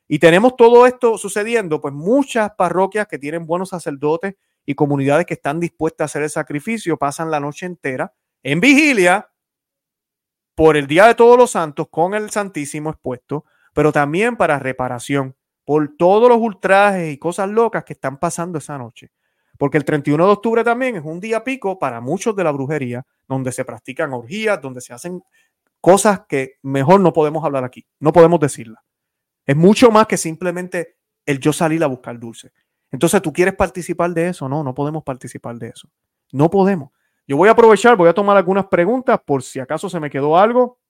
Y 0.08 0.18
tenemos 0.18 0.56
todo 0.56 0.86
esto 0.86 1.16
sucediendo, 1.16 1.80
pues 1.80 1.94
muchas 1.94 2.50
parroquias 2.56 3.06
que 3.06 3.18
tienen 3.18 3.46
buenos 3.46 3.70
sacerdotes 3.70 4.34
y 4.64 4.74
comunidades 4.74 5.26
que 5.26 5.34
están 5.34 5.58
dispuestas 5.58 6.04
a 6.04 6.06
hacer 6.06 6.22
el 6.22 6.30
sacrificio 6.30 6.96
pasan 6.96 7.30
la 7.30 7.40
noche 7.40 7.66
entera 7.66 8.12
en 8.42 8.60
vigilia 8.60 9.30
por 10.54 10.76
el 10.76 10.86
Día 10.86 11.06
de 11.06 11.14
Todos 11.14 11.38
los 11.38 11.52
Santos 11.52 11.88
con 11.90 12.14
el 12.14 12.30
Santísimo 12.30 12.90
expuesto, 12.90 13.44
pero 13.74 13.92
también 13.92 14.36
para 14.36 14.58
reparación 14.58 15.34
por 15.64 15.96
todos 15.96 16.28
los 16.28 16.38
ultrajes 16.38 17.12
y 17.12 17.18
cosas 17.18 17.48
locas 17.48 17.84
que 17.84 17.92
están 17.94 18.18
pasando 18.18 18.58
esa 18.58 18.76
noche. 18.78 19.10
Porque 19.62 19.78
el 19.78 19.84
31 19.84 20.26
de 20.26 20.32
octubre 20.32 20.64
también 20.64 20.96
es 20.96 21.04
un 21.04 21.20
día 21.20 21.44
pico 21.44 21.78
para 21.78 22.00
muchos 22.00 22.34
de 22.34 22.42
la 22.42 22.50
brujería, 22.50 23.06
donde 23.28 23.52
se 23.52 23.64
practican 23.64 24.12
orgías, 24.12 24.60
donde 24.60 24.80
se 24.80 24.92
hacen 24.92 25.22
cosas 25.80 26.22
que 26.28 26.54
mejor 26.62 26.98
no 26.98 27.12
podemos 27.12 27.44
hablar 27.44 27.62
aquí, 27.62 27.86
no 28.00 28.12
podemos 28.12 28.40
decirla. 28.40 28.82
Es 29.46 29.54
mucho 29.54 29.92
más 29.92 30.08
que 30.08 30.16
simplemente 30.16 30.96
el 31.24 31.38
yo 31.38 31.52
salir 31.52 31.84
a 31.84 31.86
buscar 31.86 32.18
dulce. 32.18 32.50
Entonces, 32.90 33.22
¿tú 33.22 33.32
quieres 33.32 33.54
participar 33.54 34.10
de 34.10 34.30
eso? 34.30 34.48
No, 34.48 34.64
no 34.64 34.74
podemos 34.74 35.04
participar 35.04 35.54
de 35.58 35.68
eso. 35.68 35.88
No 36.32 36.50
podemos. 36.50 36.90
Yo 37.28 37.36
voy 37.36 37.48
a 37.48 37.52
aprovechar, 37.52 37.96
voy 37.96 38.08
a 38.08 38.14
tomar 38.14 38.36
algunas 38.36 38.66
preguntas 38.66 39.20
por 39.24 39.44
si 39.44 39.60
acaso 39.60 39.88
se 39.88 40.00
me 40.00 40.10
quedó 40.10 40.36
algo. 40.36 40.80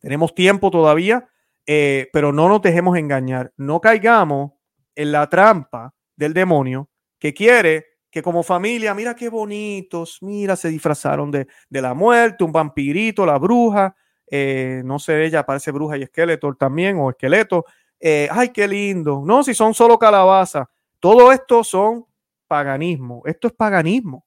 Tenemos 0.00 0.34
tiempo 0.34 0.70
todavía, 0.70 1.28
eh, 1.66 2.08
pero 2.14 2.32
no 2.32 2.48
nos 2.48 2.62
dejemos 2.62 2.96
engañar. 2.96 3.52
No 3.58 3.78
caigamos 3.82 4.52
en 4.94 5.12
la 5.12 5.28
trampa 5.28 5.92
del 6.16 6.32
demonio 6.32 6.88
que 7.18 7.34
quiere 7.34 7.95
que 8.16 8.22
como 8.22 8.42
familia, 8.42 8.94
mira 8.94 9.14
qué 9.14 9.28
bonitos, 9.28 10.22
mira, 10.22 10.56
se 10.56 10.70
disfrazaron 10.70 11.30
de, 11.30 11.46
la 11.68 11.92
muerte, 11.92 12.44
un 12.44 12.50
vampirito, 12.50 13.26
la 13.26 13.36
bruja, 13.36 13.94
eh, 14.30 14.80
no 14.86 14.98
sé, 14.98 15.26
ella 15.26 15.44
parece 15.44 15.70
bruja 15.70 15.98
y 15.98 16.04
esqueleto 16.04 16.54
también, 16.54 16.96
o 16.96 17.10
esqueleto. 17.10 17.66
Eh, 18.00 18.26
ay, 18.32 18.48
qué 18.54 18.66
lindo. 18.66 19.22
No, 19.22 19.44
si 19.44 19.52
son 19.52 19.74
solo 19.74 19.98
calabazas. 19.98 20.66
Todo 20.98 21.30
esto 21.30 21.62
son 21.62 22.06
paganismo. 22.48 23.20
Esto 23.26 23.48
es 23.48 23.52
paganismo. 23.52 24.24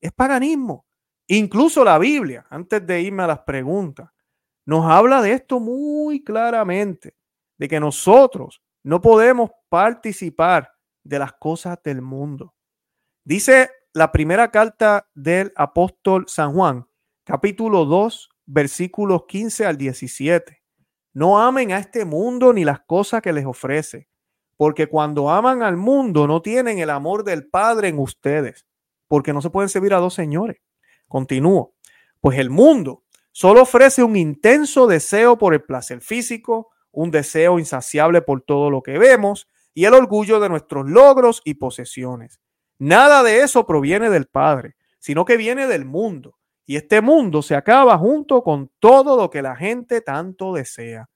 Es 0.00 0.12
paganismo. 0.12 0.86
Incluso 1.26 1.82
la 1.82 1.98
Biblia, 1.98 2.46
antes 2.48 2.86
de 2.86 3.00
irme 3.00 3.24
a 3.24 3.26
las 3.26 3.40
preguntas, 3.40 4.10
nos 4.64 4.84
habla 4.84 5.20
de 5.20 5.32
esto 5.32 5.58
muy 5.58 6.22
claramente, 6.22 7.16
de 7.58 7.66
que 7.66 7.80
nosotros 7.80 8.62
no 8.84 9.00
podemos 9.00 9.50
participar 9.68 10.70
de 11.02 11.18
las 11.18 11.32
cosas 11.32 11.82
del 11.82 12.00
mundo. 12.00 12.53
Dice 13.26 13.70
la 13.94 14.12
primera 14.12 14.50
carta 14.50 15.08
del 15.14 15.50
apóstol 15.56 16.26
San 16.28 16.52
Juan, 16.52 16.86
capítulo 17.24 17.86
2, 17.86 18.28
versículos 18.44 19.24
15 19.26 19.64
al 19.64 19.78
17. 19.78 20.62
No 21.14 21.40
amen 21.40 21.72
a 21.72 21.78
este 21.78 22.04
mundo 22.04 22.52
ni 22.52 22.66
las 22.66 22.80
cosas 22.80 23.22
que 23.22 23.32
les 23.32 23.46
ofrece, 23.46 24.10
porque 24.58 24.88
cuando 24.88 25.30
aman 25.30 25.62
al 25.62 25.78
mundo 25.78 26.26
no 26.26 26.42
tienen 26.42 26.78
el 26.80 26.90
amor 26.90 27.24
del 27.24 27.46
Padre 27.48 27.88
en 27.88 27.98
ustedes, 27.98 28.66
porque 29.08 29.32
no 29.32 29.40
se 29.40 29.48
pueden 29.48 29.70
servir 29.70 29.94
a 29.94 30.00
dos 30.00 30.12
señores. 30.12 30.58
Continúo. 31.08 31.76
Pues 32.20 32.38
el 32.38 32.50
mundo 32.50 33.04
solo 33.32 33.62
ofrece 33.62 34.02
un 34.02 34.16
intenso 34.16 34.86
deseo 34.86 35.38
por 35.38 35.54
el 35.54 35.62
placer 35.62 36.02
físico, 36.02 36.72
un 36.92 37.10
deseo 37.10 37.58
insaciable 37.58 38.20
por 38.20 38.42
todo 38.42 38.68
lo 38.68 38.82
que 38.82 38.98
vemos 38.98 39.48
y 39.72 39.86
el 39.86 39.94
orgullo 39.94 40.40
de 40.40 40.50
nuestros 40.50 40.90
logros 40.90 41.40
y 41.42 41.54
posesiones. 41.54 42.43
Nada 42.84 43.22
de 43.22 43.40
eso 43.40 43.64
proviene 43.64 44.10
del 44.10 44.26
Padre, 44.26 44.76
sino 44.98 45.24
que 45.24 45.38
viene 45.38 45.66
del 45.66 45.86
mundo. 45.86 46.36
Y 46.66 46.76
este 46.76 47.00
mundo 47.00 47.40
se 47.40 47.54
acaba 47.54 47.96
junto 47.96 48.42
con 48.42 48.70
todo 48.78 49.16
lo 49.16 49.30
que 49.30 49.40
la 49.40 49.56
gente 49.56 50.02
tanto 50.02 50.52
desea. 50.52 51.08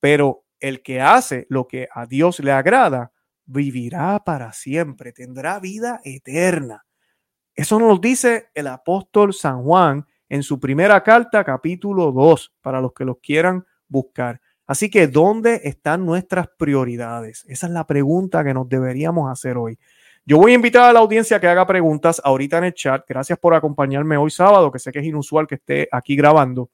Pero 0.00 0.44
el 0.60 0.82
que 0.82 1.00
hace 1.00 1.46
lo 1.48 1.66
que 1.66 1.88
a 1.94 2.04
Dios 2.04 2.40
le 2.40 2.52
agrada, 2.52 3.10
vivirá 3.46 4.22
para 4.22 4.52
siempre, 4.52 5.14
tendrá 5.14 5.58
vida 5.60 5.98
eterna. 6.04 6.84
Eso 7.54 7.78
nos 7.78 8.02
dice 8.02 8.50
el 8.52 8.66
apóstol 8.66 9.32
San 9.32 9.62
Juan 9.62 10.06
en 10.28 10.42
su 10.42 10.60
primera 10.60 11.02
carta, 11.02 11.42
capítulo 11.42 12.12
2, 12.12 12.52
para 12.60 12.82
los 12.82 12.92
que 12.92 13.06
los 13.06 13.16
quieran 13.22 13.64
buscar. 13.88 14.42
Así 14.66 14.90
que, 14.90 15.06
¿dónde 15.06 15.62
están 15.64 16.04
nuestras 16.04 16.48
prioridades? 16.58 17.46
Esa 17.48 17.66
es 17.66 17.72
la 17.72 17.86
pregunta 17.86 18.44
que 18.44 18.52
nos 18.52 18.68
deberíamos 18.68 19.32
hacer 19.32 19.56
hoy. 19.56 19.78
Yo 20.26 20.38
voy 20.38 20.52
a 20.52 20.54
invitar 20.54 20.84
a 20.84 20.92
la 20.92 21.00
audiencia 21.00 21.38
que 21.38 21.46
haga 21.46 21.66
preguntas 21.66 22.20
ahorita 22.24 22.56
en 22.58 22.64
el 22.64 22.74
chat. 22.74 23.04
Gracias 23.06 23.38
por 23.38 23.52
acompañarme 23.52 24.16
hoy 24.16 24.30
sábado, 24.30 24.72
que 24.72 24.78
sé 24.78 24.90
que 24.90 25.00
es 25.00 25.04
inusual 25.04 25.46
que 25.46 25.56
esté 25.56 25.86
aquí 25.92 26.16
grabando. 26.16 26.70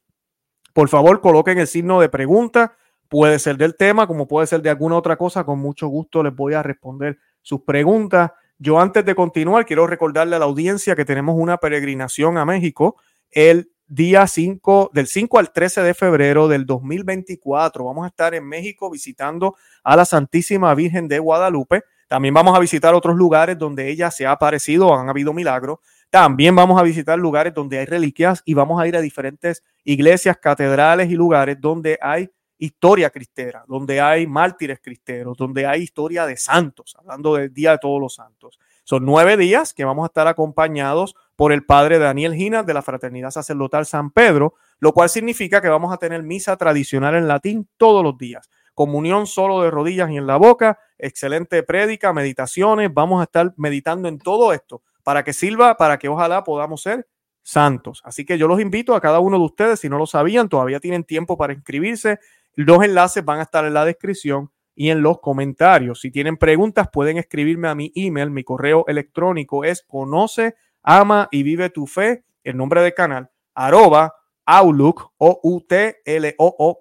Por 0.73 0.89
favor, 0.89 1.21
coloquen 1.21 1.59
el 1.59 1.67
signo 1.67 2.01
de 2.01 2.09
pregunta. 2.09 2.77
Puede 3.09 3.41
ser 3.41 3.57
del 3.57 3.77
tema, 3.77 4.07
como 4.07 4.29
puede 4.29 4.47
ser 4.47 4.63
de 4.63 4.71
alguna 4.71 4.97
otra 4.97 5.17
cosa. 5.17 5.43
Con 5.43 5.59
mucho 5.59 5.89
gusto 5.89 6.23
les 6.23 6.33
voy 6.33 6.55
a 6.55 6.63
responder 6.63 7.19
sus 7.43 7.63
preguntas. 7.63 8.31
Yo 8.57 8.79
antes 8.79 9.05
de 9.05 9.17
continuar, 9.17 9.67
quiero 9.67 9.89
recordarle 9.89 10.37
a 10.37 10.39
la 10.39 10.45
audiencia 10.45 10.95
que 10.95 11.05
tenemos 11.05 11.35
una 11.37 11.57
peregrinación 11.57 12.39
a 12.39 12.45
México 12.45 12.99
el 13.33 13.73
día 13.89 14.29
5, 14.29 14.93
del 14.95 15.09
5 15.09 15.39
al 15.41 15.53
13 15.53 15.83
de 15.83 15.95
febrero 15.95 16.47
del 16.47 16.67
2024. 16.67 17.85
Vamos 17.85 18.05
a 18.05 18.09
estar 18.09 18.33
en 18.37 18.47
México 18.47 18.91
visitando 18.91 19.57
a 19.83 19.97
la 19.97 20.05
Santísima 20.05 20.73
Virgen 20.77 21.09
de 21.09 21.19
Guadalupe. 21.19 21.83
También 22.11 22.35
vamos 22.35 22.57
a 22.57 22.59
visitar 22.59 22.93
otros 22.93 23.15
lugares 23.15 23.57
donde 23.57 23.89
ella 23.89 24.11
se 24.11 24.27
ha 24.27 24.33
aparecido, 24.33 24.93
han 24.93 25.09
habido 25.09 25.33
milagros. 25.33 25.79
También 26.11 26.57
vamos 26.57 26.81
a 26.81 26.83
visitar 26.83 27.17
lugares 27.17 27.55
donde 27.55 27.79
hay 27.79 27.87
reliquias 27.87 28.43
y 28.45 28.53
vamos 28.53 28.83
a 28.83 28.89
ir 28.89 28.97
a 28.97 29.01
diferentes 29.01 29.63
iglesias, 29.85 30.37
catedrales 30.39 31.09
y 31.09 31.15
lugares 31.15 31.61
donde 31.61 32.01
hay 32.03 32.29
historia 32.59 33.11
cristera, 33.11 33.65
donde 33.69 34.01
hay 34.01 34.27
mártires 34.27 34.81
cristeros, 34.83 35.37
donde 35.37 35.67
hay 35.67 35.83
historia 35.83 36.27
de 36.27 36.37
santos, 36.37 36.97
hablando 36.99 37.37
del 37.37 37.55
Día 37.55 37.71
de 37.71 37.79
Todos 37.79 38.01
los 38.01 38.17
Santos. 38.17 38.59
Son 38.83 39.05
nueve 39.05 39.37
días 39.37 39.73
que 39.73 39.85
vamos 39.85 40.03
a 40.03 40.07
estar 40.07 40.27
acompañados 40.27 41.15
por 41.37 41.53
el 41.53 41.65
padre 41.65 42.01
Daniel 42.01 42.35
Ginas 42.35 42.67
de 42.67 42.75
la 42.75 42.83
Fraternidad 42.83 43.31
Sacerdotal 43.31 43.87
San 43.87 44.11
Pedro, 44.11 44.55
lo 44.81 44.93
cual 44.93 45.09
significa 45.11 45.63
que 45.63 45.69
vamos 45.69 45.95
a 45.95 45.97
tener 45.97 46.25
misa 46.25 46.57
tradicional 46.57 47.15
en 47.15 47.29
latín 47.29 47.69
todos 47.77 48.03
los 48.03 48.19
días. 48.19 48.51
Comunión 48.75 49.27
solo 49.27 49.63
de 49.63 49.71
rodillas 49.71 50.11
y 50.11 50.17
en 50.17 50.27
la 50.27 50.37
boca, 50.37 50.79
excelente 50.99 51.63
prédica, 51.63 52.13
meditaciones, 52.13 52.93
vamos 52.93 53.21
a 53.21 53.25
estar 53.25 53.53
meditando 53.57 54.09
en 54.09 54.19
todo 54.19 54.53
esto 54.53 54.83
para 55.03 55.25
que 55.25 55.33
sirva, 55.33 55.77
para 55.77 55.99
que 55.99 56.09
ojalá 56.09 56.45
podamos 56.45 56.83
ser 56.83 57.07
santos. 57.43 58.01
Así 58.05 58.25
que 58.25 58.39
yo 58.39 58.49
los 58.49 58.61
invito 58.61 58.95
a 58.95 59.01
cada 59.01 59.21
uno 59.21 59.39
de 59.39 59.45
ustedes, 59.45 59.81
si 59.81 59.89
no 59.89 59.99
lo 59.99 60.07
sabían, 60.07 60.49
todavía 60.49 60.81
tienen 60.81 61.05
tiempo 61.05 61.37
para 61.37 61.53
inscribirse 61.53 62.19
los 62.55 62.83
enlaces 62.83 63.25
van 63.25 63.39
a 63.39 63.45
estar 63.45 63.65
en 63.65 63.75
la 63.75 63.85
descripción 63.85 64.51
y 64.75 64.91
en 64.91 65.03
los 65.03 65.21
comentarios. 65.21 66.01
Si 66.01 66.11
tienen 66.11 66.37
preguntas, 66.37 66.89
pueden 66.93 67.19
escribirme 67.19 67.69
a 67.69 67.75
mi 67.75 67.93
email. 67.95 68.31
Mi 68.31 68.45
correo 68.45 68.85
electrónico 68.89 69.65
es 69.65 69.83
conoce, 69.83 70.57
ama 70.83 71.29
y 71.31 71.43
vive 71.43 71.71
tu 71.71 71.87
fe, 71.87 72.25
el 72.45 72.57
nombre 72.57 72.83
del 72.83 72.95
canal, 72.95 73.31
arroba 73.55 74.15
outlook, 74.47 75.13
o 75.19 75.41
u 75.43 75.61
t 75.61 76.01
l 76.05 76.35
o 76.39 76.55
o 76.59 76.81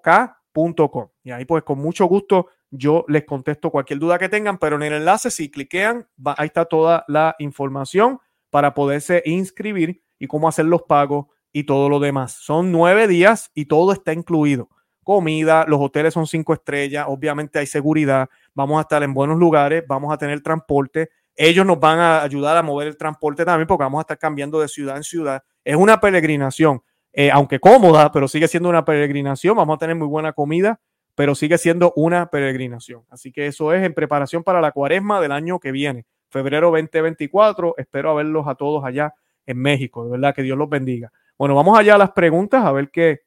Y 1.24 1.30
ahí 1.30 1.44
pues 1.44 1.62
con 1.62 1.78
mucho 1.78 2.06
gusto 2.06 2.48
yo 2.70 3.04
les 3.08 3.24
contesto 3.24 3.70
cualquier 3.70 3.98
duda 3.98 4.18
que 4.18 4.28
tengan, 4.28 4.58
pero 4.58 4.76
en 4.76 4.82
el 4.82 4.92
enlace 4.94 5.30
si 5.30 5.50
cliquean, 5.50 6.08
ahí 6.36 6.46
está 6.46 6.64
toda 6.64 7.04
la 7.08 7.34
información 7.38 8.18
para 8.50 8.74
poderse 8.74 9.22
inscribir 9.26 10.02
y 10.18 10.26
cómo 10.26 10.48
hacer 10.48 10.66
los 10.66 10.82
pagos 10.82 11.26
y 11.52 11.64
todo 11.64 11.88
lo 11.88 11.98
demás. 11.98 12.32
Son 12.32 12.70
nueve 12.70 13.08
días 13.08 13.50
y 13.54 13.66
todo 13.66 13.92
está 13.92 14.12
incluido 14.12 14.68
comida, 15.02 15.64
los 15.66 15.80
hoteles 15.80 16.14
son 16.14 16.26
cinco 16.26 16.54
estrellas, 16.54 17.06
obviamente 17.08 17.58
hay 17.58 17.66
seguridad, 17.66 18.28
vamos 18.54 18.78
a 18.78 18.82
estar 18.82 19.02
en 19.02 19.12
buenos 19.12 19.38
lugares, 19.38 19.82
vamos 19.88 20.12
a 20.12 20.18
tener 20.18 20.40
transporte, 20.40 21.10
ellos 21.34 21.66
nos 21.66 21.80
van 21.80 21.98
a 21.98 22.22
ayudar 22.22 22.56
a 22.56 22.62
mover 22.62 22.86
el 22.86 22.96
transporte 22.96 23.44
también 23.44 23.66
porque 23.66 23.82
vamos 23.82 23.98
a 23.98 24.02
estar 24.02 24.18
cambiando 24.18 24.60
de 24.60 24.68
ciudad 24.68 24.96
en 24.96 25.02
ciudad. 25.02 25.42
Es 25.64 25.74
una 25.74 26.00
peregrinación, 26.00 26.82
eh, 27.12 27.30
aunque 27.30 27.60
cómoda, 27.60 28.12
pero 28.12 28.28
sigue 28.28 28.48
siendo 28.48 28.68
una 28.68 28.84
peregrinación, 28.84 29.56
vamos 29.56 29.76
a 29.76 29.78
tener 29.78 29.96
muy 29.96 30.06
buena 30.06 30.32
comida, 30.32 30.80
pero 31.14 31.34
sigue 31.34 31.58
siendo 31.58 31.92
una 31.96 32.30
peregrinación. 32.30 33.02
Así 33.10 33.32
que 33.32 33.46
eso 33.46 33.72
es 33.72 33.84
en 33.84 33.94
preparación 33.94 34.42
para 34.42 34.60
la 34.60 34.72
cuaresma 34.72 35.20
del 35.20 35.32
año 35.32 35.58
que 35.58 35.72
viene, 35.72 36.06
febrero 36.30 36.70
2024. 36.70 37.74
Espero 37.76 38.14
verlos 38.14 38.46
a 38.46 38.54
todos 38.54 38.84
allá 38.84 39.14
en 39.46 39.58
México. 39.58 40.04
De 40.04 40.12
verdad 40.12 40.34
que 40.34 40.42
Dios 40.42 40.56
los 40.56 40.68
bendiga. 40.68 41.12
Bueno, 41.36 41.54
vamos 41.54 41.78
allá 41.78 41.94
a 41.94 41.98
las 41.98 42.12
preguntas, 42.12 42.64
a 42.64 42.72
ver 42.72 42.90
qué, 42.90 43.22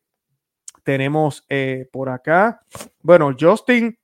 tenemos 0.83 1.45
eh, 1.49 1.87
por 1.91 2.09
acá. 2.09 2.61
Bueno, 3.01 3.33
Justin, 3.39 3.97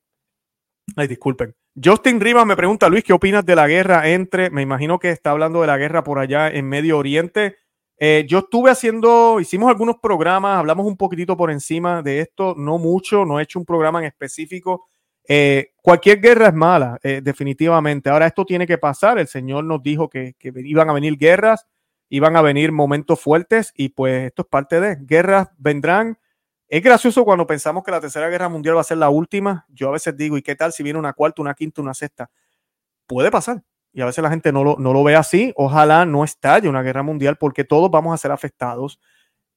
ay, 0.95 1.07
disculpen. 1.07 1.55
Justin 1.81 2.19
Rivas 2.19 2.45
me 2.45 2.55
pregunta, 2.55 2.89
Luis, 2.89 3.03
¿qué 3.03 3.13
opinas 3.13 3.45
de 3.45 3.55
la 3.55 3.67
guerra 3.67 4.09
entre, 4.09 4.49
me 4.49 4.61
imagino 4.61 4.99
que 4.99 5.11
está 5.11 5.31
hablando 5.31 5.61
de 5.61 5.67
la 5.67 5.77
guerra 5.77 6.03
por 6.03 6.19
allá 6.19 6.49
en 6.49 6.67
Medio 6.67 6.97
Oriente? 6.97 7.57
Eh, 7.99 8.25
yo 8.27 8.39
estuve 8.39 8.71
haciendo, 8.71 9.39
hicimos 9.39 9.69
algunos 9.69 9.97
programas, 9.97 10.57
hablamos 10.57 10.85
un 10.85 10.95
poquitito 10.95 11.35
por 11.35 11.51
encima 11.51 12.01
de 12.01 12.21
esto, 12.21 12.55
no 12.57 12.77
mucho, 12.77 13.25
no 13.25 13.39
he 13.39 13.43
hecho 13.43 13.59
un 13.59 13.65
programa 13.65 13.99
en 13.99 14.05
específico. 14.05 14.87
Eh, 15.27 15.73
cualquier 15.81 16.21
guerra 16.21 16.47
es 16.47 16.53
mala, 16.53 16.97
definitivamente. 17.03 18.09
Ahora 18.09 18.25
esto 18.25 18.45
tiene 18.45 18.65
que 18.65 18.77
pasar. 18.77 19.19
El 19.19 19.27
Señor 19.27 19.65
nos 19.65 19.83
dijo 19.83 20.09
que, 20.09 20.35
iban 20.39 20.89
a 20.89 20.93
venir 20.93 21.17
guerras, 21.17 21.67
iban 22.07 22.35
a 22.35 22.41
venir 22.41 22.71
momentos 22.71 23.19
fuertes 23.19 23.71
y 23.75 23.89
pues 23.89 24.27
esto 24.27 24.43
es 24.43 24.47
parte 24.47 24.79
de 24.79 24.97
guerras 25.01 25.49
vendrán 25.57 26.17
es 26.69 26.83
gracioso 26.83 27.25
cuando 27.25 27.47
pensamos 27.47 27.83
que 27.83 27.89
la 27.89 27.99
Tercera 27.99 28.29
Guerra 28.29 28.47
Mundial 28.47 28.77
va 28.77 28.81
a 28.81 28.83
ser 28.83 28.99
la 28.99 29.09
última. 29.09 29.65
Yo 29.69 29.89
a 29.89 29.91
veces 29.91 30.15
digo, 30.15 30.37
¿y 30.37 30.43
qué 30.43 30.55
tal 30.55 30.71
si 30.71 30.83
viene 30.83 30.99
una 30.99 31.13
cuarta, 31.13 31.41
una 31.41 31.55
quinta, 31.55 31.81
una 31.81 31.95
sexta? 31.95 32.29
Puede 33.07 33.31
pasar. 33.31 33.63
Y 33.93 34.01
a 34.01 34.05
veces 34.05 34.23
la 34.23 34.29
gente 34.29 34.51
no 34.51 34.63
lo, 34.63 34.75
no 34.77 34.93
lo 34.93 35.03
ve 35.03 35.15
así. 35.15 35.53
Ojalá 35.55 36.05
no 36.05 36.23
estalle 36.23 36.69
una 36.69 36.83
guerra 36.83 37.03
mundial 37.03 37.37
porque 37.37 37.63
todos 37.63 37.89
vamos 37.89 38.13
a 38.13 38.17
ser 38.17 38.31
afectados. 38.31 38.99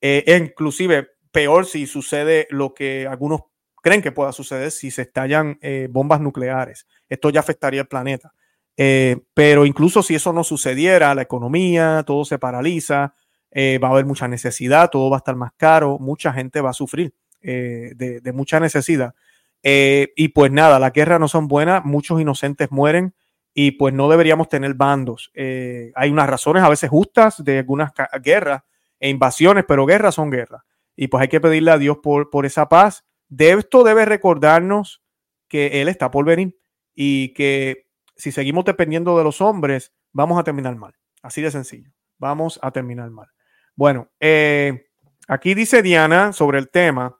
Eh, 0.00 0.24
e 0.26 0.36
inclusive, 0.36 1.08
peor 1.30 1.66
si 1.66 1.86
sucede 1.86 2.46
lo 2.50 2.74
que 2.74 3.06
algunos 3.06 3.42
creen 3.82 4.02
que 4.02 4.12
pueda 4.12 4.32
suceder 4.32 4.70
si 4.70 4.90
se 4.90 5.02
estallan 5.02 5.58
eh, 5.60 5.88
bombas 5.90 6.20
nucleares. 6.20 6.86
Esto 7.08 7.30
ya 7.30 7.40
afectaría 7.40 7.82
el 7.82 7.88
planeta. 7.88 8.32
Eh, 8.76 9.18
pero 9.34 9.66
incluso 9.66 10.02
si 10.02 10.14
eso 10.14 10.32
no 10.32 10.44
sucediera, 10.44 11.14
la 11.14 11.22
economía, 11.22 12.04
todo 12.06 12.24
se 12.24 12.38
paraliza, 12.38 13.14
eh, 13.50 13.78
va 13.78 13.88
a 13.88 13.90
haber 13.92 14.06
mucha 14.06 14.28
necesidad, 14.28 14.90
todo 14.90 15.10
va 15.10 15.18
a 15.18 15.18
estar 15.18 15.36
más 15.36 15.52
caro, 15.56 15.98
mucha 15.98 16.32
gente 16.32 16.60
va 16.60 16.70
a 16.70 16.74
sufrir 16.74 17.14
eh, 17.42 17.92
de, 17.94 18.32
mucha 18.32 18.60
necesidad. 18.60 19.14
Y 19.62 20.28
pues 20.28 20.50
nada, 20.50 20.78
las 20.78 20.92
guerras 20.92 21.20
no 21.20 21.28
son 21.28 21.48
buenas, 21.48 21.84
muchos 21.84 22.20
inocentes 22.20 22.70
mueren 22.70 23.14
y 23.54 23.72
pues 23.72 23.92
no 23.94 24.08
deberíamos 24.08 24.48
tener 24.48 24.74
bandos. 24.74 25.30
hay 25.34 26.10
unas 26.10 26.28
razones 26.28 26.62
a 26.62 26.68
veces 26.68 26.90
justas 26.90 27.42
de 27.44 27.58
algunas 27.58 27.92
guerras 28.22 28.62
e 28.98 29.08
invasiones, 29.08 29.64
pero 29.66 29.86
guerras 29.86 30.14
son 30.14 30.30
guerras. 30.30 30.62
Y 30.96 31.08
pues 31.08 31.22
hay 31.22 31.28
que 31.28 31.40
pedirle 31.40 31.70
a 31.70 31.78
Dios 31.78 31.98
por, 32.02 32.30
por 32.30 32.46
esa 32.46 32.68
paz. 32.68 33.04
De 33.28 33.50
esto 33.50 33.82
debe 33.82 34.04
recordarnos 34.04 35.02
que 35.48 35.82
Él 35.82 35.88
está 35.88 36.10
por 36.10 36.24
venir 36.24 36.58
y 36.94 37.32
que 37.34 37.88
si 38.16 38.32
seguimos 38.32 38.64
dependiendo 38.64 39.16
de 39.18 39.24
los 39.24 39.40
hombres, 39.40 39.92
vamos 40.12 40.38
a 40.38 40.44
terminar 40.44 40.76
mal. 40.76 40.94
Así 41.22 41.42
de 41.42 41.50
sencillo. 41.50 41.90
Vamos 42.18 42.58
a 42.62 42.70
terminar 42.70 43.10
mal. 43.10 43.28
Bueno, 43.74 44.10
eh, 44.20 44.86
aquí 45.28 45.54
dice 45.54 45.82
Diana 45.82 46.32
sobre 46.32 46.58
el 46.58 46.68
tema. 46.70 47.18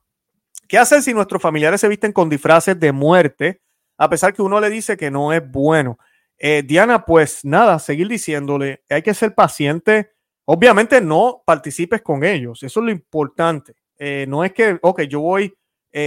¿Qué 0.69 0.79
hacer 0.79 1.03
si 1.03 1.13
nuestros 1.13 1.43
familiares 1.43 1.81
se 1.81 1.89
visten 1.89 2.13
con 2.13 2.29
disfraces 2.29 2.79
de 2.79 2.93
muerte, 2.93 3.63
a 3.99 4.09
pesar 4.09 4.33
que 4.33 4.43
uno 4.43 4.61
le 4.61 4.71
dice 4.71 4.97
que 4.97 5.11
no 5.11 5.33
es 5.33 5.43
bueno? 5.51 5.99
Eh, 6.45 6.65
Diana, 6.67 7.05
pues 7.05 7.45
nada, 7.45 7.79
seguir 7.79 8.09
diciéndole, 8.09 8.83
hay 8.91 9.03
que 9.03 9.15
ser 9.15 9.35
paciente. 9.35 10.11
Obviamente 10.45 11.01
no 11.01 11.43
participes 11.47 12.03
con 12.03 12.25
ellos, 12.25 12.63
eso 12.65 12.81
es 12.81 12.87
lo 12.87 12.91
importante. 12.91 13.75
Eh, 13.97 14.27
no 14.29 14.45
es 14.45 14.53
que, 14.53 14.79
ok, 14.83 15.03
yo 15.03 15.21
voy 15.21 15.55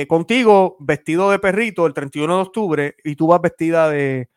contigo 0.08 0.78
vestido 0.80 1.30
de 1.30 1.38
perrito 1.38 1.86
el 1.86 1.94
31 1.94 2.38
de 2.38 2.42
octubre 2.42 2.96
y 3.04 3.16
tú 3.16 3.28
vas 3.28 3.40
vestida 3.40 3.88
de, 3.88 4.30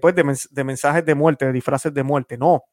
pues, 0.00 0.14
de 0.14 0.64
mensajes 0.64 1.04
de 1.04 1.14
muerte, 1.14 1.44
de 1.44 1.52
disfraces 1.52 1.92
de 1.92 2.02
muerte. 2.02 2.38
No, 2.38 2.64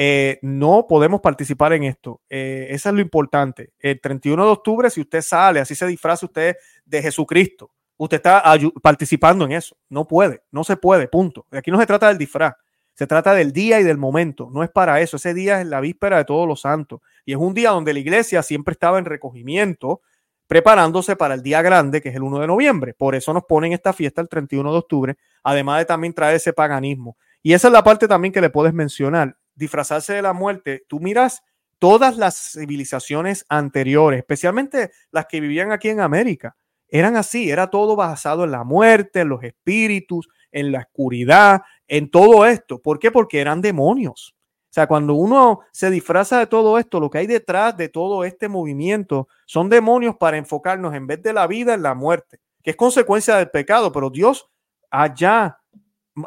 eh, 0.00 0.38
no 0.42 0.86
podemos 0.88 1.20
participar 1.20 1.72
en 1.72 1.82
esto. 1.82 2.22
Eh, 2.30 2.68
eso 2.70 2.88
es 2.88 2.94
lo 2.94 3.00
importante. 3.00 3.72
El 3.80 4.00
31 4.00 4.44
de 4.44 4.52
octubre, 4.52 4.90
si 4.90 5.00
usted 5.00 5.20
sale, 5.22 5.58
así 5.58 5.74
se 5.74 5.88
disfraza 5.88 6.24
usted 6.24 6.56
de 6.84 7.02
Jesucristo, 7.02 7.72
usted 7.98 8.16
está 8.16 8.42
participando 8.82 9.44
en 9.44 9.52
eso. 9.52 9.76
No 9.90 10.06
puede, 10.06 10.42
no 10.50 10.64
se 10.64 10.76
puede, 10.76 11.08
punto. 11.08 11.46
Aquí 11.52 11.70
no 11.70 11.78
se 11.78 11.86
trata 11.86 12.08
del 12.08 12.16
disfraz, 12.16 12.54
se 12.94 13.06
trata 13.06 13.34
del 13.34 13.52
día 13.52 13.78
y 13.78 13.84
del 13.84 13.98
momento. 13.98 14.48
No 14.52 14.64
es 14.64 14.70
para 14.70 15.00
eso. 15.00 15.18
Ese 15.18 15.34
día 15.34 15.60
es 15.60 15.66
la 15.66 15.80
víspera 15.80 16.18
de 16.18 16.24
todos 16.24 16.48
los 16.48 16.62
santos. 16.62 17.00
Y 17.24 17.32
es 17.32 17.38
un 17.38 17.54
día 17.54 17.70
donde 17.70 17.92
la 17.92 17.98
iglesia 17.98 18.42
siempre 18.42 18.72
estaba 18.72 18.98
en 18.98 19.04
recogimiento, 19.04 20.00
preparándose 20.46 21.14
para 21.14 21.34
el 21.34 21.42
día 21.42 21.60
grande, 21.60 22.00
que 22.00 22.08
es 22.08 22.16
el 22.16 22.22
1 22.22 22.40
de 22.40 22.46
noviembre. 22.46 22.94
Por 22.94 23.14
eso 23.14 23.32
nos 23.34 23.44
ponen 23.44 23.72
esta 23.72 23.92
fiesta 23.92 24.22
el 24.22 24.28
31 24.28 24.72
de 24.72 24.78
octubre, 24.78 25.16
además 25.44 25.78
de 25.78 25.84
también 25.84 26.14
traer 26.14 26.36
ese 26.36 26.52
paganismo. 26.52 27.16
Y 27.42 27.52
esa 27.52 27.68
es 27.68 27.72
la 27.72 27.84
parte 27.84 28.08
también 28.08 28.32
que 28.32 28.40
le 28.40 28.50
puedes 28.50 28.72
mencionar. 28.72 29.36
Disfrazarse 29.54 30.14
de 30.14 30.22
la 30.22 30.32
muerte. 30.32 30.84
Tú 30.88 31.00
miras 31.00 31.42
todas 31.78 32.16
las 32.16 32.52
civilizaciones 32.52 33.44
anteriores, 33.48 34.18
especialmente 34.18 34.90
las 35.10 35.26
que 35.26 35.40
vivían 35.40 35.72
aquí 35.72 35.88
en 35.88 36.00
América, 36.00 36.56
eran 36.88 37.16
así, 37.16 37.50
era 37.50 37.68
todo 37.68 37.96
basado 37.96 38.44
en 38.44 38.50
la 38.50 38.64
muerte, 38.64 39.20
en 39.20 39.28
los 39.28 39.42
espíritus, 39.42 40.28
en 40.50 40.72
la 40.72 40.80
oscuridad, 40.80 41.62
en 41.86 42.10
todo 42.10 42.46
esto. 42.46 42.80
¿Por 42.80 42.98
qué? 42.98 43.10
Porque 43.10 43.40
eran 43.40 43.60
demonios. 43.60 44.34
O 44.70 44.72
sea, 44.72 44.86
cuando 44.86 45.14
uno 45.14 45.60
se 45.72 45.90
disfraza 45.90 46.38
de 46.38 46.46
todo 46.46 46.78
esto, 46.78 47.00
lo 47.00 47.08
que 47.08 47.18
hay 47.18 47.26
detrás 47.26 47.76
de 47.76 47.88
todo 47.88 48.24
este 48.24 48.48
movimiento 48.48 49.28
son 49.46 49.70
demonios 49.70 50.16
para 50.16 50.36
enfocarnos 50.36 50.94
en 50.94 51.06
vez 51.06 51.22
de 51.22 51.32
la 51.32 51.46
vida 51.46 51.72
en 51.74 51.82
la 51.82 51.94
muerte, 51.94 52.38
que 52.62 52.70
es 52.70 52.76
consecuencia 52.76 53.36
del 53.36 53.50
pecado, 53.50 53.92
pero 53.92 54.10
Dios 54.10 54.50
allá 54.90 55.58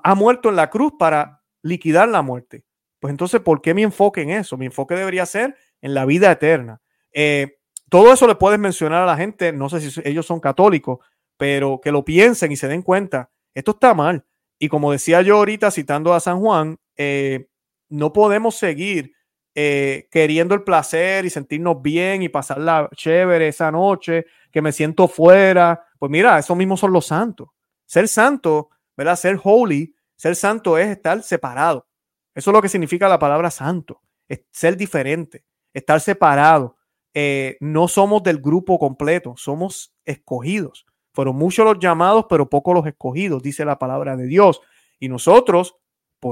ha 0.04 0.16
muerto 0.16 0.50
en 0.50 0.56
la 0.56 0.70
cruz 0.70 0.94
para 0.98 1.44
liquidar 1.62 2.10
la 2.10 2.24
muerte. 2.24 2.64
Pues 3.00 3.12
entonces, 3.12 3.42
¿por 3.42 3.62
qué 3.62 3.74
mi 3.74 3.84
enfoque 3.84 4.22
en 4.22 4.32
eso? 4.32 4.58
Mi 4.58 4.68
enfoque 4.68 4.96
debería 4.96 5.26
ser 5.26 5.56
en 5.82 5.94
la 5.94 6.06
vida 6.06 6.32
eterna. 6.32 6.82
Eh, 7.14 7.60
todo 7.92 8.14
eso 8.14 8.26
le 8.26 8.36
puedes 8.36 8.58
mencionar 8.58 9.04
a 9.04 9.06
la 9.06 9.18
gente, 9.18 9.52
no 9.52 9.68
sé 9.68 9.82
si 9.82 10.00
ellos 10.06 10.26
son 10.26 10.40
católicos, 10.40 11.00
pero 11.36 11.82
que 11.84 11.92
lo 11.92 12.06
piensen 12.06 12.50
y 12.54 12.56
se 12.56 12.70
den 12.70 12.84
cuenta, 12.84 13.32
esto 13.54 13.72
está 13.72 13.94
mal. 13.94 14.26
Y 14.58 14.70
como 14.70 14.94
decía 14.94 15.22
yo 15.22 15.36
ahorita 15.36 15.72
citando 15.72 16.14
a 16.14 16.22
San 16.22 16.40
Juan, 16.40 16.80
eh, 16.96 17.50
no 17.90 18.14
podemos 18.14 18.56
seguir 18.56 19.12
eh, 19.56 20.08
queriendo 20.10 20.56
el 20.56 20.64
placer 20.64 21.26
y 21.26 21.30
sentirnos 21.30 21.82
bien 21.82 22.24
y 22.24 22.30
pasarla 22.30 22.90
chévere 22.96 23.50
esa 23.50 23.70
noche, 23.74 24.26
que 24.54 24.62
me 24.62 24.72
siento 24.72 25.10
fuera. 25.10 25.84
Pues 26.00 26.10
mira, 26.10 26.40
esos 26.40 26.56
mismos 26.56 26.80
son 26.80 26.94
los 26.94 27.08
santos. 27.08 27.50
Ser 27.86 28.08
santo, 28.08 28.70
¿verdad? 28.96 29.18
Ser 29.18 29.38
holy, 29.44 29.94
ser 30.16 30.38
santo 30.38 30.78
es 30.78 30.88
estar 30.88 31.22
separado. 31.24 31.90
Eso 32.34 32.52
es 32.52 32.54
lo 32.54 32.62
que 32.62 32.70
significa 32.70 33.10
la 33.10 33.20
palabra 33.20 33.52
santo, 33.52 34.02
es 34.30 34.46
ser 34.50 34.78
diferente, 34.78 35.44
estar 35.74 36.00
separado. 36.00 36.78
Eh, 37.14 37.58
no 37.60 37.88
somos 37.88 38.24
del 38.24 38.40
grupo 38.40 38.80
completo, 38.80 39.34
somos 39.38 39.94
escogidos. 40.06 40.86
Fueron 41.14 41.36
muchos 41.36 41.66
los 41.66 41.80
llamados, 41.80 42.26
pero 42.30 42.50
pocos 42.50 42.74
los 42.74 42.88
escogidos, 42.88 43.44
dice 43.44 43.66
la 43.66 43.78
palabra 43.78 44.16
de 44.16 44.26
Dios. 44.26 44.62
Y 45.00 45.10
nosotros 45.10 45.76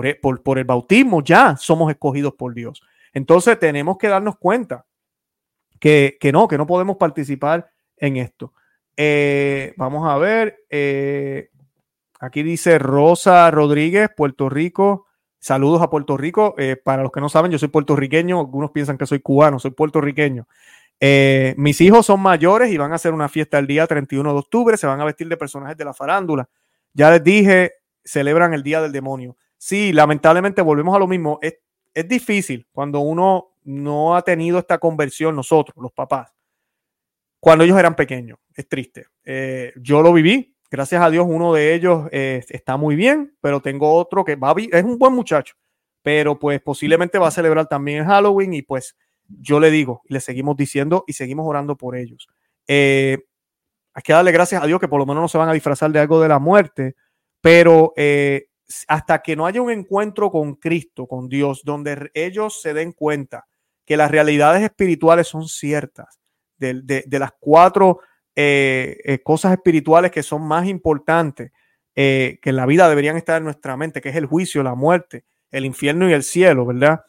e, 0.03 0.15
por, 0.15 0.59
el 0.59 0.65
bautismo 0.65 1.23
ya 1.23 1.57
somos 1.57 1.91
escogidos 1.91 2.33
por 2.35 2.53
Dios. 2.53 2.81
Entonces 3.13 3.57
tenemos 3.59 3.97
que 3.97 4.07
darnos 4.07 4.37
cuenta 4.37 4.85
que, 5.79 6.17
no, 6.31 6.47
que 6.47 6.57
no 6.57 6.67
podemos 6.67 6.97
participar 6.97 7.71
en 7.97 8.17
esto. 8.17 8.53
Eh, 8.95 9.73
vamos 9.77 10.07
a 10.07 10.17
ver. 10.17 10.63
Eh, 10.69 11.49
aquí 12.19 12.43
dice 12.43 12.77
Rosa 12.79 13.49
Rodríguez, 13.51 14.09
Puerto 14.15 14.47
Rico. 14.47 15.07
Saludos 15.39 15.81
a 15.81 15.89
Puerto 15.89 16.17
Rico. 16.17 16.55
Eh, 16.57 16.75
para 16.75 17.03
los 17.03 17.11
que 17.11 17.21
no 17.21 17.29
saben, 17.29 17.51
yo 17.51 17.57
soy 17.57 17.69
puertorriqueño. 17.69 18.39
Algunos 18.39 18.71
piensan 18.71 18.97
que 18.97 19.05
soy 19.05 19.19
cubano, 19.19 19.59
soy 19.59 19.71
puertorriqueño. 19.71 20.47
mis 21.57 21.81
hijos 21.81 22.05
son 22.05 22.19
mayores 22.21 22.71
y 22.71 22.77
van 22.77 22.91
a 22.91 22.95
hacer 22.95 23.13
una 23.13 23.29
fiesta 23.29 23.57
el 23.57 23.67
día 23.67 23.87
31 23.87 24.33
de 24.33 24.39
octubre. 24.39 24.77
Se 24.77 24.87
van 24.87 24.99
a 25.01 25.05
vestir 25.05 25.27
de 25.27 25.37
personajes 25.37 25.77
de 25.77 25.85
la 25.85 25.93
farándula. 25.93 26.49
Ya 26.93 27.11
les 27.11 27.23
dije, 27.23 27.73
celebran 28.03 28.53
el 28.53 28.63
Día 28.63 28.81
del 28.81 28.91
Demonio. 28.91 29.37
Sí, 29.57 29.93
lamentablemente 29.93 30.61
volvemos 30.61 30.95
a 30.95 30.99
lo 30.99 31.07
mismo. 31.07 31.39
Es, 31.41 31.55
difícil 32.07 32.65
cuando 32.71 33.01
uno 33.01 33.57
no 33.63 34.15
ha 34.15 34.21
tenido 34.21 34.57
esta 34.57 34.77
conversión, 34.77 35.35
nosotros, 35.35 35.75
los 35.81 35.91
papás, 35.91 36.33
cuando 37.41 37.65
ellos 37.65 37.77
eran 37.77 37.95
pequeños. 37.95 38.39
Es 38.55 38.69
triste. 38.69 39.07
Eh, 39.25 39.73
yo 39.75 40.01
lo 40.01 40.13
viví. 40.13 40.55
Gracias 40.71 41.01
a 41.01 41.09
Dios, 41.09 41.25
uno 41.27 41.53
de 41.53 41.73
ellos 41.73 42.07
eh, 42.11 42.43
está 42.49 42.77
muy 42.77 42.95
bien, 42.95 43.35
pero 43.41 43.61
tengo 43.61 43.93
otro 43.93 44.23
que 44.23 44.35
va 44.35 44.53
es 44.57 44.83
un 44.83 44.97
buen 44.99 45.13
muchacho, 45.13 45.55
pero 46.03 46.37
pues 46.37 46.61
posiblemente 46.61 47.17
va 47.17 47.27
a 47.27 47.31
celebrar 47.31 47.67
también 47.67 47.99
el 47.99 48.05
Halloween 48.05 48.53
y 48.53 48.61
pues 48.61 48.95
yo 49.27 49.59
le 49.59 49.71
digo, 49.71 50.01
le 50.07 50.19
seguimos 50.19 50.57
diciendo 50.57 51.03
y 51.07 51.13
seguimos 51.13 51.47
orando 51.47 51.75
por 51.75 51.95
ellos. 51.95 52.27
Eh, 52.67 53.17
hay 53.93 54.03
que 54.03 54.13
darle 54.13 54.31
gracias 54.31 54.61
a 54.61 54.67
Dios 54.67 54.79
que 54.79 54.87
por 54.87 54.99
lo 54.99 55.05
menos 55.05 55.21
no 55.21 55.27
se 55.27 55.37
van 55.37 55.49
a 55.49 55.53
disfrazar 55.53 55.91
de 55.91 55.99
algo 55.99 56.21
de 56.21 56.29
la 56.29 56.39
muerte, 56.39 56.95
pero 57.41 57.93
hasta 58.87 59.21
que 59.21 59.35
no 59.35 59.45
haya 59.45 59.61
un 59.61 59.71
encuentro 59.71 60.31
con 60.31 60.55
Cristo, 60.55 61.07
con 61.07 61.27
Dios, 61.27 61.61
donde 61.63 62.11
ellos 62.13 62.61
se 62.61 62.73
den 62.73 62.91
cuenta 62.93 63.47
que 63.89 63.97
las 63.97 64.11
realidades 64.11 64.61
espirituales 64.61 65.27
son 65.27 65.47
ciertas, 65.47 66.19
de, 66.57 67.03
las 67.09 67.31
cuatro 67.39 68.01
eh, 68.35 68.97
eh, 69.03 69.19
cosas 69.21 69.51
espirituales 69.53 70.11
que 70.11 70.23
son 70.23 70.43
más 70.43 70.67
importantes, 70.67 71.51
eh, 71.95 72.39
que 72.41 72.51
en 72.51 72.55
la 72.55 72.65
vida 72.65 72.87
deberían 72.87 73.17
estar 73.17 73.37
en 73.37 73.43
nuestra 73.43 73.75
mente, 73.75 74.01
que 74.01 74.09
es 74.09 74.15
el 74.15 74.27
juicio, 74.27 74.63
la 74.63 74.75
muerte, 74.75 75.25
el 75.51 75.65
infierno 75.65 76.09
y 76.09 76.13
el 76.13 76.23
cielo, 76.23 76.65
¿verdad? 76.65 77.01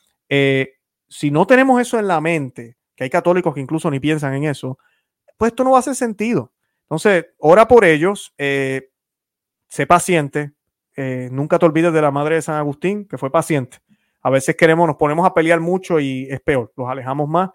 si 1.08 1.32
no 1.32 1.44
tenemos 1.44 1.80
eso 1.80 1.98
en 1.98 2.06
la 2.06 2.20
mente, 2.20 2.76
que 2.94 3.02
hay 3.02 3.10
católicos 3.10 3.52
que 3.52 3.60
incluso 3.60 3.90
ni 3.90 3.98
piensan 3.98 4.32
en 4.34 4.44
eso, 4.44 4.78
pues 5.36 5.50
esto 5.50 5.64
no 5.64 5.76
hacer 5.76 5.96
sentido. 5.96 6.52
Entonces, 6.82 7.26
ora 7.38 7.66
por 7.66 7.84
ellos, 7.84 8.32
sé 8.36 9.86
paciente, 9.88 10.52
nunca 11.32 11.58
te 11.58 11.66
olvides 11.66 11.92
de 11.92 12.00
la 12.00 12.12
madre 12.12 12.36
de 12.36 12.42
San 12.42 12.54
Agustín, 12.54 13.08
que 13.08 13.18
fue 13.18 13.28
paciente. 13.32 13.78
A 14.22 14.30
veces 14.30 14.54
queremos, 14.54 14.86
nos 14.86 14.96
ponemos 14.96 15.26
a 15.26 15.34
pelear 15.34 15.58
mucho 15.58 15.98
y 15.98 16.28
es 16.30 16.40
peor, 16.40 16.72
los 16.76 16.88
alejamos 16.88 17.28
más. 17.28 17.50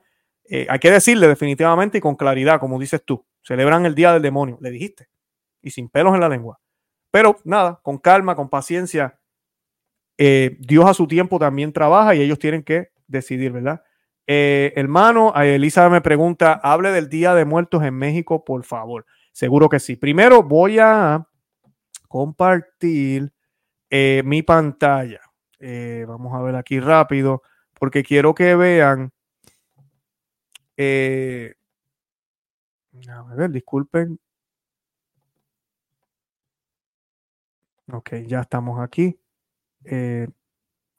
Hay 0.50 0.80
que 0.80 0.92
decirle 0.92 1.30
definitivamente 1.30 2.00
y 2.00 2.02
con 2.02 2.16
claridad, 2.16 2.60
como 2.60 2.78
dices 2.78 3.02
tú, 3.06 3.26
celebran 3.46 3.86
el 3.86 3.96
día 3.96 4.12
del 4.12 4.22
demonio, 4.22 4.58
le 4.60 4.72
dijiste, 4.72 5.08
y 5.62 5.72
sin 5.72 5.88
pelos 5.88 6.14
en 6.14 6.22
la 6.22 6.30
lengua. 6.30 6.60
Pero 7.12 7.38
nada, 7.46 7.80
con 7.82 7.98
calma, 7.98 8.36
con 8.36 8.50
paciencia, 8.50 9.20
eh, 10.18 10.58
Dios 10.60 10.86
a 10.86 10.94
su 10.94 11.08
tiempo 11.08 11.40
también 11.40 11.72
trabaja 11.72 12.16
y 12.16 12.22
ellos 12.22 12.40
tienen 12.40 12.64
que 12.64 12.90
decidir, 13.08 13.52
¿verdad? 13.52 13.82
hermano, 14.28 15.36
Elisa 15.36 15.88
me 15.88 16.02
pregunta, 16.02 16.60
hable 16.64 16.90
del 16.90 17.10
Día 17.10 17.36
de 17.36 17.46
Muertos 17.46 17.84
en 17.84 17.94
México, 17.94 18.44
por 18.44 18.64
favor. 18.64 19.06
Seguro 19.32 19.70
que 19.70 19.80
sí. 19.80 19.98
Primero 19.98 20.42
voy 20.42 20.80
a 20.80 21.28
compartir 22.08 23.34
eh, 23.90 24.24
mi 24.24 24.42
pantalla. 24.44 25.20
Eh, 25.60 26.06
vamos 26.08 26.34
a 26.34 26.42
ver 26.42 26.56
aquí 26.56 26.80
rápido, 26.80 27.44
porque 27.78 28.02
quiero 28.02 28.34
que 28.34 28.56
vean. 28.56 29.12
Eh, 30.78 31.56
a 33.10 33.36
ver, 33.36 33.52
disculpen. 33.52 34.20
Ok, 37.92 38.14
ya 38.28 38.42
estamos 38.42 38.80
aquí. 38.80 39.20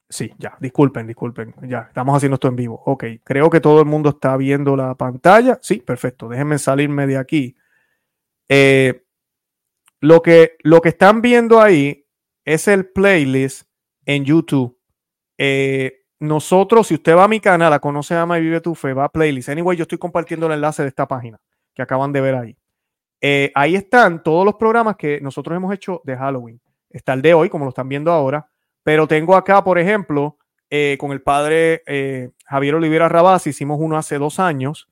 sí, 0.08 0.32
ya, 0.38 0.56
disculpen, 0.60 1.06
disculpen. 1.06 1.54
Ya, 1.62 1.80
estamos 1.88 2.16
haciendo 2.16 2.34
esto 2.34 2.48
en 2.48 2.56
vivo. 2.56 2.80
Ok, 2.86 3.04
creo 3.24 3.50
que 3.50 3.60
todo 3.60 3.80
el 3.80 3.86
mundo 3.86 4.10
está 4.10 4.36
viendo 4.36 4.76
la 4.76 4.94
pantalla. 4.94 5.58
Sí, 5.62 5.80
perfecto. 5.80 6.28
Déjenme 6.28 6.58
salirme 6.58 7.06
de 7.06 7.18
aquí. 7.18 7.56
lo, 10.00 10.22
que, 10.22 10.56
lo 10.62 10.80
que 10.80 10.90
están 10.90 11.20
viendo 11.22 11.60
ahí 11.60 12.06
es 12.44 12.68
el 12.68 12.88
playlist 12.88 13.68
en 14.04 14.24
YouTube. 14.24 14.78
Eh, 15.38 16.04
nosotros, 16.20 16.86
si 16.86 16.94
usted 16.94 17.16
va 17.16 17.24
a 17.24 17.28
mi 17.28 17.40
canal, 17.40 17.72
a 17.72 17.80
Conoce, 17.80 18.14
Ama 18.14 18.38
y 18.38 18.42
Vive 18.42 18.60
tu 18.60 18.74
Fe, 18.74 18.94
va 18.94 19.04
a 19.04 19.08
playlist. 19.10 19.48
Anyway, 19.48 19.76
yo 19.76 19.82
estoy 19.82 19.98
compartiendo 19.98 20.46
el 20.46 20.52
enlace 20.52 20.82
de 20.82 20.88
esta 20.88 21.06
página 21.08 21.40
que 21.76 21.82
acaban 21.82 22.12
de 22.12 22.20
ver 22.20 22.34
ahí. 22.34 22.56
Eh, 23.20 23.52
ahí 23.54 23.76
están 23.76 24.22
todos 24.22 24.44
los 24.44 24.56
programas 24.56 24.96
que 24.96 25.20
nosotros 25.20 25.56
hemos 25.56 25.72
hecho 25.72 26.00
de 26.04 26.16
Halloween. 26.16 26.60
Está 26.90 27.12
el 27.12 27.22
de 27.22 27.34
hoy, 27.34 27.48
como 27.48 27.64
lo 27.64 27.68
están 27.68 27.88
viendo 27.88 28.10
ahora, 28.10 28.48
pero 28.82 29.06
tengo 29.06 29.36
acá, 29.36 29.62
por 29.62 29.78
ejemplo, 29.78 30.38
eh, 30.70 30.96
con 30.98 31.12
el 31.12 31.22
padre 31.22 31.82
Javier 32.46 32.74
Olivera 32.74 33.08
Rabás, 33.08 33.46
hicimos 33.46 33.78
uno 33.80 33.96
hace 33.96 34.18
dos 34.18 34.40
años, 34.40 34.88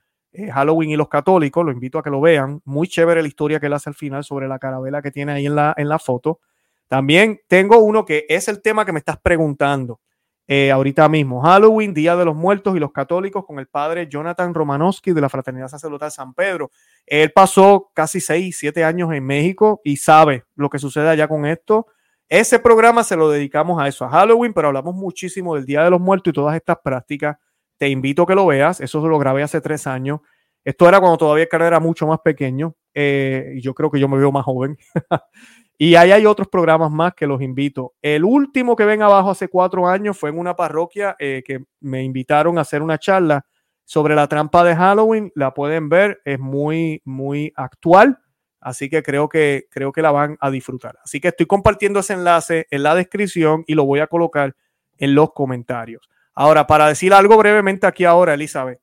Halloween 0.53 0.91
y 0.91 0.97
los 0.97 1.09
católicos, 1.09 1.65
lo 1.65 1.73
invito 1.73 1.99
a 1.99 2.03
que 2.03 2.11
lo 2.11 2.21
vean. 2.21 2.61
Muy 2.65 2.87
chévere 2.87 3.23
la 3.23 3.29
historia 3.29 3.59
que 3.59 3.67
él 3.67 3.73
hace 3.73 3.91
al 3.91 3.95
final 3.95 4.23
sobre 4.23 4.47
la 4.47 4.59
carabela 4.59 5.01
que 5.01 5.11
tiene 5.11 5.33
ahí 5.33 5.47
en 5.47 5.55
la, 5.55 5.75
en 5.77 5.89
la 5.89 5.99
foto. 5.99 6.41
También 6.89 7.41
tengo 7.49 7.79
uno 7.79 8.05
que 8.05 8.27
es 8.29 8.49
el 8.49 8.61
tema 8.61 8.85
que 8.85 8.93
me 8.93 8.99
estás 8.99 9.19
preguntando 9.19 10.01
eh, 10.47 10.71
ahorita 10.71 11.09
mismo. 11.09 11.41
Halloween, 11.43 11.95
Día 11.95 12.17
de 12.17 12.25
los 12.25 12.37
Muertos 12.37 12.77
y 12.77 12.79
los 12.79 12.93
Católicos 12.93 13.45
con 13.47 13.59
el 13.59 13.67
padre 13.67 14.09
Jonathan 14.09 14.53
Romanowski 14.53 15.13
de 15.13 15.21
la 15.21 15.29
Fraternidad 15.29 15.69
Sacerdotal 15.69 16.11
San 16.11 16.35
Pedro. 16.35 16.71
Él 17.07 17.33
pasó 17.33 17.91
casi 17.95 18.21
seis, 18.21 18.59
siete 18.59 18.85
años 18.85 19.13
en 19.13 19.25
México 19.25 19.81
y 19.85 19.97
sabe 19.97 20.45
lo 20.55 20.69
que 20.69 20.79
sucede 20.79 21.09
allá 21.09 21.29
con 21.29 21.47
esto. 21.47 21.87
Ese 22.29 22.59
programa 22.59 23.05
se 23.05 23.17
lo 23.17 23.31
dedicamos 23.31 23.81
a 23.81 23.89
eso, 23.89 24.05
a 24.05 24.11
Halloween, 24.11 24.53
pero 24.53 24.69
hablamos 24.69 24.95
muchísimo 24.95 25.55
del 25.55 25.65
Día 25.65 25.85
de 25.85 25.91
los 25.91 26.01
Muertos 26.01 26.31
y 26.31 26.35
todas 26.35 26.57
estas 26.57 26.79
prácticas. 26.83 27.37
Te 27.79 27.89
invito 27.89 28.23
a 28.23 28.27
que 28.27 28.35
lo 28.35 28.47
veas. 28.47 28.81
Eso 28.81 29.07
lo 29.07 29.19
grabé 29.19 29.43
hace 29.43 29.61
tres 29.61 29.87
años. 29.87 30.21
Esto 30.65 30.89
era 30.89 30.99
cuando 30.99 31.19
todavía 31.19 31.47
el 31.51 31.63
era 31.63 31.81
mucho 31.81 32.07
más 32.07 32.21
pequeño. 32.21 32.75
Eh, 32.95 33.55
y 33.57 33.61
yo 33.61 33.75
creo 33.75 33.91
que 33.91 34.01
yo 34.01 34.09
me 34.09 34.17
veo 34.17 34.33
más 34.33 34.45
joven. 34.45 34.79
Y 35.77 35.97
ahí 35.97 36.13
hay 36.13 36.27
otros 36.27 36.49
programas 36.49 36.91
más 36.91 37.15
que 37.15 37.27
los 37.27 37.43
invito. 37.43 37.95
El 38.01 38.25
último 38.25 38.77
que 38.77 38.85
ven 38.85 39.03
abajo 39.03 39.31
hace 39.31 39.49
cuatro 39.49 39.89
años 39.89 40.17
fue 40.17 40.31
en 40.31 40.39
una 40.39 40.55
parroquia 40.55 41.17
eh, 41.19 41.43
que 41.45 41.65
me 41.81 42.03
invitaron 42.03 42.59
a 42.59 42.61
hacer 42.61 42.81
una 42.81 42.99
charla 42.99 43.45
sobre 43.85 44.15
la 44.15 44.29
trampa 44.29 44.63
de 44.65 44.77
Halloween. 44.77 45.33
La 45.35 45.53
pueden 45.53 45.89
ver, 45.89 46.21
es 46.25 46.39
muy, 46.39 47.03
muy 47.05 47.53
actual. 47.57 48.19
Así 48.61 48.89
que 48.89 49.03
creo 49.03 49.29
que 49.29 49.67
creo 49.71 49.93
que 49.93 50.01
la 50.01 50.11
van 50.11 50.39
a 50.41 50.51
disfrutar. 50.51 50.99
Así 51.05 51.21
que 51.21 51.29
estoy 51.29 51.47
compartiendo 51.47 52.01
ese 52.01 52.15
enlace 52.15 52.67
en 52.71 52.83
la 52.83 52.95
descripción 52.95 53.65
y 53.67 53.75
lo 53.75 53.85
voy 53.85 54.01
a 54.01 54.07
colocar 54.07 54.55
en 54.97 55.15
los 55.15 55.33
comentarios. 55.33 56.09
Ahora, 56.35 56.67
para 56.67 56.89
decir 56.89 57.13
algo 57.13 57.37
brevemente 57.37 57.87
aquí 57.87 58.05
ahora, 58.05 58.35
Elizabeth, 58.35 58.81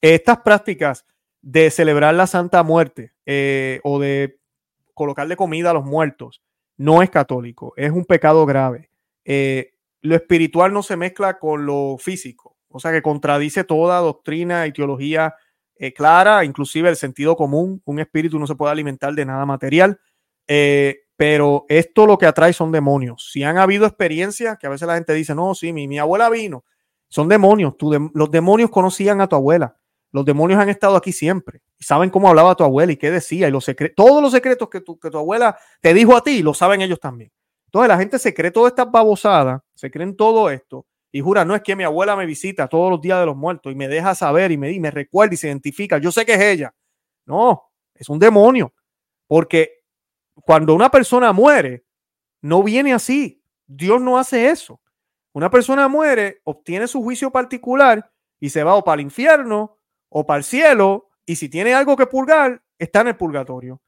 estas 0.00 0.38
prácticas 0.38 1.06
de 1.40 1.70
celebrar 1.70 2.14
la 2.14 2.26
Santa 2.26 2.62
Muerte 2.62 3.12
eh, 3.24 3.80
o 3.84 4.00
de 4.00 4.37
colocarle 4.98 5.36
comida 5.36 5.70
a 5.70 5.74
los 5.74 5.84
muertos 5.84 6.42
no 6.76 7.02
es 7.02 7.10
católico, 7.10 7.72
es 7.76 7.90
un 7.90 8.04
pecado 8.04 8.44
grave. 8.46 8.90
Eh, 9.24 9.72
lo 10.02 10.14
espiritual 10.14 10.72
no 10.72 10.82
se 10.82 10.96
mezcla 10.96 11.38
con 11.38 11.66
lo 11.66 11.96
físico, 11.98 12.56
o 12.68 12.78
sea 12.78 12.92
que 12.92 13.02
contradice 13.02 13.64
toda 13.64 13.98
doctrina 14.00 14.66
y 14.66 14.72
teología 14.72 15.34
eh, 15.76 15.92
clara, 15.92 16.44
inclusive 16.44 16.88
el 16.88 16.96
sentido 16.96 17.36
común. 17.36 17.82
Un 17.84 17.98
espíritu 17.98 18.38
no 18.38 18.46
se 18.46 18.54
puede 18.54 18.72
alimentar 18.72 19.14
de 19.14 19.24
nada 19.24 19.46
material, 19.46 19.98
pero 21.16 21.64
esto 21.68 22.06
lo 22.06 22.16
que 22.16 22.26
atrae 22.26 22.52
son 22.52 22.70
demonios. 22.70 23.30
Si 23.32 23.42
han 23.42 23.58
habido 23.58 23.86
experiencias 23.86 24.56
que 24.58 24.68
a 24.68 24.70
veces 24.70 24.86
la 24.86 24.94
gente 24.94 25.14
dice, 25.14 25.34
no, 25.34 25.54
sí, 25.54 25.72
mi, 25.72 25.88
mi 25.88 25.98
abuela 25.98 26.30
vino, 26.30 26.64
son 27.08 27.28
demonios. 27.28 27.74
los 28.14 28.30
demonios 28.30 28.70
conocían 28.70 29.20
a 29.20 29.26
tu 29.26 29.36
abuela. 29.36 29.76
Los 30.10 30.24
demonios 30.24 30.60
han 30.60 30.68
estado 30.68 30.96
aquí 30.96 31.12
siempre. 31.12 31.60
Saben 31.78 32.10
cómo 32.10 32.28
hablaba 32.28 32.54
tu 32.54 32.64
abuela 32.64 32.92
y 32.92 32.96
qué 32.96 33.10
decía. 33.10 33.48
Y 33.48 33.50
los 33.50 33.66
todos 33.94 34.22
los 34.22 34.32
secretos 34.32 34.68
que 34.68 34.80
tu, 34.80 34.98
que 34.98 35.10
tu 35.10 35.18
abuela 35.18 35.58
te 35.80 35.92
dijo 35.92 36.16
a 36.16 36.22
ti, 36.22 36.42
lo 36.42 36.54
saben 36.54 36.80
ellos 36.80 36.98
también. 37.00 37.30
Entonces 37.66 37.88
la 37.88 37.98
gente 37.98 38.18
se 38.18 38.32
cree 38.32 38.50
todas 38.50 38.72
estas 38.72 38.90
babosadas, 38.90 39.60
se 39.74 39.90
creen 39.90 40.16
todo 40.16 40.50
esto 40.50 40.86
y 41.10 41.20
jura, 41.20 41.44
no 41.44 41.54
es 41.54 41.62
que 41.62 41.74
mi 41.74 41.84
abuela 41.84 42.16
me 42.16 42.26
visita 42.26 42.68
todos 42.68 42.90
los 42.90 43.00
días 43.00 43.18
de 43.20 43.26
los 43.26 43.36
muertos 43.36 43.72
y 43.72 43.74
me 43.74 43.88
deja 43.88 44.14
saber 44.14 44.52
y 44.52 44.58
me, 44.58 44.70
y 44.72 44.80
me 44.80 44.90
recuerda 44.90 45.34
y 45.34 45.38
se 45.38 45.48
identifica. 45.48 45.98
Yo 45.98 46.12
sé 46.12 46.26
que 46.26 46.34
es 46.34 46.40
ella. 46.40 46.74
No, 47.24 47.70
es 47.94 48.08
un 48.08 48.18
demonio. 48.18 48.74
Porque 49.26 49.84
cuando 50.34 50.74
una 50.74 50.90
persona 50.90 51.32
muere, 51.32 51.84
no 52.42 52.62
viene 52.62 52.92
así. 52.92 53.42
Dios 53.66 54.00
no 54.00 54.18
hace 54.18 54.50
eso. 54.50 54.80
Una 55.32 55.50
persona 55.50 55.88
muere, 55.88 56.40
obtiene 56.44 56.86
su 56.86 57.02
juicio 57.02 57.30
particular 57.30 58.10
y 58.40 58.50
se 58.50 58.62
va 58.62 58.82
para 58.82 59.00
el 59.00 59.06
infierno 59.06 59.77
o 60.08 60.26
para 60.26 60.38
el 60.38 60.44
cielo, 60.44 61.08
y 61.26 61.36
si 61.36 61.48
tiene 61.48 61.74
algo 61.74 61.96
que 61.96 62.06
purgar, 62.06 62.62
está 62.78 63.02
en 63.02 63.08
el 63.08 63.16
purgatorio. 63.16 63.80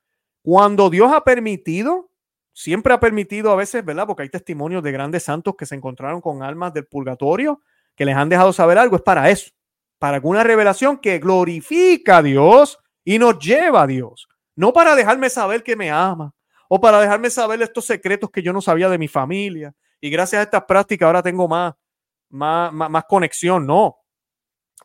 Cuando 0.43 0.91
Dios 0.91 1.13
ha 1.13 1.23
permitido, 1.25 2.11
siempre 2.53 2.93
ha 2.93 3.01
permitido 3.01 3.51
a 3.51 3.57
veces, 3.57 3.85
¿verdad? 3.85 4.07
Porque 4.07 4.23
hay 4.23 4.29
testimonios 4.29 4.83
de 4.83 4.93
grandes 4.93 5.25
santos 5.25 5.55
que 5.57 5.67
se 5.67 5.75
encontraron 5.75 6.21
con 6.21 6.43
almas 6.43 6.75
del 6.75 6.87
purgatorio, 6.87 7.61
que 7.95 8.05
les 8.05 8.17
han 8.17 8.29
dejado 8.29 8.53
saber 8.53 8.79
algo, 8.79 8.97
es 8.97 9.03
para 9.03 9.31
eso, 9.31 9.51
para 9.99 10.17
alguna 10.17 10.43
revelación 10.43 10.99
que 10.99 11.19
glorifica 11.19 12.19
a 12.19 12.23
Dios 12.23 12.79
y 13.05 13.19
nos 13.19 13.39
lleva 13.39 13.83
a 13.83 13.87
Dios, 13.87 14.29
no 14.57 14.73
para 14.73 14.95
dejarme 14.95 15.31
saber 15.31 15.63
que 15.63 15.77
me 15.77 15.91
ama 15.91 16.35
o 16.69 16.81
para 16.81 17.01
dejarme 17.01 17.31
saber 17.31 17.61
estos 17.63 17.85
secretos 17.85 18.31
que 18.31 18.43
yo 18.43 18.53
no 18.53 18.61
sabía 18.61 18.89
de 18.89 18.99
mi 18.99 19.09
familia 19.09 19.75
y 20.01 20.09
gracias 20.09 20.41
a 20.41 20.43
estas 20.45 20.65
prácticas 20.65 21.07
ahora 21.07 21.23
tengo 21.23 21.47
más, 21.49 21.75
más, 22.31 22.73
más, 22.73 22.91
más 22.91 23.05
conexión, 23.05 23.67
no. 23.67 23.97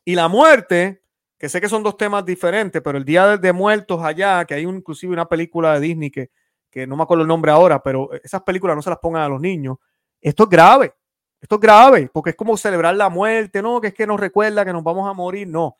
Y 0.04 0.16
la 0.16 0.28
muerte 0.28 1.05
que 1.38 1.50
sé 1.50 1.60
que 1.60 1.70
son 1.70 1.84
dos 1.84 1.98
temas 1.98 2.26
diferentes, 2.26 2.82
pero 2.82 2.98
el 2.98 3.06
Día 3.06 3.38
de 3.38 3.54
Muertos 3.54 4.02
allá, 4.04 4.46
que 4.46 4.54
hay 4.54 4.64
inclusive 4.64 5.14
una 5.14 5.28
película 5.28 5.74
de 5.74 5.80
Disney 5.80 6.10
que, 6.10 6.32
que 6.70 6.88
no 6.88 6.96
me 6.96 7.04
acuerdo 7.04 7.24
el 7.24 7.28
nombre 7.28 7.52
ahora, 7.52 7.82
pero 7.82 8.10
esas 8.24 8.42
películas 8.44 8.76
no 8.76 8.82
se 8.82 8.90
las 8.90 9.00
pongan 9.00 9.24
a 9.24 9.30
los 9.30 9.42
niños. 9.42 9.78
Esto 10.22 10.44
es 10.44 10.50
grave, 10.50 10.94
esto 11.42 11.56
es 11.56 11.62
grave, 11.62 12.10
porque 12.12 12.32
es 12.32 12.36
como 12.36 12.56
celebrar 12.58 12.96
la 12.96 13.10
muerte, 13.10 13.62
no, 13.62 13.82
que 13.82 13.88
es 13.88 13.94
que 13.94 14.08
nos 14.08 14.20
recuerda 14.20 14.66
que 14.66 14.74
nos 14.74 14.84
vamos 14.84 15.10
a 15.10 15.14
morir, 15.14 15.48
no. 15.48 15.78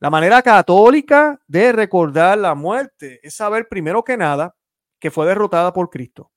La 0.00 0.10
manera 0.10 0.42
católica 0.42 1.40
de 1.46 1.72
recordar 1.72 2.38
la 2.38 2.54
muerte 2.54 3.20
es 3.22 3.34
saber 3.34 3.68
primero 3.68 4.02
que 4.02 4.16
nada 4.16 4.54
que 4.98 5.10
fue 5.10 5.26
derrotada 5.26 5.72
por 5.72 5.90
Cristo 5.90 6.30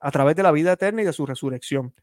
a 0.00 0.10
través 0.10 0.36
de 0.36 0.42
la 0.42 0.52
vida 0.52 0.72
eterna 0.72 1.02
y 1.02 1.04
de 1.04 1.12
su 1.12 1.26
resurrección. 1.26 1.94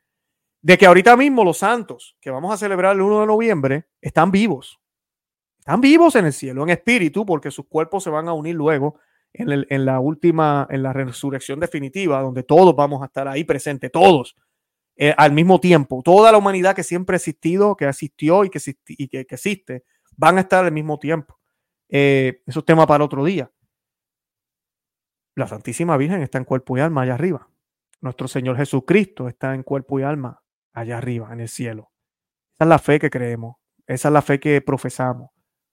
De 0.61 0.77
que 0.77 0.85
ahorita 0.85 1.15
mismo 1.15 1.43
los 1.43 1.59
santos 1.59 2.17
que 2.19 2.31
vamos 2.31 2.53
a 2.53 2.57
celebrar 2.57 2.95
el 2.95 3.01
1 3.01 3.21
de 3.21 3.27
noviembre 3.27 3.87
están 4.01 4.31
vivos, 4.31 4.80
están 5.61 5.79
vivos 5.79 6.15
en 6.15 6.25
el 6.25 6.33
cielo, 6.33 6.63
en 6.63 6.71
espíritu, 6.71 7.23
porque 7.23 7.51
sus 7.51 7.67
cuerpos 7.67 8.03
se 8.03 8.09
van 8.09 8.27
a 8.27 8.33
unir 8.33 8.55
luego 8.55 8.99
en, 9.31 9.85
la 9.85 9.99
última, 9.99 10.67
en 10.71 10.81
la 10.81 10.91
resurrección 10.91 11.59
definitiva, 11.59 12.19
donde 12.19 12.41
todos 12.41 12.75
vamos 12.75 13.03
a 13.03 13.05
estar 13.05 13.27
ahí 13.27 13.43
presentes, 13.43 13.91
todos, 13.91 14.35
eh, 14.95 15.13
al 15.15 15.33
mismo 15.33 15.59
tiempo. 15.59 16.01
Toda 16.03 16.31
la 16.31 16.39
humanidad 16.39 16.75
que 16.75 16.81
siempre 16.81 17.13
ha 17.13 17.17
existido, 17.17 17.75
que 17.75 17.87
existió 17.87 18.43
y 18.43 18.49
que, 18.49 18.59
y 18.87 19.07
que, 19.07 19.19
existe, 19.19 19.83
van 20.17 20.39
a 20.39 20.41
estar 20.41 20.65
al 20.65 20.71
mismo 20.71 20.97
tiempo. 20.97 21.39
Eh, 21.89 22.41
eso 22.47 22.61
es 22.61 22.65
tema 22.65 22.87
para 22.87 23.03
otro 23.03 23.23
día. 23.23 23.51
La 25.35 25.45
Santísima 25.45 25.95
Virgen 25.95 26.23
está 26.23 26.39
en 26.39 26.43
cuerpo 26.45 26.75
y 26.75 26.81
alma 26.81 27.03
allá 27.03 27.13
arriba. 27.13 27.47
Nuestro 28.01 28.27
Señor 28.27 28.57
Jesucristo 28.57 29.27
está 29.27 29.53
en 29.53 29.61
cuerpo 29.61 29.99
y 29.99 30.03
alma 30.03 30.41
allá 30.73 30.97
arriba, 30.97 31.31
en 31.31 31.39
el 31.39 31.49
cielo. 31.49 31.91
Esa 32.55 32.65
es 32.65 32.67
la 32.67 32.79
fe 32.79 32.97
que 32.97 33.11
creemos. 33.11 33.57
Esa 33.85 34.07
es 34.07 34.13
la 34.13 34.23
fe 34.23 34.39
que 34.39 34.59
profesamos. 34.61 35.29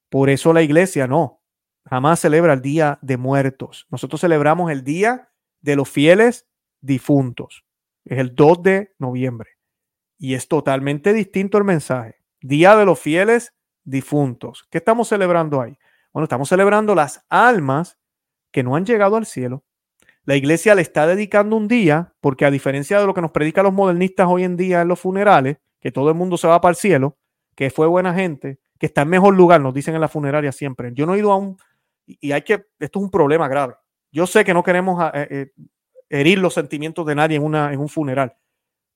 Por 0.09 0.30
eso 0.30 0.52
la 0.52 0.62
iglesia 0.62 1.06
no, 1.06 1.42
jamás 1.84 2.20
celebra 2.20 2.54
el 2.54 2.62
Día 2.62 2.98
de 3.02 3.16
Muertos. 3.16 3.86
Nosotros 3.90 4.20
celebramos 4.20 4.70
el 4.70 4.84
Día 4.84 5.30
de 5.61 5.76
los 5.76 5.88
Fieles 5.88 6.46
Difuntos. 6.80 7.64
Es 8.04 8.18
el 8.18 8.34
2 8.34 8.62
de 8.62 8.94
noviembre. 8.98 9.50
Y 10.18 10.34
es 10.34 10.48
totalmente 10.48 11.12
distinto 11.12 11.59
el 11.59 11.64
mensaje. 11.64 12.16
Día 12.40 12.76
de 12.76 12.84
los 12.84 12.98
Fieles 12.98 13.54
Difuntos. 13.84 14.66
¿Qué 14.70 14.78
estamos 14.78 15.09
celebrando 15.09 15.61
ahí? 15.61 15.78
Bueno, 16.12 16.24
estamos 16.24 16.48
celebrando 16.48 16.94
las 16.94 17.24
almas 17.28 17.98
que 18.50 18.62
no 18.62 18.76
han 18.76 18.86
llegado 18.86 19.16
al 19.16 19.26
cielo. 19.26 19.64
La 20.24 20.36
iglesia 20.36 20.74
le 20.74 20.82
está 20.82 21.06
dedicando 21.06 21.56
un 21.56 21.68
día, 21.68 22.14
porque 22.20 22.44
a 22.44 22.50
diferencia 22.50 23.00
de 23.00 23.06
lo 23.06 23.14
que 23.14 23.22
nos 23.22 23.30
predican 23.30 23.64
los 23.64 23.72
modernistas 23.72 24.26
hoy 24.28 24.44
en 24.44 24.56
día 24.56 24.82
en 24.82 24.88
los 24.88 25.00
funerales, 25.00 25.59
que 25.80 25.92
todo 25.92 26.09
el 26.11 26.14
mundo 26.14 26.36
se 26.36 26.46
va 26.46 26.61
para 26.61 26.70
el 26.70 26.76
cielo, 26.76 27.16
que 27.54 27.70
fue 27.70 27.86
buena 27.86 28.14
gente, 28.14 28.59
que 28.79 28.87
está 28.87 29.03
en 29.03 29.09
mejor 29.09 29.35
lugar, 29.35 29.61
nos 29.61 29.74
dicen 29.74 29.95
en 29.95 30.01
la 30.01 30.09
funeraria 30.09 30.53
siempre. 30.53 30.91
Yo 30.95 31.07
no 31.07 31.14
he 31.14 31.18
ido 31.18 31.33
a 31.33 31.37
un, 31.37 31.57
y 32.07 32.33
hay 32.33 32.43
que, 32.43 32.66
esto 32.79 32.99
es 32.99 33.05
un 33.05 33.11
problema 33.11 33.49
grave. 33.49 33.74
Yo 34.11 34.26
sé 34.26 34.45
que 34.45 34.55
no 34.55 34.62
queremos 34.62 34.99
ah, 35.01 35.12
eh, 35.14 35.29
eh, 35.31 35.53
herir 36.09 36.39
los 36.39 36.55
sentimientos 36.55 37.05
de 37.07 37.14
nadie 37.14 37.37
en, 37.37 37.45
una, 37.45 37.72
en 37.72 37.81
un 37.81 37.89
funeral, 37.89 38.35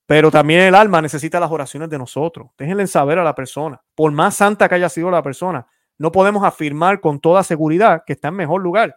pero 0.06 0.30
también 0.30 0.60
el 0.60 0.74
alma 0.74 1.02
necesita 1.02 1.38
las 1.40 1.50
oraciones 1.50 1.90
de 1.90 1.98
nosotros. 1.98 2.50
Déjenle 2.56 2.86
saber 2.86 3.18
a 3.18 3.24
la 3.24 3.34
persona, 3.34 3.82
por 3.94 4.10
más 4.12 4.36
santa 4.36 4.68
que 4.68 4.76
haya 4.76 4.88
sido 4.88 5.10
la 5.10 5.22
persona, 5.22 5.66
no 5.98 6.10
podemos 6.10 6.42
afirmar 6.44 7.00
con 7.00 7.20
toda 7.20 7.42
seguridad 7.42 8.02
que 8.06 8.14
está 8.14 8.28
en 8.28 8.34
mejor 8.34 8.62
lugar. 8.62 8.96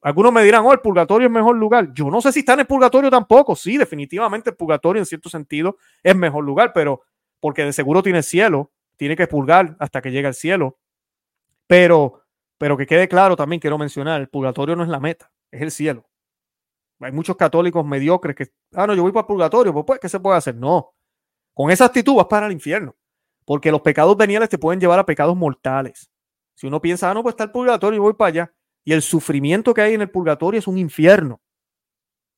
Algunos 0.00 0.32
me 0.32 0.42
dirán, 0.42 0.64
oh, 0.66 0.72
el 0.72 0.80
purgatorio 0.80 1.28
es 1.28 1.32
mejor 1.32 1.56
lugar. 1.56 1.92
Yo 1.94 2.10
no 2.10 2.20
sé 2.20 2.32
si 2.32 2.40
está 2.40 2.54
en 2.54 2.60
el 2.60 2.66
purgatorio 2.66 3.08
tampoco. 3.08 3.54
Sí, 3.54 3.76
definitivamente 3.78 4.50
el 4.50 4.56
purgatorio 4.56 5.00
en 5.00 5.06
cierto 5.06 5.28
sentido 5.28 5.76
es 6.02 6.16
mejor 6.16 6.42
lugar, 6.42 6.72
pero 6.74 7.02
porque 7.38 7.64
de 7.64 7.72
seguro 7.72 8.02
tiene 8.02 8.22
cielo 8.24 8.72
tiene 9.02 9.16
que 9.16 9.26
purgar 9.26 9.74
hasta 9.80 10.00
que 10.00 10.12
llegue 10.12 10.28
al 10.28 10.34
cielo. 10.34 10.78
Pero, 11.66 12.22
pero 12.56 12.76
que 12.76 12.86
quede 12.86 13.08
claro 13.08 13.34
también, 13.34 13.58
quiero 13.58 13.76
mencionar, 13.76 14.20
el 14.20 14.28
purgatorio 14.28 14.76
no 14.76 14.84
es 14.84 14.88
la 14.88 15.00
meta, 15.00 15.32
es 15.50 15.60
el 15.60 15.72
cielo. 15.72 16.08
Hay 17.00 17.10
muchos 17.10 17.34
católicos 17.34 17.84
mediocres 17.84 18.36
que, 18.36 18.52
ah, 18.74 18.86
no, 18.86 18.94
yo 18.94 19.02
voy 19.02 19.10
para 19.10 19.22
el 19.22 19.26
purgatorio, 19.26 19.72
pues, 19.72 19.84
pues, 19.84 19.98
¿qué 19.98 20.08
se 20.08 20.20
puede 20.20 20.36
hacer? 20.38 20.54
No. 20.54 20.94
Con 21.52 21.72
esa 21.72 21.86
actitud 21.86 22.14
vas 22.14 22.26
para 22.26 22.46
el 22.46 22.52
infierno, 22.52 22.94
porque 23.44 23.72
los 23.72 23.80
pecados 23.80 24.16
veniales 24.16 24.48
te 24.48 24.56
pueden 24.56 24.78
llevar 24.78 25.00
a 25.00 25.04
pecados 25.04 25.36
mortales. 25.36 26.08
Si 26.54 26.68
uno 26.68 26.80
piensa, 26.80 27.10
ah, 27.10 27.14
no, 27.14 27.24
pues 27.24 27.32
está 27.32 27.42
el 27.42 27.50
purgatorio, 27.50 27.96
yo 27.96 28.02
voy 28.04 28.14
para 28.14 28.28
allá. 28.28 28.54
Y 28.84 28.92
el 28.92 29.02
sufrimiento 29.02 29.74
que 29.74 29.80
hay 29.80 29.94
en 29.94 30.02
el 30.02 30.10
purgatorio 30.10 30.60
es 30.60 30.68
un 30.68 30.78
infierno. 30.78 31.40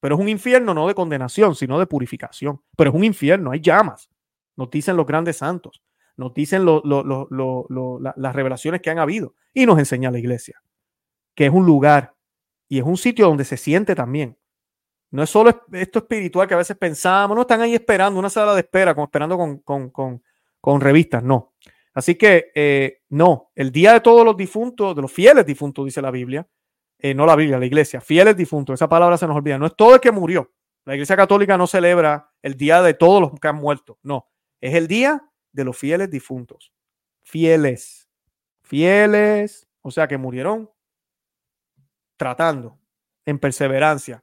Pero 0.00 0.14
es 0.14 0.20
un 0.22 0.30
infierno 0.30 0.72
no 0.72 0.88
de 0.88 0.94
condenación, 0.94 1.56
sino 1.56 1.78
de 1.78 1.86
purificación. 1.86 2.62
Pero 2.74 2.88
es 2.88 2.96
un 2.96 3.04
infierno, 3.04 3.50
hay 3.50 3.60
llamas. 3.60 4.08
Nos 4.56 4.70
dicen 4.70 4.96
los 4.96 5.04
grandes 5.04 5.36
santos 5.36 5.82
nos 6.16 6.32
dicen 6.34 6.64
las 6.64 8.34
revelaciones 8.34 8.80
que 8.80 8.90
han 8.90 8.98
habido 8.98 9.34
y 9.52 9.66
nos 9.66 9.78
enseña 9.78 10.10
la 10.10 10.18
iglesia, 10.18 10.62
que 11.34 11.46
es 11.46 11.52
un 11.52 11.66
lugar 11.66 12.14
y 12.68 12.78
es 12.78 12.84
un 12.84 12.96
sitio 12.96 13.26
donde 13.26 13.44
se 13.44 13.56
siente 13.56 13.94
también. 13.94 14.38
No 15.10 15.22
es 15.22 15.30
solo 15.30 15.64
esto 15.72 16.00
espiritual 16.00 16.48
que 16.48 16.54
a 16.54 16.58
veces 16.58 16.76
pensamos, 16.76 17.36
no 17.36 17.42
están 17.42 17.60
ahí 17.60 17.74
esperando, 17.74 18.18
una 18.18 18.30
sala 18.30 18.54
de 18.54 18.60
espera, 18.60 18.94
como 18.94 19.04
esperando 19.04 19.60
con, 19.62 20.80
revistas, 20.80 21.22
no. 21.22 21.54
Así 21.92 22.16
que 22.16 22.50
eh, 22.54 23.02
no, 23.10 23.52
el 23.54 23.70
día 23.70 23.92
de 23.92 24.00
todos 24.00 24.24
los 24.24 24.36
difuntos, 24.36 24.96
de 24.96 25.02
los 25.02 25.12
fieles 25.12 25.46
difuntos, 25.46 25.84
dice 25.84 26.02
la 26.02 26.10
Biblia, 26.10 26.48
eh, 26.98 27.14
no 27.14 27.26
la 27.26 27.36
Biblia, 27.36 27.58
la 27.58 27.66
iglesia, 27.66 28.00
fieles 28.00 28.36
difuntos, 28.36 28.74
esa 28.74 28.88
palabra 28.88 29.16
se 29.16 29.26
nos 29.28 29.36
olvida, 29.36 29.58
no 29.58 29.66
es 29.66 29.76
todo 29.76 29.94
el 29.94 30.00
que 30.00 30.10
murió. 30.10 30.52
La 30.84 30.94
iglesia 30.94 31.16
católica 31.16 31.56
no 31.56 31.66
celebra 31.66 32.30
el 32.42 32.56
día 32.56 32.82
de 32.82 32.94
todos 32.94 33.20
los 33.20 33.38
que 33.38 33.48
han 33.48 33.56
muerto, 33.56 33.98
no, 34.02 34.28
es 34.60 34.74
el 34.74 34.88
día 34.88 35.22
de 35.54 35.64
los 35.64 35.78
fieles 35.78 36.10
difuntos. 36.10 36.72
Fieles. 37.22 38.10
Fieles. 38.62 39.66
O 39.80 39.90
sea 39.90 40.06
que 40.06 40.18
murieron 40.18 40.70
tratando, 42.16 42.78
en 43.24 43.38
perseverancia. 43.38 44.22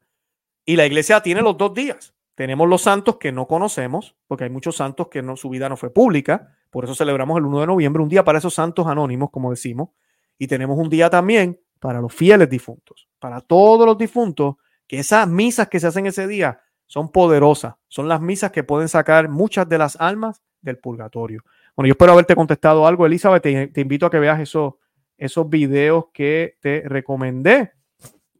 Y 0.65 0.75
la 0.75 0.85
iglesia 0.85 1.21
tiene 1.21 1.41
los 1.41 1.57
dos 1.57 1.73
días. 1.73 2.13
Tenemos 2.35 2.67
los 2.67 2.81
santos 2.81 3.17
que 3.17 3.31
no 3.31 3.47
conocemos, 3.47 4.15
porque 4.27 4.45
hay 4.45 4.49
muchos 4.49 4.75
santos 4.75 5.07
que 5.09 5.21
no, 5.21 5.35
su 5.35 5.49
vida 5.49 5.69
no 5.69 5.77
fue 5.77 5.91
pública. 5.91 6.55
Por 6.69 6.83
eso 6.83 6.95
celebramos 6.95 7.37
el 7.37 7.45
1 7.45 7.61
de 7.61 7.67
noviembre, 7.67 8.03
un 8.03 8.09
día 8.09 8.23
para 8.23 8.37
esos 8.37 8.53
santos 8.53 8.87
anónimos, 8.87 9.29
como 9.31 9.51
decimos. 9.51 9.89
Y 10.37 10.47
tenemos 10.47 10.77
un 10.77 10.89
día 10.89 11.09
también 11.09 11.59
para 11.79 12.01
los 12.01 12.13
fieles 12.13 12.49
difuntos. 12.49 13.07
para 13.19 13.39
todos 13.39 13.85
los 13.85 13.97
difuntos, 13.97 14.55
que 14.87 14.99
esas 14.99 15.27
misas 15.27 15.69
que 15.69 15.79
se 15.79 15.87
hacen 15.87 16.07
ese 16.07 16.27
día 16.27 16.59
son 16.91 17.09
poderosas, 17.09 17.75
son 17.87 18.09
las 18.09 18.19
misas 18.19 18.51
que 18.51 18.65
pueden 18.65 18.89
sacar 18.89 19.29
muchas 19.29 19.69
de 19.69 19.77
las 19.77 19.95
almas 19.95 20.41
del 20.59 20.77
purgatorio. 20.77 21.41
Bueno, 21.73 21.87
yo 21.87 21.93
espero 21.93 22.11
haberte 22.11 22.35
contestado 22.35 22.85
algo, 22.85 23.05
Elizabeth, 23.05 23.41
te, 23.41 23.79
invito 23.79 24.05
a 24.05 24.09
que 24.09 24.19
veas 24.19 24.41
esos, 24.41 24.73
esos 25.17 25.49
videos 25.49 26.07
que 26.11 26.57
te 26.59 26.83
recomendé. 26.85 27.71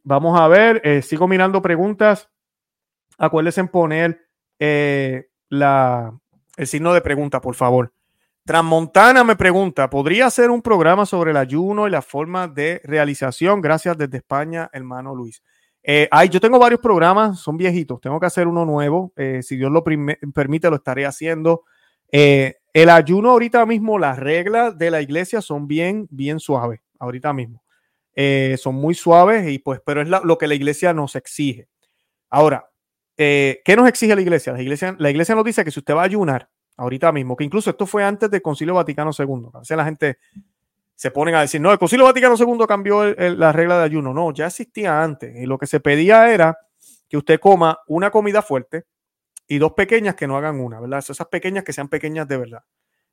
Vamos 0.02 0.38
a 0.38 0.48
ver, 0.48 0.82
eh, 0.84 1.00
sigo 1.00 1.26
mirando 1.26 1.62
preguntas. 1.62 2.28
Acuérdense 3.16 3.62
en 3.62 3.68
poner 3.68 4.28
eh, 4.58 5.30
la, 5.48 6.14
el 6.58 6.66
signo 6.66 6.92
de 6.92 7.00
pregunta, 7.00 7.40
por 7.40 7.54
favor. 7.54 7.94
Transmontana 8.44 9.24
me 9.24 9.34
pregunta, 9.34 9.88
¿podría 9.88 10.26
hacer 10.26 10.50
un 10.50 10.60
programa 10.60 11.06
sobre 11.06 11.30
el 11.30 11.38
ayuno 11.38 11.88
y 11.88 11.90
la 11.90 12.02
forma 12.02 12.48
de 12.48 12.82
realización? 12.84 13.62
Gracias 13.62 13.96
desde 13.96 14.18
España, 14.18 14.68
hermano 14.74 15.14
Luis. 15.14 15.42
Eh, 15.82 16.08
yo 16.30 16.40
tengo 16.40 16.58
varios 16.58 16.80
programas, 16.80 17.40
son 17.40 17.56
viejitos, 17.56 18.00
tengo 18.00 18.20
que 18.20 18.26
hacer 18.26 18.46
uno 18.46 18.64
nuevo. 18.64 19.12
Eh, 19.16 19.40
si 19.42 19.56
Dios 19.56 19.70
lo 19.70 19.82
permite, 19.82 20.70
lo 20.70 20.76
estaré 20.76 21.06
haciendo. 21.06 21.64
Eh, 22.10 22.56
el 22.72 22.88
ayuno 22.88 23.30
ahorita 23.30 23.66
mismo, 23.66 23.98
las 23.98 24.18
reglas 24.18 24.78
de 24.78 24.90
la 24.90 25.00
iglesia 25.00 25.40
son 25.40 25.66
bien, 25.66 26.06
bien 26.10 26.40
suaves, 26.40 26.80
ahorita 26.98 27.32
mismo. 27.32 27.62
son 28.58 28.74
muy 28.74 28.94
suaves, 28.94 29.50
y 29.50 29.58
pues, 29.58 29.80
pero 29.84 30.02
es 30.02 30.08
lo 30.08 30.38
que 30.38 30.46
la 30.46 30.54
iglesia 30.54 30.92
nos 30.92 31.16
exige. 31.16 31.68
Ahora, 32.30 32.70
¿qué 33.16 33.74
nos 33.76 33.88
exige 33.88 34.14
la 34.14 34.22
iglesia? 34.22 34.52
La 34.52 34.62
iglesia, 34.62 34.94
la 34.98 35.10
iglesia 35.10 35.34
nos 35.34 35.44
dice 35.44 35.64
que 35.64 35.70
si 35.70 35.80
usted 35.80 35.94
va 35.94 36.02
a 36.02 36.04
ayunar, 36.04 36.48
ahorita 36.76 37.12
mismo, 37.12 37.36
que 37.36 37.44
incluso 37.44 37.70
esto 37.70 37.86
fue 37.86 38.04
antes 38.04 38.30
del 38.30 38.42
Concilio 38.42 38.74
Vaticano 38.74 39.10
II. 39.16 39.50
A 39.54 39.76
la 39.76 39.84
gente 39.84 40.18
se 41.02 41.10
pone 41.10 41.34
a 41.34 41.40
decir, 41.40 41.60
no, 41.60 41.72
el 41.72 41.80
Concilio 41.80 42.04
Vaticano 42.04 42.36
II 42.38 42.64
cambió 42.68 43.04
la 43.04 43.50
regla 43.50 43.76
de 43.76 43.82
ayuno. 43.82 44.14
No, 44.14 44.32
ya 44.32 44.46
existía 44.46 45.02
antes. 45.02 45.34
Y 45.34 45.46
lo 45.46 45.58
que 45.58 45.66
se 45.66 45.80
pedía 45.80 46.32
era 46.32 46.56
que 47.08 47.16
usted 47.16 47.40
coma 47.40 47.76
una 47.88 48.12
comida 48.12 48.40
fuerte 48.40 48.84
y 49.48 49.58
dos 49.58 49.72
pequeñas 49.72 50.14
que 50.14 50.28
no 50.28 50.36
hagan 50.36 50.60
una, 50.60 50.78
¿verdad? 50.78 51.00
Esas 51.00 51.26
pequeñas 51.26 51.64
que 51.64 51.72
sean 51.72 51.88
pequeñas 51.88 52.28
de 52.28 52.36
verdad. 52.36 52.62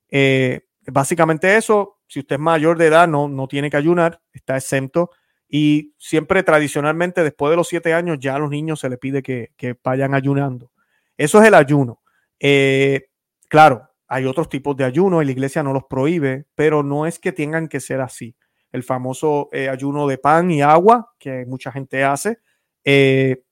Eh, 0.08 0.68
básicamente 0.86 1.58
eso, 1.58 1.98
si 2.06 2.20
usted 2.20 2.36
es 2.36 2.40
mayor 2.40 2.78
de 2.78 2.86
edad, 2.86 3.08
no, 3.08 3.28
no 3.28 3.48
tiene 3.48 3.72
que 3.72 3.78
ayunar, 3.78 4.22
está 4.34 4.56
exento. 4.56 5.10
Y 5.48 5.96
siempre 5.98 6.44
tradicionalmente, 6.44 7.24
después 7.24 7.50
de 7.50 7.56
los 7.56 7.68
siete 7.68 7.96
años, 7.96 8.20
ya 8.20 8.36
a 8.36 8.40
los 8.40 8.52
niños 8.52 8.82
se 8.82 8.90
les 8.90 9.00
pide 9.00 9.24
que, 9.24 9.50
que 9.58 9.76
vayan 9.84 10.14
ayunando. 10.14 10.72
Eso 11.18 11.42
es 11.42 11.48
el 11.48 11.56
ayuno. 11.56 12.04
Eh, 12.40 13.10
Claro, 13.50 13.89
hay 14.10 14.26
otros 14.26 14.50
tipos 14.50 14.76
de 14.76 14.84
ayuno 14.84 15.22
y 15.22 15.26
la 15.26 15.32
iglesia 15.32 15.62
no 15.62 15.72
los 15.72 15.84
prohíbe, 15.86 16.48
pero 16.56 16.82
no 16.82 17.06
es 17.06 17.20
que 17.20 17.32
tengan 17.32 17.68
que 17.68 17.80
ser 17.80 18.02
así. 18.02 18.36
El 18.72 18.82
famoso 18.82 19.50
eh, 19.52 19.70
ayuno 19.70 20.08
de 20.08 20.18
pan 20.18 20.50
y 20.50 20.64
agua 20.64 21.14
que 21.20 21.46
mucha 21.46 21.72
gente 21.72 22.04
hace. 22.04 22.40
Eh, 22.84 23.44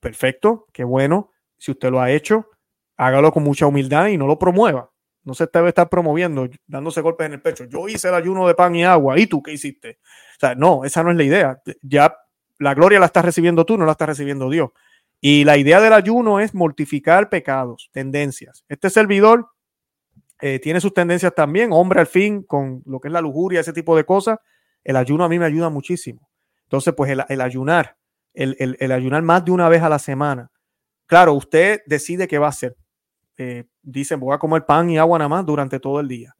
perfecto, 0.00 0.66
qué 0.72 0.84
bueno. 0.84 1.30
Si 1.58 1.70
usted 1.70 1.90
lo 1.90 2.00
ha 2.00 2.10
hecho, 2.10 2.48
hágalo 2.96 3.30
con 3.30 3.42
mucha 3.42 3.66
humildad 3.66 4.06
y 4.08 4.16
no 4.16 4.26
lo 4.26 4.38
promueva. 4.38 4.90
No 5.22 5.34
se 5.34 5.46
debe 5.52 5.68
estar 5.68 5.90
promoviendo, 5.90 6.48
dándose 6.66 7.02
golpes 7.02 7.26
en 7.26 7.34
el 7.34 7.42
pecho. 7.42 7.64
Yo 7.64 7.86
hice 7.86 8.08
el 8.08 8.14
ayuno 8.14 8.48
de 8.48 8.54
pan 8.54 8.74
y 8.74 8.84
agua. 8.84 9.18
¿Y 9.18 9.26
tú 9.26 9.42
qué 9.42 9.52
hiciste? 9.52 9.98
O 10.36 10.40
sea, 10.40 10.54
no, 10.54 10.82
esa 10.86 11.02
no 11.02 11.10
es 11.10 11.18
la 11.18 11.24
idea. 11.24 11.62
Ya 11.82 12.16
la 12.58 12.72
gloria 12.72 13.00
la 13.00 13.06
estás 13.06 13.26
recibiendo 13.26 13.66
tú, 13.66 13.76
no 13.76 13.84
la 13.84 13.92
estás 13.92 14.08
recibiendo 14.08 14.48
Dios. 14.48 14.70
Y 15.20 15.44
la 15.44 15.58
idea 15.58 15.78
del 15.82 15.92
ayuno 15.92 16.40
es 16.40 16.54
mortificar 16.54 17.28
pecados, 17.28 17.90
tendencias. 17.92 18.64
Este 18.70 18.88
servidor 18.88 19.50
eh, 20.42 20.58
tiene 20.58 20.80
sus 20.80 20.94
tendencias 20.94 21.34
también, 21.34 21.72
hombre 21.72 22.00
al 22.00 22.06
fin, 22.06 22.42
con 22.42 22.82
lo 22.86 23.00
que 23.00 23.08
es 23.08 23.12
la 23.12 23.20
lujuria, 23.20 23.60
ese 23.60 23.72
tipo 23.72 23.96
de 23.96 24.04
cosas. 24.04 24.38
El 24.82 24.96
ayuno 24.96 25.24
a 25.24 25.28
mí 25.28 25.38
me 25.38 25.44
ayuda 25.44 25.68
muchísimo. 25.68 26.28
Entonces, 26.64 26.94
pues 26.96 27.10
el, 27.10 27.40
ayunar, 27.40 27.96
el, 28.32 28.92
ayunar 28.92 29.22
más 29.22 29.44
de 29.44 29.50
una 29.50 29.68
vez 29.68 29.82
a 29.82 29.88
la 29.88 29.98
semana. 29.98 30.50
Claro, 31.06 31.34
usted 31.34 31.80
decide 31.86 32.28
qué 32.28 32.38
va 32.38 32.46
a 32.46 32.50
hacer. 32.50 32.76
Eh, 33.36 33.64
dicen, 33.82 34.20
voy 34.20 34.34
a 34.34 34.38
comer 34.38 34.64
pan 34.64 34.88
y 34.90 34.98
agua 34.98 35.18
nada 35.18 35.28
más 35.28 35.44
durante 35.44 35.80
todo 35.80 36.00
el 36.00 36.08
día. 36.08 36.34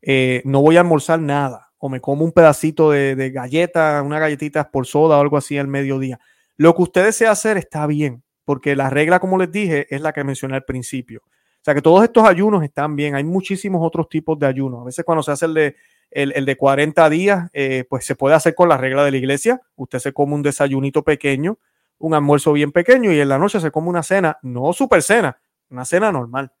Eh, 0.00 0.42
no 0.44 0.62
voy 0.62 0.76
a 0.76 0.80
almorzar 0.80 1.20
nada. 1.20 1.72
O 1.78 1.88
me 1.88 2.00
como 2.00 2.24
un 2.24 2.32
pedacito 2.32 2.90
de, 2.90 3.14
de 3.14 3.30
galleta, 3.30 4.02
una 4.02 4.18
galletita 4.18 4.70
por 4.70 4.86
soda 4.86 5.18
o 5.18 5.20
algo 5.20 5.36
así 5.36 5.58
al 5.58 5.68
mediodía. 5.68 6.18
Lo 6.56 6.74
que 6.74 6.82
usted 6.82 7.04
desea 7.04 7.30
hacer 7.30 7.58
está 7.58 7.86
bien 7.86 8.24
porque 8.44 8.76
la 8.76 8.90
regla, 8.90 9.20
como 9.20 9.38
les 9.38 9.50
dije, 9.50 9.86
es 9.94 10.00
la 10.00 10.12
que 10.12 10.24
mencioné 10.24 10.56
al 10.56 10.64
principio. 10.64 11.22
Sea 11.64 11.74
que 11.74 11.80
todos 11.80 12.04
estos 12.04 12.28
ayunos 12.28 12.62
están 12.62 12.94
bien. 12.94 13.14
Hay 13.14 13.24
muchísimos 13.24 13.80
otros 13.82 14.10
tipos 14.10 14.38
de 14.38 14.46
ayunos. 14.46 14.82
A 14.82 14.84
veces 14.84 15.02
cuando 15.02 15.22
se 15.22 15.32
hace 15.32 15.46
el 15.46 15.54
de, 15.54 15.76
el, 16.10 16.44
de 16.44 16.56
40 16.58 17.08
días, 17.08 17.48
eh, 17.54 17.86
pues 17.88 18.04
se 18.04 18.14
puede 18.14 18.34
hacer 18.34 18.54
con 18.54 18.68
la 18.68 18.76
regla 18.76 19.02
de 19.02 19.10
la 19.10 19.16
iglesia. 19.16 19.62
Usted 19.74 19.98
se 19.98 20.12
come 20.12 20.34
un 20.34 20.42
desayunito 20.42 21.02
pequeño, 21.02 21.58
un 21.96 22.12
almuerzo 22.12 22.52
bien 22.52 22.70
pequeño 22.70 23.12
y 23.12 23.18
en 23.18 23.30
la 23.30 23.38
noche 23.38 23.60
se 23.60 23.70
come 23.70 23.88
una 23.88 24.02
cena, 24.02 24.38
no 24.42 24.74
super 24.74 25.02
cena, 25.02 25.38
una 25.70 25.86
cena 25.86 26.12
normal. 26.12 26.52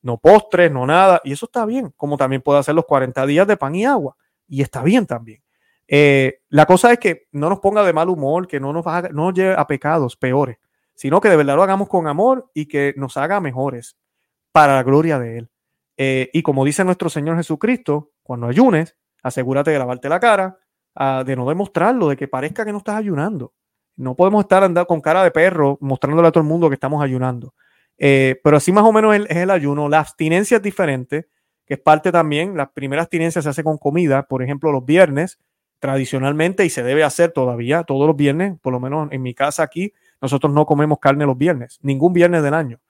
No 0.00 0.18
postres, 0.18 0.70
no 0.70 0.86
nada. 0.86 1.20
Y 1.24 1.32
eso 1.32 1.46
está 1.46 1.66
bien, 1.66 1.92
como 1.96 2.16
también 2.16 2.40
puede 2.40 2.60
hacer 2.60 2.76
los 2.76 2.84
40 2.84 3.26
días 3.26 3.48
de 3.48 3.56
pan 3.56 3.74
y 3.74 3.84
agua. 3.84 4.16
Y 4.46 4.62
está 4.62 4.84
bien 4.84 5.06
también. 5.06 5.42
Eh, 5.88 6.40
la 6.50 6.66
cosa 6.66 6.92
es 6.92 7.00
que 7.00 7.26
no 7.32 7.48
nos 7.48 7.58
ponga 7.58 7.82
de 7.82 7.92
mal 7.92 8.08
humor, 8.08 8.46
que 8.46 8.60
no 8.60 8.72
nos, 8.72 8.86
haga, 8.86 9.08
no 9.08 9.24
nos 9.24 9.34
lleve 9.34 9.54
a 9.58 9.66
pecados 9.66 10.14
peores 10.16 10.58
sino 10.94 11.20
que 11.20 11.28
de 11.28 11.36
verdad 11.36 11.56
lo 11.56 11.62
hagamos 11.62 11.88
con 11.88 12.06
amor 12.06 12.50
y 12.54 12.66
que 12.66 12.94
nos 12.96 13.16
haga 13.16 13.40
mejores 13.40 13.96
para 14.52 14.76
la 14.76 14.82
gloria 14.82 15.18
de 15.18 15.38
Él. 15.38 15.50
Eh, 15.96 16.30
y 16.32 16.42
como 16.42 16.64
dice 16.64 16.84
nuestro 16.84 17.08
Señor 17.08 17.36
Jesucristo, 17.36 18.12
cuando 18.22 18.46
ayunes, 18.46 18.96
asegúrate 19.22 19.70
de 19.70 19.78
lavarte 19.78 20.08
la 20.08 20.20
cara, 20.20 20.58
ah, 20.94 21.24
de 21.26 21.36
no 21.36 21.48
demostrarlo, 21.48 22.08
de 22.08 22.16
que 22.16 22.28
parezca 22.28 22.64
que 22.64 22.72
no 22.72 22.78
estás 22.78 22.96
ayunando. 22.96 23.52
No 23.96 24.14
podemos 24.14 24.44
estar 24.44 24.64
andando 24.64 24.86
con 24.86 25.00
cara 25.00 25.22
de 25.22 25.30
perro 25.30 25.78
mostrándole 25.80 26.28
a 26.28 26.32
todo 26.32 26.42
el 26.42 26.48
mundo 26.48 26.68
que 26.68 26.74
estamos 26.74 27.02
ayunando. 27.02 27.54
Eh, 27.98 28.40
pero 28.42 28.56
así 28.56 28.72
más 28.72 28.84
o 28.84 28.92
menos 28.92 29.14
es 29.14 29.36
el 29.36 29.50
ayuno. 29.50 29.88
La 29.88 30.00
abstinencia 30.00 30.56
es 30.56 30.62
diferente, 30.62 31.28
que 31.66 31.74
es 31.74 31.80
parte 31.80 32.10
también. 32.10 32.56
La 32.56 32.72
primera 32.72 33.02
abstinencia 33.02 33.42
se 33.42 33.48
hace 33.48 33.62
con 33.62 33.78
comida, 33.78 34.24
por 34.24 34.42
ejemplo, 34.42 34.72
los 34.72 34.84
viernes, 34.84 35.38
tradicionalmente, 35.78 36.64
y 36.64 36.70
se 36.70 36.82
debe 36.82 37.04
hacer 37.04 37.32
todavía 37.32 37.84
todos 37.84 38.06
los 38.06 38.16
viernes, 38.16 38.58
por 38.60 38.72
lo 38.72 38.80
menos 38.80 39.08
en 39.12 39.22
mi 39.22 39.34
casa 39.34 39.62
aquí, 39.62 39.92
nosotros 40.20 40.52
no 40.52 40.64
comemos 40.64 40.98
carne 41.00 41.26
los 41.26 41.36
viernes, 41.36 41.78
ningún 41.82 42.12
viernes 42.12 42.42
del 42.42 42.54
año. 42.54 42.80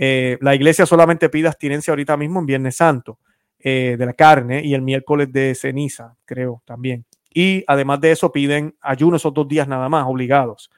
Eh, 0.00 0.38
la 0.40 0.54
iglesia 0.54 0.86
solamente 0.86 1.28
pide 1.28 1.48
abstinencia 1.48 1.90
ahorita 1.90 2.16
mismo 2.16 2.38
en 2.38 2.46
Viernes 2.46 2.76
Santo 2.76 3.18
eh, 3.58 3.96
de 3.98 4.06
la 4.06 4.12
carne 4.12 4.64
y 4.64 4.72
el 4.72 4.82
miércoles 4.82 5.32
de 5.32 5.56
ceniza, 5.56 6.16
creo 6.24 6.62
también. 6.64 7.04
Y 7.34 7.64
además 7.66 8.00
de 8.00 8.12
eso 8.12 8.30
piden 8.30 8.76
ayuno 8.80 9.16
esos 9.16 9.34
dos 9.34 9.48
días 9.48 9.66
nada 9.66 9.88
más, 9.88 10.06
obligados. 10.06 10.70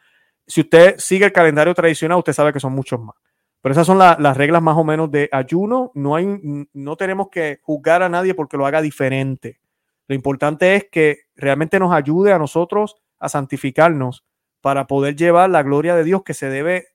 Si 0.47 0.63
usted 0.63 0.95
sigue 0.99 1.27
el 1.27 1.33
calendario 1.33 1.75
tradicional, 1.75 2.17
usted 2.17 2.33
sabe 2.33 2.55
que 2.55 2.61
son 2.61 2.73
muchos 2.73 2.99
más. 2.99 3.15
Pero 3.61 3.73
esas 3.75 3.87
son 3.87 3.99
las 3.99 4.37
reglas 4.39 4.63
más 4.63 4.79
o 4.79 4.85
menos 4.85 5.11
de 5.11 5.29
ayuno. 5.33 5.93
No, 5.95 6.17
hay, 6.17 6.27
no 6.73 6.97
tenemos 6.97 7.29
que 7.31 7.59
juzgar 7.61 8.03
a 8.03 8.09
nadie 8.09 8.35
porque 8.35 8.57
lo 8.57 8.65
haga 8.65 8.81
diferente. 8.81 9.61
Lo 10.09 10.15
importante 10.15 10.77
es 10.77 10.87
que 10.91 11.19
realmente 11.37 11.79
nos 11.79 11.93
ayude 11.93 12.33
a 12.33 12.39
nosotros 12.39 12.97
a 13.19 13.29
santificarnos 13.29 14.25
para 14.63 14.87
poder 14.87 15.15
llevar 15.15 15.51
la 15.51 15.63
gloria 15.63 15.95
de 15.95 16.05
Dios 16.05 16.23
que 16.25 16.33
se 16.33 16.49
debe 16.49 16.87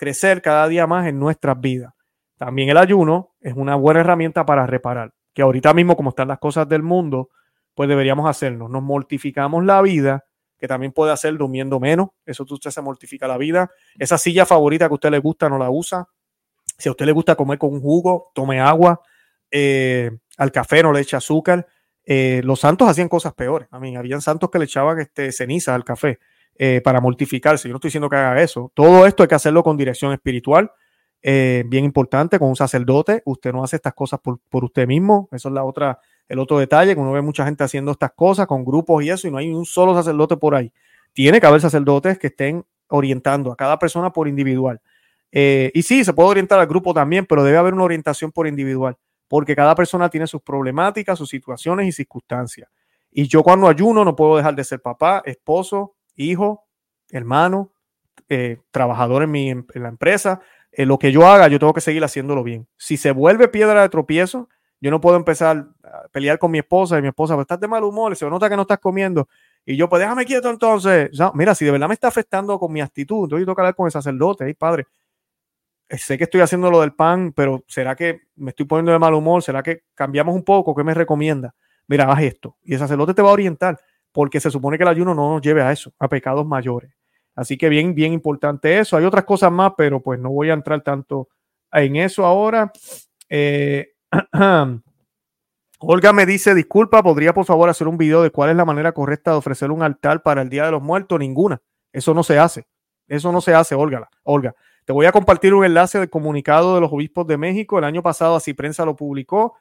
crecer 0.00 0.40
cada 0.40 0.66
día 0.66 0.86
más 0.86 1.06
en 1.06 1.18
nuestras 1.18 1.60
vidas. 1.60 1.92
También 2.38 2.70
el 2.70 2.78
ayuno 2.78 3.34
es 3.38 3.52
una 3.54 3.74
buena 3.74 4.00
herramienta 4.00 4.46
para 4.46 4.66
reparar, 4.66 5.12
que 5.34 5.42
ahorita 5.42 5.74
mismo 5.74 5.94
como 5.94 6.08
están 6.08 6.28
las 6.28 6.38
cosas 6.38 6.66
del 6.66 6.82
mundo, 6.82 7.28
pues 7.74 7.86
deberíamos 7.86 8.26
hacerlo. 8.26 8.66
Nos 8.70 8.82
mortificamos 8.82 9.62
la 9.62 9.82
vida, 9.82 10.24
que 10.58 10.66
también 10.66 10.92
puede 10.92 11.12
hacer 11.12 11.36
durmiendo 11.36 11.78
menos, 11.78 12.08
eso 12.24 12.46
usted 12.48 12.70
se 12.70 12.80
mortifica 12.80 13.28
la 13.28 13.36
vida. 13.36 13.70
Esa 13.98 14.16
silla 14.16 14.46
favorita 14.46 14.88
que 14.88 14.92
a 14.92 14.94
usted 14.94 15.10
le 15.10 15.18
gusta 15.18 15.50
no 15.50 15.58
la 15.58 15.68
usa. 15.68 16.08
Si 16.78 16.88
a 16.88 16.92
usted 16.92 17.04
le 17.04 17.12
gusta 17.12 17.34
comer 17.36 17.58
con 17.58 17.74
un 17.74 17.82
jugo, 17.82 18.30
tome 18.34 18.58
agua. 18.58 19.02
Eh, 19.50 20.10
al 20.38 20.50
café 20.50 20.82
no 20.82 20.94
le 20.94 21.00
eche 21.00 21.16
azúcar. 21.16 21.66
Eh, 22.06 22.40
los 22.42 22.60
santos 22.60 22.88
hacían 22.88 23.10
cosas 23.10 23.34
peores. 23.34 23.68
A 23.70 23.78
mí, 23.78 23.94
habían 23.96 24.22
santos 24.22 24.50
que 24.50 24.58
le 24.58 24.64
echaban 24.64 24.98
este, 24.98 25.30
ceniza 25.30 25.74
al 25.74 25.84
café. 25.84 26.20
Eh, 26.62 26.82
para 26.82 27.00
mortificarse. 27.00 27.68
Yo 27.68 27.72
no 27.72 27.78
estoy 27.78 27.88
diciendo 27.88 28.10
que 28.10 28.16
haga 28.16 28.42
eso. 28.42 28.70
Todo 28.74 29.06
esto 29.06 29.22
hay 29.22 29.30
que 29.30 29.34
hacerlo 29.34 29.62
con 29.62 29.78
dirección 29.78 30.12
espiritual, 30.12 30.70
eh, 31.22 31.64
bien 31.66 31.86
importante, 31.86 32.38
con 32.38 32.50
un 32.50 32.56
sacerdote. 32.56 33.22
Usted 33.24 33.50
no 33.50 33.64
hace 33.64 33.76
estas 33.76 33.94
cosas 33.94 34.20
por, 34.20 34.64
usted 34.64 34.86
mismo. 34.86 35.30
Eso 35.32 35.48
es 35.48 35.54
la 35.54 35.64
otra, 35.64 36.00
el 36.28 36.38
otro 36.38 36.58
detalle, 36.58 36.94
que 36.94 37.00
uno 37.00 37.12
ve 37.12 37.22
mucha 37.22 37.46
gente 37.46 37.64
haciendo 37.64 37.92
estas 37.92 38.12
cosas 38.12 38.46
con 38.46 38.62
grupos 38.62 39.02
y 39.02 39.08
eso, 39.08 39.26
y 39.26 39.30
no 39.30 39.38
hay 39.38 39.48
un 39.48 39.64
solo 39.64 39.94
sacerdote 39.94 40.36
por 40.36 40.54
ahí. 40.54 40.70
Tiene 41.14 41.40
que 41.40 41.46
haber 41.46 41.62
sacerdotes 41.62 42.18
que 42.18 42.26
estén 42.26 42.62
orientando 42.88 43.52
a 43.52 43.56
cada 43.56 43.78
persona 43.78 44.12
por 44.12 44.28
individual. 44.28 44.82
Eh, 45.32 45.70
y 45.72 45.80
sí, 45.80 46.04
se 46.04 46.12
puede 46.12 46.28
orientar 46.28 46.60
al 46.60 46.66
grupo 46.66 46.92
también, 46.92 47.24
pero 47.24 47.42
debe 47.42 47.56
haber 47.56 47.72
una 47.72 47.84
orientación 47.84 48.32
por 48.32 48.46
individual, 48.46 48.98
porque 49.28 49.56
cada 49.56 49.74
persona 49.74 50.10
tiene 50.10 50.26
sus 50.26 50.42
problemáticas, 50.42 51.16
sus 51.16 51.30
situaciones 51.30 51.88
y 51.88 51.92
circunstancias. 51.92 52.68
Y 53.10 53.28
yo 53.28 53.42
cuando 53.42 53.66
ayuno 53.66 54.04
no 54.04 54.14
puedo 54.14 54.36
dejar 54.36 54.54
de 54.54 54.62
ser 54.62 54.82
papá, 54.82 55.22
esposo, 55.24 55.94
hijo, 56.24 56.66
hermano, 57.10 57.72
eh, 58.28 58.58
trabajador 58.70 59.22
en, 59.22 59.30
mi, 59.30 59.50
en 59.50 59.66
la 59.74 59.88
empresa, 59.88 60.40
eh, 60.72 60.86
lo 60.86 60.98
que 60.98 61.12
yo 61.12 61.26
haga, 61.26 61.48
yo 61.48 61.58
tengo 61.58 61.74
que 61.74 61.80
seguir 61.80 62.04
haciéndolo 62.04 62.44
bien. 62.44 62.68
Si 62.76 62.96
se 62.96 63.10
vuelve 63.10 63.48
piedra 63.48 63.82
de 63.82 63.88
tropiezo, 63.88 64.48
yo 64.80 64.90
no 64.90 65.00
puedo 65.00 65.16
empezar 65.16 65.66
a 65.84 66.08
pelear 66.08 66.38
con 66.38 66.50
mi 66.50 66.58
esposa 66.58 66.98
y 66.98 67.02
mi 67.02 67.08
esposa, 67.08 67.34
pues 67.34 67.44
estás 67.44 67.60
de 67.60 67.68
mal 67.68 67.84
humor, 67.84 68.16
se 68.16 68.28
nota 68.30 68.48
que 68.48 68.56
no 68.56 68.62
estás 68.62 68.78
comiendo. 68.78 69.28
Y 69.66 69.76
yo, 69.76 69.88
pues 69.88 70.00
déjame 70.00 70.24
quieto 70.24 70.48
entonces. 70.48 71.10
mira, 71.34 71.54
si 71.54 71.64
de 71.64 71.70
verdad 71.72 71.88
me 71.88 71.94
está 71.94 72.08
afectando 72.08 72.58
con 72.58 72.72
mi 72.72 72.80
actitud, 72.80 73.24
entonces 73.24 73.40
yo 73.40 73.46
tengo 73.46 73.56
que 73.56 73.62
hablar 73.62 73.74
con 73.74 73.86
el 73.86 73.92
sacerdote, 73.92 74.44
hey, 74.46 74.54
padre. 74.54 74.86
Eh, 75.88 75.98
sé 75.98 76.16
que 76.16 76.24
estoy 76.24 76.40
haciendo 76.40 76.70
lo 76.70 76.80
del 76.80 76.94
pan, 76.94 77.32
pero 77.32 77.64
¿será 77.66 77.96
que 77.96 78.22
me 78.36 78.50
estoy 78.50 78.64
poniendo 78.64 78.92
de 78.92 78.98
mal 78.98 79.12
humor? 79.12 79.42
¿Será 79.42 79.62
que 79.62 79.82
cambiamos 79.94 80.34
un 80.34 80.44
poco? 80.44 80.74
¿Qué 80.74 80.84
me 80.84 80.94
recomienda? 80.94 81.54
Mira, 81.88 82.04
haz 82.10 82.22
esto. 82.22 82.56
Y 82.62 82.74
el 82.74 82.78
sacerdote 82.78 83.12
te 83.12 83.22
va 83.22 83.30
a 83.30 83.32
orientar, 83.32 83.78
porque 84.12 84.40
se 84.40 84.50
supone 84.50 84.76
que 84.76 84.84
el 84.84 84.88
ayuno 84.88 85.14
no 85.14 85.30
nos 85.30 85.42
lleve 85.42 85.62
a 85.62 85.72
eso, 85.72 85.92
a 85.98 86.08
pecados 86.08 86.46
mayores. 86.46 86.92
Así 87.34 87.56
que 87.56 87.68
bien, 87.68 87.94
bien 87.94 88.12
importante 88.12 88.78
eso. 88.78 88.96
Hay 88.96 89.04
otras 89.04 89.24
cosas 89.24 89.52
más, 89.52 89.72
pero 89.76 90.02
pues 90.02 90.18
no 90.20 90.30
voy 90.30 90.50
a 90.50 90.54
entrar 90.54 90.82
tanto 90.82 91.28
en 91.72 91.96
eso 91.96 92.24
ahora. 92.24 92.72
Eh, 93.28 93.92
Olga 95.78 96.12
me 96.12 96.26
dice, 96.26 96.54
disculpa, 96.54 97.02
¿podría 97.02 97.32
por 97.32 97.46
favor 97.46 97.70
hacer 97.70 97.88
un 97.88 97.96
video 97.96 98.22
de 98.22 98.30
cuál 98.30 98.50
es 98.50 98.56
la 98.56 98.64
manera 98.64 98.92
correcta 98.92 99.30
de 99.30 99.38
ofrecer 99.38 99.70
un 99.70 99.82
altar 99.82 100.22
para 100.22 100.42
el 100.42 100.50
Día 100.50 100.66
de 100.66 100.72
los 100.72 100.82
Muertos? 100.82 101.18
Ninguna. 101.18 101.62
Eso 101.92 102.12
no 102.12 102.22
se 102.22 102.38
hace. 102.38 102.66
Eso 103.08 103.32
no 103.32 103.40
se 103.40 103.54
hace, 103.54 103.74
Olga. 103.74 104.08
Olga. 104.22 104.54
Te 104.84 104.92
voy 104.92 105.06
a 105.06 105.12
compartir 105.12 105.54
un 105.54 105.64
enlace 105.64 105.98
del 105.98 106.10
comunicado 106.10 106.74
de 106.74 106.80
los 106.80 106.92
obispos 106.92 107.26
de 107.26 107.38
México. 107.38 107.78
El 107.78 107.84
año 107.84 108.02
pasado 108.02 108.36
así 108.36 108.54
prensa 108.54 108.84
lo 108.84 108.96
publicó. 108.96 109.56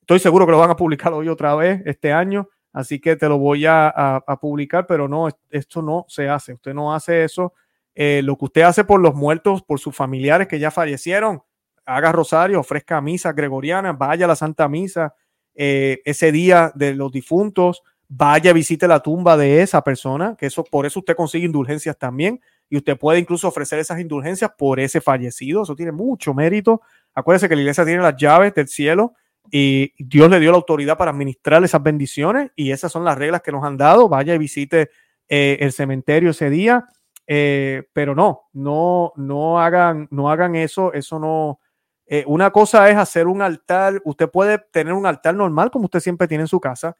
Estoy 0.00 0.18
seguro 0.18 0.46
que 0.46 0.52
lo 0.52 0.58
van 0.58 0.70
a 0.70 0.76
publicar 0.76 1.12
hoy 1.12 1.28
otra 1.28 1.54
vez 1.54 1.82
este 1.86 2.12
año. 2.12 2.48
Así 2.74 2.98
que 2.98 3.14
te 3.14 3.28
lo 3.28 3.38
voy 3.38 3.66
a, 3.66 4.22
publicar, 4.40 4.86
pero 4.86 5.06
no, 5.06 5.28
esto 5.48 5.80
no 5.80 6.04
se 6.08 6.28
hace. 6.28 6.54
Usted 6.54 6.74
no 6.74 6.92
hace 6.92 7.22
eso. 7.22 7.54
Eh, 7.94 8.20
lo 8.24 8.36
que 8.36 8.46
usted 8.46 8.62
hace 8.62 8.82
por 8.82 9.00
los 9.00 9.14
muertos, 9.14 9.62
por 9.62 9.78
sus 9.78 9.94
familiares 9.94 10.48
que 10.48 10.58
ya 10.58 10.72
fallecieron, 10.72 11.40
haga 11.86 12.10
rosario, 12.10 12.58
ofrezca 12.58 13.00
misa 13.00 13.32
gregoriana, 13.32 13.92
vaya 13.92 14.24
a 14.24 14.28
la 14.28 14.34
Santa 14.34 14.68
Misa, 14.68 15.14
eh, 15.54 16.02
ese 16.04 16.32
día 16.32 16.72
de 16.74 16.94
los 16.94 17.12
difuntos, 17.12 17.84
vaya, 18.08 18.52
visite 18.52 18.88
la 18.88 19.00
tumba 19.00 19.36
de 19.36 19.62
esa 19.62 19.82
persona, 19.82 20.34
que 20.36 20.46
eso 20.46 20.64
por 20.64 20.84
eso 20.84 20.98
usted 20.98 21.14
consigue 21.14 21.46
indulgencias 21.46 21.96
también 21.96 22.40
y 22.68 22.76
usted 22.76 22.98
puede 22.98 23.20
incluso 23.20 23.46
ofrecer 23.46 23.78
esas 23.78 24.00
indulgencias 24.00 24.50
por 24.58 24.80
ese 24.80 25.00
fallecido, 25.00 25.62
eso 25.62 25.76
tiene 25.76 25.92
mucho 25.92 26.34
mérito. 26.34 26.80
Acuérdese 27.14 27.48
que 27.48 27.54
la 27.54 27.60
iglesia 27.60 27.84
tiene 27.84 28.02
las 28.02 28.16
llaves 28.16 28.52
del 28.52 28.66
cielo 28.66 29.14
y 29.50 29.92
Dios 29.98 30.30
le 30.30 30.40
dio 30.40 30.50
la 30.50 30.56
autoridad 30.56 30.96
para 30.96 31.10
administrar 31.10 31.62
esas 31.64 31.82
bendiciones 31.82 32.50
y 32.56 32.70
esas 32.70 32.90
son 32.90 33.04
las 33.04 33.16
reglas 33.18 33.42
que 33.42 33.52
nos 33.52 33.64
han 33.64 33.76
dado. 33.76 34.08
Vaya 34.08 34.34
y 34.34 34.38
visite 34.38 34.90
eh, 35.28 35.58
el 35.60 35.72
cementerio 35.72 36.30
ese 36.30 36.50
día, 36.50 36.86
eh, 37.26 37.84
pero 37.92 38.14
no, 38.14 38.48
no, 38.52 39.12
no 39.16 39.60
hagan, 39.60 40.08
no 40.10 40.30
hagan 40.30 40.54
eso, 40.56 40.92
eso 40.92 41.18
no, 41.18 41.60
eh, 42.06 42.24
una 42.26 42.50
cosa 42.50 42.88
es 42.90 42.96
hacer 42.96 43.26
un 43.26 43.42
altar, 43.42 44.00
usted 44.04 44.30
puede 44.30 44.58
tener 44.58 44.92
un 44.92 45.06
altar 45.06 45.34
normal 45.34 45.70
como 45.70 45.86
usted 45.86 46.00
siempre 46.00 46.28
tiene 46.28 46.42
en 46.42 46.48
su 46.48 46.60
casa. 46.60 46.96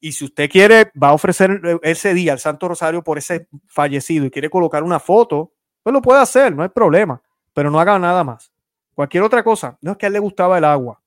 Y 0.00 0.12
si 0.12 0.24
usted 0.26 0.50
quiere, 0.50 0.92
va 1.00 1.08
a 1.08 1.14
ofrecer 1.14 1.60
ese 1.82 2.12
día 2.12 2.34
el 2.34 2.38
Santo 2.38 2.68
Rosario 2.68 3.02
por 3.02 3.16
ese 3.16 3.48
fallecido 3.66 4.26
y 4.26 4.30
quiere 4.30 4.50
colocar 4.50 4.82
una 4.82 5.00
foto, 5.00 5.52
pues 5.82 5.92
lo 5.92 6.02
puede 6.02 6.20
hacer, 6.20 6.54
no 6.54 6.62
hay 6.62 6.68
problema, 6.68 7.22
pero 7.54 7.70
no 7.70 7.80
haga 7.80 7.98
nada 7.98 8.22
más. 8.22 8.52
Cualquier 8.94 9.22
otra 9.22 9.42
cosa, 9.42 9.78
no 9.80 9.92
es 9.92 9.96
que 9.96 10.06
a 10.06 10.08
él 10.08 10.12
le 10.12 10.18
gustaba 10.18 10.58
el 10.58 10.64
agua 10.64 11.03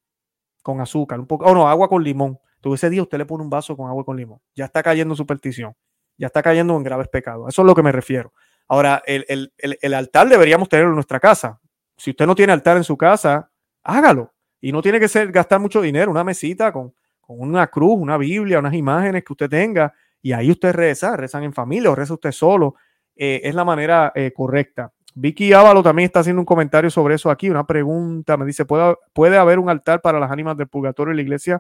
con 0.68 0.82
azúcar, 0.82 1.20
un 1.20 1.28
poco, 1.28 1.46
o 1.46 1.54
no, 1.54 1.68
agua 1.68 1.90
con 1.90 2.04
limón. 2.04 2.40
Entonces 2.56 2.84
ese 2.84 2.92
día 2.92 3.02
usted 3.02 3.18
le 3.18 3.26
pone 3.26 3.44
un 3.44 3.50
vaso 3.50 3.76
con 3.76 3.90
agua 3.90 4.04
con 4.06 4.18
limón. 4.18 4.40
Ya 4.56 4.66
está 4.66 4.84
cayendo 4.84 5.14
en 5.14 5.18
superstición, 5.18 5.76
ya 6.18 6.28
está 6.28 6.44
cayendo 6.44 6.76
en 6.76 6.84
graves 6.84 7.08
pecados. 7.08 7.48
Eso 7.50 7.62
es 7.62 7.66
lo 7.66 7.74
que 7.74 7.84
me 7.84 7.92
refiero. 7.92 8.34
Ahora, 8.68 9.02
el, 9.06 9.54
el 9.58 9.94
altar 9.94 10.28
deberíamos 10.28 10.68
tenerlo 10.68 10.92
en 10.92 10.96
nuestra 10.96 11.20
casa 11.20 11.62
si 11.98 12.12
usted 12.12 12.28
no 12.28 12.36
tiene 12.36 12.54
altar 12.54 12.78
en 12.78 12.84
su 12.84 12.96
casa, 12.96 13.52
hágalo. 13.84 14.34
Y 14.62 14.72
no 14.72 14.82
tiene 14.82 15.00
que 15.00 15.08
ser 15.08 15.32
gastar 15.32 15.60
mucho 15.60 15.82
dinero, 15.82 16.10
una 16.12 16.24
mesita 16.24 16.72
con, 16.72 16.94
una 17.28 17.68
cruz, 17.68 17.98
una 18.00 18.18
Biblia, 18.18 18.60
unas 18.60 18.74
imágenes 18.74 19.24
que 19.24 19.34
usted 19.34 19.50
tenga, 19.50 19.94
y 20.22 20.32
ahí 20.32 20.50
usted 20.50 20.74
reza, 20.74 21.18
rezan 21.18 21.44
en 21.44 21.54
familia 21.54 21.92
o 21.92 21.96
reza 21.96 22.14
usted 22.14 22.32
solo. 22.32 22.76
Eh, 23.16 23.42
es 23.44 23.56
la 23.56 23.66
manera 23.66 24.12
eh, 24.16 24.32
correcta. 24.34 24.94
Vicky 25.20 25.52
Ávalo 25.52 25.82
también 25.82 26.06
está 26.06 26.20
haciendo 26.20 26.40
un 26.40 26.46
comentario 26.46 26.92
sobre 26.92 27.16
eso 27.16 27.32
aquí, 27.32 27.50
una 27.50 27.66
pregunta, 27.66 28.38
me 28.38 28.46
dice, 28.46 28.66
¿puede, 28.66 28.96
¿puede 29.14 29.38
haber 29.38 29.58
un 29.58 29.68
altar 29.68 30.00
para 30.00 30.20
las 30.20 30.30
ánimas 30.30 30.56
del 30.56 30.68
purgatorio 30.68 31.10
en 31.10 31.16
la 31.16 31.24
iglesia 31.24 31.60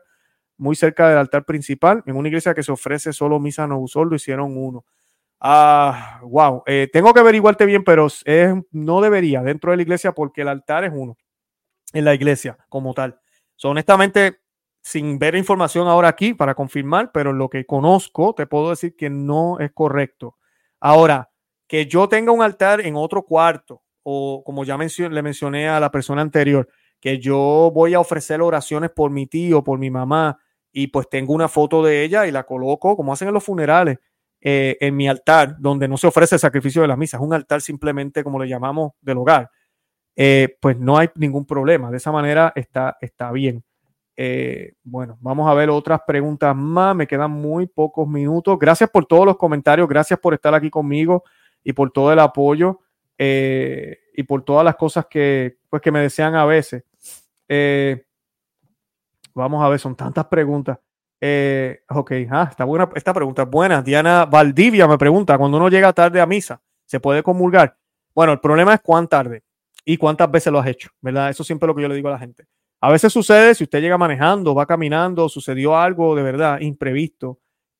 muy 0.58 0.76
cerca 0.76 1.10
del 1.10 1.18
altar 1.18 1.44
principal? 1.44 2.04
En 2.06 2.16
una 2.16 2.28
iglesia 2.28 2.54
que 2.54 2.62
se 2.62 2.72
ofrece 2.72 3.14
solo 3.14 3.40
misa 3.40 3.66
no 3.66 3.84
lo 3.96 4.16
hicieron 4.16 4.56
uno. 4.56 4.86
Ah, 5.40 6.20
wow. 6.22 6.62
Eh, 6.68 6.88
tengo 6.94 7.12
que 7.16 7.20
averiguarte 7.20 7.66
bien, 7.66 7.84
pero 7.84 8.08
no 8.72 9.02
debería 9.02 9.42
dentro 9.42 9.72
de 9.72 9.78
la 9.78 9.82
iglesia 9.82 10.12
porque 10.12 10.42
el 10.42 10.50
altar 10.50 10.84
es 10.84 10.92
uno 10.94 11.18
en 11.94 12.06
la 12.06 12.14
iglesia 12.14 12.60
como 12.70 12.94
tal. 12.94 13.20
honestamente, 13.64 14.38
sin 14.84 15.18
ver 15.18 15.34
información 15.34 15.88
ahora 15.88 16.10
aquí 16.10 16.36
para 16.36 16.54
confirmar, 16.54 17.12
pero 17.12 17.34
lo 17.34 17.50
que 17.50 17.66
conozco, 17.66 18.36
te 18.36 18.46
puedo 18.46 18.70
decir 18.70 18.96
que 18.96 19.10
no 19.10 19.58
es 19.60 19.72
correcto. 19.72 20.38
Ahora, 20.80 21.32
que 21.68 21.86
yo 21.86 22.08
tenga 22.08 22.32
un 22.32 22.42
altar 22.42 22.82
en 22.82 22.96
otro 22.96 23.24
cuarto, 23.24 23.84
o 24.04 24.42
como 24.44 24.64
ya 24.64 24.78
le 24.78 25.22
mencioné 25.22 25.68
a 25.68 25.80
la 25.80 25.92
persona 25.92 26.22
anterior, 26.22 26.68
que 27.00 27.20
yo 27.20 27.72
voy 27.74 27.94
a 27.94 28.00
ofrecer 28.00 28.42
oraciones 28.42 28.90
por 28.90 29.12
mi 29.12 29.28
tío, 29.28 29.64
por 29.64 29.78
mi 29.78 29.92
mamá, 29.92 30.40
y 30.72 30.88
pues 30.88 31.10
tengo 31.10 31.34
una 31.34 31.48
foto 31.48 31.84
de 31.84 32.04
ella 32.04 32.26
y 32.26 32.32
la 32.32 32.44
coloco, 32.44 32.96
como 32.96 33.14
hacen 33.14 33.28
en 33.28 33.34
los 33.34 33.44
funerales, 33.44 34.00
eh, 34.40 34.78
en 34.80 34.96
mi 34.96 35.08
altar, 35.08 35.56
donde 35.60 35.88
no 35.88 35.98
se 35.98 36.08
ofrece 36.08 36.36
el 36.36 36.40
sacrificio 36.40 36.82
de 36.82 36.88
las 36.88 36.98
misas, 36.98 37.20
un 37.20 37.34
altar 37.34 37.62
simplemente 37.62 38.24
como 38.24 38.40
le 38.40 38.48
llamamos 38.48 38.94
del 39.02 39.18
hogar, 39.18 39.50
eh, 40.16 40.58
pues 40.62 40.78
no 40.78 40.98
hay 40.98 41.10
ningún 41.16 41.46
problema. 41.46 41.92
De 41.92 41.98
esa 41.98 42.12
manera 42.12 42.54
está, 42.56 42.98
está 43.02 43.32
bien. 43.32 43.64
Eh, 44.16 44.74
bueno, 44.84 45.18
vamos 45.22 45.48
a 45.50 45.54
ver 45.54 45.70
otras 45.70 46.02
preguntas 46.08 46.56
más. 46.56 46.96
Me 46.96 47.06
quedan 47.06 47.30
muy 47.30 47.68
pocos 47.68 48.08
minutos. 48.08 48.58
Gracias 48.58 48.90
por 48.90 49.06
todos 49.06 49.28
los 49.28 49.38
comentarios, 49.38 49.88
gracias 49.88 50.20
por 50.20 50.34
estar 50.34 50.56
aquí 50.56 50.72
conmigo 50.72 51.24
y 51.68 51.74
por 51.74 51.92
todo 51.92 52.14
el 52.14 52.20
apoyo 52.20 52.80
y 53.20 54.24
por 54.24 54.42
todas 54.44 54.64
las 54.64 54.78
cosas 54.78 55.06
que, 55.08 55.58
pues, 55.70 55.82
que 55.82 55.92
me 55.92 56.00
desean 56.00 56.34
a 56.34 56.46
veces. 56.46 56.86
vamos 59.34 59.62
a 59.62 59.68
ver, 59.68 59.78
son 59.78 59.94
tantas 59.94 60.26
preguntas. 60.28 60.80
Eh, 61.20 61.82
ok, 61.90 62.12
ah, 62.32 62.48
está 62.50 62.64
buena 62.64 62.90
esta 62.96 63.14
pregunta. 63.14 63.44
Buena. 63.44 63.82
Diana 63.82 64.26
Valdivia 64.26 64.88
me 64.88 64.98
pregunta: 64.98 65.38
cuando 65.38 65.58
uno 65.58 65.68
llega 65.68 65.92
tarde 65.92 66.22
a 66.22 66.26
misa, 66.26 66.62
¿se 66.86 67.02
puede 67.02 67.22
comulgar? 67.22 67.76
Bueno, 68.16 68.32
el 68.32 68.40
problema 68.40 68.74
es 68.74 68.80
cuán 68.80 69.10
tarde 69.10 69.44
y 69.84 69.98
cuántas 69.98 70.32
veces 70.32 70.54
lo 70.54 70.60
has 70.60 70.68
hecho, 70.68 70.90
¿verdad? 71.02 71.30
Eso 71.30 71.44
siempre 71.44 71.66
es 71.66 71.68
lo 71.68 71.76
que 71.76 71.82
yo 71.82 71.90
le 71.90 71.96
digo 71.96 72.08
a 72.08 72.14
la 72.14 72.20
gente. 72.20 72.46
A 72.80 72.90
veces 72.90 73.12
sucede 73.12 73.56
si 73.56 73.66
usted 73.66 73.82
llega 73.82 73.98
manejando, 73.98 74.56
va 74.56 74.66
caminando, 74.66 75.28
sucedió 75.28 75.76
algo 75.76 76.16
de 76.16 76.24
verdad 76.24 76.62
imprevisto 76.62 77.40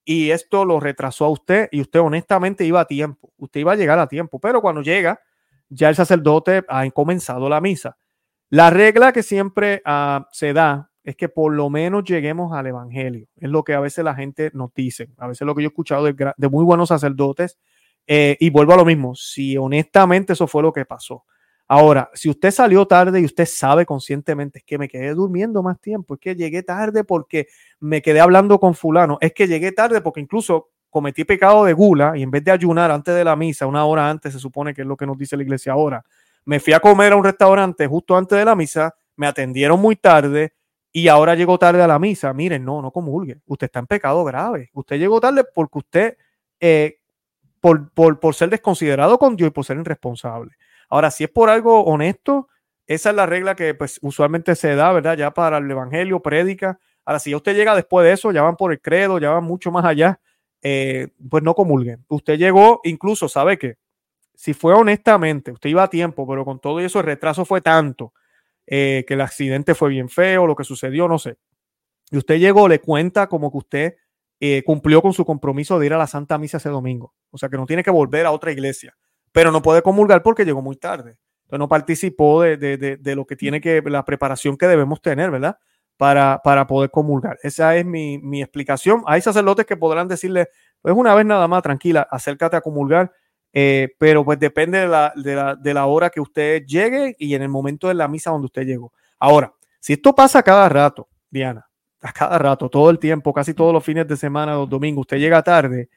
y 0.10 0.32
esto 0.32 0.64
lo 0.64 0.80
retrasó 0.80 1.26
a 1.26 1.30
usted 1.30 1.68
y 1.70 1.82
usted 1.82 2.00
honestamente 2.00 2.64
iba 2.64 2.80
a 2.80 2.86
tiempo. 2.86 3.34
Usted 3.36 3.60
iba 3.60 3.74
a 3.74 3.76
llegar 3.76 4.00
a 4.00 4.08
tiempo, 4.08 4.40
pero 4.40 4.62
cuando 4.62 4.82
llega, 4.82 5.20
ya 5.68 5.90
el 5.90 5.96
sacerdote 5.96 6.64
ha 6.70 6.90
comenzado 6.92 7.50
la 7.50 7.60
misa. 7.60 7.98
La 8.50 8.70
regla 8.70 9.12
que 9.12 9.22
siempre 9.22 9.82
ah, 9.84 10.26
se 10.32 10.54
da 10.54 10.92
es 11.04 11.18
que 11.18 11.28
por 11.28 11.54
lo 11.54 11.70
menos 11.70 12.06
lleguemos 12.06 12.54
al 12.54 12.68
Evangelio. 12.68 13.28
Es 13.36 13.50
lo 13.50 13.66
que 13.66 13.74
a 13.74 13.82
veces 13.82 14.06
la 14.06 14.16
gente 14.16 14.50
nos 14.54 14.74
dice. 14.74 15.10
A 15.18 15.28
veces 15.28 15.46
lo 15.46 15.54
que 15.54 15.64
yo 15.64 15.68
he 15.68 15.72
escuchado 15.72 16.06
de, 16.06 16.50
muy 16.50 16.64
buenos 16.64 16.88
sacerdotes. 16.88 17.60
Eh, 18.08 18.38
y 18.40 18.50
vuelvo 18.50 18.76
a 18.76 18.78
lo 18.78 18.86
mismo, 18.86 19.14
si 19.14 19.58
honestamente 19.58 20.32
eso 20.32 20.48
fue 20.48 20.64
lo 20.64 20.72
que 20.72 20.86
pasó. 20.86 21.26
Ahora, 21.68 22.10
si 22.14 22.30
usted 22.30 22.52
salió 22.52 22.86
tarde 22.86 23.20
y 23.20 23.26
usted 23.26 23.46
sabe 23.46 23.86
conscientemente, 23.86 24.60
es 24.60 24.66
que 24.66 24.78
me 24.78 24.88
quedé 24.88 25.14
durmiendo 25.14 25.62
más 25.62 25.80
tiempo, 25.82 26.14
es 26.14 26.20
que 26.20 26.36
llegué 26.36 26.64
tarde 26.64 27.04
porque 27.04 27.48
me 27.80 28.02
quedé 28.02 28.22
hablando 28.22 28.60
con 28.60 28.74
fulano, 28.74 29.18
es 29.20 29.34
que 29.34 29.48
llegué 29.48 29.74
tarde 29.74 30.02
porque 30.02 30.22
incluso 30.22 30.70
cometí 30.90 31.26
pecado 31.26 31.66
de 31.66 31.74
gula 31.74 32.14
y 32.16 32.24
en 32.24 32.32
vez 32.32 32.44
de 32.44 32.52
ayunar 32.52 32.90
antes 32.90 33.14
de 33.14 33.24
la 33.24 33.36
misa, 33.36 33.68
una 33.68 33.86
hora 33.86 34.10
antes, 34.10 34.34
se 34.34 34.40
supone 34.40 34.74
que 34.74 34.82
es 34.82 34.88
lo 34.88 34.96
que 34.96 35.06
nos 35.06 35.18
dice 35.18 35.36
la 35.36 35.44
iglesia 35.44 35.74
ahora, 35.74 36.04
me 36.46 36.60
fui 36.62 36.72
a 36.72 36.80
comer 36.80 37.12
a 37.12 37.18
un 37.18 37.24
restaurante 37.24 37.86
justo 37.86 38.16
antes 38.16 38.38
de 38.38 38.46
la 38.46 38.56
misa, 38.56 38.96
me 39.18 39.28
atendieron 39.28 39.82
muy 39.82 39.98
tarde, 39.98 40.54
y 40.98 41.10
ahora 41.10 41.36
llegó 41.36 41.60
tarde 41.60 41.84
a 41.84 41.88
la 41.88 42.00
misa. 42.00 42.34
Miren, 42.34 42.66
no, 42.66 42.82
no 42.82 42.90
comulgue. 42.90 43.40
Usted 43.46 43.66
está 43.66 43.78
en 43.78 43.86
pecado 43.86 44.24
grave. 44.24 44.72
Usted 44.74 44.98
llegó 44.98 45.22
tarde 45.22 45.44
porque 45.44 45.78
usted, 45.78 46.18
eh, 46.60 46.98
por, 47.60 47.92
por, 47.92 48.34
ser 48.34 48.50
desconsiderado 48.50 49.20
con 49.20 49.36
Dios 49.36 49.50
y 49.50 49.52
por 49.52 49.64
ser 49.64 49.78
irresponsable. 49.78 50.54
Ahora, 50.90 51.12
si 51.12 51.24
es 51.26 51.30
por 51.30 51.50
algo 51.50 51.84
honesto, 51.84 52.48
esa 52.86 53.10
es 53.10 53.16
la 53.16 53.26
regla 53.26 53.56
que 53.56 53.74
pues 53.74 54.00
usualmente 54.02 54.56
se 54.56 54.76
da, 54.76 54.92
¿verdad? 54.94 55.18
Ya 55.18 55.32
para 55.32 55.58
el 55.58 55.70
evangelio, 55.70 56.22
prédica. 56.22 56.80
Ahora, 57.06 57.20
si 57.20 57.36
usted 57.36 57.56
llega 57.56 57.76
después 57.76 58.06
de 58.06 58.14
eso, 58.14 58.32
ya 58.32 58.42
van 58.42 58.56
por 58.56 58.72
el 58.72 58.82
credo, 58.82 59.20
ya 59.20 59.32
van 59.32 59.44
mucho 59.44 59.72
más 59.72 59.86
allá, 59.86 60.20
eh, 60.62 61.10
pues 61.30 61.44
no 61.44 61.54
comulguen. 61.54 62.06
Usted 62.08 62.38
llegó, 62.38 62.82
incluso, 62.84 63.30
¿sabe 63.30 63.58
qué? 63.58 63.78
Si 64.36 64.54
fue 64.54 64.74
honestamente, 64.74 65.52
usted 65.52 65.70
iba 65.70 65.84
a 65.84 65.90
tiempo, 65.90 66.28
pero 66.28 66.46
con 66.46 66.60
todo 66.60 66.80
eso 66.80 67.00
el 67.00 67.06
retraso 67.06 67.44
fue 67.46 67.62
tanto 67.62 68.14
eh, 68.66 69.04
que 69.08 69.16
el 69.16 69.22
accidente 69.22 69.76
fue 69.76 69.90
bien 69.90 70.10
feo, 70.10 70.46
lo 70.46 70.56
que 70.56 70.64
sucedió, 70.64 71.08
no 71.08 71.20
sé. 71.20 71.38
Y 72.12 72.18
usted 72.18 72.38
llegó, 72.38 72.68
le 72.68 72.80
cuenta 72.80 73.28
como 73.28 73.52
que 73.52 73.58
usted 73.58 73.96
eh, 74.40 74.64
cumplió 74.64 75.02
con 75.02 75.14
su 75.14 75.26
compromiso 75.26 75.80
de 75.80 75.88
ir 75.88 75.94
a 75.94 75.98
la 75.98 76.08
Santa 76.08 76.38
Misa 76.38 76.58
ese 76.58 76.70
domingo. 76.70 77.14
O 77.32 77.38
sea 77.38 77.50
que 77.50 77.58
no 77.58 77.66
tiene 77.66 77.84
que 77.84 77.92
volver 77.92 78.26
a 78.26 78.32
otra 78.32 78.52
iglesia, 78.52 78.96
pero 79.38 79.52
no 79.52 79.62
puede 79.62 79.84
comulgar 79.84 80.24
porque 80.24 80.46
llegó 80.46 80.64
muy 80.64 80.78
tarde. 80.78 81.16
Entonces 81.44 81.60
no 81.60 81.68
participó 81.68 82.42
de, 82.42 82.58
de, 82.58 82.98
de, 82.98 83.16
lo 83.16 83.28
que 83.28 83.36
tiene 83.36 83.62
que, 83.62 83.84
la 83.86 84.04
preparación 84.04 84.58
que 84.58 84.66
debemos 84.66 85.00
tener, 85.00 85.30
¿verdad? 85.30 85.60
para, 85.96 86.42
para 86.44 86.66
poder 86.66 86.90
comulgar. 86.90 87.38
Esa 87.44 87.76
es 87.76 87.86
mi, 87.86 88.18
mi, 88.18 88.42
explicación. 88.42 89.04
Hay 89.06 89.22
sacerdotes 89.22 89.68
que 89.68 89.78
podrán 89.78 90.08
decirle, 90.08 90.48
pues 90.82 90.96
una 90.96 91.14
vez 91.14 91.24
nada 91.24 91.48
más, 91.48 91.62
tranquila, 91.62 92.08
acércate 92.10 92.58
a 92.58 92.62
comulgar, 92.62 93.12
eh, 93.54 93.90
pero 94.00 94.26
pues 94.26 94.40
depende 94.40 94.80
de 94.80 94.88
la, 94.88 95.14
de, 95.16 95.74
la, 95.76 95.86
hora 95.86 96.10
que 96.10 96.20
usted 96.20 96.66
llegue 96.66 97.16
y 97.20 97.36
en 97.36 97.44
el 97.44 97.50
momento 97.50 97.90
de 97.90 97.94
la 97.94 98.08
misa 98.08 98.32
donde 98.32 98.46
usted 98.46 98.66
llegó. 98.66 98.92
Ahora, 99.20 99.54
si 99.80 99.94
esto 99.94 100.16
pasa 100.16 100.42
cada 100.42 100.68
rato, 100.68 101.10
Diana, 101.30 101.70
a 102.02 102.12
cada 102.12 102.40
rato, 102.40 102.70
todo 102.70 102.90
el 102.90 102.98
tiempo, 102.98 103.32
casi 103.32 103.54
todos 103.54 103.72
los 103.72 103.84
fines 103.84 104.08
de 104.08 104.18
semana, 104.18 104.56
los 104.56 104.68
domingos, 104.68 105.02
usted 105.02 105.18
llega 105.18 105.44
tarde, 105.44 105.90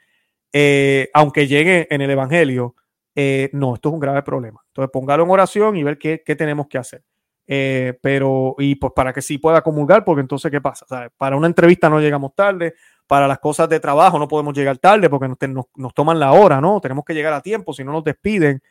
eh, 0.52 1.08
aunque 1.14 1.46
llegue 1.46 1.88
en 1.88 2.02
el 2.02 2.10
Evangelio, 2.10 2.74
eh, 3.14 3.50
no, 3.52 3.74
esto 3.74 3.88
es 3.88 3.94
un 3.94 4.00
grave 4.00 4.22
problema. 4.22 4.60
Entonces, 4.68 4.90
póngalo 4.92 5.24
en 5.24 5.30
oración 5.30 5.76
y 5.76 5.82
ver 5.82 5.98
qué, 5.98 6.22
qué 6.24 6.36
tenemos 6.36 6.66
que 6.68 6.78
hacer. 6.78 7.04
Eh, 7.46 7.98
pero, 8.00 8.54
y 8.58 8.76
pues 8.76 8.92
para 8.94 9.12
que 9.12 9.22
sí 9.22 9.38
pueda 9.38 9.62
comulgar, 9.62 10.04
porque 10.04 10.20
entonces, 10.20 10.50
¿qué 10.50 10.60
pasa? 10.60 10.86
Para 11.16 11.36
una 11.36 11.48
entrevista 11.48 11.88
no 11.88 12.00
llegamos 12.00 12.34
tarde, 12.34 12.74
para 13.06 13.26
las 13.26 13.40
cosas 13.40 13.68
de 13.68 13.80
trabajo 13.80 14.18
no 14.18 14.28
podemos 14.28 14.54
llegar 14.54 14.78
tarde 14.78 15.10
porque 15.10 15.28
nos, 15.48 15.66
nos, 15.74 15.94
toman 15.94 16.20
la 16.20 16.32
hora, 16.32 16.60
¿no? 16.60 16.80
Tenemos 16.80 17.04
que 17.04 17.12
llegar 17.12 17.32
a 17.32 17.40
tiempo, 17.40 17.72
si 17.72 17.82
no 17.82 17.92
nos 17.92 18.04
despiden. 18.04 18.62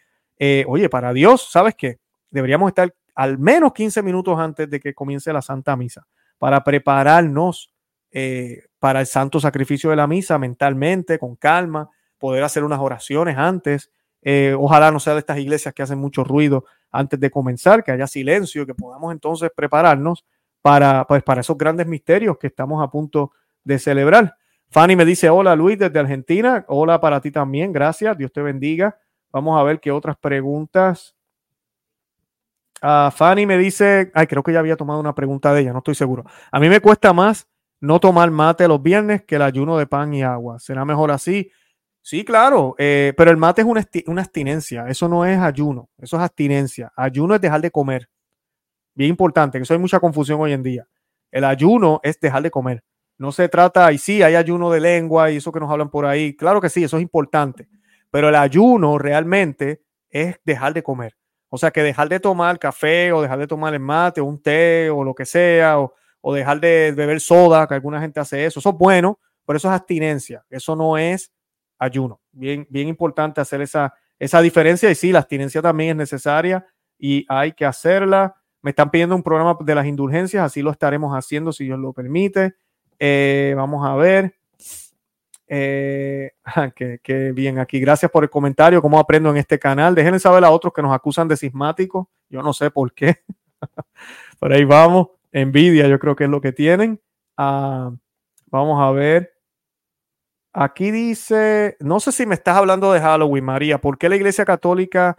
oye, 0.67 0.87
para 0.89 1.11
Dios, 1.11 1.49
¿sabes 1.51 1.75
qué? 1.75 1.97
Deberíamos 2.29 2.69
estar 2.69 2.93
al 3.15 3.37
menos 3.37 3.73
15 3.73 4.01
minutos 4.01 4.39
antes 4.39 4.69
de 4.69 4.79
que 4.79 4.93
comience 4.93 5.33
la 5.33 5.41
Santa 5.41 5.75
Misa 5.75 6.07
para 6.37 6.63
prepararnos 6.63 7.73
eh, 8.11 8.63
para 8.79 9.01
el 9.01 9.05
santo 9.05 9.39
sacrificio 9.39 9.89
de 9.91 9.97
la 9.97 10.07
misa 10.07 10.39
mentalmente, 10.39 11.19
con 11.19 11.35
calma, 11.35 11.89
poder 12.17 12.43
hacer 12.43 12.63
unas 12.63 12.79
oraciones 12.79 13.37
antes. 13.37 13.91
Eh, 14.21 14.55
ojalá 14.57 14.91
no 14.91 14.99
sea 14.99 15.13
de 15.13 15.19
estas 15.19 15.37
iglesias 15.37 15.73
que 15.73 15.81
hacen 15.81 15.99
mucho 15.99 16.23
ruido 16.23 16.65
antes 16.91 17.19
de 17.19 17.29
comenzar, 17.31 17.83
que 17.83 17.91
haya 17.91 18.07
silencio, 18.07 18.65
que 18.65 18.75
podamos 18.75 19.11
entonces 19.11 19.49
prepararnos 19.55 20.25
para, 20.61 21.05
pues, 21.05 21.23
para 21.23 21.41
esos 21.41 21.57
grandes 21.57 21.87
misterios 21.87 22.37
que 22.37 22.47
estamos 22.47 22.83
a 22.83 22.89
punto 22.89 23.31
de 23.63 23.79
celebrar. 23.79 24.35
Fanny 24.69 24.95
me 24.95 25.05
dice, 25.05 25.29
hola 25.29 25.55
Luis 25.55 25.79
desde 25.79 25.99
Argentina, 25.99 26.65
hola 26.67 26.99
para 26.99 27.21
ti 27.21 27.31
también, 27.31 27.71
gracias, 27.71 28.17
Dios 28.17 28.31
te 28.31 28.41
bendiga. 28.41 28.99
Vamos 29.31 29.59
a 29.59 29.63
ver 29.63 29.79
qué 29.79 29.91
otras 29.91 30.17
preguntas 30.17 31.15
Uh, 32.81 33.11
Fanny 33.11 33.45
me 33.45 33.57
dice, 33.57 34.09
ay, 34.13 34.27
creo 34.27 34.41
que 34.41 34.53
ya 34.53 34.59
había 34.59 34.77
tomado 34.77 34.99
una 34.99 35.13
pregunta 35.13 35.53
de 35.53 35.61
ella, 35.61 35.73
no 35.73 35.79
estoy 35.79 35.95
seguro. 35.95 36.23
A 36.51 36.59
mí 36.59 36.69
me 36.69 36.79
cuesta 36.79 37.11
más 37.13 37.47
no 37.81 37.99
tomar 37.99 38.31
mate 38.31 38.67
los 38.67 38.81
viernes 38.81 39.23
que 39.23 39.35
el 39.35 39.41
ayuno 39.41 39.77
de 39.77 39.87
pan 39.87 40.13
y 40.13 40.23
agua. 40.23 40.59
¿Será 40.59 40.85
mejor 40.85 41.11
así? 41.11 41.51
Sí, 42.09 42.25
claro, 42.25 42.73
eh, 42.79 43.13
pero 43.15 43.29
el 43.29 43.37
mate 43.37 43.61
es 43.61 43.67
una, 43.67 43.87
una, 44.07 44.23
abstinencia, 44.23 44.87
eso 44.87 45.07
no 45.07 45.25
es 45.25 45.37
ayuno, 45.37 45.91
eso 45.99 46.17
es 46.17 46.23
abstinencia. 46.23 46.91
Ayuno 46.95 47.35
es 47.35 47.41
dejar 47.41 47.61
de 47.61 47.69
comer. 47.69 48.09
Bien 48.95 49.11
importante, 49.11 49.59
que 49.59 49.61
eso 49.61 49.75
hay 49.75 49.79
mucha 49.79 49.99
confusión 49.99 50.41
hoy 50.41 50.53
en 50.53 50.63
día. 50.63 50.87
El 51.29 51.43
ayuno 51.43 51.99
es 52.01 52.19
dejar 52.19 52.41
de 52.41 52.49
comer. 52.49 52.83
No 53.19 53.31
se 53.31 53.47
trata, 53.47 53.91
y 53.91 53.99
sí, 53.99 54.23
hay 54.23 54.33
ayuno 54.33 54.71
de 54.71 54.79
lengua 54.79 55.29
y 55.29 55.37
eso 55.37 55.51
que 55.51 55.59
nos 55.59 55.69
hablan 55.69 55.91
por 55.91 56.07
ahí. 56.07 56.35
Claro 56.35 56.59
que 56.59 56.69
sí, 56.69 56.83
eso 56.83 56.97
es 56.97 57.03
importante. 57.03 57.69
Pero 58.09 58.29
el 58.29 58.35
ayuno 58.35 58.97
realmente 58.97 59.83
es 60.09 60.39
dejar 60.43 60.73
de 60.73 60.81
comer. 60.81 61.15
O 61.49 61.59
sea, 61.59 61.69
que 61.69 61.83
dejar 61.83 62.09
de 62.09 62.19
tomar 62.19 62.57
café 62.57 63.13
o 63.13 63.21
dejar 63.21 63.37
de 63.37 63.45
tomar 63.45 63.75
el 63.75 63.81
mate 63.81 64.19
o 64.19 64.25
un 64.25 64.41
té 64.41 64.89
o 64.89 65.03
lo 65.03 65.13
que 65.13 65.27
sea, 65.27 65.77
o, 65.79 66.33
dejar 66.33 66.59
de 66.59 66.91
beber 66.91 67.21
soda, 67.21 67.67
que 67.67 67.75
alguna 67.75 68.01
gente 68.01 68.19
hace 68.19 68.47
eso. 68.47 68.61
Eso 68.61 68.69
es 68.69 68.75
bueno, 68.79 69.19
pero 69.45 69.57
eso 69.57 69.67
es 69.67 69.75
abstinencia. 69.75 70.43
Eso 70.49 70.75
no 70.75 70.97
es 70.97 71.31
ayuno. 71.79 72.21
Bien, 72.31 72.67
bien 72.69 72.87
importante 72.87 73.41
hacer 73.41 73.61
esa, 73.61 73.93
esa 74.19 74.41
diferencia. 74.41 74.91
Y 74.91 74.95
sí, 74.95 75.11
la 75.11 75.19
abstinencia 75.19 75.61
también 75.61 75.91
es 75.91 75.95
necesaria 75.95 76.65
y 76.97 77.25
hay 77.27 77.53
que 77.53 77.65
hacerla. 77.65 78.35
Me 78.61 78.71
están 78.71 78.91
pidiendo 78.91 79.15
un 79.15 79.23
programa 79.23 79.57
de 79.61 79.73
las 79.73 79.85
indulgencias, 79.85 80.43
así 80.43 80.61
lo 80.61 80.71
estaremos 80.71 81.15
haciendo 81.15 81.51
si 81.53 81.63
Dios 81.63 81.79
lo 81.79 81.93
permite. 81.93 82.55
Eh, 82.99 83.53
vamos 83.55 83.87
a 83.87 83.95
ver. 83.95 84.35
Eh, 85.47 86.31
que, 86.75 87.31
bien 87.33 87.57
aquí. 87.57 87.79
Gracias 87.79 88.11
por 88.11 88.23
el 88.23 88.29
comentario. 88.29 88.81
¿Cómo 88.81 88.99
aprendo 88.99 89.29
en 89.29 89.37
este 89.37 89.57
canal? 89.57 89.95
Déjenme 89.95 90.19
saber 90.19 90.43
a 90.43 90.51
otros 90.51 90.73
que 90.73 90.81
nos 90.81 90.93
acusan 90.93 91.27
de 91.27 91.37
sismáticos. 91.37 92.07
Yo 92.29 92.43
no 92.43 92.53
sé 92.53 92.69
por 92.69 92.93
qué. 92.93 93.23
por 94.39 94.53
ahí 94.53 94.65
vamos. 94.65 95.07
Envidia, 95.31 95.87
yo 95.87 95.99
creo 95.99 96.15
que 96.15 96.25
es 96.25 96.29
lo 96.29 96.41
que 96.41 96.51
tienen. 96.51 97.01
Ah, 97.37 97.91
vamos 98.47 98.81
a 98.81 98.91
ver. 98.91 99.38
Aquí 100.61 100.91
dice, 100.91 101.77
no 101.79 102.01
sé 102.01 102.11
si 102.11 102.25
me 102.25 102.35
estás 102.35 102.57
hablando 102.57 102.91
de 102.91 102.99
Halloween, 102.99 103.45
María. 103.45 103.79
¿Por 103.79 103.97
qué 103.97 104.09
la 104.09 104.17
Iglesia 104.17 104.43
Católica 104.43 105.15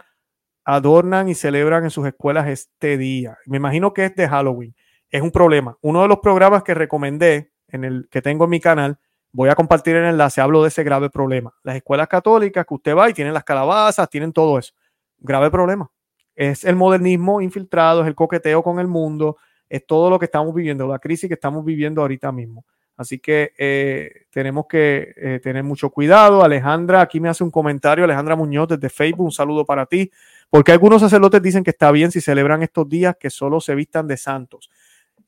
adornan 0.63 1.29
y 1.29 1.35
celebran 1.35 1.83
en 1.83 1.89
sus 1.89 2.05
escuelas 2.05 2.47
este 2.47 2.95
día? 2.97 3.37
Me 3.47 3.57
imagino 3.57 3.91
que 3.91 4.05
es 4.05 4.15
de 4.15 4.29
Halloween. 4.29 4.75
Es 5.09 5.23
un 5.23 5.31
problema. 5.31 5.77
Uno 5.81 6.03
de 6.03 6.07
los 6.09 6.19
programas 6.19 6.61
que 6.61 6.75
recomendé 6.75 7.51
en 7.69 7.85
el 7.85 8.07
que 8.11 8.21
tengo 8.21 8.43
en 8.43 8.51
mi 8.51 8.59
canal 8.59 8.99
Voy 9.33 9.49
a 9.49 9.55
compartir 9.55 9.95
el 9.95 10.03
enlace, 10.03 10.41
hablo 10.41 10.61
de 10.61 10.67
ese 10.67 10.83
grave 10.83 11.09
problema. 11.09 11.53
Las 11.63 11.77
escuelas 11.77 12.09
católicas 12.09 12.65
que 12.65 12.73
usted 12.73 12.95
va 12.95 13.09
y 13.09 13.13
tienen 13.13 13.33
las 13.33 13.45
calabazas, 13.45 14.09
tienen 14.09 14.33
todo 14.33 14.59
eso. 14.59 14.73
Grave 15.19 15.49
problema. 15.49 15.89
Es 16.35 16.65
el 16.65 16.75
modernismo 16.75 17.39
infiltrado, 17.39 18.01
es 18.01 18.07
el 18.07 18.15
coqueteo 18.15 18.61
con 18.61 18.79
el 18.79 18.87
mundo, 18.87 19.37
es 19.69 19.85
todo 19.85 20.09
lo 20.09 20.19
que 20.19 20.25
estamos 20.25 20.53
viviendo, 20.53 20.85
la 20.85 20.99
crisis 20.99 21.29
que 21.29 21.35
estamos 21.35 21.63
viviendo 21.63 22.01
ahorita 22.01 22.29
mismo. 22.33 22.65
Así 23.01 23.17
que 23.17 23.53
eh, 23.57 24.25
tenemos 24.29 24.67
que 24.67 25.13
eh, 25.17 25.39
tener 25.41 25.63
mucho 25.63 25.89
cuidado. 25.89 26.43
Alejandra, 26.43 27.01
aquí 27.01 27.19
me 27.19 27.29
hace 27.29 27.43
un 27.43 27.49
comentario, 27.49 28.03
Alejandra 28.03 28.35
Muñoz 28.35 28.67
desde 28.67 28.89
Facebook, 28.89 29.25
un 29.25 29.31
saludo 29.31 29.65
para 29.65 29.87
ti, 29.87 30.11
porque 30.51 30.71
algunos 30.71 31.01
sacerdotes 31.01 31.41
dicen 31.41 31.63
que 31.63 31.71
está 31.71 31.91
bien 31.91 32.11
si 32.11 32.21
celebran 32.21 32.61
estos 32.61 32.87
días 32.87 33.15
que 33.19 33.31
solo 33.31 33.59
se 33.59 33.73
vistan 33.73 34.07
de 34.07 34.17
santos. 34.17 34.69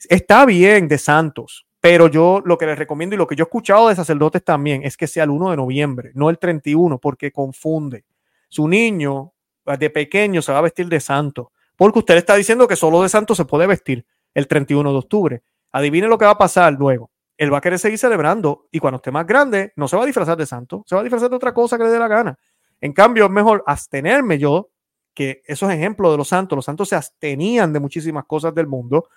Está 0.07 0.45
bien 0.45 0.87
de 0.87 0.99
santos, 0.99 1.65
pero 1.81 2.07
yo 2.07 2.43
lo 2.45 2.59
que 2.59 2.67
les 2.67 2.77
recomiendo 2.77 3.15
y 3.15 3.17
lo 3.17 3.25
que 3.25 3.35
yo 3.35 3.43
he 3.43 3.47
escuchado 3.47 3.89
de 3.89 3.95
sacerdotes 3.95 4.43
también 4.43 4.83
es 4.83 4.95
que 4.95 5.07
sea 5.07 5.23
el 5.23 5.31
1 5.31 5.49
de 5.49 5.57
noviembre, 5.57 6.11
no 6.13 6.29
el 6.29 6.37
31, 6.37 6.99
porque 6.99 7.31
confunde. 7.31 8.05
Su 8.49 8.67
niño 8.67 9.33
pues, 9.63 9.79
de 9.79 9.89
pequeño 9.89 10.43
se 10.43 10.51
va 10.51 10.59
a 10.59 10.61
vestir 10.61 10.87
de 10.89 10.99
santo, 10.99 11.51
porque 11.75 11.97
usted 11.97 12.17
está 12.17 12.35
diciendo 12.35 12.67
que 12.67 12.75
solo 12.75 13.01
de 13.01 13.09
santo 13.09 13.33
se 13.33 13.45
puede 13.45 13.65
vestir 13.65 14.05
el 14.35 14.47
31 14.47 14.91
de 14.91 14.97
octubre. 14.97 15.41
Adivine 15.71 16.07
lo 16.07 16.19
que 16.19 16.25
va 16.25 16.31
a 16.31 16.37
pasar 16.37 16.73
luego. 16.73 17.09
Él 17.37 17.53
va 17.53 17.57
a 17.57 17.61
querer 17.61 17.79
seguir 17.79 17.97
celebrando 17.97 18.67
y 18.71 18.79
cuando 18.79 18.97
esté 18.97 19.11
más 19.11 19.25
grande 19.25 19.73
no 19.75 19.87
se 19.87 19.97
va 19.97 20.03
a 20.03 20.05
disfrazar 20.05 20.37
de 20.37 20.45
santo, 20.45 20.83
se 20.85 20.95
va 20.95 21.01
a 21.01 21.03
disfrazar 21.03 21.29
de 21.29 21.35
otra 21.35 21.53
cosa 21.53 21.77
que 21.77 21.83
le 21.83 21.89
dé 21.89 21.99
la 21.99 22.07
gana. 22.07 22.37
En 22.79 22.93
cambio, 22.93 23.25
es 23.25 23.31
mejor 23.31 23.63
abstenerme 23.65 24.37
yo, 24.37 24.69
que 25.13 25.41
esos 25.45 25.71
ejemplos 25.71 26.11
de 26.11 26.17
los 26.17 26.27
santos, 26.27 26.55
los 26.55 26.65
santos 26.65 26.89
se 26.89 26.95
abstenían 26.95 27.71
de 27.71 27.79
muchísimas 27.79 28.25
cosas 28.25 28.53
del 28.53 28.67
mundo. 28.67 29.09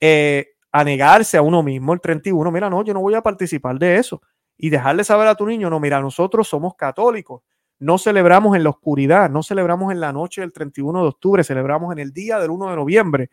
Eh, 0.00 0.54
a 0.72 0.84
negarse 0.84 1.36
a 1.36 1.42
uno 1.42 1.62
mismo 1.62 1.92
el 1.92 2.00
31, 2.00 2.50
mira, 2.50 2.70
no, 2.70 2.82
yo 2.84 2.94
no 2.94 3.00
voy 3.00 3.14
a 3.14 3.22
participar 3.22 3.78
de 3.78 3.96
eso. 3.96 4.22
Y 4.56 4.70
dejarle 4.70 5.04
saber 5.04 5.26
a 5.26 5.34
tu 5.34 5.46
niño, 5.46 5.70
no, 5.70 5.80
mira, 5.80 6.00
nosotros 6.00 6.48
somos 6.48 6.74
católicos, 6.76 7.42
no 7.78 7.98
celebramos 7.98 8.56
en 8.56 8.62
la 8.62 8.70
oscuridad, 8.70 9.30
no 9.30 9.42
celebramos 9.42 9.90
en 9.90 10.00
la 10.00 10.12
noche 10.12 10.42
del 10.42 10.52
31 10.52 11.02
de 11.02 11.08
octubre, 11.08 11.44
celebramos 11.44 11.92
en 11.92 11.98
el 11.98 12.12
día 12.12 12.38
del 12.38 12.50
1 12.50 12.70
de 12.70 12.76
noviembre, 12.76 13.30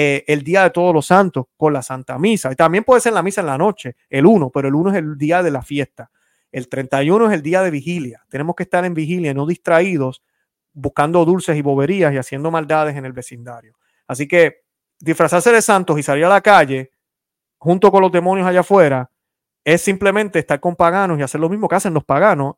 eh, 0.00 0.24
el 0.28 0.44
día 0.44 0.62
de 0.62 0.70
todos 0.70 0.94
los 0.94 1.06
santos, 1.06 1.46
con 1.56 1.72
la 1.72 1.82
Santa 1.82 2.20
Misa. 2.20 2.52
Y 2.52 2.54
también 2.54 2.84
puede 2.84 3.00
ser 3.00 3.14
la 3.14 3.20
misa 3.20 3.40
en 3.40 3.48
la 3.48 3.58
noche, 3.58 3.96
el 4.08 4.26
1, 4.26 4.48
pero 4.50 4.68
el 4.68 4.76
1 4.76 4.90
es 4.90 4.96
el 4.96 5.18
día 5.18 5.42
de 5.42 5.50
la 5.50 5.60
fiesta. 5.60 6.12
El 6.52 6.68
31 6.68 7.26
es 7.26 7.32
el 7.32 7.42
día 7.42 7.62
de 7.62 7.72
vigilia. 7.72 8.24
Tenemos 8.28 8.54
que 8.54 8.62
estar 8.62 8.84
en 8.84 8.94
vigilia, 8.94 9.34
no 9.34 9.44
distraídos, 9.44 10.22
buscando 10.72 11.24
dulces 11.24 11.56
y 11.56 11.62
boberías 11.62 12.12
y 12.12 12.16
haciendo 12.16 12.52
maldades 12.52 12.94
en 12.94 13.06
el 13.06 13.12
vecindario. 13.12 13.74
Así 14.06 14.28
que 14.28 14.62
disfrazarse 15.00 15.50
de 15.50 15.60
santos 15.60 15.98
y 15.98 16.04
salir 16.04 16.26
a 16.26 16.28
la 16.28 16.42
calle 16.42 16.92
junto 17.58 17.90
con 17.90 18.00
los 18.00 18.12
demonios 18.12 18.46
allá 18.46 18.60
afuera 18.60 19.10
es 19.64 19.82
simplemente 19.82 20.38
estar 20.38 20.60
con 20.60 20.76
paganos 20.76 21.18
y 21.18 21.22
hacer 21.22 21.40
lo 21.40 21.48
mismo 21.48 21.66
que 21.66 21.74
hacen 21.74 21.92
los 21.92 22.04
paganos, 22.04 22.54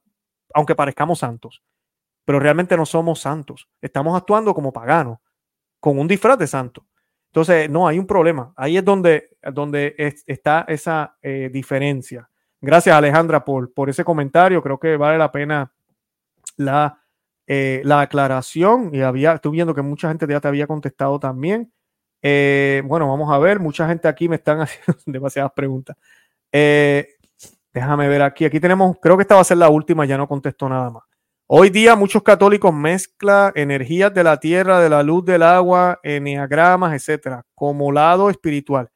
aunque 0.52 0.74
parezcamos 0.74 1.20
santos. 1.20 1.62
Pero 2.26 2.38
realmente 2.38 2.76
no 2.76 2.84
somos 2.84 3.18
santos. 3.18 3.66
Estamos 3.80 4.14
actuando 4.14 4.52
como 4.52 4.74
paganos, 4.74 5.20
con 5.80 5.98
un 5.98 6.06
disfraz 6.06 6.36
de 6.36 6.46
santo. 6.46 6.84
Entonces, 7.30 7.70
no, 7.70 7.86
hay 7.86 7.98
un 7.98 8.06
problema. 8.06 8.52
Ahí 8.56 8.76
es 8.76 8.84
donde, 8.84 9.30
donde 9.52 9.94
está 10.26 10.64
esa 10.66 11.16
eh, 11.22 11.48
diferencia. 11.52 12.28
Gracias, 12.60 12.94
Alejandra, 12.94 13.44
por, 13.44 13.72
por 13.72 13.88
ese 13.88 14.04
comentario. 14.04 14.60
Creo 14.60 14.80
que 14.80 14.96
vale 14.96 15.16
la 15.16 15.30
pena 15.30 15.72
la, 16.56 16.98
eh, 17.46 17.82
la 17.84 18.00
aclaración. 18.00 18.90
Y 18.92 19.02
había, 19.02 19.34
estoy 19.34 19.52
viendo 19.52 19.74
que 19.74 19.82
mucha 19.82 20.08
gente 20.08 20.26
ya 20.28 20.40
te 20.40 20.48
había 20.48 20.66
contestado 20.66 21.20
también. 21.20 21.72
Eh, 22.20 22.82
bueno, 22.84 23.08
vamos 23.08 23.32
a 23.32 23.38
ver, 23.38 23.60
mucha 23.60 23.86
gente 23.86 24.08
aquí 24.08 24.28
me 24.28 24.36
están 24.36 24.60
haciendo 24.62 25.00
demasiadas 25.06 25.52
preguntas. 25.52 25.96
Déjame 27.72 28.08
ver 28.08 28.22
aquí, 28.22 28.44
aquí 28.44 28.58
tenemos, 28.58 28.96
creo 29.00 29.16
que 29.16 29.22
esta 29.22 29.36
va 29.36 29.42
a 29.42 29.44
ser 29.44 29.58
la 29.58 29.68
última, 29.68 30.04
ya 30.04 30.18
no 30.18 30.26
contesto 30.26 30.68
nada 30.68 30.90
más. 30.90 31.04
Hoy 31.52 31.70
día 31.70 31.96
muchos 31.96 32.22
católicos 32.22 32.72
mezclan 32.72 33.50
energías 33.56 34.14
de 34.14 34.22
la 34.22 34.38
tierra, 34.38 34.78
de 34.78 34.88
la 34.88 35.02
luz, 35.02 35.24
del 35.24 35.42
agua, 35.42 35.98
enneagramas, 36.04 36.94
etcétera, 36.94 37.44
como 37.56 37.90
lado 37.90 38.30
espiritual. 38.30 38.88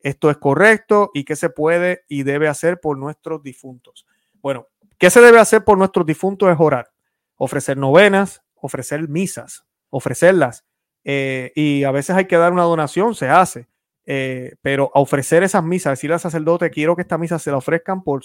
Esto 0.00 0.28
es 0.28 0.36
correcto 0.36 1.12
y 1.14 1.22
qué 1.22 1.36
se 1.36 1.50
puede 1.50 2.02
y 2.08 2.24
debe 2.24 2.48
hacer 2.48 2.80
por 2.80 2.98
nuestros 2.98 3.44
difuntos. 3.44 4.08
Bueno, 4.42 4.66
¿qué 4.98 5.08
se 5.08 5.20
debe 5.20 5.38
hacer 5.38 5.62
por 5.62 5.78
nuestros 5.78 6.04
difuntos? 6.04 6.50
Es 6.50 6.56
orar, 6.58 6.90
ofrecer 7.36 7.76
novenas, 7.76 8.42
ofrecer 8.56 9.08
misas, 9.08 9.64
ofrecerlas, 9.88 10.66
eh, 11.04 11.52
y 11.54 11.84
a 11.84 11.92
veces 11.92 12.16
hay 12.16 12.24
que 12.24 12.38
dar 12.38 12.52
una 12.52 12.64
donación, 12.64 13.14
se 13.14 13.28
hace. 13.28 13.68
Eh, 14.04 14.56
pero 14.62 14.90
ofrecer 14.94 15.44
esas 15.44 15.62
misas, 15.62 15.92
decirle 15.92 16.14
al 16.14 16.20
sacerdote, 16.20 16.70
quiero 16.70 16.96
que 16.96 17.02
esta 17.02 17.18
misa 17.18 17.38
se 17.38 17.52
la 17.52 17.58
ofrezcan 17.58 18.02
por 18.02 18.22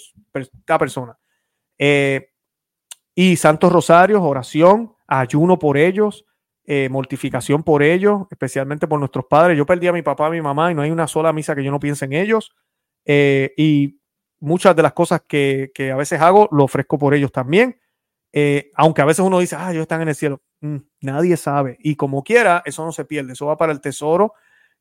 cada 0.64 0.80
persona. 0.80 1.16
Eh, 1.78 2.32
y 3.16 3.34
santos 3.34 3.72
rosarios, 3.72 4.20
oración, 4.22 4.94
ayuno 5.08 5.58
por 5.58 5.76
ellos, 5.76 6.24
eh, 6.64 6.88
mortificación 6.88 7.64
por 7.64 7.82
ellos, 7.82 8.28
especialmente 8.30 8.86
por 8.86 9.00
nuestros 9.00 9.24
padres. 9.24 9.58
Yo 9.58 9.66
perdí 9.66 9.88
a 9.88 9.92
mi 9.92 10.02
papá, 10.02 10.26
a 10.26 10.30
mi 10.30 10.40
mamá 10.40 10.70
y 10.70 10.76
no 10.76 10.82
hay 10.82 10.92
una 10.92 11.08
sola 11.08 11.32
misa 11.32 11.56
que 11.56 11.64
yo 11.64 11.72
no 11.72 11.80
piense 11.80 12.04
en 12.04 12.12
ellos. 12.12 12.54
y 13.04 14.00
muchas 14.38 14.76
de 14.76 14.82
las 14.82 14.92
cosas 14.92 15.22
que, 15.26 15.72
que, 15.74 15.90
a 15.90 15.96
veces 15.96 16.20
hago 16.20 16.48
lo 16.52 16.64
ofrezco 16.64 16.98
por 16.98 17.14
ellos 17.14 17.32
también. 17.32 17.80
aunque 18.74 19.02
a 19.02 19.04
veces 19.06 19.24
uno 19.24 19.40
dice, 19.40 19.56
ah, 19.58 19.72
ellos 19.72 19.82
están 19.82 20.02
en 20.02 20.08
el 20.08 20.14
cielo. 20.14 20.42
Mm, 20.60 20.76
nadie 21.00 21.36
sabe. 21.36 21.78
Y 21.80 21.96
como 21.96 22.22
quiera, 22.22 22.62
eso 22.64 22.84
no 22.84 22.92
se 22.92 23.04
pierde. 23.04 23.32
Eso 23.32 23.46
va 23.46 23.56
para 23.56 23.72
el 23.72 23.80
tesoro 23.80 24.34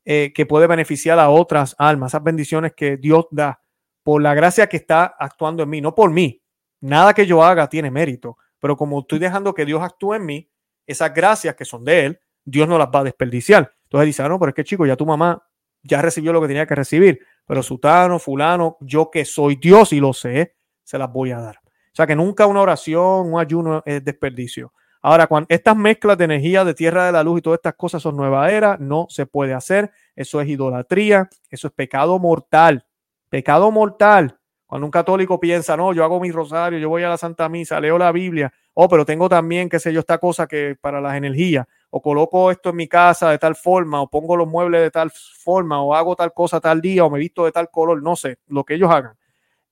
eh, 0.08 0.34
que 0.36 0.46
puede 0.46 0.68
beneficiar 0.68 1.18
a 1.18 1.32
otras 1.32 1.76
almas, 1.80 2.12
esas 2.12 2.22
bendiciones 2.22 2.74
que 2.76 2.96
Dios 2.96 3.26
da 3.32 3.60
por 4.04 4.22
la 4.22 4.36
gracia 4.36 4.68
que 4.68 4.78
está 4.78 5.16
actuando 5.18 5.64
en 5.64 5.70
mí, 5.70 5.82
no 5.82 5.96
por 5.96 6.12
mí. 6.12 6.44
Nada 6.86 7.16
que 7.16 7.26
yo 7.26 7.44
haga 7.44 7.68
tiene 7.68 7.90
mérito, 7.90 8.38
pero 8.60 8.78
como 8.78 9.00
estoy 9.00 9.18
dejando 9.18 9.56
que 9.56 9.66
Dios 9.66 9.82
actúe 9.82 10.14
en 10.14 10.26
mí, 10.28 10.52
esas 10.86 11.12
gracias 11.16 11.56
que 11.56 11.66
son 11.66 11.84
de 11.84 12.06
Él, 12.06 12.20
Dios 12.44 12.68
no 12.68 12.78
las 12.78 12.90
va 12.90 13.00
a 13.00 13.06
desperdiciar. 13.06 13.74
Entonces 13.86 14.06
dice, 14.06 14.22
ah, 14.22 14.30
no, 14.30 14.38
pero 14.38 14.50
es 14.50 14.56
que 14.56 14.64
chico, 14.64 14.86
ya 14.86 14.96
tu 14.96 15.04
mamá 15.04 15.44
ya 15.82 16.00
recibió 16.04 16.32
lo 16.32 16.42
que 16.42 16.48
tenía 16.48 16.68
que 16.68 16.76
recibir, 16.76 17.20
pero 17.48 17.64
sutano, 17.64 18.20
fulano, 18.20 18.78
yo 18.82 19.10
que 19.10 19.26
soy 19.26 19.56
Dios 19.56 19.94
y 19.94 20.00
lo 20.00 20.14
sé, 20.14 20.58
se 20.84 21.00
las 21.00 21.12
voy 21.12 21.32
a 21.32 21.40
dar. 21.40 21.56
O 21.66 21.96
sea 21.96 22.06
que 22.06 22.16
nunca 22.16 22.46
una 22.46 22.62
oración, 22.62 23.34
un 23.34 23.40
ayuno 23.40 23.82
es 23.84 24.06
desperdicio. 24.06 24.72
Ahora, 25.02 25.26
cuando 25.26 25.48
estas 25.50 25.76
mezclas 25.76 26.20
de 26.20 26.26
energía 26.26 26.64
de 26.64 26.76
tierra 26.76 27.08
de 27.08 27.14
la 27.14 27.24
luz 27.24 27.40
y 27.40 27.42
todas 27.42 27.58
estas 27.58 27.74
cosas 27.74 28.04
son 28.04 28.16
nueva 28.16 28.52
era, 28.52 28.78
no 28.80 29.08
se 29.10 29.26
puede 29.26 29.56
hacer. 29.56 29.92
Eso 30.16 30.40
es 30.40 30.48
idolatría, 30.48 31.30
eso 31.50 31.68
es 31.68 31.74
pecado 31.74 32.20
mortal. 32.20 32.86
Pecado 33.30 33.72
mortal. 33.72 34.40
Cuando 34.66 34.86
un 34.86 34.92
católico 34.92 35.40
piensa, 35.40 35.78
no, 35.78 35.94
yo 35.94 36.04
hago 36.04 36.20
mi 36.20 36.32
rosario, 36.32 36.80
yo 36.80 36.90
voy 36.90 37.04
a 37.04 37.10
la 37.10 37.18
Santa 37.18 37.48
Misa, 37.50 37.80
leo 37.80 37.98
la 37.98 38.12
Biblia, 38.12 38.52
oh, 38.74 38.90
pero 38.90 39.06
tengo 39.06 39.30
también, 39.30 39.70
qué 39.70 39.80
sé 39.80 39.94
yo, 39.94 40.00
esta 40.00 40.18
cosa 40.18 40.48
que 40.48 40.76
para 40.80 41.00
las 41.00 41.16
energías, 41.16 41.68
o 41.92 42.02
coloco 42.02 42.50
esto 42.50 42.72
en 42.72 42.76
mi 42.78 42.88
casa 42.88 43.30
de 43.30 43.38
tal 43.38 43.56
forma, 43.56 44.02
o 44.02 44.10
pongo 44.10 44.36
los 44.36 44.48
muebles 44.48 44.82
de 44.82 44.92
tal 44.92 45.12
forma, 45.12 45.82
o 45.82 45.94
hago 45.94 46.16
tal 46.16 46.34
cosa 46.34 46.60
tal 46.60 46.82
día, 46.82 47.06
o 47.06 47.10
me 47.10 47.20
visto 47.20 47.46
de 47.46 47.52
tal 47.52 47.70
color, 47.70 48.02
no 48.02 48.16
sé, 48.16 48.40
lo 48.48 48.64
que 48.64 48.74
ellos 48.74 48.92
hagan. 48.92 49.16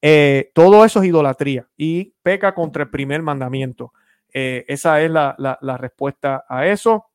Eh, 0.06 0.52
todo 0.54 0.84
eso 0.84 1.02
es 1.02 1.08
idolatría 1.08 1.66
y 1.78 2.14
peca 2.22 2.54
contra 2.54 2.84
el 2.84 2.90
primer 2.90 3.22
mandamiento. 3.22 3.94
Eh, 4.34 4.66
esa 4.68 5.02
es 5.02 5.10
la, 5.10 5.78
respuesta 5.80 6.44
a 6.50 6.68
eso. 6.68 7.06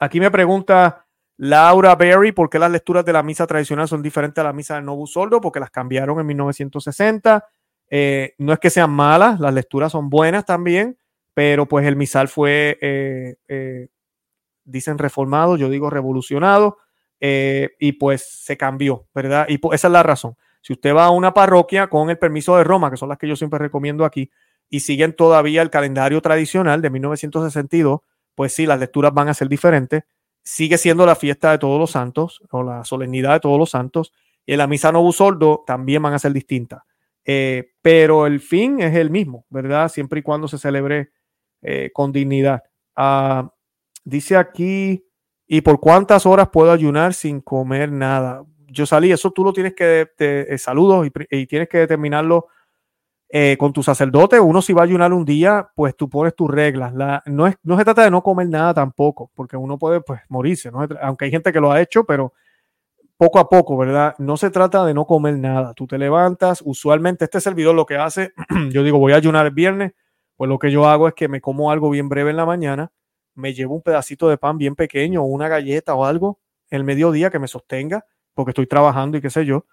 Aquí 0.00 0.18
me 0.18 0.32
pregunta 0.32 1.05
Laura 1.38 1.94
Berry 1.96 2.32
por 2.32 2.48
qué 2.48 2.58
las 2.58 2.70
lecturas 2.70 3.04
de 3.04 3.12
la 3.12 3.22
misa 3.22 3.46
tradicional 3.46 3.88
son 3.88 4.02
diferentes 4.02 4.40
a 4.40 4.46
la 4.46 4.52
misa 4.52 4.76
del 4.76 4.84
Novus 4.84 5.16
Ordo, 5.16 5.40
porque 5.40 5.60
las 5.60 5.70
cambiaron 5.70 6.18
en 6.20 6.26
1960. 6.26 7.44
Eh, 7.90 8.34
no 8.38 8.52
es 8.52 8.58
que 8.58 8.70
sean 8.70 8.90
malas, 8.90 9.38
las 9.38 9.52
lecturas 9.52 9.92
son 9.92 10.08
buenas 10.08 10.44
también, 10.44 10.98
pero 11.34 11.66
pues 11.66 11.86
el 11.86 11.96
misal 11.96 12.28
fue, 12.28 12.78
eh, 12.80 13.88
dicen 14.64 14.98
reformado, 14.98 15.56
yo 15.56 15.68
digo 15.68 15.90
revolucionado, 15.90 16.78
y 17.20 17.92
pues 17.92 18.24
se 18.44 18.56
cambió, 18.56 19.06
¿verdad? 19.14 19.46
Y 19.48 19.60
esa 19.74 19.88
es 19.88 19.92
la 19.92 20.02
razón. 20.02 20.36
Si 20.66 20.72
usted 20.72 20.94
va 20.94 21.04
a 21.04 21.10
una 21.10 21.32
parroquia 21.32 21.86
con 21.86 22.10
el 22.10 22.18
permiso 22.18 22.56
de 22.56 22.64
Roma, 22.64 22.90
que 22.90 22.96
son 22.96 23.08
las 23.08 23.18
que 23.18 23.28
yo 23.28 23.36
siempre 23.36 23.58
recomiendo 23.58 24.04
aquí, 24.04 24.30
y 24.68 24.80
siguen 24.80 25.12
todavía 25.12 25.62
el 25.62 25.70
calendario 25.70 26.20
tradicional 26.20 26.82
de 26.82 26.90
1962, 26.90 28.00
pues 28.34 28.52
sí, 28.52 28.66
las 28.66 28.80
lecturas 28.80 29.14
van 29.14 29.28
a 29.28 29.34
ser 29.34 29.48
diferentes. 29.48 30.02
Sigue 30.48 30.78
siendo 30.78 31.04
la 31.04 31.16
fiesta 31.16 31.50
de 31.50 31.58
todos 31.58 31.76
los 31.76 31.90
santos 31.90 32.40
o 32.52 32.62
la 32.62 32.84
solemnidad 32.84 33.32
de 33.32 33.40
todos 33.40 33.58
los 33.58 33.70
santos. 33.70 34.12
Y 34.46 34.54
la 34.54 34.68
misa 34.68 34.90
Ordo 34.90 35.64
también 35.66 36.00
van 36.00 36.14
a 36.14 36.20
ser 36.20 36.32
distintas. 36.32 36.84
Eh, 37.24 37.72
pero 37.82 38.28
el 38.28 38.38
fin 38.38 38.80
es 38.80 38.94
el 38.94 39.10
mismo, 39.10 39.44
¿verdad? 39.50 39.88
Siempre 39.88 40.20
y 40.20 40.22
cuando 40.22 40.46
se 40.46 40.58
celebre 40.58 41.10
eh, 41.62 41.90
con 41.92 42.12
dignidad. 42.12 42.62
Ah, 42.94 43.52
dice 44.04 44.36
aquí, 44.36 45.04
¿y 45.48 45.62
por 45.62 45.80
cuántas 45.80 46.26
horas 46.26 46.48
puedo 46.52 46.70
ayunar 46.70 47.12
sin 47.12 47.40
comer 47.40 47.90
nada? 47.90 48.44
Yo 48.68 48.86
salí, 48.86 49.10
eso 49.10 49.32
tú 49.32 49.42
lo 49.42 49.52
tienes 49.52 49.74
que, 49.74 50.08
te, 50.16 50.56
saludos 50.58 51.08
y, 51.08 51.36
y, 51.36 51.46
tienes 51.48 51.68
que 51.68 51.78
determinarlo 51.78 52.46
eh, 53.28 53.56
con 53.58 53.72
tu 53.72 53.82
sacerdote, 53.82 54.38
uno 54.38 54.62
si 54.62 54.72
va 54.72 54.82
a 54.82 54.84
ayunar 54.84 55.12
un 55.12 55.24
día, 55.24 55.68
pues 55.74 55.96
tú 55.96 56.08
pones 56.08 56.34
tus 56.36 56.48
reglas. 56.48 56.92
no, 57.26 57.46
es, 57.46 57.56
no 57.62 57.76
se 57.76 57.84
trata 57.84 58.04
de 58.04 58.10
no 58.10 58.22
comer 58.22 58.48
nada 58.48 58.72
tampoco, 58.72 59.30
porque 59.34 59.56
uno 59.56 59.78
puede 59.78 60.00
pues 60.00 60.20
morirse, 60.28 60.70
aunque 61.02 61.24
hay 61.24 61.30
gente 61.30 61.52
que 61.52 61.60
lo 61.60 61.72
ha 61.72 61.80
hecho, 61.80 62.04
pero 62.04 62.32
poco 63.16 63.38
a 63.38 63.48
poco, 63.48 63.76
¿verdad? 63.76 64.14
No 64.18 64.36
se 64.36 64.50
trata 64.50 64.84
de 64.84 64.94
no 64.94 65.06
comer 65.06 65.38
nada. 65.38 65.74
Tú 65.74 65.86
te 65.86 65.98
levantas, 65.98 66.62
usualmente 66.64 67.24
este 67.24 67.40
servidor 67.40 67.74
lo 67.74 67.86
que 67.86 67.96
hace, 67.96 68.32
yo 68.70 68.82
digo 68.84 68.98
voy 68.98 69.12
a 69.12 69.16
ayunar 69.16 69.46
el 69.46 69.52
viernes, 69.52 69.92
pues 70.36 70.48
lo 70.48 70.58
que 70.58 70.70
yo 70.70 70.86
hago 70.86 71.08
es 71.08 71.14
que 71.14 71.28
me 71.28 71.40
como 71.40 71.70
algo 71.70 71.90
bien 71.90 72.08
breve 72.08 72.30
en 72.30 72.36
la 72.36 72.46
mañana, 72.46 72.92
me 73.34 73.54
llevo 73.54 73.74
un 73.74 73.82
pedacito 73.82 74.28
de 74.28 74.38
pan 74.38 74.56
bien 74.58 74.76
pequeño, 74.76 75.24
una 75.24 75.48
galleta 75.48 75.94
o 75.94 76.04
algo 76.04 76.40
el 76.70 76.84
mediodía 76.84 77.30
que 77.30 77.38
me 77.38 77.48
sostenga, 77.48 78.04
porque 78.34 78.50
estoy 78.50 78.66
trabajando 78.66 79.18
y 79.18 79.20
qué 79.20 79.30
sé 79.30 79.44
yo 79.44 79.66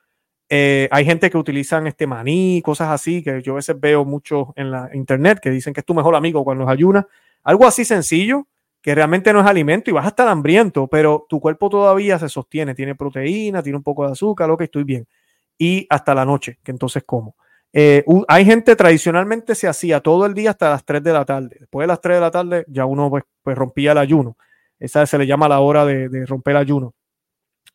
eh, 0.55 0.87
hay 0.91 1.03
gente 1.03 1.31
que 1.31 1.37
utilizan 1.39 1.87
este 1.87 2.05
maní, 2.05 2.61
cosas 2.63 2.89
así, 2.89 3.23
que 3.23 3.41
yo 3.41 3.53
a 3.53 3.55
veces 3.55 3.79
veo 3.79 4.05
mucho 4.05 4.53
en 4.55 4.69
la 4.69 4.87
internet, 4.93 5.39
que 5.41 5.49
dicen 5.49 5.73
que 5.73 5.79
es 5.79 5.85
tu 5.85 5.95
mejor 5.95 6.15
amigo 6.15 6.43
cuando 6.43 6.69
ayunas. 6.69 7.05
Algo 7.43 7.65
así 7.65 7.83
sencillo, 7.83 8.45
que 8.79 8.93
realmente 8.93 9.33
no 9.33 9.39
es 9.39 9.47
alimento 9.47 9.89
y 9.89 9.93
vas 9.93 10.05
a 10.05 10.09
estar 10.09 10.27
hambriento, 10.27 10.85
pero 10.85 11.25
tu 11.27 11.39
cuerpo 11.39 11.71
todavía 11.71 12.19
se 12.19 12.29
sostiene, 12.29 12.75
tiene 12.75 12.93
proteína, 12.93 13.63
tiene 13.63 13.77
un 13.77 13.83
poco 13.83 14.05
de 14.05 14.11
azúcar, 14.11 14.47
lo 14.47 14.55
que 14.55 14.65
estoy 14.65 14.83
bien. 14.83 15.07
Y 15.57 15.87
hasta 15.89 16.13
la 16.13 16.23
noche, 16.23 16.59
que 16.63 16.69
entonces 16.69 17.01
como. 17.03 17.35
Eh, 17.73 18.05
hay 18.27 18.45
gente 18.45 18.75
tradicionalmente 18.75 19.55
se 19.55 19.67
hacía 19.67 20.01
todo 20.01 20.27
el 20.27 20.35
día 20.35 20.51
hasta 20.51 20.69
las 20.69 20.85
3 20.85 21.01
de 21.01 21.13
la 21.13 21.25
tarde. 21.25 21.57
Después 21.61 21.85
de 21.85 21.87
las 21.87 21.99
3 21.99 22.17
de 22.17 22.21
la 22.21 22.29
tarde 22.29 22.65
ya 22.67 22.85
uno 22.85 23.09
pues, 23.09 23.23
pues 23.41 23.57
rompía 23.57 23.93
el 23.93 23.97
ayuno. 23.97 24.37
Esa 24.79 25.03
se 25.07 25.17
le 25.17 25.25
llama 25.25 25.49
la 25.49 25.61
hora 25.61 25.83
de, 25.83 26.27
romper 26.27 26.51
el 26.51 26.57
ayuno. 26.57 26.93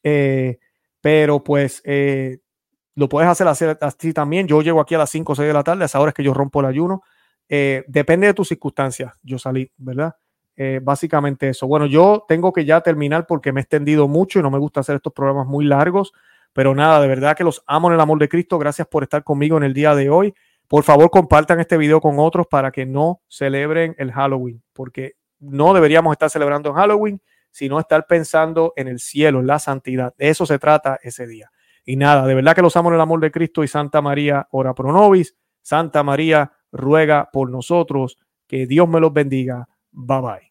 Eh, 0.04 0.58
pero 1.00 1.42
pues 1.42 1.82
lo 2.98 3.08
puedes 3.08 3.30
hacer 3.30 3.46
así, 3.80 4.12
también. 4.12 4.48
Yo 4.48 4.60
llego 4.60 4.80
aquí 4.80 4.96
a 4.96 4.98
las 4.98 5.10
5 5.10 5.32
o 5.32 5.36
6 5.36 5.46
de 5.46 5.52
la 5.54 5.62
tarde, 5.62 5.84
a 5.84 5.86
esa 5.86 6.00
hora 6.00 6.08
es 6.08 6.14
que 6.14 6.24
yo 6.24 6.34
rompo 6.34 6.58
el 6.58 6.66
ayuno. 6.66 7.02
Eh, 7.48 7.84
depende 7.86 8.26
de 8.26 8.34
tus 8.34 8.48
circunstancias. 8.48 9.12
Yo 9.22 9.38
salí, 9.38 9.70
¿verdad? 9.76 10.16
Eh, 10.56 10.80
básicamente 10.82 11.48
eso. 11.48 11.68
Bueno, 11.68 11.86
yo 11.86 12.24
tengo 12.26 12.52
que 12.52 12.64
ya 12.64 12.80
terminar 12.80 13.24
porque 13.28 13.52
me 13.52 13.60
he 13.60 13.62
extendido 13.62 14.08
mucho 14.08 14.40
y 14.40 14.42
no 14.42 14.50
me 14.50 14.58
gusta 14.58 14.80
hacer 14.80 14.96
estos 14.96 15.12
programas 15.12 15.46
muy 15.46 15.64
largos. 15.64 16.12
Pero 16.52 16.74
nada, 16.74 17.00
de 17.00 17.06
verdad 17.06 17.36
que 17.36 17.44
los 17.44 17.62
amo 17.68 17.86
en 17.86 17.94
el 17.94 18.00
amor 18.00 18.18
de 18.18 18.28
Cristo. 18.28 18.58
Gracias 18.58 18.88
por 18.88 19.04
estar 19.04 19.22
conmigo 19.22 19.56
en 19.56 19.62
el 19.62 19.74
día 19.74 19.94
de 19.94 20.10
hoy. 20.10 20.34
Por 20.66 20.82
favor, 20.82 21.08
compartan 21.08 21.60
este 21.60 21.76
video 21.76 22.00
con 22.00 22.18
otros 22.18 22.48
para 22.48 22.72
que 22.72 22.84
no 22.84 23.22
celebren 23.28 23.94
el 23.98 24.10
Halloween, 24.10 24.60
porque 24.72 25.12
no 25.38 25.72
deberíamos 25.72 26.10
estar 26.10 26.30
celebrando 26.30 26.70
en 26.70 26.74
Halloween, 26.74 27.22
sino 27.52 27.78
estar 27.78 28.08
pensando 28.08 28.72
en 28.74 28.88
el 28.88 28.98
cielo, 28.98 29.38
en 29.38 29.46
la 29.46 29.60
santidad. 29.60 30.14
De 30.18 30.30
eso 30.30 30.46
se 30.46 30.58
trata 30.58 30.98
ese 31.00 31.28
día. 31.28 31.52
Y 31.88 31.96
nada, 31.96 32.26
de 32.26 32.34
verdad 32.34 32.54
que 32.54 32.60
los 32.60 32.76
amo 32.76 32.90
en 32.90 32.96
el 32.96 33.00
amor 33.00 33.18
de 33.18 33.30
Cristo 33.30 33.64
y 33.64 33.68
Santa 33.68 34.02
María, 34.02 34.46
ora 34.50 34.74
pro 34.74 34.92
nobis. 34.92 35.34
Santa 35.62 36.02
María, 36.02 36.52
ruega 36.70 37.30
por 37.32 37.50
nosotros. 37.50 38.18
Que 38.46 38.66
Dios 38.66 38.86
me 38.86 39.00
los 39.00 39.10
bendiga. 39.10 39.66
Bye 39.90 40.20
bye. 40.20 40.47